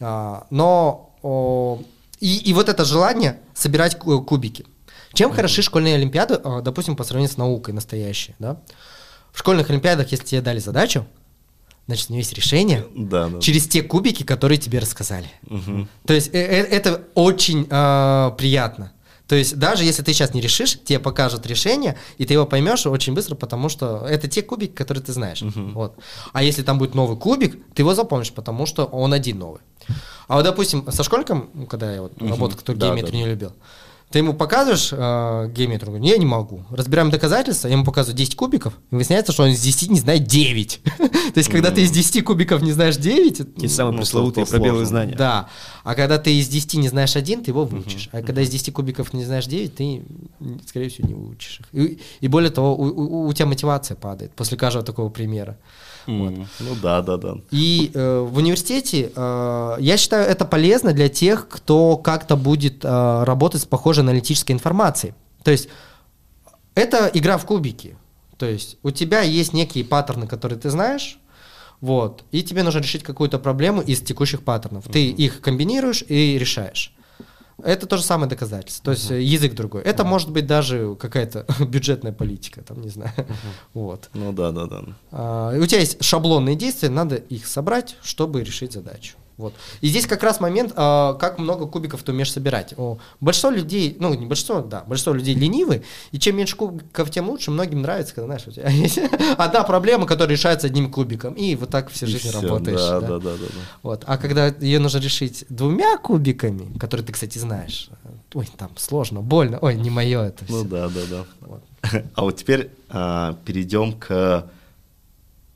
А, 0.00 0.46
но 0.50 1.10
и, 2.20 2.38
и 2.38 2.52
вот 2.52 2.68
это 2.68 2.84
желание 2.84 3.38
собирать 3.54 3.98
ку- 3.98 4.22
кубики. 4.22 4.66
Чем 5.14 5.32
хороши 5.32 5.62
школьные 5.62 5.94
олимпиады, 5.94 6.40
а, 6.42 6.60
допустим, 6.60 6.96
по 6.96 7.04
сравнению 7.04 7.32
с 7.32 7.36
наукой 7.36 7.74
настоящей, 7.74 8.34
да? 8.38 8.60
В 9.32 9.38
школьных 9.38 9.70
олимпиадах, 9.70 10.10
если 10.10 10.24
тебе 10.24 10.40
дали 10.40 10.58
задачу, 10.58 11.06
значит, 11.88 12.10
у 12.10 12.12
нее 12.12 12.20
есть 12.20 12.32
решение 12.34 12.86
Да, 12.94 13.28
да. 13.28 13.40
через 13.40 13.66
те 13.66 13.82
кубики, 13.82 14.22
которые 14.22 14.58
тебе 14.58 14.78
рассказали. 14.78 15.28
Мгм. 15.48 15.88
То 16.06 16.14
есть 16.14 16.28
э- 16.32 16.38
э- 16.38 16.66
это 16.70 17.02
очень 17.14 17.66
э, 17.68 18.30
приятно. 18.38 18.92
То 19.26 19.34
есть 19.34 19.58
даже 19.58 19.84
если 19.84 20.02
ты 20.02 20.12
сейчас 20.14 20.32
не 20.32 20.40
решишь, 20.40 20.78
тебе 20.84 20.98
покажут 21.00 21.46
решение, 21.46 21.96
и 22.16 22.24
ты 22.24 22.32
его 22.34 22.46
поймешь 22.46 22.86
очень 22.86 23.12
быстро, 23.12 23.34
потому 23.34 23.68
что 23.68 24.06
это 24.08 24.26
те 24.28 24.40
кубики, 24.42 24.72
которые 24.72 25.02
ты 25.04 25.12
знаешь. 25.12 25.42
Вот. 25.42 25.98
А 26.32 26.42
если 26.42 26.62
там 26.62 26.78
будет 26.78 26.94
новый 26.94 27.16
кубик, 27.18 27.58
ты 27.74 27.82
его 27.82 27.94
запомнишь, 27.94 28.32
потому 28.32 28.64
что 28.64 28.84
он 28.86 29.12
один 29.12 29.38
новый. 29.38 29.60
А 30.28 30.36
вот, 30.36 30.44
допустим, 30.44 30.90
со 30.90 31.02
школьником, 31.02 31.66
когда 31.68 31.92
я 31.92 32.02
вот 32.02 32.12
работал, 32.22 32.56
который 32.58 32.76
Да, 32.76 32.86
геометрию 32.88 33.12
да. 33.12 33.18
не 33.18 33.26
любил, 33.26 33.52
ты 34.10 34.20
ему 34.20 34.32
показываешь 34.32 34.88
э, 34.90 35.50
геометрию, 35.54 35.92
он 35.92 35.96
говорит, 35.98 36.12
я 36.12 36.18
не 36.18 36.24
могу. 36.24 36.64
Разбираем 36.70 37.10
доказательства, 37.10 37.68
я 37.68 37.74
ему 37.74 37.84
показываю 37.84 38.16
10 38.16 38.36
кубиков, 38.36 38.72
и 38.90 38.94
выясняется, 38.94 39.32
что 39.32 39.42
он 39.42 39.50
из 39.50 39.60
10 39.60 39.90
не 39.90 39.98
знает 40.00 40.24
9. 40.24 40.80
То 40.98 41.38
есть, 41.38 41.50
когда 41.50 41.70
ты 41.70 41.82
из 41.82 41.90
10 41.90 42.24
кубиков 42.24 42.62
не 42.62 42.72
знаешь 42.72 42.96
9, 42.96 43.40
это- 43.40 43.60
Те 43.60 43.68
самые 43.68 43.92
Ну, 43.92 43.98
пресловутые 43.98 44.46
пробелы 44.46 44.84
знания. 44.86 45.14
да. 45.14 45.48
А 45.84 45.94
когда 45.94 46.18
ты 46.18 46.34
из 46.38 46.48
10 46.48 46.78
не 46.78 46.88
знаешь 46.88 47.16
один, 47.16 47.42
ты 47.44 47.50
его 47.50 47.64
выучишь. 47.64 48.08
А 48.12 48.22
когда 48.22 48.40
из 48.42 48.48
10 48.50 48.72
кубиков 48.72 49.12
не 49.12 49.24
знаешь 49.24 49.46
9, 49.46 49.74
ты, 49.74 50.02
скорее 50.66 50.88
всего, 50.88 51.06
не 51.08 51.14
выучишь 51.14 51.60
их. 51.72 51.98
И, 52.20 52.28
более 52.28 52.50
того, 52.50 52.74
у 52.76 53.32
тебя 53.32 53.46
мотивация 53.46 53.94
падает 53.94 54.32
после 54.32 54.56
каждого 54.56 54.84
такого 54.84 55.08
примера. 55.10 55.58
Ну 56.08 56.74
да, 56.82 57.02
да, 57.02 57.16
да. 57.16 57.36
И 57.50 57.90
э, 57.94 58.20
в 58.20 58.36
университете, 58.38 59.12
э, 59.14 59.76
я 59.78 59.96
считаю, 59.96 60.26
это 60.26 60.44
полезно 60.44 60.92
для 60.92 61.08
тех, 61.08 61.48
кто 61.48 61.96
как-то 61.96 62.36
будет 62.36 62.84
э, 62.84 63.24
работать 63.24 63.62
с 63.62 63.66
похожей 63.66 64.02
аналитической 64.02 64.52
информацией. 64.52 65.14
То 65.44 65.50
есть 65.50 65.68
это 66.74 67.10
игра 67.12 67.36
в 67.38 67.44
кубики. 67.44 67.96
То 68.38 68.46
есть 68.46 68.78
у 68.82 68.90
тебя 68.90 69.20
есть 69.20 69.52
некие 69.52 69.84
паттерны, 69.84 70.26
которые 70.26 70.58
ты 70.58 70.70
знаешь, 70.70 71.18
вот, 71.80 72.24
и 72.32 72.42
тебе 72.42 72.62
нужно 72.62 72.80
решить 72.80 73.02
какую-то 73.02 73.38
проблему 73.38 73.80
из 73.80 74.00
текущих 74.00 74.42
паттернов. 74.42 74.84
Ты 74.90 75.10
их 75.10 75.40
комбинируешь 75.40 76.02
и 76.08 76.38
решаешь. 76.38 76.92
Это 77.62 77.86
то 77.86 77.96
же 77.96 78.04
самое 78.04 78.28
доказательство, 78.28 78.84
то 78.84 78.90
есть 78.92 79.10
э, 79.10 79.20
язык 79.20 79.54
другой. 79.54 79.82
Это 79.82 80.04
может 80.04 80.30
быть 80.30 80.46
даже 80.46 80.94
какая-то 80.94 81.44
бюджетная 81.64 82.12
политика, 82.12 82.62
там 82.62 82.80
не 82.80 82.88
знаю. 82.88 83.12
Вот. 83.74 84.10
Ну 84.14 84.32
да, 84.32 84.52
да, 84.52 84.66
да. 84.66 84.84
А, 85.10 85.58
у 85.58 85.66
тебя 85.66 85.80
есть 85.80 86.02
шаблонные 86.02 86.54
действия, 86.54 86.88
надо 86.88 87.16
их 87.16 87.46
собрать, 87.46 87.96
чтобы 88.02 88.44
решить 88.44 88.72
задачу. 88.72 89.16
Вот. 89.38 89.54
И 89.80 89.88
здесь 89.88 90.06
как 90.06 90.24
раз 90.24 90.40
момент, 90.40 90.72
а, 90.74 91.14
как 91.14 91.38
много 91.38 91.66
кубиков 91.66 92.02
ты 92.02 92.10
умеешь 92.10 92.32
собирать. 92.32 92.74
О, 92.76 92.98
большинство 93.20 93.50
людей, 93.50 93.96
ну 94.00 94.12
не 94.12 94.26
большинство, 94.26 94.60
да, 94.60 94.82
большинство 94.84 95.12
людей 95.12 95.34
ленивы, 95.34 95.84
и 96.10 96.18
чем 96.18 96.36
меньше 96.36 96.56
кубиков, 96.56 97.08
тем 97.10 97.30
лучше. 97.30 97.52
Многим 97.52 97.82
нравится, 97.82 98.14
когда, 98.14 98.26
знаешь, 98.26 98.46
у 98.48 98.50
тебя 98.50 98.68
есть 98.68 98.98
одна 99.38 99.62
проблема, 99.62 100.06
которая 100.06 100.36
решается 100.36 100.66
одним 100.66 100.90
кубиком, 100.90 101.34
и 101.34 101.54
вот 101.54 101.70
так 101.70 101.88
всю 101.88 102.08
жизнь 102.08 102.28
всё, 102.28 102.40
работаешь. 102.40 102.80
Да, 102.80 103.00
да. 103.00 103.06
да, 103.06 103.18
да, 103.20 103.36
да. 103.36 103.46
Вот. 103.84 104.02
А 104.06 104.18
когда 104.18 104.48
ее 104.48 104.80
нужно 104.80 104.98
решить 104.98 105.44
двумя 105.48 105.96
кубиками, 105.98 106.76
которые 106.76 107.06
ты, 107.06 107.12
кстати, 107.12 107.38
знаешь, 107.38 107.90
ой, 108.34 108.48
там 108.56 108.70
сложно, 108.76 109.20
больно, 109.20 109.58
ой, 109.62 109.76
не 109.76 109.90
мое 109.90 110.24
это. 110.24 110.44
Ну 110.48 110.60
всё. 110.60 110.68
да, 110.68 110.88
да, 110.88 111.00
да. 111.08 111.24
Вот. 111.40 111.62
А 112.16 112.22
вот 112.22 112.36
теперь 112.36 112.70
а, 112.88 113.36
перейдем 113.44 113.92
к 113.92 114.50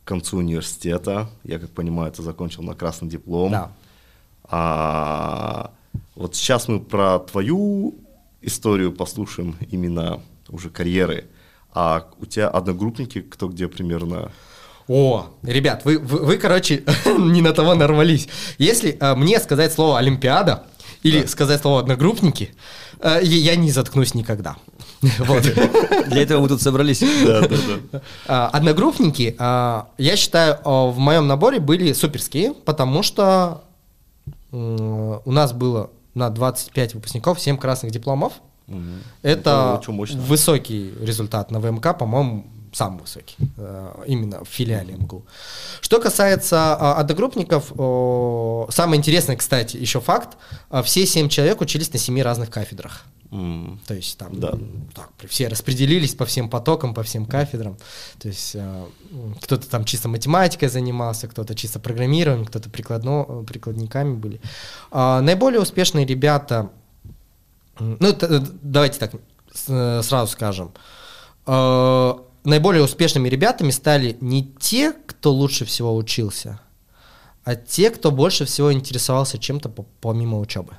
концу 0.04 0.38
университета. 0.38 1.28
Я 1.44 1.58
как 1.58 1.70
понимаю, 1.70 2.12
ты 2.12 2.22
закончил 2.22 2.62
на 2.62 2.74
красный 2.74 3.08
диплом. 3.08 3.52
Да. 3.52 3.72
А, 4.44 5.70
вот 6.14 6.36
сейчас 6.36 6.68
мы 6.68 6.80
про 6.80 7.18
твою 7.18 7.94
историю 8.40 8.92
послушаем 8.92 9.56
именно 9.70 10.20
уже 10.48 10.70
карьеры. 10.70 11.26
А 11.74 12.06
у 12.20 12.26
тебя 12.26 12.48
одногруппники, 12.48 13.22
кто 13.22 13.48
где 13.48 13.66
примерно? 13.66 14.30
О, 14.88 15.30
ребят, 15.42 15.84
вы, 15.84 15.98
вы, 15.98 16.18
вы, 16.18 16.36
короче, 16.36 16.84
не 17.18 17.40
на 17.40 17.52
того 17.52 17.74
нарвались. 17.74 18.28
Если 18.58 18.96
э, 18.98 19.14
мне 19.14 19.40
сказать 19.40 19.72
слово 19.72 19.98
Олимпиада 19.98 20.64
или 21.02 21.24
сказать 21.26 21.62
слово 21.62 21.80
одногруппники, 21.80 22.54
э, 23.00 23.20
я 23.22 23.56
не 23.56 23.70
заткнусь 23.70 24.14
никогда. 24.14 24.56
Вот. 25.18 25.42
Для 26.08 26.22
этого 26.22 26.42
мы 26.42 26.48
тут 26.48 26.62
собрались. 26.62 27.00
Да, 27.00 27.40
да, 27.42 27.56
да. 27.90 28.02
А, 28.26 28.48
Одногруппники, 28.52 29.34
а, 29.38 29.88
я 29.98 30.16
считаю, 30.16 30.58
а, 30.64 30.86
в 30.86 30.98
моем 30.98 31.26
наборе 31.26 31.58
были 31.58 31.92
суперские, 31.92 32.54
потому 32.54 33.02
что 33.02 33.64
у 34.52 35.32
нас 35.32 35.54
было 35.54 35.90
на 36.14 36.28
25 36.28 36.94
выпускников 36.94 37.40
7 37.40 37.56
красных 37.56 37.90
дипломов. 37.90 38.34
Мгм. 38.66 39.00
Это 39.22 39.80
мощно. 39.88 40.20
высокий 40.20 40.92
результат 41.00 41.50
на 41.50 41.58
ВМК, 41.58 41.96
по-моему, 41.98 42.46
самый 42.72 43.00
высокий, 43.02 43.36
э, 43.58 44.04
именно 44.06 44.44
в 44.44 44.48
филиале 44.48 44.94
МГУ. 44.94 45.24
Что 45.80 46.00
касается 46.00 46.74
а, 46.74 46.94
одногруппников, 46.94 47.72
о, 47.76 48.66
самый 48.70 48.98
интересный, 48.98 49.36
кстати, 49.36 49.76
еще 49.76 50.00
факт, 50.00 50.36
а, 50.70 50.82
все 50.82 51.06
семь 51.06 51.28
человек 51.28 51.60
учились 51.60 51.92
на 51.92 51.98
семи 51.98 52.22
разных 52.22 52.50
кафедрах. 52.50 53.04
М. 53.30 53.80
То 53.86 53.94
есть 53.94 54.18
там 54.18 54.38
Да. 54.40 54.52
так, 54.94 55.10
все 55.28 55.48
распределились 55.48 56.14
по 56.14 56.24
всем 56.26 56.48
потокам, 56.50 56.92
по 56.94 57.02
всем 57.02 57.24
кафедрам. 57.26 57.76
То 58.18 58.28
есть 58.28 58.52
э, 58.54 58.84
кто-то 59.42 59.68
там 59.70 59.84
чисто 59.84 60.08
математикой 60.08 60.68
занимался, 60.68 61.28
кто-то 61.28 61.54
чисто 61.54 61.78
программированием, 61.80 62.44
кто-то 62.46 62.68
прикладно, 62.70 63.24
э, 63.28 63.44
прикладниками 63.46 64.14
были. 64.14 64.40
А, 64.90 65.20
наиболее 65.22 65.60
успешные 65.60 66.04
ребята, 66.06 66.70
ну 67.78 68.12
т- 68.12 68.26
т- 68.28 68.46
давайте 68.62 68.98
так 68.98 69.12
э, 69.68 70.00
сразу 70.02 70.32
скажем, 70.32 70.72
Э, 71.46 72.14
наиболее 72.44 72.82
успешными 72.82 73.28
ребятами 73.28 73.70
стали 73.70 74.16
не 74.20 74.44
те, 74.60 74.92
кто 74.92 75.32
лучше 75.32 75.64
всего 75.64 75.94
учился, 75.96 76.60
а 77.44 77.54
те, 77.56 77.90
кто 77.90 78.10
больше 78.10 78.44
всего 78.44 78.72
интересовался 78.72 79.38
чем-то 79.38 79.68
по- 79.68 79.84
помимо 80.00 80.38
учебы. 80.38 80.72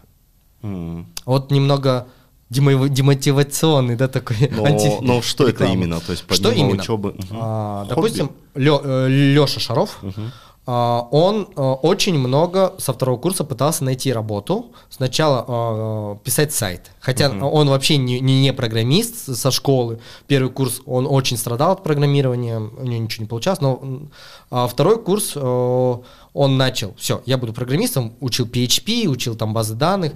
М. 0.61 1.07
Вот 1.25 1.51
немного 1.51 2.07
демо- 2.49 2.87
демотивационный, 2.89 3.95
да, 3.95 4.07
такой 4.07 4.37
Но, 4.51 4.63
анти- 4.65 4.99
но 5.01 5.21
что 5.21 5.47
это 5.47 5.65
именно? 5.65 5.99
То 5.99 6.11
есть 6.13 6.23
Что 6.29 6.49
помимо 6.49 6.69
именно? 6.69 6.83
учебы? 6.83 7.13
Мгм. 7.17 7.27
А, 7.39 7.79
Хобби? 7.83 7.89
допустим, 7.95 8.31
Леша 8.55 9.59
Шаров, 9.59 9.99
а, 10.01 10.21
он 10.65 11.49
а, 11.55 11.73
очень 11.73 12.17
много 12.17 12.73
со 12.77 12.93
второго 12.93 13.19
курса 13.19 13.43
пытался 13.43 13.83
найти 13.83 14.13
работу. 14.13 14.71
Сначала 14.89 15.45
а, 15.45 16.15
писать 16.23 16.53
сайт. 16.53 16.91
Хотя 17.01 17.29
он 17.29 17.67
вообще 17.67 17.97
не, 17.97 18.21
не, 18.21 18.53
программист 18.53 19.35
со 19.35 19.51
школы. 19.51 19.99
Первый 20.27 20.49
курс 20.49 20.81
он 20.85 21.05
очень 21.05 21.37
страдал 21.37 21.73
от 21.73 21.83
программирования, 21.83 22.59
у 22.59 22.85
него 22.85 23.03
ничего 23.03 23.23
не 23.23 23.27
получалось. 23.27 23.59
Но 23.59 24.03
а, 24.49 24.67
второй 24.67 25.01
курс 25.01 25.33
а, 25.35 26.01
он 26.33 26.57
начал, 26.57 26.95
все, 26.97 27.21
я 27.25 27.37
буду 27.37 27.51
программистом, 27.51 28.13
учил 28.21 28.45
PHP, 28.45 29.07
учил 29.07 29.35
там 29.35 29.53
базы 29.53 29.75
данных. 29.75 30.13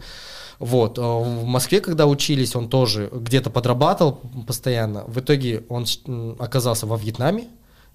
Вот. 0.60 0.98
а 0.98 1.19
В 1.19 1.44
Москве, 1.44 1.82
когда 1.82 2.07
учились, 2.07 2.56
он 2.56 2.69
тоже 2.69 3.10
где-то 3.11 3.49
подрабатывал 3.49 4.22
постоянно. 4.48 5.03
В 5.07 5.19
итоге 5.19 5.64
он 5.69 5.86
оказался 6.40 6.88
во 6.88 6.95
Вьетнаме, 6.95 7.48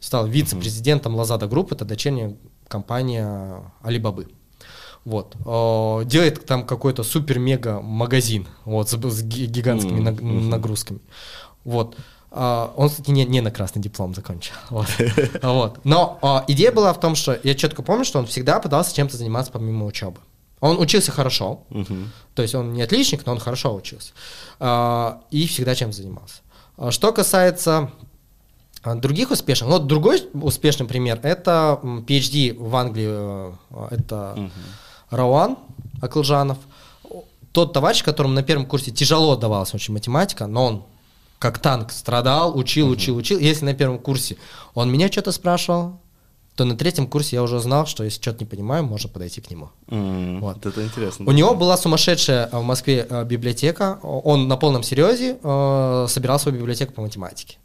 стал 0.03 0.27
вице-президентом 0.27 1.19
Lazada 1.19 1.49
Group, 1.49 1.69
это 1.70 1.85
дочерняя 1.85 2.35
компания 2.69 3.62
Алибабы. 3.83 4.29
Вот. 5.05 5.35
Э, 5.47 6.05
Делает 6.05 6.45
там 6.45 6.66
какой-то 6.66 7.03
супер-мега-магазин 7.05 8.47
вот, 8.65 8.89
с, 8.89 8.93
с 8.93 9.23
ги- 9.23 9.47
гигантскими 9.47 10.01
мгм. 10.01 10.49
нагрузками. 10.51 11.01
Вот. 11.65 11.97
А, 12.31 12.73
Он, 12.77 12.89
кстати, 12.89 13.11
не, 13.11 13.24
не 13.24 13.41
на 13.41 13.51
красный 13.51 13.81
диплом 13.83 14.15
закончил. 14.15 14.55
Вот. 14.70 14.87
Вот. 15.43 15.85
Но 15.85 16.19
а, 16.23 16.45
идея 16.49 16.73
была 16.73 16.93
в 16.93 17.01
том, 17.01 17.15
что 17.15 17.39
я 17.43 17.55
четко 17.55 17.83
помню, 17.83 18.05
что 18.05 18.19
он 18.19 18.27
всегда 18.27 18.59
пытался 18.61 18.95
чем-то 18.95 19.16
заниматься 19.16 19.53
помимо 19.53 19.87
учебы. 19.87 20.19
Он 20.61 20.79
учился 20.79 21.11
хорошо, 21.12 21.65
Мгм. 21.70 22.12
то 22.35 22.43
есть 22.43 22.55
он 22.55 22.73
не 22.73 22.83
отличник, 22.83 23.27
но 23.27 23.33
он 23.33 23.39
хорошо 23.41 23.74
учился. 23.74 24.12
А, 24.61 25.20
И 25.31 25.47
всегда 25.47 25.74
чем 25.74 25.93
занимался. 25.93 26.41
Что 26.91 27.12
касается 27.12 27.91
других 28.84 29.30
успешных, 29.30 29.70
вот 29.70 29.86
другой 29.86 30.22
успешный 30.34 30.86
пример 30.86 31.20
это 31.22 31.78
PhD 31.82 32.54
в 32.59 32.74
Англии, 32.76 33.06
э, 33.09 33.52
это 33.90 34.34
Мгм. 34.36 34.50
Рауан 35.10 35.56
Аклжанов. 36.00 36.59
Тот 37.52 37.72
товарищ, 37.72 38.02
которому 38.02 38.34
на 38.34 38.42
первом 38.42 38.64
курсе 38.66 38.90
тяжело 38.90 39.36
давалась 39.36 39.74
очень 39.74 39.92
математика, 39.94 40.46
но 40.46 40.66
он 40.66 40.82
как 41.38 41.59
танк 41.59 41.92
страдал, 41.92 42.56
учил, 42.56 42.88
учил, 42.88 43.16
учил. 43.16 43.38
Если 43.38 43.64
на 43.64 43.74
первом 43.74 43.98
курсе 43.98 44.36
он 44.74 44.90
меня 44.90 45.10
что-то 45.10 45.32
спрашивал, 45.32 46.00
то 46.54 46.64
на 46.64 46.76
третьем 46.76 47.06
курсе 47.06 47.36
я 47.36 47.42
уже 47.42 47.59
знал, 47.60 47.86
что 47.86 48.04
если 48.04 48.20
что-то 48.20 48.40
не 48.40 48.46
понимаю, 48.46 48.84
можно 48.84 49.09
подойти 49.09 49.40
к 49.40 49.50
нему. 49.50 49.70
М, 49.88 50.40
Вот. 50.40 50.64
Это 50.64 50.84
интересно. 50.84 51.26
У 51.26 51.32
него 51.32 51.54
была 51.54 51.76
сумасшедшая 51.76 52.48
э, 52.52 52.59
в 52.59 52.62
Москве 52.62 53.06
э, 53.09 53.24
библиотека. 53.24 53.98
Он 54.02 54.48
на 54.48 54.56
полном 54.56 54.82
серьезе 54.82 55.38
э, 55.42 56.06
собирал 56.09 56.38
свою 56.38 56.59
библиотеку 56.59 56.92
по 56.92 57.02
математике. 57.02 57.59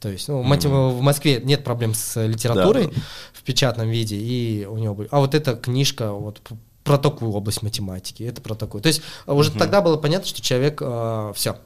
То 0.00 0.08
есть 0.08 0.28
ну, 0.28 0.42
мати- 0.42 0.66
в 0.68 1.00
Москве 1.02 1.40
нет 1.44 1.62
проблем 1.62 1.94
с 1.94 2.20
литературой 2.26 2.86
Да, 2.86 2.92
в 3.34 3.42
печатном 3.42 3.88
виде, 3.90 4.16
и 4.16 4.64
у 4.66 4.78
него 4.78 4.94
были. 4.94 5.08
А 5.12 5.20
вот 5.20 5.34
эта 5.34 5.54
книжка 5.54 6.12
вот 6.12 6.40
про 6.84 6.96
такую 6.96 7.30
область 7.32 7.62
математики, 7.62 8.22
это 8.22 8.40
про 8.40 8.54
такую. 8.54 8.80
То 8.82 8.86
есть 8.88 9.02
э, 9.26 9.32
уже 9.32 9.50
тогда 9.52 9.80
было 9.82 9.96
понятно, 9.98 10.26
что 10.26 10.40
человек 10.40 10.80
все 11.34 11.56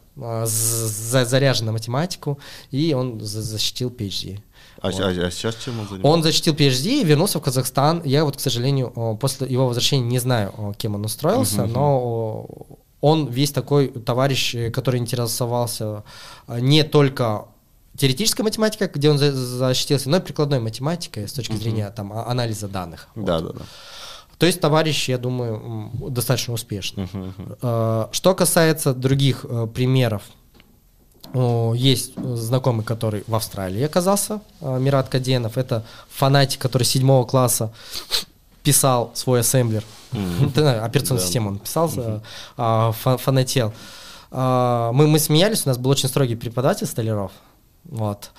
заряжен 0.44 1.66
на 1.66 1.72
математику, 1.72 2.38
и 2.70 2.94
он 2.94 3.20
за- 3.20 3.42
защитил 3.42 3.90
PhD. 3.90 4.40
А, 4.80 4.90
Вот. 4.90 5.00
а- 5.00 5.08
а 5.26 5.30
сейчас 5.30 5.54
чем 5.56 5.78
он 5.80 5.86
занимается? 5.86 6.06
Он 6.08 6.22
защитил 6.22 6.54
PhD 6.54 7.00
и 7.00 7.04
вернулся 7.04 7.38
в 7.38 7.42
Казахстан. 7.42 8.02
Я 8.04 8.24
вот, 8.24 8.36
к 8.36 8.40
сожалению, 8.40 8.90
после 9.20 9.46
его 9.48 9.66
возвращения 9.66 10.04
не 10.06 10.18
знаю, 10.18 10.74
кем 10.78 10.94
он 10.94 11.04
устроился, 11.04 11.62
Мгм. 11.62 11.72
но 11.72 12.46
он 13.00 13.28
весь 13.28 13.52
такой 13.52 13.88
товарищ, 13.88 14.54
э, 14.54 14.70
который 14.70 15.00
интересовался 15.00 16.02
э, 16.48 16.60
не 16.60 16.82
только 16.82 17.46
теоретической 17.96 18.42
математикой, 18.44 18.88
где 18.92 19.10
он 19.10 19.18
за- 19.18 19.32
защитился, 19.32 20.08
но 20.10 20.16
и 20.16 20.20
прикладной 20.20 20.60
математикой 20.60 21.28
с 21.28 21.32
точки 21.32 21.54
зрения 21.56 21.90
там, 21.90 22.12
а- 22.12 22.26
анализа 22.30 22.68
данных. 22.68 23.08
Вот. 23.14 23.24
Да, 23.26 23.40
да, 23.40 23.52
да. 23.52 23.60
То 24.38 24.46
есть 24.46 24.60
товарищ, 24.60 25.08
я 25.08 25.16
думаю, 25.18 25.90
достаточно 26.10 26.54
успешный. 26.54 27.08
Э, 27.62 28.06
Что 28.10 28.34
касается 28.34 28.92
других 28.92 29.44
э, 29.48 29.68
примеров, 29.72 30.22
есть 31.74 32.12
э, 32.16 32.34
знакомый, 32.36 32.84
который 32.84 33.24
в 33.26 33.34
Австралии 33.34 33.82
оказался, 33.82 34.40
э, 34.60 34.78
Мират 34.78 35.08
Каденов. 35.08 35.56
Это 35.58 35.84
фанатик, 36.10 36.60
который 36.60 36.84
седьмого 36.84 37.24
класса 37.24 37.72
писал 38.62 39.10
свой 39.14 39.40
ассемблер. 39.40 39.84
Операционную 40.12 41.18
Да. 41.20 41.24
систему 41.24 41.48
он 41.50 41.58
писал, 41.58 41.90
а, 42.56 42.92
фа- 42.92 43.16
фанател. 43.18 43.72
А, 44.30 44.92
Мы, 44.92 45.06
мы 45.06 45.18
смеялись, 45.18 45.64
у 45.66 45.68
нас 45.68 45.78
был 45.78 45.90
очень 45.90 46.08
строгий 46.08 46.34
преподаватель 46.36 46.86
Столяров. 46.86 47.32
Вот. 47.84 48.30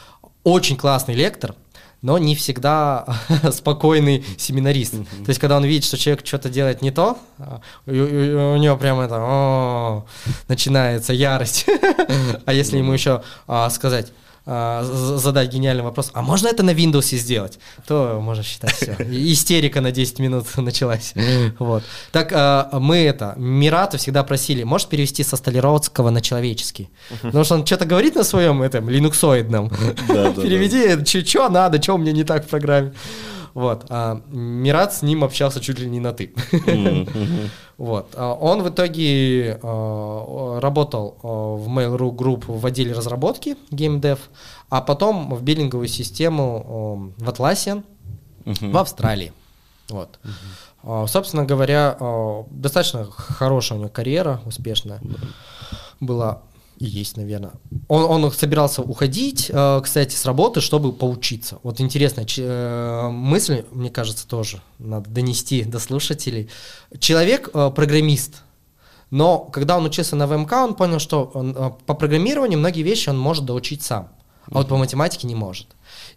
Очень 0.44 0.78
классный 0.78 1.16
лектор, 1.16 1.56
но 2.02 2.18
не 2.18 2.36
всегда 2.36 3.06
спокойный 3.52 4.24
семинарист. 4.38 4.94
То 4.94 5.30
есть, 5.30 5.40
когда 5.40 5.58
он 5.58 5.64
видит, 5.66 5.86
что 5.86 5.98
человек 5.98 6.26
что-то 6.26 6.50
делает 6.50 6.82
не 6.82 6.92
то, 6.92 7.18
а, 7.40 7.62
у, 7.88 7.92
у- 7.92 8.54
у 8.54 8.58
него 8.58 8.78
прямо 8.78 9.04
это 9.06 9.16
«О», 9.20 10.06
начинается 10.48 11.14
ярость. 11.14 11.66
А 12.46 12.54
если 12.54 12.78
ему 12.78 12.92
еще 12.94 13.24
а, 13.48 13.70
сказать, 13.70 14.12
а, 14.48 14.84
задать 14.84 15.52
гениальный 15.52 15.84
вопрос, 15.84 16.12
а 16.14 16.22
можно 16.22 16.48
это 16.48 16.62
на 16.62 16.70
Windows 16.70 17.16
сделать, 17.18 17.58
то 17.88 18.20
можно 18.22 18.44
считать 18.44 18.74
все. 18.74 18.96
Истерика 19.00 19.82
на 19.82 19.92
10 19.92 20.20
минут 20.20 20.46
началась. 20.58 21.14
Вот. 21.60 21.84
Так 22.12 22.32
а, 22.34 22.70
мы 22.80 22.98
это, 22.98 23.34
Мирата 23.38 23.98
всегда 23.98 24.24
просили, 24.24 24.64
можешь 24.64 24.88
перевести 24.88 25.24
со 25.24 25.36
столяродского 25.36 26.12
на 26.12 26.22
человеческий? 26.22 26.90
Потому 27.22 27.44
что 27.44 27.56
он 27.56 27.66
что-то 27.66 27.86
говорит 27.86 28.16
на 28.16 28.24
своем 28.24 28.62
этом 28.62 28.90
линуксоидном. 28.90 29.70
Переведи, 30.08 31.26
что 31.26 31.50
надо, 31.50 31.82
что 31.82 31.96
у 31.96 31.98
меня 31.98 32.12
не 32.12 32.24
так 32.24 32.46
в 32.46 32.50
программе. 32.50 32.94
Вот. 33.56 33.86
А 33.90 34.22
Мират 34.28 34.94
с 34.94 35.02
ним 35.02 35.24
общался 35.24 35.60
чуть 35.60 35.80
ли 35.80 35.90
не 35.90 36.00
на 36.00 36.14
ты. 36.14 36.32
Вот. 37.78 38.14
А 38.16 38.34
Он 38.34 38.62
в 38.64 38.70
итоге 38.70 39.60
э, 39.62 40.60
работал 40.62 41.18
э, 41.22 41.28
в 41.28 41.68
Mail.ru 41.68 42.16
Group 42.16 42.46
в 42.48 42.66
отделе 42.66 42.94
разработки 42.94 43.58
GameDev, 43.70 44.18
а 44.70 44.82
потом 44.82 45.36
в 45.36 45.42
биллинговую 45.42 45.90
систему 45.90 47.12
э, 47.20 47.24
в 47.26 47.30
Мгм. 48.46 48.72
в 48.72 48.78
Австралии. 48.78 49.34
Вот. 49.90 50.20
А, 50.84 51.06
Собственно 51.08 51.44
говоря, 51.44 51.98
достаточно 52.50 53.06
хорошая 53.06 53.78
у 53.78 53.82
него 53.82 53.92
карьера, 53.92 54.40
успешная 54.46 55.02
была 56.00 56.42
есть, 56.80 57.18
наверное. 57.18 57.54
Он, 57.88 58.24
он 58.24 58.32
собирался 58.32 58.82
уходить, 58.82 59.50
э, 59.52 59.82
кстати, 59.84 60.16
с 60.16 60.26
работы, 60.26 60.62
чтобы 60.62 60.92
поучиться. 60.92 61.60
Вот 61.64 61.80
интересная 61.80 62.28
э, 62.38 63.10
мысль, 63.10 63.64
мне 63.72 63.90
кажется, 63.90 64.28
тоже 64.28 64.62
надо 64.80 65.10
донести 65.10 65.64
до 65.64 65.80
слушателей. 65.80 66.50
Человек 67.00 67.50
э, 67.54 67.72
программист, 67.74 68.44
но 69.10 69.40
когда 69.40 69.78
он 69.78 69.86
учился 69.86 70.16
на 70.16 70.28
ВМК, 70.28 70.54
он 70.54 70.76
понял, 70.76 71.00
что 71.00 71.32
он, 71.34 71.54
по 71.86 71.94
программированию 71.94 72.60
многие 72.60 72.82
вещи 72.82 73.10
он 73.10 73.18
может 73.18 73.46
доучить 73.46 73.82
сам, 73.82 74.10
а 74.48 74.56
вот 74.56 74.68
по 74.68 74.78
математике 74.78 75.28
не 75.28 75.36
может. 75.36 75.68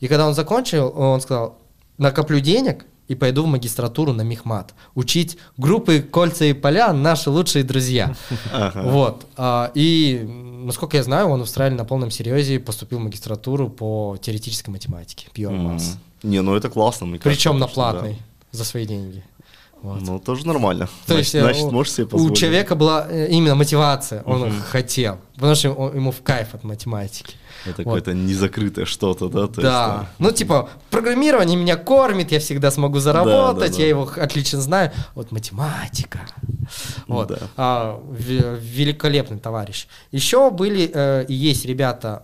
И 0.01 0.09
когда 0.09 0.27
он 0.27 0.35
закончил, 0.35 0.93
он 0.97 1.21
сказал, 1.21 1.59
накоплю 1.99 2.41
денег 2.41 2.85
и 3.09 3.15
пойду 3.15 3.43
в 3.43 3.47
магистратуру 3.47 4.13
на 4.13 4.23
Мехмат. 4.23 4.75
Учить 4.95 5.39
группы 5.57 6.01
кольца 6.01 6.45
и 6.45 6.53
поля 6.53 6.93
наши 6.93 7.31
лучшие 7.31 7.65
друзья. 7.65 8.15
Ага. 8.53 8.83
Вот. 8.83 9.27
А, 9.37 9.71
И, 9.75 10.21
насколько 10.65 10.97
я 10.97 11.03
знаю, 11.03 11.29
он 11.29 11.41
в 11.41 11.43
Австралии 11.43 11.75
на 11.75 11.85
полном 11.85 12.11
серьезе 12.11 12.61
поступил 12.61 12.99
в 12.99 13.03
магистратуру 13.03 13.69
по 13.71 14.17
теоретической 14.21 14.73
математике, 14.73 15.29
Pure. 15.35 15.51
Maths. 15.77 15.97
Не, 16.23 16.43
ну 16.43 16.55
это 16.55 16.69
классно, 16.69 17.07
мне 17.07 17.19
кажется. 17.19 17.49
Причем 17.49 17.59
на 17.59 17.69
что, 17.69 17.81
да. 17.81 17.91
платный, 17.93 18.19
за 18.53 18.65
свои 18.65 18.87
деньги. 18.87 19.23
Вот. 19.81 20.01
Ну, 20.03 20.19
тоже 20.19 20.45
нормально. 20.45 20.87
То 21.07 21.15
значит, 21.15 21.35
есть, 21.35 21.41
значит, 21.41 21.63
у, 21.63 21.71
можешь 21.71 21.93
себе 21.93 22.05
у 22.07 22.09
позволить. 22.09 22.37
человека 22.37 22.75
была 22.75 23.07
э, 23.09 23.29
именно 23.31 23.55
мотивация, 23.55 24.23
он 24.25 24.41
Мгм. 24.49 24.61
хотел, 24.63 25.19
потому 25.37 25.55
что 25.55 25.69
ему 25.95 26.11
в 26.11 26.21
кайф 26.23 26.55
от 26.55 26.65
математики. 26.65 27.35
Это 27.71 27.83
Вот. 27.83 27.85
какое-то 27.85 28.15
незакрытое 28.15 28.85
что-то, 28.85 29.29
да? 29.29 29.47
То 29.47 29.61
есть, 29.61 29.63
да, 29.63 30.11
ну 30.19 30.31
типа 30.31 30.69
программирование 30.91 31.57
меня 31.57 31.77
кормит, 31.77 32.33
я 32.33 32.39
всегда 32.41 32.71
смогу 32.71 32.99
заработать, 32.99 33.73
да, 33.73 33.77
да. 33.77 33.83
я 33.83 33.89
его 33.89 34.11
отлично 34.17 34.61
знаю. 34.61 34.93
Вот 35.15 35.31
математика, 35.33 36.21
вот 37.07 37.29
Да. 37.29 37.39
А, 37.57 38.01
ве- 38.11 38.59
великолепный 38.61 39.39
товарищ. 39.39 39.87
Еще 40.13 40.51
были 40.51 40.91
э, 40.93 41.25
и 41.29 41.35
есть 41.35 41.65
ребята, 41.65 42.23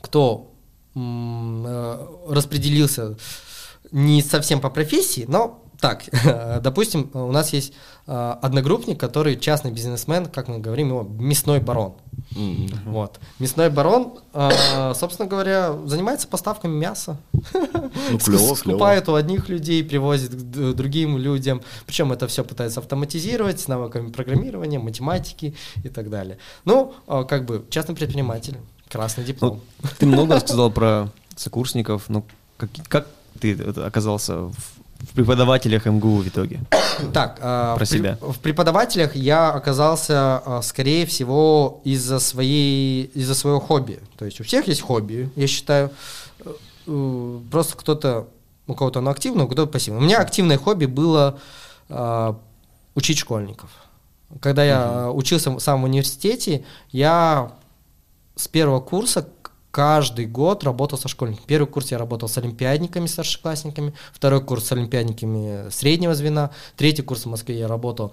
кто 0.00 0.52
м, 0.94 1.64
э, 1.66 2.06
распределился 2.28 3.16
не 3.92 4.22
совсем 4.22 4.60
по 4.60 4.70
профессии, 4.70 5.24
но 5.28 5.62
так, 5.80 6.04
допустим, 6.62 7.10
у 7.14 7.32
нас 7.32 7.52
есть 7.52 7.72
э, 8.06 8.34
одногруппник, 8.42 8.98
который 8.98 9.36
частный 9.36 9.70
бизнесмен, 9.70 10.26
как 10.26 10.48
мы 10.48 10.58
говорим, 10.58 10.88
его 10.88 11.02
мясной 11.02 11.60
барон. 11.60 11.94
Мгм. 12.32 12.68
Вот. 12.86 13.18
Мясной 13.38 13.70
барон, 13.70 14.18
э, 14.34 14.92
собственно 14.94 15.28
говоря, 15.28 15.76
занимается 15.86 16.28
поставками 16.28 16.76
мяса. 16.76 17.16
Ну, 17.52 18.18
клево, 18.18 18.54
Скупает 18.54 19.08
у 19.08 19.14
одних 19.14 19.48
людей, 19.48 19.82
привозит 19.84 20.34
к 20.34 20.74
другим 20.74 21.18
людям. 21.18 21.62
Причем 21.86 22.12
это 22.12 22.26
все 22.28 22.44
пытается 22.44 22.80
автоматизировать 22.80 23.60
с 23.60 23.68
навыками 23.68 24.10
программирования, 24.10 24.78
математики 24.78 25.54
и 25.82 25.88
так 25.88 26.10
далее. 26.10 26.38
Ну, 26.64 26.94
э, 27.06 27.24
как 27.28 27.46
бы 27.46 27.64
частный 27.70 27.94
предприниматель, 27.94 28.56
красный 28.88 29.24
диплом. 29.24 29.60
Ну, 29.82 29.88
ты 29.98 30.06
много 30.06 30.38
сказал 30.40 30.70
про 30.70 31.08
сокурсников, 31.36 32.08
но 32.08 32.24
как, 32.56 32.70
как 32.88 33.06
ты 33.40 33.54
оказался 33.54 34.36
в, 34.36 34.54
в 35.00 35.14
преподавателях 35.14 35.86
МГУ 35.86 36.16
в 36.22 36.28
итоге? 36.28 36.60
Так, 37.14 37.38
э, 37.40 37.74
Про 37.76 37.84
в, 37.84 37.88
себя. 37.88 38.18
в 38.20 38.38
преподавателях 38.40 39.16
я 39.16 39.50
оказался, 39.50 40.42
э, 40.44 40.60
скорее 40.62 41.06
всего, 41.06 41.80
из-за 41.84 42.18
своей, 42.18 43.04
из-за 43.14 43.34
своего 43.34 43.58
хобби. 43.60 44.00
То 44.18 44.26
есть 44.26 44.40
у 44.40 44.44
всех 44.44 44.68
есть 44.68 44.82
хобби, 44.82 45.30
я 45.36 45.46
считаю. 45.46 45.90
Э, 46.44 46.52
э, 46.86 47.38
Просто 47.50 47.76
кто-то, 47.76 48.28
у 48.66 48.74
кого-то 48.74 48.98
оно 48.98 49.10
активно, 49.10 49.44
у 49.44 49.48
кого-то 49.48 49.66
пассивно. 49.66 50.00
У 50.00 50.02
меня 50.02 50.18
активное 50.20 50.58
хобби 50.58 50.84
было 50.86 51.38
э, 51.88 52.34
учить 52.94 53.18
школьников. 53.18 53.70
Когда 54.40 54.62
я 54.64 54.86
э, 54.92 55.10
учился 55.10 55.50
в 55.50 55.60
самом 55.60 55.84
университете, 55.84 56.64
я 56.90 57.52
с 58.36 58.46
первого 58.46 58.80
курса 58.80 59.26
каждый 59.70 60.26
год 60.26 60.64
работал 60.64 60.98
со 60.98 61.08
школьниками. 61.08 61.46
Первый 61.46 61.66
курс 61.66 61.90
я 61.90 61.98
работал 61.98 62.28
с 62.28 62.38
олимпиадниками, 62.38 63.06
старшеклассниками, 63.06 63.94
второй 64.12 64.42
курс 64.42 64.66
с 64.66 64.72
олимпиадниками 64.72 65.70
среднего 65.70 66.14
звена, 66.14 66.50
третий 66.76 67.02
курс 67.02 67.24
в 67.24 67.28
Москве 67.28 67.58
я 67.58 67.68
работал 67.68 68.12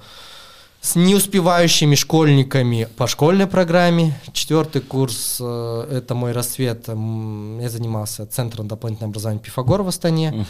с 0.81 0.95
неуспевающими 0.95 1.95
школьниками 1.95 2.87
по 2.97 3.07
школьной 3.07 3.47
программе. 3.47 4.17
Четвертый 4.31 4.81
курс 4.81 5.37
э, 5.41 5.87
это 5.91 6.13
мой 6.13 6.31
рассвет. 6.31 6.87
Я 6.87 7.69
занимался 7.69 8.27
центром 8.27 8.67
дополнительного 8.67 9.11
образования 9.11 9.39
Пифагор 9.39 9.81
в 9.81 9.87
Астане. 9.87 10.45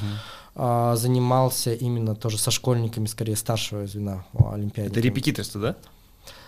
А, 0.59 0.95
занимался 0.95 1.73
именно 1.73 2.15
тоже 2.15 2.39
со 2.39 2.49
школьниками, 2.49 3.05
скорее 3.05 3.35
старшего 3.35 3.85
звена 3.85 4.25
олимпиады. 4.33 4.89
Это 4.89 4.99
репетиторство, 4.99 5.61
да? 5.61 5.75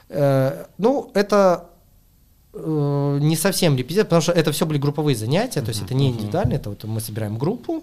Э, 0.10 0.66
ну, 0.80 1.12
это 1.14 1.66
э, 1.66 1.79
не 2.54 3.36
совсем 3.36 3.78
репетитор, 3.78 4.06
потому 4.06 4.22
что 4.22 4.32
это 4.32 4.52
все 4.52 4.66
были 4.66 4.80
групповые 4.80 5.16
занятия, 5.16 5.62
то 5.62 5.70
есть 5.70 5.84
это 5.84 5.94
не 5.94 6.10
индивидуально, 6.10 6.54
это 6.56 6.70
вот 6.70 6.84
мы 6.84 7.00
собираем 7.00 7.38
группу. 7.38 7.82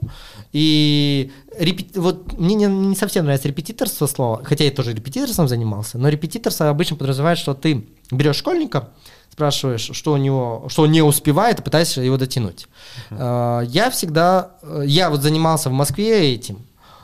И 0.53 1.31
репет- 1.59 1.97
вот 1.97 2.37
мне 2.39 2.55
не, 2.57 2.67
не 2.67 2.97
совсем 2.97 3.25
нравится 3.25 3.47
репетиторство 3.49 4.07
слово, 4.07 4.43
хотя 4.45 4.65
я 4.65 4.71
тоже 4.73 4.93
репетиторством 4.93 5.47
занимался, 5.49 5.99
но 5.99 6.09
репетиторство 6.09 6.69
обычно 6.69 6.97
подразумевает, 6.97 7.39
что 7.39 7.55
ты 7.55 7.87
берешь 8.11 8.37
школьника, 8.37 8.89
спрашиваешь, 9.31 9.91
что 9.93 10.13
у 10.13 10.17
него, 10.17 10.65
что 10.69 10.83
он 10.83 10.91
не 10.93 11.03
успевает, 11.03 11.61
и 11.61 11.63
пытаешься 11.63 12.01
его 12.01 12.17
дотянуть. 12.17 12.67
Э, 13.11 13.63
Я 13.69 13.91
всегда, 13.91 14.51
э, 14.63 14.83
я 14.87 15.11
вот 15.11 15.23
занимался 15.23 15.71
в 15.71 15.75
Москве 15.75 16.35
этим, 16.35 16.59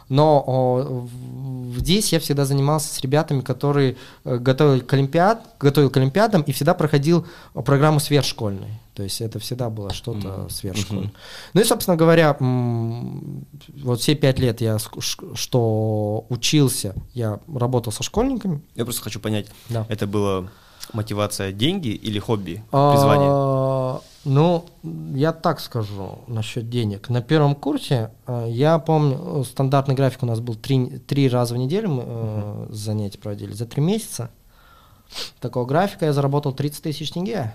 но 0.08 1.06
здесь 1.76 2.12
я 2.12 2.20
всегда 2.20 2.44
занимался 2.44 2.94
с 2.94 3.00
ребятами, 3.00 3.40
которые 3.40 3.96
э, 4.24 4.36
готовили 4.38 4.80
к 4.80 4.92
олимпиад, 4.92 5.44
готовил 5.60 5.90
к 5.90 5.96
олимпиадам 5.96 6.42
и 6.42 6.52
всегда 6.52 6.74
проходил 6.74 7.26
программу 7.54 8.00
сверхшкольной. 8.00 8.80
То 8.94 9.02
есть 9.02 9.20
это 9.20 9.38
всегда 9.38 9.70
было 9.70 9.92
что-то 9.92 10.48
сверхшкольное. 10.50 11.12
Ну 11.54 11.60
и, 11.60 11.64
собственно 11.64 11.96
говоря, 11.96 12.36
вот 12.38 14.00
все 14.00 14.14
пять 14.14 14.38
лет 14.38 14.60
я, 14.60 14.78
что 15.34 16.26
учился, 16.28 16.94
я 17.14 17.40
работал 17.52 17.92
со 17.92 18.02
школьниками. 18.02 18.60
Я 18.74 18.84
просто 18.84 19.02
хочу 19.02 19.18
понять, 19.20 19.46
Да. 19.70 19.86
это 19.88 20.06
была 20.06 20.48
мотивация 20.92 21.52
деньги 21.52 21.88
или 21.88 22.18
хобби, 22.18 22.62
призвание? 22.70 24.00
А, 24.24 24.28
Ну, 24.28 24.64
я 25.14 25.32
так 25.32 25.60
скажу 25.60 26.18
насчет 26.28 26.70
денег. 26.70 27.08
На 27.08 27.22
первом 27.22 27.54
курсе, 27.54 28.10
э, 28.26 28.46
я 28.50 28.78
помню, 28.78 29.40
э, 29.40 29.44
стандартный 29.44 29.94
график 29.94 30.22
у 30.22 30.26
нас 30.26 30.40
был 30.40 30.54
три, 30.54 30.98
три 31.06 31.28
раза 31.28 31.54
в 31.54 31.58
неделю 31.58 31.88
мы 31.88 32.02
э, 32.06 32.66
занятия 32.70 33.18
проводили. 33.18 33.52
За 33.52 33.66
три 33.66 33.82
месяца 33.82 34.30
такого 35.40 35.66
графика 35.66 36.06
я 36.06 36.12
заработал 36.12 36.52
30 36.52 36.82
тысяч 36.82 37.10
тенге. 37.10 37.52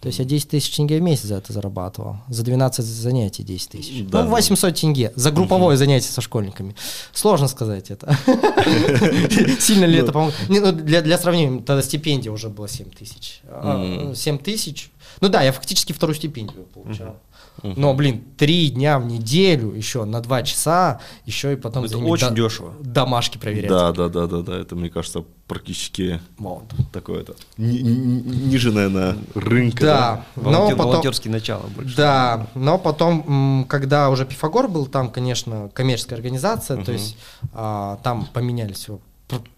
То 0.00 0.08
есть 0.08 0.18
я 0.18 0.26
10 0.26 0.50
тысяч 0.50 0.76
тенге 0.76 0.98
в 0.98 1.02
месяц 1.02 1.24
за 1.24 1.36
это 1.36 1.50
зарабатывал. 1.54 2.16
За 2.28 2.42
12 2.42 2.84
занятий 2.84 3.42
10 3.42 3.68
тысяч. 3.70 4.04
Да, 4.04 4.18
ну, 4.18 4.24
да. 4.24 4.30
800 4.34 4.74
тенге 4.74 5.12
за 5.16 5.30
групповое 5.30 5.78
занятие 5.78 6.08
со 6.08 6.20
школьниками. 6.20 6.76
Сложно 7.14 7.48
сказать 7.48 7.90
это. 7.90 8.14
Сильно 9.60 9.86
ли 9.86 10.00
это 10.00 10.12
помогло? 10.12 10.34
Не, 10.50 10.60
ну, 10.60 10.72
Для 10.72 11.16
сравнения, 11.16 11.62
тогда 11.62 11.82
стипендия 11.82 12.30
уже 12.30 12.50
была 12.50 12.68
7 12.68 12.90
тысяч. 12.90 13.40
А, 13.48 13.78
Мгм. 13.78 14.14
7 14.14 14.36
тысяч. 14.36 14.90
Ну 15.20 15.28
да, 15.28 15.42
я 15.42 15.52
фактически 15.52 15.92
вторую 15.92 16.14
стипендию 16.16 16.64
получал. 16.64 17.16
Но, 17.62 17.94
блин, 17.94 18.24
три 18.36 18.68
дня 18.68 18.98
в 18.98 19.06
неделю 19.06 19.70
еще 19.72 20.04
на 20.04 20.20
два 20.20 20.42
часа, 20.42 21.00
еще 21.24 21.52
и 21.52 21.56
потом 21.56 21.84
Это 21.84 21.92
за 21.92 21.98
ними 22.00 22.10
очень 22.10 22.28
до- 22.30 22.34
дешево. 22.34 22.74
домашки 22.80 23.38
проверять. 23.38 23.70
Да, 23.70 23.92
да, 23.92 24.08
да, 24.08 24.26
да, 24.26 24.42
да. 24.42 24.58
Это, 24.58 24.74
мне 24.74 24.90
кажется, 24.90 25.24
практически 25.46 26.20
Вот. 26.36 26.64
такое-то. 26.92 27.36
ни- 27.56 27.78
ни- 27.78 28.48
Ниже, 28.48 28.72
наверное, 28.72 29.16
рынка. 29.34 29.84
Да, 29.84 30.24
но 30.34 30.42
Волонтер- 30.50 30.70
потом... 30.76 30.86
Волонтерские 30.90 31.32
начала 31.32 31.62
больше. 31.76 31.96
Да, 31.96 32.48
но 32.56 32.76
потом, 32.76 33.64
когда 33.68 34.10
уже 34.10 34.26
Пифагор 34.26 34.66
был, 34.68 34.86
там, 34.86 35.08
конечно, 35.10 35.70
коммерческая 35.74 36.18
организация, 36.18 36.76
то 36.78 36.90
Мгм. 36.90 36.92
есть 36.92 37.16
а, 37.52 37.98
там 38.02 38.26
поменялись 38.32 38.80
пр- 38.86 38.98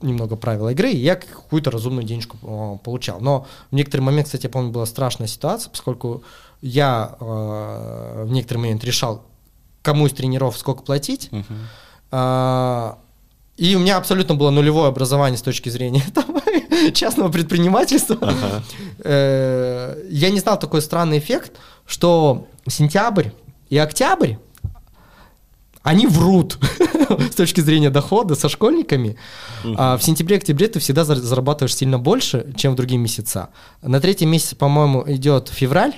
немного 0.01 0.37
правила 0.37 0.71
игры, 0.71 0.91
и 0.91 0.97
я 0.97 1.17
какую-то 1.17 1.71
разумную 1.71 2.05
денежку 2.05 2.37
а, 2.43 2.77
получал. 2.79 3.21
Но 3.21 3.47
в 3.71 3.75
некоторый 3.75 4.01
момент, 4.03 4.27
кстати, 4.27 4.45
я 4.47 4.51
помню, 4.51 4.71
была 4.71 4.87
страшная 4.87 5.27
ситуация, 5.27 5.71
поскольку 5.71 6.23
я 6.63 7.17
а, 7.21 8.25
в 8.25 8.31
некоторый 8.31 8.59
момент 8.59 8.85
решал, 8.85 9.23
кому 9.83 10.07
из 10.07 10.13
тренеров 10.13 10.57
сколько 10.57 10.83
платить, 10.83 11.29
Мгм. 11.33 11.45
а, 12.13 12.99
и 13.57 13.75
у 13.75 13.79
меня 13.79 13.97
абсолютно 13.97 14.35
было 14.35 14.51
нулевое 14.51 14.89
образование 14.89 15.39
с 15.39 15.43
точки 15.43 15.69
зрения 15.71 16.03
там, 16.15 16.43
частного 16.93 17.31
предпринимательства. 17.33 18.19
Ага. 18.21 18.63
Э, 18.99 20.03
Я 20.11 20.31
не 20.31 20.41
знал 20.41 20.59
такой 20.59 20.83
странный 20.83 21.19
эффект, 21.19 21.53
что 21.87 22.47
сентябрь 22.69 23.31
и 23.71 23.79
октябрь, 23.79 24.35
они 25.87 26.07
врут 26.09 26.59
с 27.31 27.35
точки 27.37 27.61
зрения 27.61 27.91
дохода 27.91 28.35
со 28.35 28.49
школьниками. 28.49 29.17
А 29.77 29.97
в 29.97 30.03
сентябре-октябре 30.03 30.67
ты 30.67 30.81
всегда 30.81 31.03
зар- 31.03 31.15
зарабатываешь 31.17 31.75
сильно 31.77 31.99
больше, 31.99 32.53
чем 32.57 32.73
в 32.73 32.77
другие 32.77 32.99
месяца. 32.99 33.49
На 33.83 34.01
третьем 34.01 34.29
месяце, 34.31 34.57
по-моему, 34.57 35.05
идет 35.07 35.49
февраль, 35.49 35.95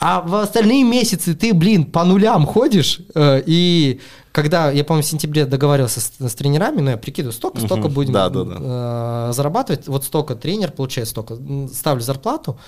а 0.00 0.20
в 0.22 0.34
остальные 0.36 0.84
месяцы 0.84 1.34
ты, 1.34 1.52
блин, 1.52 1.84
по 1.84 2.04
нулям 2.04 2.46
ходишь, 2.46 3.00
э, 3.14 3.42
и 3.44 4.00
когда, 4.32 4.70
я 4.70 4.84
помню, 4.84 5.02
в 5.02 5.06
сентябре 5.06 5.44
договаривался 5.44 6.00
с, 6.00 6.12
с 6.20 6.34
тренерами, 6.34 6.80
ну, 6.80 6.90
я 6.90 6.96
прикидываю, 6.96 7.32
столько, 7.32 7.60
столько 7.60 7.88
будем 7.88 8.12
Да, 8.12 8.28
да, 8.30 8.44
да. 8.44 8.56
э, 8.60 9.32
зарабатывать, 9.32 9.88
вот 9.88 10.04
столько 10.04 10.34
тренер 10.36 10.70
получает, 10.70 11.08
столько, 11.08 11.36
ставлю 11.74 12.00
зарплату, 12.02 12.58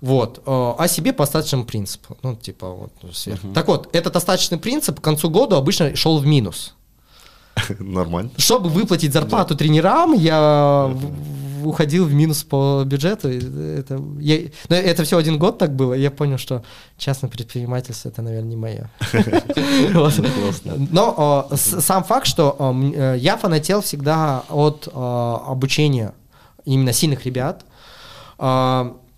вот, 0.00 0.42
а 0.46 0.86
себе 0.88 1.12
по 1.12 1.24
остаточному 1.24 1.64
принципу, 1.64 2.16
ну, 2.22 2.34
типа, 2.36 2.68
вот, 2.68 2.92
сверх. 3.14 3.40
Так 3.54 3.68
вот, 3.68 3.88
этот 3.94 4.16
остаточный 4.16 4.58
принцип 4.58 5.00
к 5.00 5.02
концу 5.02 5.30
года 5.30 5.56
обычно 5.56 5.94
шел 5.96 6.18
в 6.18 6.26
минус. 6.26 6.74
Нормально. 7.78 8.30
Чтобы 8.36 8.68
выплатить 8.68 9.12
зарплату 9.12 9.56
тренерам, 9.56 10.12
я 10.12 10.94
уходил 11.64 12.04
в 12.04 12.12
минус 12.12 12.44
по 12.44 12.82
бюджету. 12.84 13.28
Это, 13.28 14.00
я- 14.20 14.50
но 14.68 14.76
это 14.76 15.04
все 15.04 15.16
один 15.16 15.38
год 15.38 15.58
так 15.58 15.74
было. 15.74 15.94
и 15.94 16.00
Я 16.02 16.10
понял, 16.10 16.38
что 16.38 16.62
частное 16.98 17.30
предпринимательство 17.30 18.10
это, 18.10 18.22
наверное, 18.22 18.50
не 18.50 18.56
мое. 18.56 18.90
Но 20.90 21.48
э, 21.50 21.56
сам 21.56 22.04
факт, 22.04 22.26
что 22.26 22.56
э, 22.94 23.16
я 23.18 23.36
фанател 23.36 23.80
всегда 23.80 24.44
от 24.50 24.88
обучения 24.94 26.12
именно 26.66 26.92
сильных 26.92 27.24
ребят. 27.26 27.64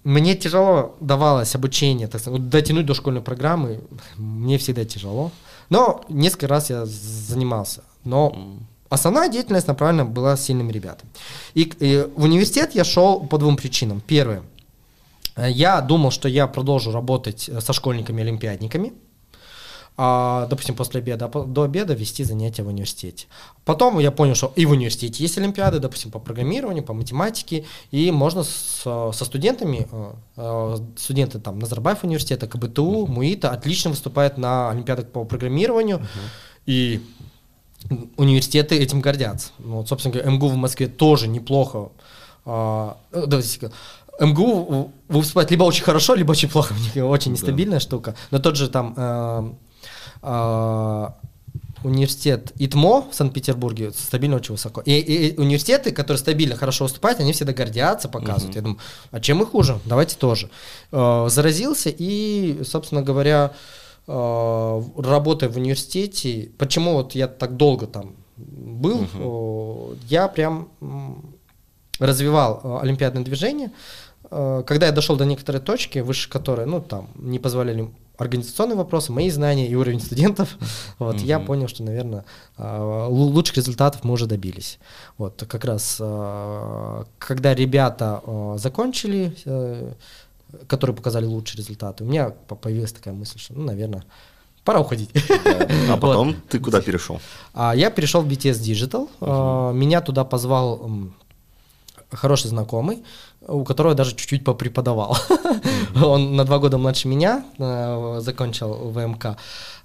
Э, 0.04 0.08
Мне 0.08 0.34
тяжело 0.34 0.96
давалось 1.00 1.54
обучение, 1.54 2.08
так 2.08 2.20
сказать, 2.20 2.40
вот 2.40 2.48
дотянуть 2.48 2.86
до 2.86 2.94
школьной 2.94 3.20
программы. 3.20 3.80
Мне 4.16 4.58
всегда 4.58 4.84
тяжело. 4.84 5.30
Но 5.70 6.04
несколько 6.08 6.48
раз 6.48 6.70
я 6.70 6.86
занимался. 6.86 7.82
Но 8.04 8.58
основная 8.88 9.28
деятельность 9.28 9.66
направлена 9.66 10.04
была 10.04 10.36
сильными 10.36 10.72
ребятами. 10.72 11.10
И, 11.54 11.70
и 11.80 12.08
в 12.16 12.24
университет 12.24 12.74
я 12.74 12.84
шел 12.84 13.20
по 13.26 13.38
двум 13.38 13.56
причинам. 13.56 14.00
Первое. 14.00 14.42
Я 15.36 15.80
думал, 15.80 16.10
что 16.10 16.28
я 16.28 16.46
продолжу 16.48 16.90
работать 16.90 17.50
со 17.60 17.72
школьниками-олимпиадниками 17.72 18.92
а, 20.00 20.46
допустим, 20.46 20.76
после 20.76 21.00
обеда, 21.00 21.24
а 21.24 21.44
до 21.44 21.64
обеда 21.64 21.92
вести 21.92 22.22
занятия 22.22 22.62
в 22.62 22.68
университете. 22.68 23.26
Потом 23.64 23.98
я 23.98 24.12
понял, 24.12 24.36
что 24.36 24.52
и 24.54 24.64
в 24.64 24.70
университете 24.70 25.24
есть 25.24 25.36
олимпиады, 25.38 25.80
допустим, 25.80 26.12
по 26.12 26.20
программированию, 26.20 26.84
по 26.84 26.94
математике, 26.94 27.64
и 27.90 28.12
можно 28.12 28.44
с, 28.44 28.82
со 28.84 29.24
студентами, 29.24 29.88
э, 29.90 30.12
э, 30.36 30.76
студенты 30.96 31.40
там 31.40 31.58
Назарбаев 31.58 32.04
университета, 32.04 32.46
КБТУ, 32.46 33.06
uh-huh. 33.06 33.10
МУИТа 33.10 33.50
отлично 33.50 33.90
выступают 33.90 34.38
на 34.38 34.70
олимпиадах 34.70 35.08
по 35.08 35.24
программированию, 35.24 35.98
uh-huh. 35.98 36.30
и 36.66 37.02
университеты 38.16 38.78
этим 38.78 39.00
гордятся. 39.00 39.50
Ну, 39.58 39.78
вот, 39.78 39.88
собственно 39.88 40.14
говоря, 40.14 40.30
МГУ 40.30 40.46
в 40.46 40.56
Москве 40.56 40.86
тоже 40.86 41.26
неплохо. 41.26 41.88
А, 42.44 42.98
э, 43.10 43.24
давайте 43.26 43.72
МГУ 44.20 44.92
выступает 45.08 45.50
либо 45.50 45.64
очень 45.64 45.82
хорошо, 45.82 46.14
либо 46.14 46.30
очень 46.30 46.48
плохо, 46.48 46.72
очень 47.02 47.32
нестабильная 47.32 47.78
да. 47.78 47.84
штука. 47.84 48.14
Но 48.30 48.38
тот 48.38 48.54
же 48.54 48.68
там 48.68 49.58
университет 51.84 52.52
ИТМО 52.58 53.08
в 53.10 53.14
Санкт-Петербурге 53.14 53.92
стабильно 53.92 54.36
очень 54.36 54.52
высоко. 54.52 54.80
И, 54.80 54.92
и, 54.92 55.28
и 55.28 55.38
университеты, 55.38 55.92
которые 55.92 56.18
стабильно 56.18 56.56
хорошо 56.56 56.84
выступают, 56.84 57.20
они 57.20 57.32
всегда 57.32 57.52
гордятся, 57.52 58.08
показывают. 58.08 58.54
Uh-huh. 58.54 58.58
Я 58.58 58.62
думаю, 58.62 58.78
а 59.10 59.20
чем 59.20 59.38
мы 59.38 59.46
хуже? 59.46 59.78
Давайте 59.84 60.16
тоже. 60.16 60.50
Э, 60.92 61.26
заразился 61.28 61.90
и, 61.96 62.62
собственно 62.64 63.02
говоря, 63.02 63.52
э, 64.06 64.82
работая 64.96 65.48
в 65.48 65.56
университете, 65.56 66.50
почему 66.58 66.94
вот 66.94 67.14
я 67.14 67.28
так 67.28 67.56
долго 67.56 67.86
там 67.86 68.14
был, 68.36 69.02
uh-huh. 69.02 69.92
э, 69.92 69.96
я 70.08 70.28
прям 70.28 70.68
развивал 71.98 72.60
э, 72.62 72.78
олимпиадное 72.82 73.22
движение. 73.22 73.70
Э, 74.30 74.62
когда 74.66 74.86
я 74.86 74.92
дошел 74.92 75.16
до 75.16 75.26
некоторой 75.26 75.60
точки, 75.60 76.00
выше 76.00 76.28
которой, 76.28 76.66
ну, 76.66 76.80
там, 76.80 77.08
не 77.14 77.38
позволяли 77.38 77.88
организационные 78.18 78.76
вопросы, 78.76 79.12
мои 79.12 79.30
знания 79.30 79.68
и 79.68 79.74
уровень 79.74 80.00
студентов, 80.00 80.56
вот, 80.98 81.16
mm-hmm. 81.16 81.24
я 81.24 81.38
понял, 81.40 81.68
что, 81.68 81.82
наверное, 81.82 82.24
а, 82.56 83.06
лучших 83.08 83.56
результатов 83.56 84.04
мы 84.04 84.12
уже 84.12 84.26
добились. 84.26 84.78
Вот, 85.16 85.44
как 85.48 85.64
раз, 85.64 85.98
а, 86.00 87.06
когда 87.18 87.54
ребята 87.54 88.20
а, 88.24 88.56
закончили, 88.58 89.36
э, 89.44 89.92
которые 90.66 90.96
показали 90.96 91.26
лучшие 91.26 91.58
результаты, 91.58 92.04
у 92.04 92.06
меня 92.06 92.30
появилась 92.30 92.92
такая 92.92 93.14
мысль, 93.14 93.38
что, 93.38 93.54
ну, 93.54 93.64
наверное, 93.64 94.04
пора 94.64 94.80
уходить. 94.80 95.10
А 95.88 95.96
потом 96.00 96.34
ты 96.48 96.58
куда 96.58 96.80
перешел? 96.80 97.20
Я 97.54 97.90
перешел 97.90 98.22
в 98.22 98.28
BTS 98.28 98.60
Digital. 98.60 99.72
Меня 99.72 100.00
туда 100.00 100.24
позвал 100.24 100.90
хороший 102.10 102.48
знакомый, 102.48 103.04
у 103.48 103.64
которого 103.64 103.94
даже 103.94 104.14
чуть-чуть 104.14 104.44
попреподавал. 104.44 105.16
Mm-hmm. 105.28 106.04
Он 106.04 106.36
на 106.36 106.44
два 106.44 106.58
года 106.58 106.78
младше 106.78 107.08
меня, 107.08 107.44
э, 107.58 108.20
закончил 108.20 108.90
ВМК. 108.90 109.36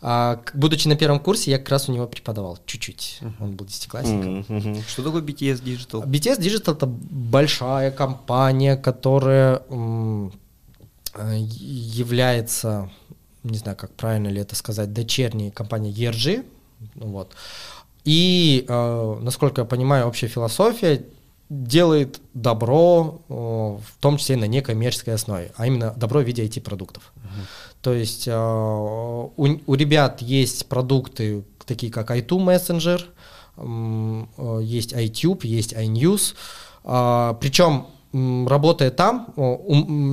А, 0.02 0.42
будучи 0.54 0.88
на 0.88 0.96
первом 0.96 1.20
курсе, 1.20 1.52
я 1.52 1.58
как 1.58 1.70
раз 1.70 1.90
у 1.90 1.94
него 1.94 2.06
преподавал 2.08 2.60
чуть-чуть. 2.66 3.20
Mm-hmm. 3.22 3.34
Он 3.40 3.52
был 3.56 3.66
десятиклассником. 3.66 4.40
Mm-hmm. 4.42 4.84
Что 4.88 5.04
такое 5.04 5.22
BTS 5.22 5.64
Digital? 5.64 6.06
BTS 6.06 6.40
Digital— 6.40 6.74
это 6.76 6.86
большая 6.86 7.92
компания, 7.92 8.76
которая 8.76 9.62
м- 9.70 10.34
э, 11.16 11.38
является, 11.38 12.90
не 13.44 13.58
знаю, 13.58 13.78
как 13.78 13.92
правильно 13.92 14.28
ли 14.28 14.42
это 14.42 14.56
сказать, 14.56 14.92
дочерней 14.92 15.52
компанией 15.52 15.94
ERG. 15.94 16.44
Вот. 16.96 17.34
И, 18.04 18.66
э, 18.68 19.18
насколько 19.22 19.62
я 19.62 19.66
понимаю, 19.66 20.08
общая 20.08 20.28
философия 20.28 21.06
делает 21.50 22.22
добро, 22.34 23.22
э, 23.30 23.34
в 23.34 24.02
том 24.02 24.18
числе 24.18 24.38
на 24.38 24.46
некоммерческой 24.46 25.16
основе, 25.16 25.52
а 25.56 25.68
именно 25.68 25.94
добро 25.96 26.22
в 26.22 26.24
виде 26.24 26.44
IT-продуктов. 26.44 27.14
Uh-huh. 27.16 27.46
То 27.82 27.94
есть 27.94 28.28
э, 28.28 28.34
у, 28.36 29.32
у 29.66 29.76
ребят 29.76 30.22
есть 30.22 30.68
продукты, 30.68 31.44
такие 31.66 31.92
как 31.92 32.12
iTunes 32.12 32.46
Messenger, 32.46 33.04
э, 33.58 34.64
есть 34.64 34.94
iTube, 34.94 35.46
есть 35.46 35.74
iNews, 35.74 36.36
причем 36.84 37.88
работая 38.48 38.92
там, 38.92 39.34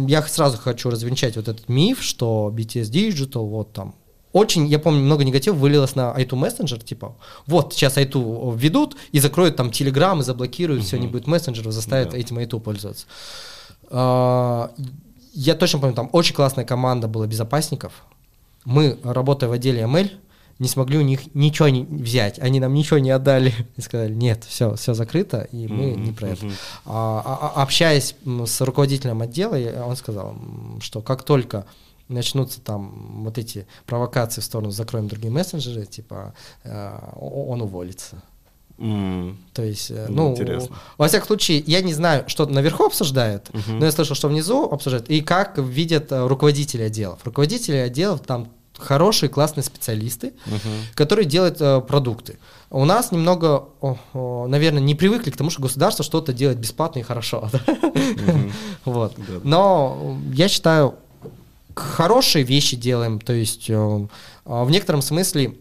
я 0.08 0.22
сразу 0.22 0.56
хочу 0.56 0.88
развенчать 0.88 1.34
вот 1.34 1.48
этот 1.48 1.68
миф, 1.68 2.00
что 2.00 2.54
BTS 2.54 2.90
Digital, 2.90 3.44
вот 3.44 3.72
там 3.72 3.96
очень, 4.32 4.66
я 4.68 4.78
помню, 4.78 5.00
много 5.00 5.24
негатива 5.24 5.54
вылилось 5.54 5.96
на 5.96 6.12
i 6.16 6.24
Messenger, 6.24 6.82
типа, 6.84 7.16
вот, 7.46 7.74
сейчас 7.74 7.98
i 7.98 8.04
введут 8.04 8.96
и 9.12 9.18
закроют 9.18 9.56
там 9.56 9.68
Telegram 9.68 10.18
и 10.20 10.22
заблокируют, 10.22 10.82
uh-huh. 10.82 10.86
все, 10.86 10.98
не 10.98 11.08
будет 11.08 11.26
мессенджеров, 11.26 11.72
заставят 11.72 12.14
yeah. 12.14 12.18
этим 12.18 12.38
i 12.38 12.46
пользоваться. 12.46 13.06
А, 13.90 14.70
я 15.32 15.54
точно 15.54 15.80
помню, 15.80 15.96
там 15.96 16.08
очень 16.12 16.34
классная 16.34 16.64
команда 16.64 17.08
была 17.08 17.26
безопасников. 17.26 17.92
Мы, 18.64 18.98
работая 19.02 19.48
в 19.48 19.52
отделе 19.52 19.82
ML, 19.82 20.10
не 20.60 20.68
смогли 20.68 20.98
у 20.98 21.02
них 21.02 21.34
ничего 21.34 21.68
не 21.68 21.84
взять, 21.84 22.38
они 22.38 22.60
нам 22.60 22.74
ничего 22.74 22.98
не 22.98 23.10
отдали 23.10 23.52
и 23.76 23.80
сказали, 23.80 24.14
нет, 24.14 24.44
все, 24.44 24.76
все 24.76 24.94
закрыто, 24.94 25.48
и 25.50 25.66
мы 25.66 25.84
mm-hmm. 25.86 26.00
не 26.00 26.12
про 26.12 26.28
это. 26.28 26.46
Mm-hmm. 26.46 26.52
А, 26.86 27.52
а, 27.56 27.62
общаясь 27.62 28.14
с 28.24 28.60
руководителем 28.60 29.22
отдела, 29.22 29.56
он 29.84 29.96
сказал, 29.96 30.36
что 30.80 31.00
как 31.00 31.24
только 31.24 31.66
начнутся 32.10 32.60
там 32.60 33.24
вот 33.24 33.38
эти 33.38 33.66
провокации 33.86 34.40
в 34.40 34.44
сторону 34.44 34.70
закроем 34.70 35.08
другие 35.08 35.32
мессенджеры, 35.32 35.86
типа 35.86 36.34
э, 36.64 36.98
он 37.20 37.62
уволится. 37.62 38.22
Mm. 38.80 39.36
То 39.52 39.62
есть, 39.62 39.90
э, 39.90 40.06
ну, 40.08 40.32
Интересно. 40.32 40.74
во 40.96 41.06
всяком 41.06 41.26
случае, 41.26 41.62
я 41.66 41.82
не 41.82 41.92
знаю, 41.92 42.24
что 42.28 42.46
наверху 42.46 42.86
обсуждают, 42.86 43.50
uh-huh. 43.50 43.74
но 43.74 43.84
я 43.84 43.92
слышал, 43.92 44.16
что 44.16 44.28
внизу 44.28 44.64
обсуждают, 44.64 45.10
и 45.10 45.20
как 45.20 45.58
видят 45.58 46.10
э, 46.10 46.26
руководители 46.26 46.82
отделов. 46.84 47.18
Руководители 47.24 47.76
отделов 47.76 48.20
там 48.20 48.48
хорошие, 48.78 49.28
классные 49.28 49.64
специалисты, 49.64 50.32
uh-huh. 50.46 50.94
которые 50.94 51.26
делают 51.26 51.60
э, 51.60 51.82
продукты. 51.82 52.38
У 52.70 52.86
нас 52.86 53.12
немного, 53.12 53.66
о, 53.82 53.98
о, 54.14 54.46
наверное, 54.46 54.80
не 54.80 54.94
привыкли 54.94 55.30
к 55.30 55.36
тому, 55.36 55.50
что 55.50 55.60
государство 55.60 56.02
что-то 56.02 56.32
делает 56.32 56.58
бесплатно 56.58 57.00
и 57.00 57.02
хорошо. 57.02 57.50
Uh-huh. 58.10 58.52
вот. 58.84 59.14
Но 59.44 60.18
я 60.32 60.48
считаю, 60.48 60.94
хорошие 61.80 62.44
вещи 62.44 62.76
делаем, 62.76 63.20
то 63.20 63.32
есть 63.32 63.68
э, 63.68 63.74
э, 63.74 64.08
в 64.44 64.70
некотором 64.70 65.02
смысле 65.02 65.56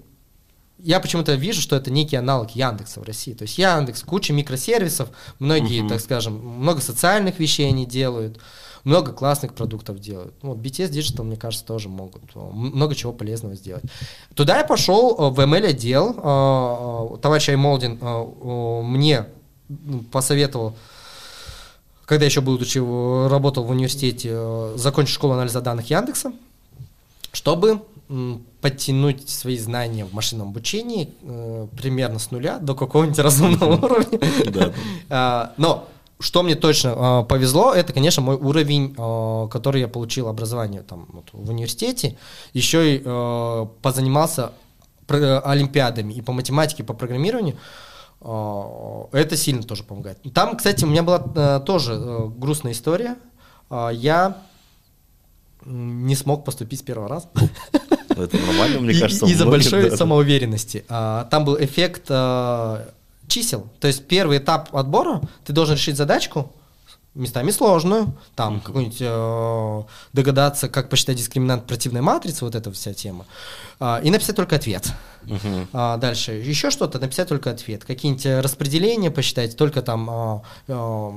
я 0.78 1.00
почему-то 1.00 1.34
вижу, 1.34 1.62
что 1.62 1.76
это 1.76 1.92
некий 1.92 2.16
аналог 2.16 2.52
Яндекса 2.52 3.02
в 3.02 3.04
России. 3.04 3.34
То 3.34 3.44
есть 3.44 3.58
Яндекс, 3.58 4.04
куча 4.04 4.32
микросервисов, 4.32 5.10
многие, 5.40 5.84
uh-huh. 5.84 5.90
так 5.90 6.00
скажем, 6.00 6.36
много 6.36 6.80
социальных 6.80 7.40
вещей 7.40 7.68
они 7.68 7.86
делают, 7.86 8.40
много 8.86 9.12
классных 9.12 9.54
продуктов 9.54 10.00
делают. 10.00 10.34
Ну, 10.42 10.56
BTS 10.56 10.92
Digital, 10.92 11.24
мне 11.24 11.36
кажется, 11.36 11.66
тоже 11.66 11.90
могут 11.90 12.24
э, 12.36 12.40
много 12.40 12.96
чего 12.96 13.12
полезного 13.12 13.56
сделать. 13.56 13.84
Туда 14.36 14.60
я 14.60 14.64
пошел 14.64 15.32
в 15.32 15.40
ML 15.40 15.66
отдел. 15.68 17.20
Товарищ 17.22 17.50
Аймолдин 17.50 18.00
мне 18.86 19.26
посоветовал 20.12 20.76
когда 22.10 22.26
еще 22.26 22.42
будучи 22.42 22.80
работал 23.30 23.64
в 23.64 23.70
университете, 23.70 24.30
э, 24.32 24.74
закончил 24.78 25.14
школу 25.14 25.34
анализа 25.34 25.62
данных 25.62 25.92
Яндекса, 25.92 26.34
чтобы 27.32 27.84
подтянуть 28.62 29.30
свои 29.30 29.60
знания 29.60 30.06
в 30.06 30.14
машинном 30.14 30.48
обучении 30.48 31.14
э, 31.22 31.68
примерно 31.78 32.18
с 32.18 32.32
нуля 32.32 32.58
до 32.58 32.74
какого-нибудь 32.74 33.20
разумного 33.28 33.76
уровня. 33.86 34.20
А, 35.12 35.54
но 35.58 35.88
что 36.20 36.42
мне 36.42 36.56
точно 36.56 37.22
э, 37.22 37.26
повезло, 37.30 37.76
это, 37.76 37.94
конечно, 37.94 38.24
мой 38.24 38.38
уровень, 38.38 38.96
который 39.52 39.82
я 39.82 39.88
получил 39.88 40.30
образование 40.30 40.82
там 40.82 41.08
в 41.32 41.52
университете. 41.52 42.18
Еще 42.54 42.96
и 42.96 43.68
позанимался 43.84 44.54
олимпиадами 45.08 46.14
и 46.14 46.22
по 46.22 46.32
математике, 46.32 46.82
и 46.82 46.86
по 46.86 46.94
программированию. 46.96 47.56
А, 48.22 49.08
это 49.12 49.38
сильно 49.38 49.64
тоже 49.64 49.84
помогает. 49.84 50.20
Там, 50.34 50.58
кстати, 50.58 50.84
у 50.84 50.88
меня 50.88 51.04
была 51.04 51.24
э, 51.36 51.62
тоже 51.66 51.94
э, 51.94 52.28
грустная 52.38 52.74
история. 52.74 53.18
А, 53.70 53.90
я 53.90 54.38
не 55.66 56.16
смог 56.16 56.46
поступить 56.46 56.80
с 56.80 56.84
первого 56.84 57.10
раза. 57.10 57.28
Ну, 58.16 58.24
это 58.24 58.38
нормально, 58.38 58.80
мне 58.82 59.00
кажется. 59.00 59.26
Из-за 59.26 59.46
большой 59.46 59.96
самоуверенности. 59.96 60.84
А, 60.90 61.26
там 61.26 61.46
был 61.46 61.58
эффект 61.58 62.06
э, 62.10 62.86
чисел. 63.28 63.68
То 63.80 63.88
есть 63.88 64.06
первый 64.08 64.40
этап 64.40 64.76
отбора, 64.76 65.22
ты 65.46 65.54
должен 65.54 65.76
решить 65.76 65.96
задачку, 65.96 66.52
местами 67.16 67.52
сложную, 67.52 68.14
там 68.36 68.56
uh-huh. 68.56 68.62
какую-нибудь 68.62 68.98
э, 69.02 69.84
догадаться, 70.14 70.70
как 70.70 70.90
посчитать 70.90 71.18
дискриминант 71.18 71.66
противной 71.66 72.02
матрицы, 72.02 72.46
вот 72.46 72.56
эта 72.56 72.72
вся 72.72 72.94
тема, 72.94 73.26
э, 73.80 74.02
и 74.04 74.10
написать 74.10 74.36
только 74.36 74.56
ответ. 74.56 74.92
Uh-huh. 75.30 75.68
А, 75.74 75.98
дальше 75.98 76.34
еще 76.34 76.70
что-то, 76.72 77.00
написать 77.00 77.30
только 77.30 77.52
ответ. 77.52 77.86
Какие-нибудь 77.86 78.44
распределения 78.44 79.12
посчитать, 79.12 79.56
только 79.56 79.82
там 79.82 80.10
э, 80.10 80.42
э, 80.68 81.12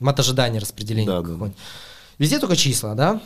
мат 0.00 0.20
ожидания 0.20 0.58
распределения. 0.58 1.06
Да, 1.06 1.22
да. 1.22 1.50
Везде 2.18 2.38
только 2.38 2.56
числа, 2.56 2.94
да? 2.94 3.20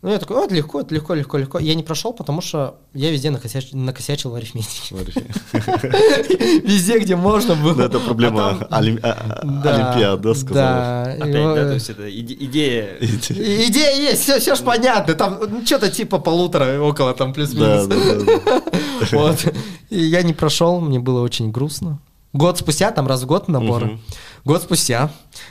Ну, 0.00 0.10
я 0.10 0.18
такой, 0.20 0.36
вот, 0.36 0.52
легко, 0.52 0.80
это 0.80 0.94
легко, 0.94 1.14
легко, 1.14 1.38
легко. 1.38 1.58
Я 1.58 1.74
не 1.74 1.82
прошел, 1.82 2.12
потому 2.12 2.40
что 2.40 2.76
я 2.94 3.10
везде 3.10 3.30
накосяч... 3.30 3.72
накосячил 3.72 4.30
в 4.30 4.36
арифметике. 4.36 4.94
Везде, 6.62 7.00
где 7.00 7.16
можно 7.16 7.56
было. 7.56 7.82
Это 7.82 7.98
проблема 7.98 8.50
А 8.50 8.58
а- 8.60 8.78
а- 9.02 9.40
Да, 9.44 9.74
Олимпиад, 9.74 10.20
да, 10.20 10.34
сказал? 10.34 10.54
Да. 10.54 11.02
Опять, 11.14 11.32
да, 11.32 11.54
то 11.54 11.74
есть 11.74 11.90
это 11.90 12.08
иде- 12.08 12.36
идея... 12.38 12.96
Идея 13.00 14.10
есть, 14.10 14.22
все, 14.22 14.38
все 14.38 14.54
ж 14.54 14.60
понятно. 14.60 15.14
Там 15.14 15.40
ну, 15.50 15.66
что-то 15.66 15.90
типа 15.90 16.20
полутора, 16.20 16.80
около 16.80 17.12
там 17.14 17.32
плюс-минус. 17.32 17.88
Вот. 19.12 19.52
И 19.90 19.98
я 19.98 20.22
не 20.22 20.32
прошел, 20.32 20.80
мне 20.80 21.00
было 21.00 21.22
очень 21.22 21.50
грустно. 21.50 21.98
Год 22.32 22.58
спустя, 22.58 22.92
там 22.92 23.06
раз 23.08 23.22
в 23.22 23.26
год 23.26 23.48
наборы. 23.48 23.98
Год 24.44 24.62
спустя 24.62 25.10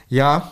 я 0.10 0.50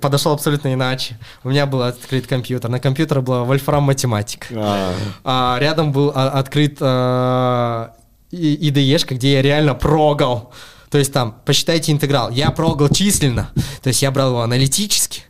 подошел 0.00 0.32
абсолютно 0.32 0.72
иначе. 0.74 1.18
У 1.44 1.50
меня 1.50 1.66
был 1.66 1.82
открыт 1.82 2.26
компьютер. 2.26 2.70
На 2.70 2.80
компьютере 2.80 3.20
была 3.20 3.44
Вольфрам 3.44 3.82
математик. 3.82 4.48
А, 4.54 4.92
А 5.24 5.58
рядом 5.60 5.92
был 5.92 6.12
а, 6.14 6.30
открыт 6.30 6.78
а, 6.80 7.92
IDE-шка, 8.32 9.14
где 9.14 9.34
я 9.34 9.42
реально 9.42 9.74
прогал. 9.74 10.52
То 10.90 10.98
есть 10.98 11.12
там, 11.12 11.36
посчитайте 11.44 11.92
интеграл. 11.92 12.30
Я 12.30 12.50
прогал 12.50 12.88
численно. 12.88 13.50
То 13.82 13.88
есть 13.88 14.02
я 14.02 14.10
брал 14.10 14.30
его 14.30 14.42
аналитически, 14.42 15.22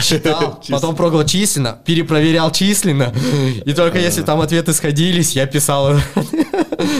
считал, 0.00 0.62
потом 0.68 0.96
прогал 0.96 1.24
численно, 1.24 1.78
перепроверял 1.84 2.50
численно. 2.50 3.12
И 3.64 3.72
только 3.72 3.98
если 3.98 4.22
там 4.22 4.40
ответы 4.40 4.72
сходились, 4.72 5.32
я 5.32 5.46
писал. 5.46 5.96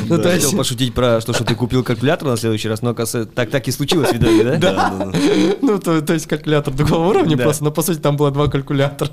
Ну, 0.08 0.16
есть... 0.16 0.28
хотел 0.28 0.52
пошутить 0.52 0.94
про 0.94 1.20
то, 1.20 1.32
что 1.32 1.44
ты 1.44 1.54
купил 1.54 1.82
калькулятор 1.82 2.28
на 2.28 2.36
следующий 2.36 2.68
раз, 2.68 2.82
но, 2.82 2.94
так, 2.94 3.50
так 3.50 3.68
и 3.68 3.70
случилось, 3.70 4.12
видали, 4.12 4.56
да? 4.56 5.12
Ну, 5.60 5.78
то, 5.78 6.12
есть 6.12 6.26
калькулятор 6.26 6.74
другого 6.74 7.08
уровня 7.08 7.36
Да. 7.36 7.44
просто, 7.44 7.64
но 7.64 7.70
по 7.70 7.82
сути 7.82 7.98
там 7.98 8.16
было 8.16 8.30
два 8.30 8.48
калькулятора. 8.48 9.10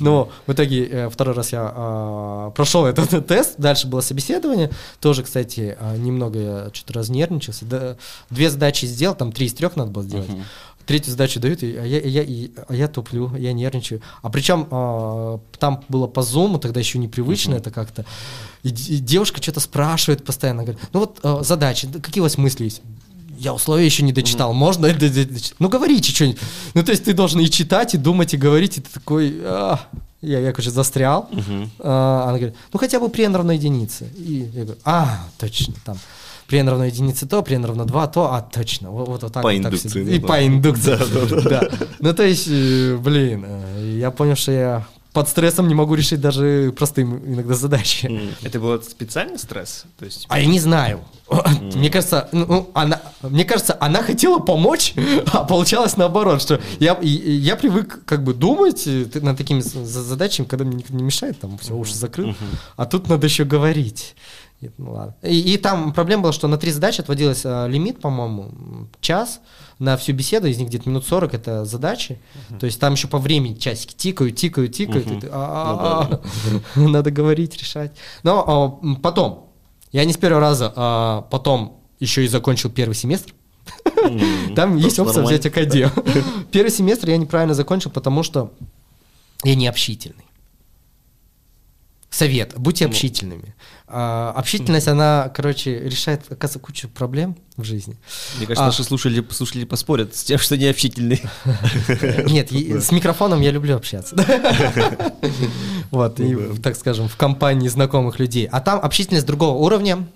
Но 0.00 0.30
в 0.46 0.52
итоге 0.52 0.86
э, 0.86 1.10
второй 1.10 1.34
раз 1.34 1.52
я 1.52 1.72
а, 1.74 2.50
прошел 2.50 2.86
этот 2.86 3.26
тест, 3.26 3.54
дальше 3.58 3.86
было 3.86 4.00
собеседование. 4.00 4.70
Тоже, 5.00 5.22
кстати, 5.22 5.76
а, 5.80 5.96
немного 5.96 6.38
я 6.38 6.70
что-то 6.72 6.94
разнервничался. 6.94 7.64
Да, 7.64 7.96
две 8.30 8.50
задачи 8.50 8.86
сделал, 8.86 9.14
там 9.14 9.32
три 9.32 9.46
из 9.46 9.54
трех 9.54 9.76
надо 9.76 9.90
было 9.90 10.04
сделать. 10.04 10.28
Третью 10.88 11.10
задачу 11.12 11.38
дают, 11.38 11.62
и- 11.62 11.76
а 11.76 11.84
я, 11.84 11.98
и 11.98 12.08
я, 12.08 12.22
и- 12.22 12.50
а 12.68 12.74
я 12.74 12.88
туплю, 12.88 13.30
я 13.36 13.52
нервничаю. 13.52 14.00
А 14.22 14.30
причем 14.30 14.66
а, 14.70 15.38
там 15.58 15.84
было 15.90 16.06
по 16.06 16.22
зуму, 16.22 16.58
тогда 16.58 16.80
еще 16.80 16.98
непривычно 16.98 17.54
это 17.56 17.70
как-то. 17.70 18.04
И, 18.62 18.70
и 18.70 18.98
девушка 18.98 19.40
что-то 19.42 19.60
спрашивает 19.60 20.24
постоянно, 20.24 20.62
говорит, 20.64 20.80
ну 20.94 21.00
вот 21.00 21.18
а, 21.22 21.42
задачи, 21.44 21.86
да 21.86 22.00
какие 22.00 22.20
у 22.22 22.24
вас 22.24 22.38
мысли 22.38 22.64
есть? 22.64 22.80
Я 23.38 23.52
условия 23.54 23.84
еще 23.84 24.02
не 24.02 24.12
дочитал, 24.12 24.52
можно? 24.54 24.88
Да, 24.88 24.94
доч- 24.94 25.54
Ну 25.60 25.68
говорите 25.68 26.10
что-нибудь. 26.12 26.40
Ну 26.74 26.82
то 26.82 26.90
есть 26.90 27.04
ты 27.04 27.12
должен 27.12 27.38
и 27.40 27.48
читать, 27.50 27.94
и 27.94 27.98
думать, 27.98 28.34
и 28.34 28.36
говорить, 28.38 28.78
и 28.78 28.80
ты 28.80 28.88
такой... 28.92 29.38
«А». 29.44 29.78
Я, 30.20 30.40
я, 30.40 30.50
короче, 30.52 30.70
застрял. 30.72 31.28
А, 31.78 32.22
она 32.24 32.38
говорит, 32.38 32.56
ну 32.72 32.78
хотя 32.80 32.98
бы 32.98 33.08
при 33.08 33.22
n 33.24 33.36
равно 33.36 33.52
единице. 33.52 34.08
И 34.16 34.50
я 34.54 34.64
говорю, 34.64 34.80
а, 34.84 35.24
точно, 35.38 35.74
там, 35.84 35.96
при 36.48 36.58
n 36.58 36.68
равно 36.68 36.86
единице 36.86 37.26
то, 37.28 37.42
при 37.42 37.54
n 37.56 37.64
равно 37.64 37.84
2 37.84 38.06
то, 38.08 38.32
а, 38.32 38.40
точно, 38.40 38.90
вот, 38.90 39.06
вот, 39.08 39.22
вот 39.22 39.32
так. 39.32 39.42
По 39.42 39.52
вот 39.52 39.62
так 39.62 39.72
индукции, 39.72 39.88
всё. 39.88 39.98
ну 40.04 40.10
И 40.10 40.18
да. 40.18 40.26
по 40.26 40.46
индукции. 40.46 40.98
Да. 41.48 41.68
Ну 42.00 42.12
то 42.14 42.22
есть, 42.24 42.48
э, 42.50 42.96
блин, 42.96 43.44
э, 43.46 43.96
я 44.00 44.10
понял, 44.10 44.34
что 44.34 44.52
я 44.52 44.86
под 45.12 45.28
стрессом 45.28 45.68
не 45.68 45.74
могу 45.74 45.94
решить 45.94 46.20
даже 46.20 46.72
простым 46.76 47.16
иногда 47.26 47.54
задачи. 47.54 48.30
Это 48.42 48.60
был 48.60 48.80
специальный 48.82 49.38
стресс? 49.38 49.84
То 49.98 50.04
есть, 50.04 50.26
А 50.28 50.38
я 50.38 50.46
не 50.46 50.60
знаю. 50.60 51.00
Мне 51.74 51.90
кажется, 51.90 52.28
ну, 52.32 52.70
она, 52.72 53.00
мне 53.22 53.44
кажется, 53.44 53.76
она 53.80 54.02
хотела 54.02 54.38
помочь, 54.38 54.94
а 55.32 55.44
получалось 55.44 55.96
наоборот, 55.96 56.40
что 56.40 56.60
я, 56.80 56.92
и- 56.94 57.08
и 57.08 57.32
я 57.32 57.56
привык 57.56 58.00
как 58.06 58.22
бы 58.24 58.32
думать 58.32 58.84
э, 58.86 59.06
над 59.20 59.36
такими 59.36 59.60
задачами, 59.60 60.46
когда 60.46 60.64
мне 60.64 60.76
никто 60.76 60.94
не 60.94 61.02
мешает, 61.02 61.38
там 61.40 61.58
все, 61.58 61.74
уши 61.74 61.94
закрыл, 61.94 62.34
а 62.76 62.86
тут 62.86 63.08
надо 63.08 63.26
еще 63.26 63.44
говорить. 63.44 64.14
И, 64.60 64.70
ну, 64.76 64.92
ладно. 64.92 65.14
И, 65.22 65.54
и 65.54 65.56
там 65.56 65.92
проблема 65.92 66.24
была, 66.24 66.32
что 66.32 66.48
на 66.48 66.58
три 66.58 66.72
задачи 66.72 67.00
отводилось 67.00 67.42
а, 67.44 67.66
лимит, 67.66 68.00
по-моему, 68.00 68.88
час 69.00 69.40
на 69.78 69.96
всю 69.96 70.12
беседу, 70.12 70.48
из 70.48 70.58
них 70.58 70.68
где-то 70.68 70.88
минут 70.88 71.06
40 71.06 71.34
это 71.34 71.64
задачи. 71.64 72.18
То 72.58 72.66
есть 72.66 72.80
там 72.80 72.94
еще 72.94 73.06
по 73.06 73.18
времени 73.18 73.54
часики 73.54 73.94
тикают, 73.94 74.36
тикают, 74.36 74.74
тикают. 74.74 75.06
и 75.06 75.20
ты, 75.20 75.28
«А-а-а». 75.30 76.20
Надо 76.74 77.12
говорить, 77.12 77.56
решать. 77.56 77.92
Но 78.24 78.80
а, 78.92 78.96
потом, 78.96 79.50
я 79.92 80.04
не 80.04 80.12
с 80.12 80.16
первого 80.16 80.40
раза, 80.40 80.72
а 80.74 81.22
потом 81.30 81.80
еще 82.00 82.24
и 82.24 82.28
закончил 82.28 82.70
первый 82.70 82.94
семестр. 82.94 83.34
Там 84.56 84.76
есть 84.76 84.96
тоже 84.96 85.10
опция 85.10 85.24
взять 85.24 85.46
академ. 85.46 85.90
Первый 86.50 86.70
семестр 86.70 87.10
я 87.10 87.16
неправильно 87.16 87.54
закончил, 87.54 87.90
потому 87.90 88.22
что 88.22 88.52
я 89.44 89.54
не 89.54 89.66
общительный. 89.68 90.24
Совет, 92.10 92.54
будьте 92.56 92.86
общительными. 92.86 93.54
А, 93.86 94.32
общительность, 94.34 94.88
она, 94.88 95.30
короче, 95.34 95.78
решает, 95.78 96.22
оказывается, 96.22 96.58
кучу 96.58 96.88
проблем 96.88 97.36
в 97.56 97.64
жизни. 97.64 97.96
мне 98.38 98.46
кажется, 98.46 98.64
А. 98.64 98.66
наши 98.66 98.82
слушатели, 98.82 99.24
слушатели 99.30 99.64
поспорят 99.64 100.16
с 100.16 100.24
тем, 100.24 100.38
что 100.38 100.56
не 100.56 100.66
общительный. 100.66 101.22
Нет, 102.30 102.50
с 102.50 102.90
микрофоном 102.92 103.40
я 103.42 103.50
люблю 103.50 103.76
общаться. 103.76 104.16
Вот, 105.90 106.20
и, 106.20 106.36
так 106.62 106.76
скажем, 106.76 107.08
в 107.08 107.16
компании 107.16 107.68
знакомых 107.68 108.18
людей. 108.18 108.46
А 108.50 108.60
там 108.60 108.78
общительность 108.82 109.24
другого 109.26 109.56
уровня. 109.56 110.06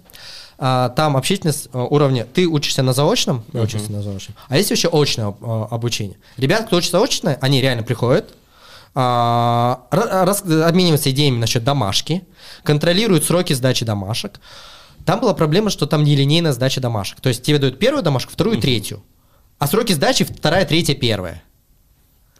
А, 0.58 0.90
Там 0.90 1.16
общительность 1.16 1.68
а, 1.72 1.84
уровня, 1.84 2.24
ты 2.24 2.46
учишься 2.46 2.82
на 2.82 2.92
заочном, 2.92 3.42
я 3.52 3.62
учусь 3.62 3.88
на 3.88 4.02
заочном, 4.02 4.36
а 4.48 4.56
есть 4.58 4.70
еще 4.70 4.88
очное 4.92 5.34
а, 5.40 5.66
обучение. 5.70 6.18
Ребят, 6.36 6.66
кто 6.66 6.76
учится 6.76 7.02
очно, 7.02 7.36
они 7.40 7.60
реально 7.60 7.82
приходят, 7.82 8.34
а, 8.94 9.86
ра- 9.90 10.24
рас- 10.24 10.42
обмениваются 10.42 11.10
идеями 11.10 11.38
насчет 11.38 11.64
домашки, 11.64 12.22
контролируют 12.62 13.24
сроки 13.24 13.52
сдачи 13.52 13.84
домашек. 13.84 14.40
Там 15.04 15.20
была 15.20 15.34
проблема, 15.34 15.70
что 15.70 15.86
там 15.86 16.04
нелинейная 16.04 16.52
сдача 16.52 16.80
домашек. 16.80 17.20
То 17.20 17.28
есть 17.28 17.42
тебе 17.42 17.58
дают 17.58 17.78
первую 17.78 18.02
домашку, 18.02 18.32
вторую, 18.32 18.58
третью. 18.60 19.02
А 19.58 19.66
сроки 19.66 19.92
сдачи 19.92 20.24
вторая, 20.24 20.64
третья, 20.64 20.94
первая. 20.94 21.42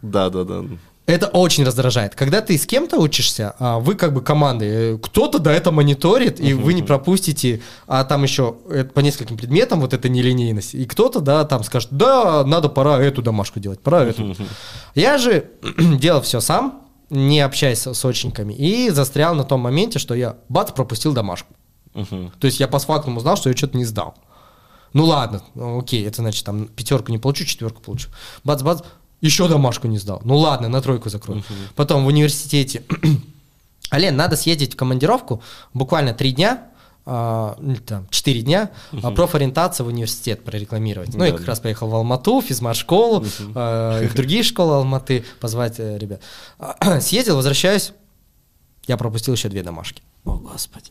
Да, 0.03 0.31
да, 0.31 0.45
да. 0.45 0.65
Это 1.05 1.27
очень 1.27 1.65
раздражает. 1.65 2.15
Когда 2.15 2.41
ты 2.41 2.57
с 2.57 2.65
кем-то 2.65 2.99
учишься, 2.99 3.57
а, 3.59 3.81
вы 3.81 3.97
как 3.97 4.15
бы 4.15 4.23
командой, 4.23 4.95
э, 4.95 4.99
кто-то 4.99 5.41
да 5.41 5.53
это 5.53 5.73
мониторит, 5.73 6.39
и 6.39 6.55
вы 6.55 6.75
не 6.75 6.83
пропустите, 6.83 7.61
а 7.89 8.05
там 8.05 8.23
еще 8.23 8.53
по 8.95 9.01
нескольким 9.01 9.37
предметам 9.37 9.81
вот 9.81 9.95
эта 9.95 10.09
нелинейность, 10.09 10.75
и 10.75 10.85
кто-то, 10.85 11.21
да, 11.21 11.45
там 11.45 11.65
скажет, 11.65 11.89
да, 11.91 12.45
надо, 12.45 12.69
пора 12.69 13.03
эту 13.03 13.21
домашку 13.21 13.59
делать, 13.59 13.81
пора 13.81 14.05
эту. 14.05 14.37
Я 14.95 15.19
же 15.19 15.51
делал 15.99 16.23
все 16.23 16.41
сам, 16.41 16.83
не 17.11 17.41
общаясь 17.41 17.81
с 17.81 17.95
сочниками, 17.95 18.55
и 18.55 18.89
застрял 18.91 19.35
на 19.35 19.43
том 19.43 19.61
моменте, 19.61 19.99
что 19.99 20.15
я, 20.15 20.37
бац, 20.49 20.71
пропустил 20.71 21.13
домашку. 21.13 21.53
То 21.95 22.47
есть 22.47 22.61
я 22.61 22.69
по 22.69 22.79
факту 22.79 23.11
узнал, 23.11 23.37
что 23.37 23.51
я 23.51 23.57
что-то 23.57 23.77
не 23.77 23.85
сдал. 23.85 24.15
Ну 24.93 25.05
ладно, 25.05 25.43
окей, 25.55 26.07
это 26.07 26.21
значит 26.21 26.45
там 26.45 26.67
пятерку 26.67 27.11
не 27.13 27.19
получу, 27.19 27.45
четверку 27.45 27.81
получу. 27.81 28.11
Бац-бац, 28.45 28.83
еще 29.23 29.49
домашку 29.49 29.89
не 29.89 29.99
сдал. 29.99 30.21
Ну 30.25 30.37
ладно, 30.37 30.69
на 30.69 30.83
тройку 30.83 31.09
закрою. 31.09 31.43
Потом 31.75 32.05
в 32.05 32.07
университете. 32.09 32.83
Ален, 33.93 34.17
надо 34.17 34.37
съездить 34.37 34.75
в 34.75 34.77
командировку 34.77 35.43
буквально 35.75 36.13
три 36.15 36.33
дня, 36.33 36.65
а, 37.05 37.57
ну, 37.59 37.77
там, 37.77 38.07
четыре 38.11 38.43
дня, 38.43 38.71
а, 39.03 39.11
профориентация 39.11 39.85
в 39.85 39.89
университет 39.89 40.45
прорекламировать. 40.45 41.15
Ну, 41.15 41.25
я 41.25 41.31
Да, 41.31 41.37
как 41.37 41.47
да. 41.47 41.53
раз 41.53 41.61
поехал 41.61 41.89
в 41.89 41.95
Алмату, 41.95 42.41
физмат-школу, 42.41 43.25
а, 43.55 44.01
и 44.03 44.07
в 44.07 44.15
другие 44.15 44.43
школы 44.43 44.77
Алматы 44.77 45.25
позвать 45.41 45.79
э, 45.79 45.99
ребят. 45.99 46.21
Съездил, 47.01 47.37
возвращаюсь, 47.37 47.93
я 48.87 48.97
пропустил 48.97 49.35
еще 49.35 49.49
две 49.49 49.63
домашки. 49.63 50.03
О, 50.25 50.35
Господи. 50.35 50.91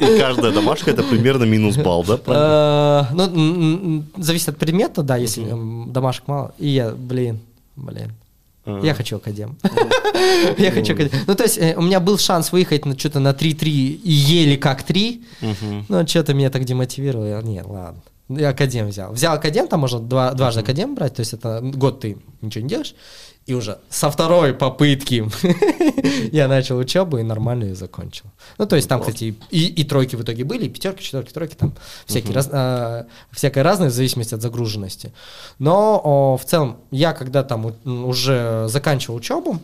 И 0.00 0.18
каждая 0.18 0.52
домашка 0.52 0.90
это 0.90 1.02
примерно 1.02 1.44
минус 1.44 1.76
балл, 1.76 2.04
да? 2.04 2.18
Э, 2.26 3.14
Ну, 3.14 4.04
зависит 4.16 4.48
от 4.48 4.58
предмета, 4.58 5.02
да, 5.02 5.16
если 5.16 5.46
домашек 5.86 6.26
мало. 6.26 6.54
И 6.58 6.68
я, 6.68 6.90
блин, 6.90 7.40
блин. 7.76 8.12
Я 8.82 8.94
хочу 8.94 9.16
академ. 9.16 9.56
Я 10.58 10.70
хочу 10.70 10.94
академ. 10.94 11.10
Ну, 11.26 11.34
то 11.34 11.42
есть, 11.42 11.58
э, 11.58 11.74
у 11.76 11.82
меня 11.82 12.00
был 12.00 12.16
шанс 12.16 12.50
выехать 12.50 12.86
на 12.86 12.98
что-то 12.98 13.20
на 13.20 13.32
3-3 13.32 13.68
и 13.68 14.10
еле 14.10 14.56
как 14.56 14.82
3. 14.82 15.22
Мгм. 15.42 15.86
Но 15.90 16.06
что-то 16.06 16.32
меня 16.32 16.48
так 16.48 16.64
демотивировало. 16.64 17.42
Не, 17.42 17.60
ладно. 17.62 18.00
Я 18.30 18.48
академ 18.50 18.88
взял. 18.88 19.12
Взял 19.12 19.34
академ, 19.34 19.68
там 19.68 19.80
можно 19.80 20.00
два, 20.00 20.32
дважды 20.32 20.60
академ 20.62 20.94
брать, 20.94 21.14
то 21.14 21.20
есть 21.20 21.34
это 21.34 21.60
год 21.62 22.00
ты 22.00 22.16
ничего 22.40 22.62
не 22.62 22.68
делаешь. 22.70 22.94
И 23.46 23.52
уже 23.54 23.78
со 23.90 24.10
второй 24.10 24.54
попытки 24.54 25.28
я 26.32 26.48
начал 26.48 26.78
учебу 26.78 27.18
и 27.18 27.22
нормально 27.22 27.64
ее 27.64 27.74
закончил. 27.74 28.24
Ну, 28.58 28.66
то 28.66 28.76
есть 28.76 28.88
там, 28.88 29.00
кстати, 29.00 29.34
и, 29.50 29.66
и 29.66 29.84
тройки 29.84 30.16
в 30.16 30.22
итоге 30.22 30.44
были, 30.44 30.64
и 30.64 30.68
пятерки, 30.70 31.02
четверки, 31.04 31.32
тройки, 31.32 31.54
там 31.54 31.74
всякие 32.06 32.32
раз- 32.34 32.48
а, 32.50 33.06
всякое 33.32 33.62
разное 33.62 33.90
в 33.90 33.92
зависимости 33.92 34.34
от 34.34 34.40
загруженности. 34.40 35.12
Но 35.58 36.00
о, 36.02 36.36
в 36.38 36.44
целом 36.46 36.78
я, 36.90 37.12
когда 37.12 37.42
там 37.42 37.66
у- 37.66 37.90
уже 38.08 38.66
заканчивал 38.68 39.16
учебу, 39.16 39.58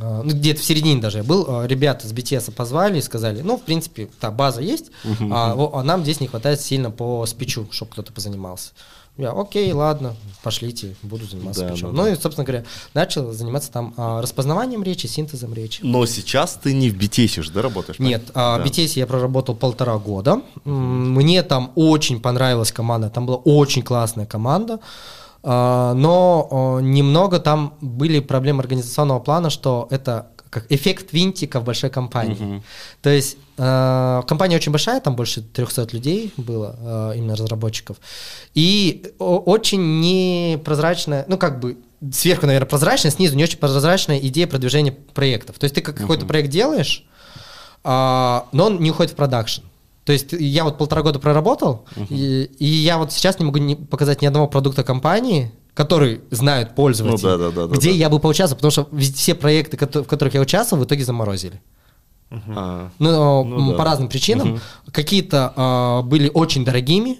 а, 0.00 0.22
ну, 0.24 0.30
где-то 0.32 0.60
в 0.60 0.64
середине 0.64 1.00
даже 1.00 1.18
я 1.18 1.24
был, 1.24 1.46
а, 1.48 1.66
ребята 1.68 2.08
с 2.08 2.12
BTS 2.12 2.50
позвали 2.50 2.98
и 2.98 3.02
сказали, 3.02 3.40
ну, 3.42 3.56
в 3.56 3.62
принципе, 3.62 4.08
та 4.20 4.32
база 4.32 4.60
есть, 4.60 4.86
а, 5.32 5.54
а 5.74 5.82
нам 5.84 6.02
здесь 6.02 6.20
не 6.20 6.26
хватает 6.26 6.60
сильно 6.60 6.90
по 6.90 7.24
спичу, 7.26 7.68
чтобы 7.70 7.92
кто-то 7.92 8.12
позанимался. 8.12 8.72
Я, 9.16 9.30
окей, 9.30 9.70
ладно, 9.72 10.16
пошлите, 10.42 10.96
буду 11.02 11.24
заниматься 11.24 11.60
Да, 11.62 11.68
спичом. 11.68 11.94
да, 11.94 12.02
ну 12.02 12.08
и, 12.08 12.16
собственно 12.16 12.44
говоря, 12.44 12.64
начал 12.94 13.30
заниматься 13.32 13.70
там 13.70 13.94
а, 13.96 14.20
распознаванием 14.20 14.82
речи, 14.82 15.06
синтезом 15.06 15.54
речи. 15.54 15.82
Но 15.84 16.04
сейчас 16.06 16.58
ты 16.60 16.74
не 16.74 16.90
в 16.90 16.96
BTS 16.98 17.42
же, 17.42 17.52
да, 17.52 17.62
работаешь? 17.62 18.00
Нет, 18.00 18.32
а, 18.34 18.58
Да. 18.58 18.64
в 18.64 18.66
BTS 18.66 18.98
я 18.98 19.06
проработал 19.06 19.54
полтора 19.54 19.98
года. 19.98 20.40
Мне 20.64 21.44
там 21.44 21.70
очень 21.76 22.20
понравилась 22.20 22.72
команда, 22.72 23.08
там 23.08 23.24
была 23.26 23.36
очень 23.36 23.82
классная 23.82 24.26
команда. 24.26 24.80
А, 25.44 25.94
Но 25.94 26.48
а, 26.50 26.80
немного 26.80 27.38
там 27.38 27.74
были 27.80 28.18
проблемы 28.18 28.62
организационного 28.62 29.20
плана, 29.20 29.48
что 29.48 29.86
это 29.90 30.26
как 30.54 30.70
эффект 30.72 31.12
винтика 31.12 31.60
в 31.60 31.64
большой 31.64 31.90
компании. 31.90 32.62
То 33.02 33.10
есть 33.10 33.36
э, 33.58 34.22
компания 34.26 34.56
очень 34.56 34.72
большая, 34.72 35.00
там 35.00 35.16
больше 35.16 35.42
300 35.42 35.88
людей 35.92 36.32
было, 36.36 36.76
э, 37.12 37.18
именно 37.18 37.34
разработчиков. 37.36 37.96
И 38.54 39.12
очень 39.18 40.00
непрозрачная, 40.00 41.24
ну 41.28 41.36
как 41.38 41.60
бы 41.60 41.76
сверху, 42.12 42.46
наверное, 42.46 42.68
прозрачная, 42.68 43.10
снизу 43.10 43.36
не 43.36 43.44
очень 43.44 43.58
прозрачная 43.58 44.18
идея 44.18 44.46
продвижения 44.46 44.92
проектов. 44.92 45.58
То 45.58 45.64
есть 45.64 45.74
ты 45.74 45.80
как 45.80 45.96
какой-то 45.96 46.26
проект 46.26 46.50
делаешь, 46.50 47.04
а, 47.82 48.46
но 48.52 48.66
он 48.66 48.80
не 48.80 48.90
уходит 48.90 49.12
в 49.12 49.16
продакшн. 49.16 49.62
То 50.04 50.12
есть 50.12 50.32
я 50.32 50.64
вот 50.64 50.76
полтора 50.76 51.02
года 51.02 51.18
проработал, 51.18 51.86
и, 52.10 52.50
и 52.58 52.66
я 52.66 52.98
вот 52.98 53.10
сейчас 53.12 53.38
не 53.38 53.46
могу 53.46 53.58
ни- 53.58 53.74
показать 53.74 54.20
ни 54.20 54.26
одного 54.26 54.46
продукта 54.48 54.84
компании, 54.84 55.50
который 55.74 56.20
знают 56.30 56.74
пользователи, 56.74 57.26
Ну 57.26 57.38
да, 57.38 57.50
да, 57.50 57.66
да, 57.66 57.74
где 57.74 57.90
да. 57.90 57.96
я 57.96 58.08
бы 58.08 58.20
поучаствовал, 58.20 58.58
потому 58.60 58.70
что 58.70 58.88
все 59.14 59.34
проекты, 59.34 59.76
в 59.76 60.04
которых 60.04 60.34
я 60.34 60.40
участвовал, 60.40 60.82
в 60.84 60.86
итоге 60.86 61.04
заморозили. 61.04 61.60
А, 62.30 62.90
Ну, 62.98 63.44
Ну 63.44 63.58
м, 63.58 63.70
да. 63.70 63.76
по 63.76 63.84
разным 63.84 64.08
причинам. 64.08 64.60
Какие-то 64.90 65.52
а, 65.56 66.02
были 66.02 66.30
очень 66.32 66.64
дорогими, 66.64 67.18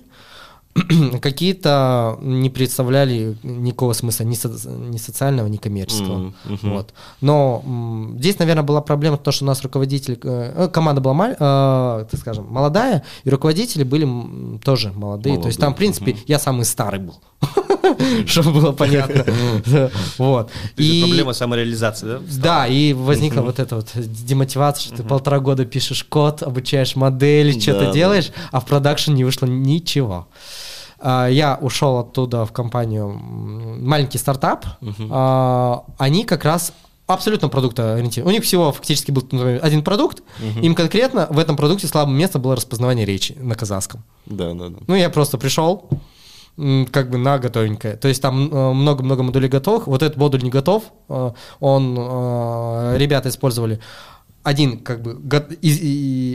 какие-то 1.23 2.19
не 2.21 2.51
представляли 2.51 3.37
никакого 3.43 3.93
смысла 3.93 4.25
ни, 4.25 4.35
со- 4.35 4.49
ни 4.69 4.97
социального, 4.97 5.47
ни 5.47 5.57
коммерческого. 5.57 6.33
Мгм. 6.45 6.59
Вот. 6.75 6.93
Но 7.21 7.63
м, 7.65 8.17
здесь, 8.19 8.39
наверное, 8.39 8.65
была 8.65 8.81
проблема 8.81 9.17
в 9.17 9.23
том, 9.23 9.33
что 9.33 9.45
у 9.45 9.47
нас 9.49 9.63
руководитель, 9.63 10.19
э, 10.23 10.69
команда 10.73 11.01
была, 11.01 11.15
маль- 11.15 11.37
э, 11.39 12.05
так 12.11 12.21
скажем, 12.21 12.47
молодая, 12.51 13.03
и 13.25 13.31
руководители 13.31 13.85
были 13.85 14.05
м, 14.05 14.61
тоже 14.65 14.93
молодые. 14.93 15.39
То 15.41 15.47
есть 15.47 15.59
там, 15.61 15.75
в 15.75 15.79
Молодые, 15.81 15.95
принципе, 16.03 16.17
я 16.27 16.39
самый 16.39 16.65
старый 16.65 17.01
был, 17.01 17.15
чтобы 18.27 18.53
было 18.53 18.73
понятно. 18.73 19.25
Вот. 20.19 20.49
То 20.77 20.83
И- 20.83 21.03
проблема 21.03 21.33
самореализации, 21.33 22.07
да? 22.07 22.21
да, 22.43 22.67
и 22.67 22.93
возникла 22.93 23.43
вот 23.43 23.59
эта 23.59 23.77
вот 23.77 23.89
демотивация, 23.95 24.87
что 24.89 24.97
ты 24.97 25.03
полтора 25.03 25.41
года 25.41 25.65
пишешь 25.65 26.05
код, 26.05 26.43
обучаешь 26.43 26.97
модели, 26.97 27.59
что-то 27.59 27.93
делаешь, 27.93 28.31
а 28.53 28.61
в 28.61 28.67
продакшн 28.67 29.13
не 29.13 29.25
вышло 29.25 29.47
ничего. 29.47 30.27
А, 31.05 31.29
Я 31.29 31.59
ушел 31.61 31.99
оттуда 31.99 32.47
в 32.47 32.53
компанию 32.53 33.09
маленький 33.11 34.19
стартап. 34.19 34.65
А, 35.11 35.85
Они 35.99 36.25
как 36.25 36.45
раз 36.45 36.73
абсолютно 37.07 37.49
продуктоориентированы. 37.51 38.33
У 38.33 38.35
них 38.35 38.45
всего 38.45 38.73
фактически 38.73 39.11
был 39.11 39.23
например, 39.31 39.61
один 39.63 39.83
продукт. 39.83 40.23
Им 40.63 40.75
конкретно 40.75 41.27
в 41.31 41.39
этом 41.39 41.57
продукте 41.57 41.87
слабым 41.87 42.17
местом 42.17 42.41
было 42.41 42.57
распознавание 42.57 43.05
речи 43.05 43.37
на 43.39 43.55
казахском. 43.55 44.03
да, 44.27 44.55
да, 44.55 44.69
да. 44.71 44.79
Ну, 44.87 44.95
я 44.95 45.11
просто 45.11 45.37
пришел, 45.37 45.89
как 46.91 47.11
бы 47.11 47.19
на 47.19 47.39
готовенькое. 47.39 47.97
То 47.97 48.09
есть 48.09 48.23
там 48.23 48.49
э, 48.51 48.73
много-много 48.73 49.23
модулей 49.23 49.49
готовых. 49.49 49.87
Вот 49.87 50.03
этот 50.03 50.17
модуль 50.17 50.43
не 50.43 50.51
готов. 50.51 50.85
э, 51.09 51.33
Он, 51.61 51.97
э, 51.99 52.95
ребята 52.97 53.29
использовали 53.29 53.81
один 54.45 54.79
как 54.79 55.03
бы 55.03 55.19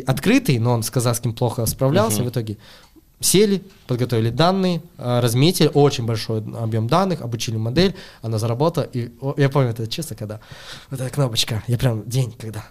открытый, 0.08 0.58
но 0.60 0.74
он 0.74 0.84
с 0.84 0.90
казахским 0.90 1.34
плохо 1.34 1.66
справлялся. 1.68 2.24
В 2.24 2.30
итоге 2.30 2.58
сели, 3.20 3.64
подготовили 3.88 4.30
данные, 4.30 4.82
э, 4.98 5.20
разметили 5.20 5.70
очень 5.74 6.06
большой 6.06 6.40
объем 6.40 6.88
данных, 6.88 7.22
обучили 7.22 7.58
модель, 7.58 7.96
она 8.22 8.38
заработала. 8.38 8.84
И 8.84 9.12
я 9.38 9.50
помню 9.50 9.72
это 9.72 9.88
чувство, 9.88 10.16
когда 10.16 10.40
вот 10.90 11.00
эта 11.00 11.10
кнопочка, 11.10 11.64
я 11.68 11.78
прям 11.78 12.08
день, 12.08 12.34
когда 12.38 12.66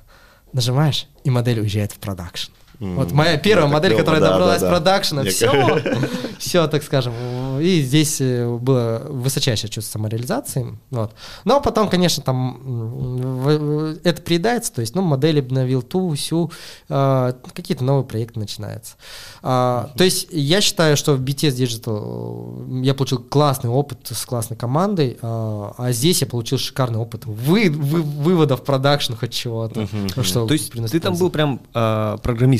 нажимаешь, 0.52 1.06
и 1.24 1.30
модель 1.30 1.60
уезжает 1.60 1.92
в 1.92 1.98
продакшн. 1.98 2.50
Вот 2.80 3.12
моя 3.12 3.36
первая 3.38 3.66
это 3.66 3.72
модель, 3.74 3.96
которая 3.96 4.20
да, 4.20 4.30
добралась 4.30 4.60
да, 4.60 4.68
да. 4.70 4.76
продакшена, 4.76 5.22
Я 5.22 5.30
все, 5.30 5.50
как- 5.82 6.08
все, 6.38 6.66
так 6.68 6.82
скажем. 6.82 7.12
И 7.60 7.82
здесь 7.82 8.20
э, 8.20 8.48
было 8.48 9.02
высочайшее 9.08 9.68
чувство 9.68 9.92
самореализации. 9.98 10.78
Вот. 10.90 11.12
Но 11.44 11.60
потом, 11.60 11.88
конечно, 11.88 12.22
там 12.22 13.96
это 14.04 14.22
приедается, 14.22 14.72
то 14.72 14.80
есть, 14.80 14.94
ну, 14.94 15.02
модель 15.02 15.40
обновил 15.40 15.82
ту, 15.82 16.14
всю, 16.14 16.50
э, 16.88 17.32
какие-то 17.52 17.84
новые 17.84 18.04
проекты 18.04 18.38
начинаются. 18.38 18.94
А, 19.42 19.90
то 19.96 20.04
есть, 20.04 20.28
я 20.30 20.60
считаю, 20.60 20.96
что 20.96 21.14
в 21.14 21.20
BTS 21.20 21.56
Digital 21.56 22.82
я 22.84 22.94
получил 22.94 23.18
классный 23.18 23.70
опыт 23.70 23.98
с 24.10 24.24
классной 24.24 24.56
командой, 24.56 25.18
а, 25.22 25.74
а 25.76 25.92
здесь 25.92 26.20
я 26.20 26.26
получил 26.26 26.58
шикарный 26.58 26.98
опыт 26.98 27.24
вы, 27.26 27.70
вы- 27.70 28.02
вывода 28.02 28.56
в 28.56 28.64
продакшн 28.64 29.14
хоть 29.14 29.32
чего-то. 29.32 29.88
что 30.22 30.46
То 30.46 30.54
есть 30.54 30.72
ты 30.72 31.00
там 31.00 31.16
был 31.16 31.30
прям 31.30 31.60
а, 31.74 32.16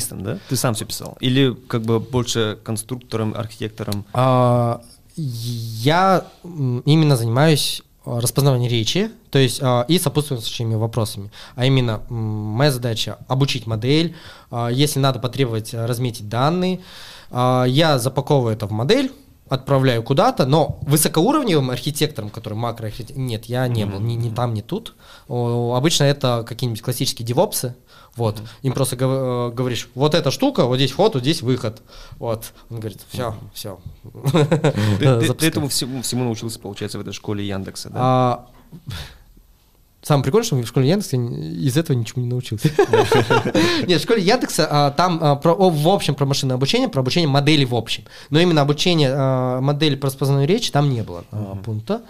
программистом, 0.09 0.23
да? 0.23 0.39
Ты 0.49 0.55
сам 0.55 0.73
все 0.73 0.85
писал? 0.85 1.17
Или 1.19 1.55
как 1.67 1.81
бы 1.81 1.99
больше 1.99 2.57
конструктором, 2.63 3.33
архитектором? 3.35 4.05
А, 4.13 4.81
Я 5.15 6.25
именно 6.43 7.15
занимаюсь 7.15 7.81
а, 8.05 8.19
распознаванием 8.21 8.71
речи, 8.71 9.11
то 9.31 9.39
есть 9.39 9.59
а, 9.61 9.85
и 9.87 9.99
сопутствующими 9.99 10.75
вопросами. 10.75 11.31
А 11.55 11.65
именно 11.65 12.01
моя 12.09 12.71
задача 12.71 13.17
обучить 13.27 13.67
модель, 13.67 14.15
а, 14.51 14.69
если 14.69 14.99
надо 14.99 15.19
потребовать 15.19 15.73
а, 15.73 15.87
разметить 15.87 16.29
данные, 16.29 16.79
а, 17.31 17.65
я 17.65 17.99
запаковываю 17.99 18.55
это 18.55 18.67
в 18.67 18.71
модель, 18.71 19.11
отправляю 19.49 20.03
куда-то, 20.03 20.45
но 20.45 20.77
высокоуровневым 20.83 21.71
архитектором, 21.71 22.29
который 22.29 22.53
макроархитектор, 22.53 23.17
нет, 23.17 23.45
я 23.45 23.67
не 23.67 23.85
был, 23.85 23.99
ни, 23.99 24.13
ни 24.13 24.29
там, 24.29 24.53
ни 24.53 24.61
тут. 24.61 24.93
О, 25.27 25.73
обычно 25.75 26.03
это 26.03 26.45
какие-нибудь 26.47 26.83
классические 26.83 27.25
девопсы, 27.25 27.75
вот, 28.15 28.41
им 28.61 28.73
просто 28.73 28.95
гов- 28.95 29.51
э, 29.51 29.55
говоришь, 29.55 29.89
вот 29.95 30.15
эта 30.15 30.31
штука, 30.31 30.65
вот 30.65 30.77
здесь 30.77 30.91
вход, 30.91 31.13
вот 31.13 31.23
здесь 31.23 31.41
выход, 31.41 31.81
вот, 32.17 32.53
он 32.69 32.79
говорит, 32.79 32.99
все, 33.09 33.35
все. 33.53 33.79
Ты, 34.99 35.47
этому 35.47 35.69
всему, 35.69 36.23
научился, 36.23 36.59
получается, 36.59 36.97
в 36.97 37.01
этой 37.01 37.13
школе 37.13 37.47
Яндекса, 37.47 37.89
да? 37.89 37.99
А, 38.01 38.47
Самое 40.01 40.23
прикольное, 40.23 40.45
что 40.45 40.55
в 40.55 40.65
школе 40.65 40.87
Яндекса 40.87 41.17
из 41.17 41.75
этого 41.75 41.95
ничего 41.95 42.21
не 42.21 42.29
научился. 42.29 42.69
Нет, 43.85 43.99
в 43.99 44.03
школе 44.03 44.23
Яндекса 44.23 44.67
а, 44.69 44.91
там 44.91 45.19
а, 45.21 45.35
в 45.35 45.87
общем 45.89 46.15
про 46.15 46.25
машинное 46.25 46.55
обучение, 46.55 46.87
про 46.87 47.01
обучение 47.01 47.27
моделей 47.27 47.65
в 47.65 47.75
общем. 47.75 48.05
Но 48.29 48.39
именно 48.39 48.61
обучение 48.61 49.59
модели 49.59 49.95
по 49.95 50.07
распознанию 50.07 50.47
речи 50.47 50.71
там 50.71 50.89
не 50.89 51.01
было 51.03 51.25
пункта. 51.65 52.01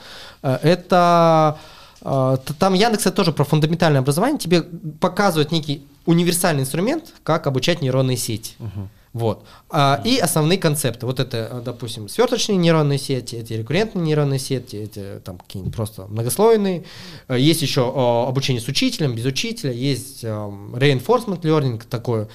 А, 0.44 0.60
Это 0.62 1.58
там 2.02 2.74
Яндекс 2.74 3.06
это 3.08 3.16
тоже 3.16 3.32
про 3.32 3.44
фундаментальное 3.44 4.02
образование. 4.02 4.40
Тебе 4.40 4.62
показывают 4.62 5.52
некий 5.52 5.86
универсальный 6.06 6.64
инструмент, 6.64 7.14
как 7.24 7.48
обучать 7.48 7.82
нейронные 7.82 8.18
сети. 8.18 8.54
Вот. 9.12 9.44
А, 9.72 10.02
и 10.06 10.18
основные 10.18 10.60
концепты. 10.60 11.06
Вот 11.08 11.20
это, 11.20 11.48
а, 11.52 11.62
допустим, 11.62 12.08
сверточные 12.08 12.58
нейронные 12.58 13.00
сети, 13.00 13.36
эти 13.38 13.54
рекуррентные 13.54 14.06
нейронные 14.06 14.40
сети, 14.40 14.76
эти 14.76 15.20
там 15.24 15.40
какие-нибудь 15.40 15.76
просто 15.76 16.06
многослойные. 16.08 16.84
А, 17.28 17.36
Есть 17.36 17.64
еще 17.64 17.92
а, 17.96 18.28
обучение 18.28 18.62
с 18.62 18.68
учителем, 18.68 19.16
без 19.16 19.26
учителя, 19.26 19.72
есть 19.72 20.24
ам, 20.24 20.76
reinforcement 20.76 21.42
learning, 21.42 21.82
такое 21.90 22.28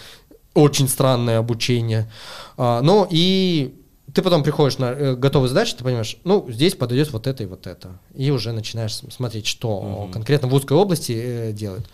очень 0.55 0.89
странное 0.89 1.39
обучение. 1.39 2.11
А, 2.57 2.83
Ну 2.83 3.07
и 3.09 3.75
ты 4.15 4.23
потом 4.23 4.43
приходишь 4.45 4.79
на 4.79 4.93
э, 4.93 5.15
готовую 5.17 5.49
задачу, 5.49 5.75
ты 5.77 5.83
понимаешь, 5.85 6.17
ну, 6.25 6.47
здесь 6.51 6.75
подойдет 6.75 7.13
вот 7.13 7.27
это 7.27 7.43
и 7.43 7.47
вот 7.47 7.67
это. 7.67 7.99
И 8.15 8.31
уже 8.31 8.53
начинаешь 8.53 8.95
см- 8.95 9.13
смотреть, 9.13 9.47
что 9.47 10.09
конкретно 10.13 10.49
в 10.49 10.55
узкой 10.55 10.77
области 10.77 11.13
э, 11.13 11.53
делают. 11.53 11.85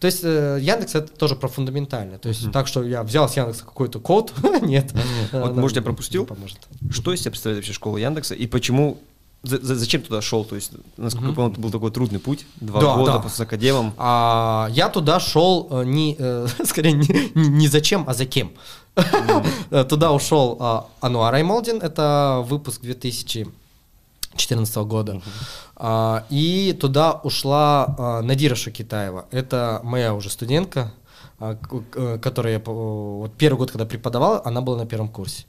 То 0.00 0.06
есть 0.06 0.20
э, 0.22 0.58
Яндекс 0.60 0.94
это 0.96 1.08
тоже 1.12 1.34
про 1.36 1.48
фундаментальное. 1.48 2.18
То 2.18 2.28
есть 2.28 2.50
так, 2.52 2.66
что 2.66 2.82
я 2.84 3.02
взял 3.02 3.28
с 3.28 3.36
Яндекса 3.36 3.64
какой-то 3.64 4.00
код, 4.00 4.32
нет. 4.62 4.92
Вот, 5.32 5.54
может, 5.56 5.76
я 5.76 5.82
пропустил? 5.82 6.26
поможет. 6.26 6.58
Что 6.90 7.12
из 7.12 7.20
себя 7.20 7.30
представляет 7.30 7.62
вообще 7.64 7.72
школа 7.72 7.96
Яндекса 7.98 8.34
и 8.34 8.46
почему, 8.46 8.98
зачем 9.42 10.02
туда 10.02 10.20
шел? 10.20 10.44
То 10.44 10.56
есть, 10.56 10.72
насколько 10.96 11.28
я 11.28 11.34
понял, 11.34 11.50
это 11.52 11.60
был 11.60 11.70
такой 11.70 11.90
трудный 11.90 12.18
путь, 12.18 12.46
два 12.56 12.80
Да, 12.80 12.94
года 12.96 13.20
да. 13.22 13.28
с 13.28 13.40
академом. 13.40 13.92
А, 13.96 14.68
я 14.72 14.88
туда 14.88 15.20
шел 15.20 15.68
э, 15.70 15.84
не, 15.84 16.16
э, 16.18 16.46
скорее, 16.64 16.92
не, 16.92 17.30
не- 17.34 17.68
зачем, 17.68 18.04
а 18.06 18.14
за 18.14 18.26
кем. 18.26 18.52
Э, 19.70 19.84
Туда 19.84 20.12
ушел 20.12 20.56
а, 20.60 20.86
Ануар 21.00 21.34
Аймолдин, 21.34 21.78
это 21.80 22.44
выпуск 22.48 22.80
2014 22.82 24.76
года. 24.78 25.22
А, 25.76 26.24
И 26.30 26.76
туда 26.80 27.12
ушла 27.22 27.94
а, 27.98 28.22
Надира 28.22 28.54
Шукитаева, 28.56 29.26
это 29.30 29.80
моя 29.84 30.14
уже 30.14 30.30
студентка. 30.30 30.92
а, 31.40 31.54
к- 31.54 31.84
к- 31.90 32.18
которой 32.18 32.54
я 32.54 32.58
вот 32.64 33.32
первый 33.38 33.58
год, 33.58 33.70
когда 33.70 33.86
преподавал, 33.86 34.42
она 34.44 34.60
была 34.60 34.76
на 34.78 34.86
первом 34.86 35.08
курсе. 35.08 35.44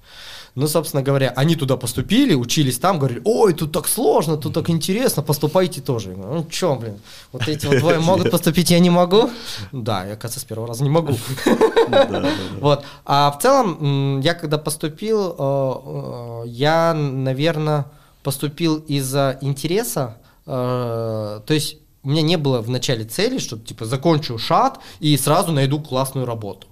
Ну, 0.55 0.67
собственно 0.67 1.03
говоря, 1.03 1.33
они 1.35 1.55
туда 1.55 1.77
поступили, 1.77 2.33
учились 2.33 2.79
там, 2.79 2.97
говорили, 2.97 3.21
ой, 3.23 3.53
тут 3.53 3.71
так 3.71 3.87
сложно, 3.87 4.37
тут 4.37 4.53
так 4.53 4.69
интересно, 4.69 5.23
поступайте 5.23 5.81
тоже. 5.81 6.09
Я 6.09 6.15
говорю, 6.15 6.33
ну, 6.33 6.47
чё, 6.49 6.75
блин, 6.75 6.99
вот 7.31 7.47
эти 7.47 7.65
вот 7.65 7.79
двое 7.79 7.99
могут 7.99 8.31
поступить, 8.31 8.71
я 8.71 8.79
не 8.79 8.89
могу? 8.89 9.29
Да, 9.71 10.05
я, 10.05 10.13
оказывается, 10.13 10.39
с 10.39 10.43
первого 10.43 10.67
раза 10.67 10.83
не 10.83 10.89
могу. 10.89 11.15
Вот. 12.59 12.83
А 13.05 13.31
в 13.31 13.41
целом, 13.41 14.19
я 14.21 14.33
когда 14.33 14.57
поступил, 14.57 15.35
э, 15.37 16.43
э, 16.45 16.47
я, 16.47 16.93
наверное, 16.93 17.85
поступил 18.23 18.77
из-за 18.77 19.37
интереса, 19.41 20.17
э, 20.45 21.41
то 21.45 21.53
есть 21.53 21.77
у 22.03 22.09
меня 22.09 22.21
не 22.21 22.37
было 22.37 22.61
в 22.61 22.69
начале 22.69 23.05
цели, 23.05 23.39
что 23.39 23.57
типа 23.57 23.85
закончу 23.85 24.37
шат 24.37 24.79
и 24.99 25.15
сразу 25.17 25.51
найду 25.51 25.79
классную 25.79 26.25
работу. 26.25 26.67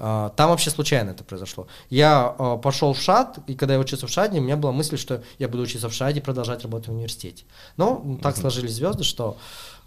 А, 0.00 0.30
Там 0.30 0.50
вообще 0.50 0.70
случайно 0.70 1.10
это 1.10 1.24
произошло. 1.24 1.66
Я 1.90 2.34
э, 2.38 2.58
пошел 2.62 2.92
в 2.92 3.00
ШАД, 3.00 3.40
и 3.48 3.54
когда 3.54 3.74
я 3.74 3.80
учился 3.80 4.06
в 4.06 4.10
ШАДе, 4.10 4.38
у 4.38 4.42
меня 4.42 4.56
была 4.56 4.70
мысль, 4.72 4.96
что 4.96 5.22
я 5.38 5.48
буду 5.48 5.64
учиться 5.64 5.88
в 5.88 5.92
ШАДе 5.92 6.20
и 6.20 6.22
продолжать 6.22 6.62
работать 6.62 6.88
в 6.88 6.92
университете. 6.92 7.44
Но 7.76 8.18
так 8.22 8.36
сложились 8.36 8.72
звезды, 8.74 9.02
что 9.02 9.36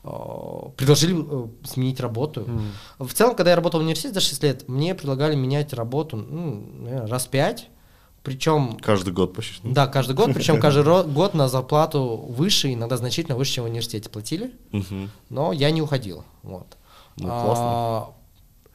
э, 0.04 0.10
предложили 0.76 1.16
э, 1.18 1.48
сменить 1.64 2.02
работу. 2.02 2.46
В 3.00 3.14
целом, 3.14 3.36
когда 3.36 3.52
я 3.52 3.56
работал 3.56 3.80
в 3.80 3.84
университете 3.84 4.16
за 4.16 4.20
6 4.22 4.44
лет, 4.44 4.68
мне 4.68 4.96
предлагали 4.96 5.36
менять 5.36 5.72
работу 5.74 6.18
ну, 6.18 7.08
раз 7.08 7.28
пять. 7.28 7.70
Причем 8.24 8.78
Каждый 8.80 9.14
год 9.14 9.34
почти. 9.34 9.60
да, 9.64 9.88
каждый 9.88 10.16
год, 10.16 10.32
причем 10.34 10.60
каждый 10.62 10.84
год 10.84 11.34
на 11.34 11.48
зарплату 11.48 12.18
выше, 12.18 12.72
иногда 12.74 12.98
значительно 12.98 13.36
выше, 13.36 13.54
чем 13.54 13.64
в 13.64 13.68
университете 13.68 14.10
платили, 14.10 14.52
но 15.30 15.54
я 15.54 15.72
не 15.72 15.82
уходил. 15.82 16.24
Вот. 16.44 16.78
Ну, 17.18 17.28
А, 17.30 17.46
классно. 17.46 18.21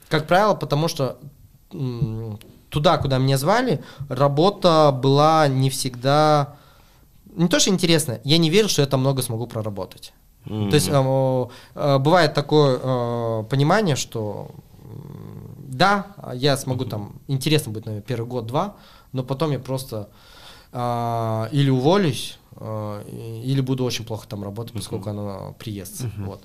Как 0.09 0.27
правило, 0.27 0.55
потому 0.55 0.89
что 0.89 1.19
туда, 2.71 2.99
куда 2.99 3.19
меня 3.19 3.39
звали, 3.39 3.83
работа 4.09 4.93
была 4.93 5.49
не 5.49 5.71
всегда... 5.71 6.57
Не 7.35 7.49
то, 7.49 7.59
что 7.61 7.71
интересная, 7.71 8.21
я 8.25 8.39
не 8.39 8.49
верил, 8.51 8.69
что 8.69 8.83
я 8.83 8.89
там 8.89 9.01
много 9.01 9.23
смогу 9.23 9.47
проработать. 9.47 10.13
Мгм. 10.47 10.71
То 10.71 10.77
есть 10.77 10.89
э, 10.91 11.47
э, 11.75 11.99
бывает 11.99 12.35
такое 12.35 12.79
э, 12.83 13.45
понимание, 13.51 13.97
что 13.97 14.51
да, 15.59 16.07
я 16.35 16.57
смогу 16.57 16.85
там, 16.87 17.17
интересно 17.29 17.73
будет, 17.73 17.87
наверное, 17.87 18.07
первый 18.07 18.27
год-два, 18.27 18.77
но 19.13 19.23
потом 19.23 19.51
я 19.53 19.59
просто 19.59 20.09
а, 20.73 21.49
или 21.53 21.69
уволюсь, 21.71 22.39
и- 22.59 23.43
или 23.45 23.61
буду 23.61 23.85
очень 23.85 24.05
плохо 24.07 24.27
там 24.27 24.43
работать, 24.43 24.73
поскольку 24.73 25.11
оно 25.11 25.55
приестся. 25.59 26.11
Вот. 26.19 26.41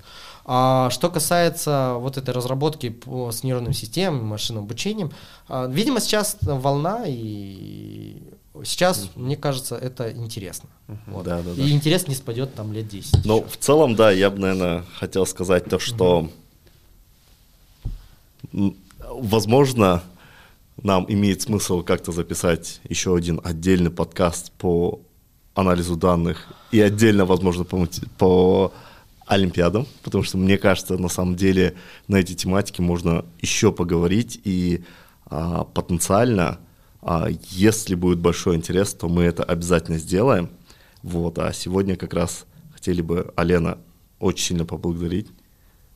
А 0.46 0.90
что 0.90 1.10
касается 1.10 1.96
вот 2.00 2.18
этой 2.18 2.34
разработки 2.34 2.90
по, 2.90 3.32
с 3.32 3.44
нейронным 3.44 3.74
системами, 3.74 4.24
машинным 4.24 4.64
обучением, 4.64 5.12
а, 5.48 5.68
видимо, 5.68 6.00
сейчас 6.00 6.38
волна, 6.42 7.04
и 7.06 8.18
сейчас, 8.64 9.10
мне 9.16 9.38
кажется, 9.38 9.76
это 9.76 10.12
интересно. 10.12 10.70
Вот. 11.08 11.26
Да, 11.26 11.42
да, 11.42 11.54
да. 11.54 11.62
И 11.62 11.72
интерес 11.72 12.08
не 12.08 12.16
спадет 12.16 12.54
там 12.56 12.74
лет 12.74 12.88
10. 12.88 13.26
Ну, 13.26 13.44
в 13.44 13.58
целом, 13.58 13.96
да, 13.96 14.12
я 14.12 14.30
бы, 14.30 14.40
наверное, 14.40 14.84
хотел 14.96 15.26
сказать 15.26 15.66
то, 15.66 15.80
что, 15.80 16.30
м, 18.54 18.76
возможно, 19.00 20.04
нам 20.82 21.06
имеет 21.08 21.42
смысл 21.42 21.84
как-то 21.84 22.12
записать 22.12 22.82
еще 22.90 23.16
один 23.16 23.40
отдельный 23.44 23.92
подкаст 23.92 24.52
по 24.54 25.00
анализу 25.54 25.96
данных 25.96 26.48
и 26.72 26.82
отдельно, 26.82 27.26
возможно, 27.26 27.64
по, 27.64 27.88
по 28.18 28.74
Олимпиадам, 29.32 29.88
потому 30.04 30.26
что 30.26 30.38
мне 30.38 30.58
кажется, 30.58 30.98
на 30.98 31.08
самом 31.08 31.38
деле 31.38 31.76
на 32.10 32.18
эти 32.18 32.34
тематики 32.34 32.82
можно 32.82 33.24
еще 33.40 33.72
поговорить 33.72 34.42
и 34.44 34.84
а, 35.26 35.64
потенциально, 35.64 36.60
а, 37.02 37.30
если 37.50 37.96
будет 37.96 38.20
большой 38.20 38.58
интерес, 38.58 38.94
то 38.94 39.08
мы 39.08 39.24
это 39.24 39.44
обязательно 39.44 40.00
сделаем. 40.00 40.50
Вот, 41.02 41.40
а 41.40 41.54
сегодня 41.54 41.96
как 41.96 42.14
раз 42.14 42.46
хотели 42.74 43.02
бы 43.02 43.32
Алена 43.38 43.78
очень 44.20 44.48
сильно 44.48 44.66
поблагодарить. 44.66 45.28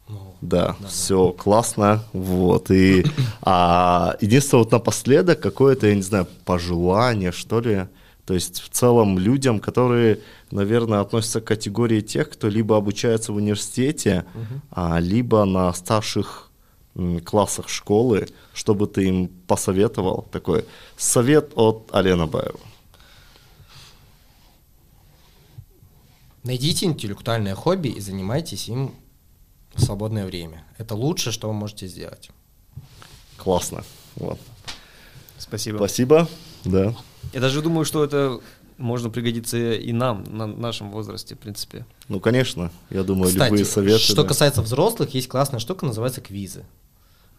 Ну, 0.08 0.36
Да, 0.40 0.78
все 0.88 1.34
классно, 1.34 2.06
вот, 2.14 2.72
и 2.72 3.06
а, 3.42 4.16
единственное, 4.22 4.64
вот 4.64 4.72
напоследок, 4.72 5.42
какое-то, 5.42 5.88
я 5.88 5.96
не 5.96 6.04
знаю, 6.04 6.26
пожелание, 6.46 7.34
что 7.34 7.60
ли, 7.60 7.88
то 8.26 8.34
есть 8.34 8.60
в 8.60 8.70
целом 8.70 9.20
людям, 9.20 9.60
которые, 9.60 10.20
наверное, 10.50 11.00
относятся 11.00 11.42
к 11.42 11.46
категории 11.46 12.02
тех, 12.02 12.30
кто 12.30 12.50
либо 12.50 12.76
обучается 12.76 13.32
в 13.32 13.36
университете, 13.36 14.26
а, 14.72 15.00
либо 15.00 15.46
на 15.46 15.72
старших 15.74 16.50
м, 16.96 17.20
классах 17.20 17.70
школы, 17.70 18.28
чтобы 18.54 18.88
ты 18.88 19.08
им 19.08 19.28
посоветовал, 19.48 20.28
такой 20.32 20.66
совет 20.98 21.52
от 21.56 21.90
Алена 21.92 22.26
Баева. 22.26 22.60
Найдите 26.44 26.86
интеллектуальное 26.86 27.56
хобби 27.56 27.90
и 27.90 28.00
занимайтесь 28.00 28.70
им 28.70 28.96
в 29.74 29.82
свободное 29.82 30.26
время. 30.26 30.64
Это 30.78 30.96
лучшее, 30.96 31.34
что 31.34 31.48
вы 31.48 31.54
можете 31.54 31.88
сделать. 31.88 32.30
Классно, 33.38 33.84
вот. 34.16 34.40
Спасибо. 35.38 35.78
Спасибо, 35.78 36.28
да. 36.64 36.96
Я 37.34 37.40
даже 37.42 37.62
думаю, 37.62 37.86
что 37.86 38.04
это 38.04 38.40
можно 38.78 39.10
пригодиться 39.10 39.74
и 39.74 39.92
нам, 39.94 40.24
на 40.26 40.48
нашем 40.48 40.92
возрасте, 40.92 41.36
в 41.36 41.40
принципе. 41.40 41.86
Ну, 42.08 42.20
конечно, 42.20 42.72
я 42.90 43.04
думаю, 43.04 43.30
Кстати, 43.30 43.52
любые 43.52 43.66
советы. 43.66 44.00
что 44.00 44.22
да. 44.24 44.28
касается 44.28 44.62
взрослых, 44.62 45.14
есть 45.14 45.28
классная 45.28 45.60
штука, 45.60 45.86
называется 45.86 46.22
квизы. 46.22 46.66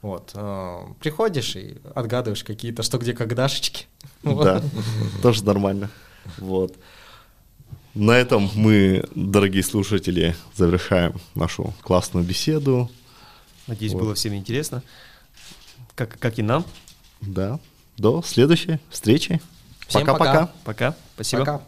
Вот. 0.02 0.30
э, 0.34 0.78
Приходишь 1.00 1.56
и 1.56 1.78
отгадываешь 1.94 2.44
какие-то 2.44 2.82
что 2.82 2.98
где 2.98 3.12
когдашечки. 3.12 3.86
Да, 4.22 4.62
тоже 5.22 5.44
нормально. 5.44 5.90
Вот. 6.38 6.74
На 7.94 8.12
этом 8.12 8.50
мы, 8.54 9.04
дорогие 9.14 9.62
слушатели, 9.62 10.36
завершаем 10.54 11.14
нашу 11.34 11.72
классную 11.82 12.26
беседу. 12.26 12.90
Надеюсь, 13.66 13.92
Вот. 13.94 14.02
было 14.02 14.14
всем 14.14 14.34
интересно. 14.34 14.82
Как, 15.94 16.18
как 16.18 16.38
и 16.38 16.42
нам. 16.42 16.64
Да. 17.20 17.58
До 17.96 18.22
следующей 18.22 18.78
встречи. 18.90 19.40
Всем 19.86 20.06
Пока-пока. 20.06 20.50
Пока. 20.64 20.94
Спасибо. 21.14 21.44
Пока. 21.44 21.60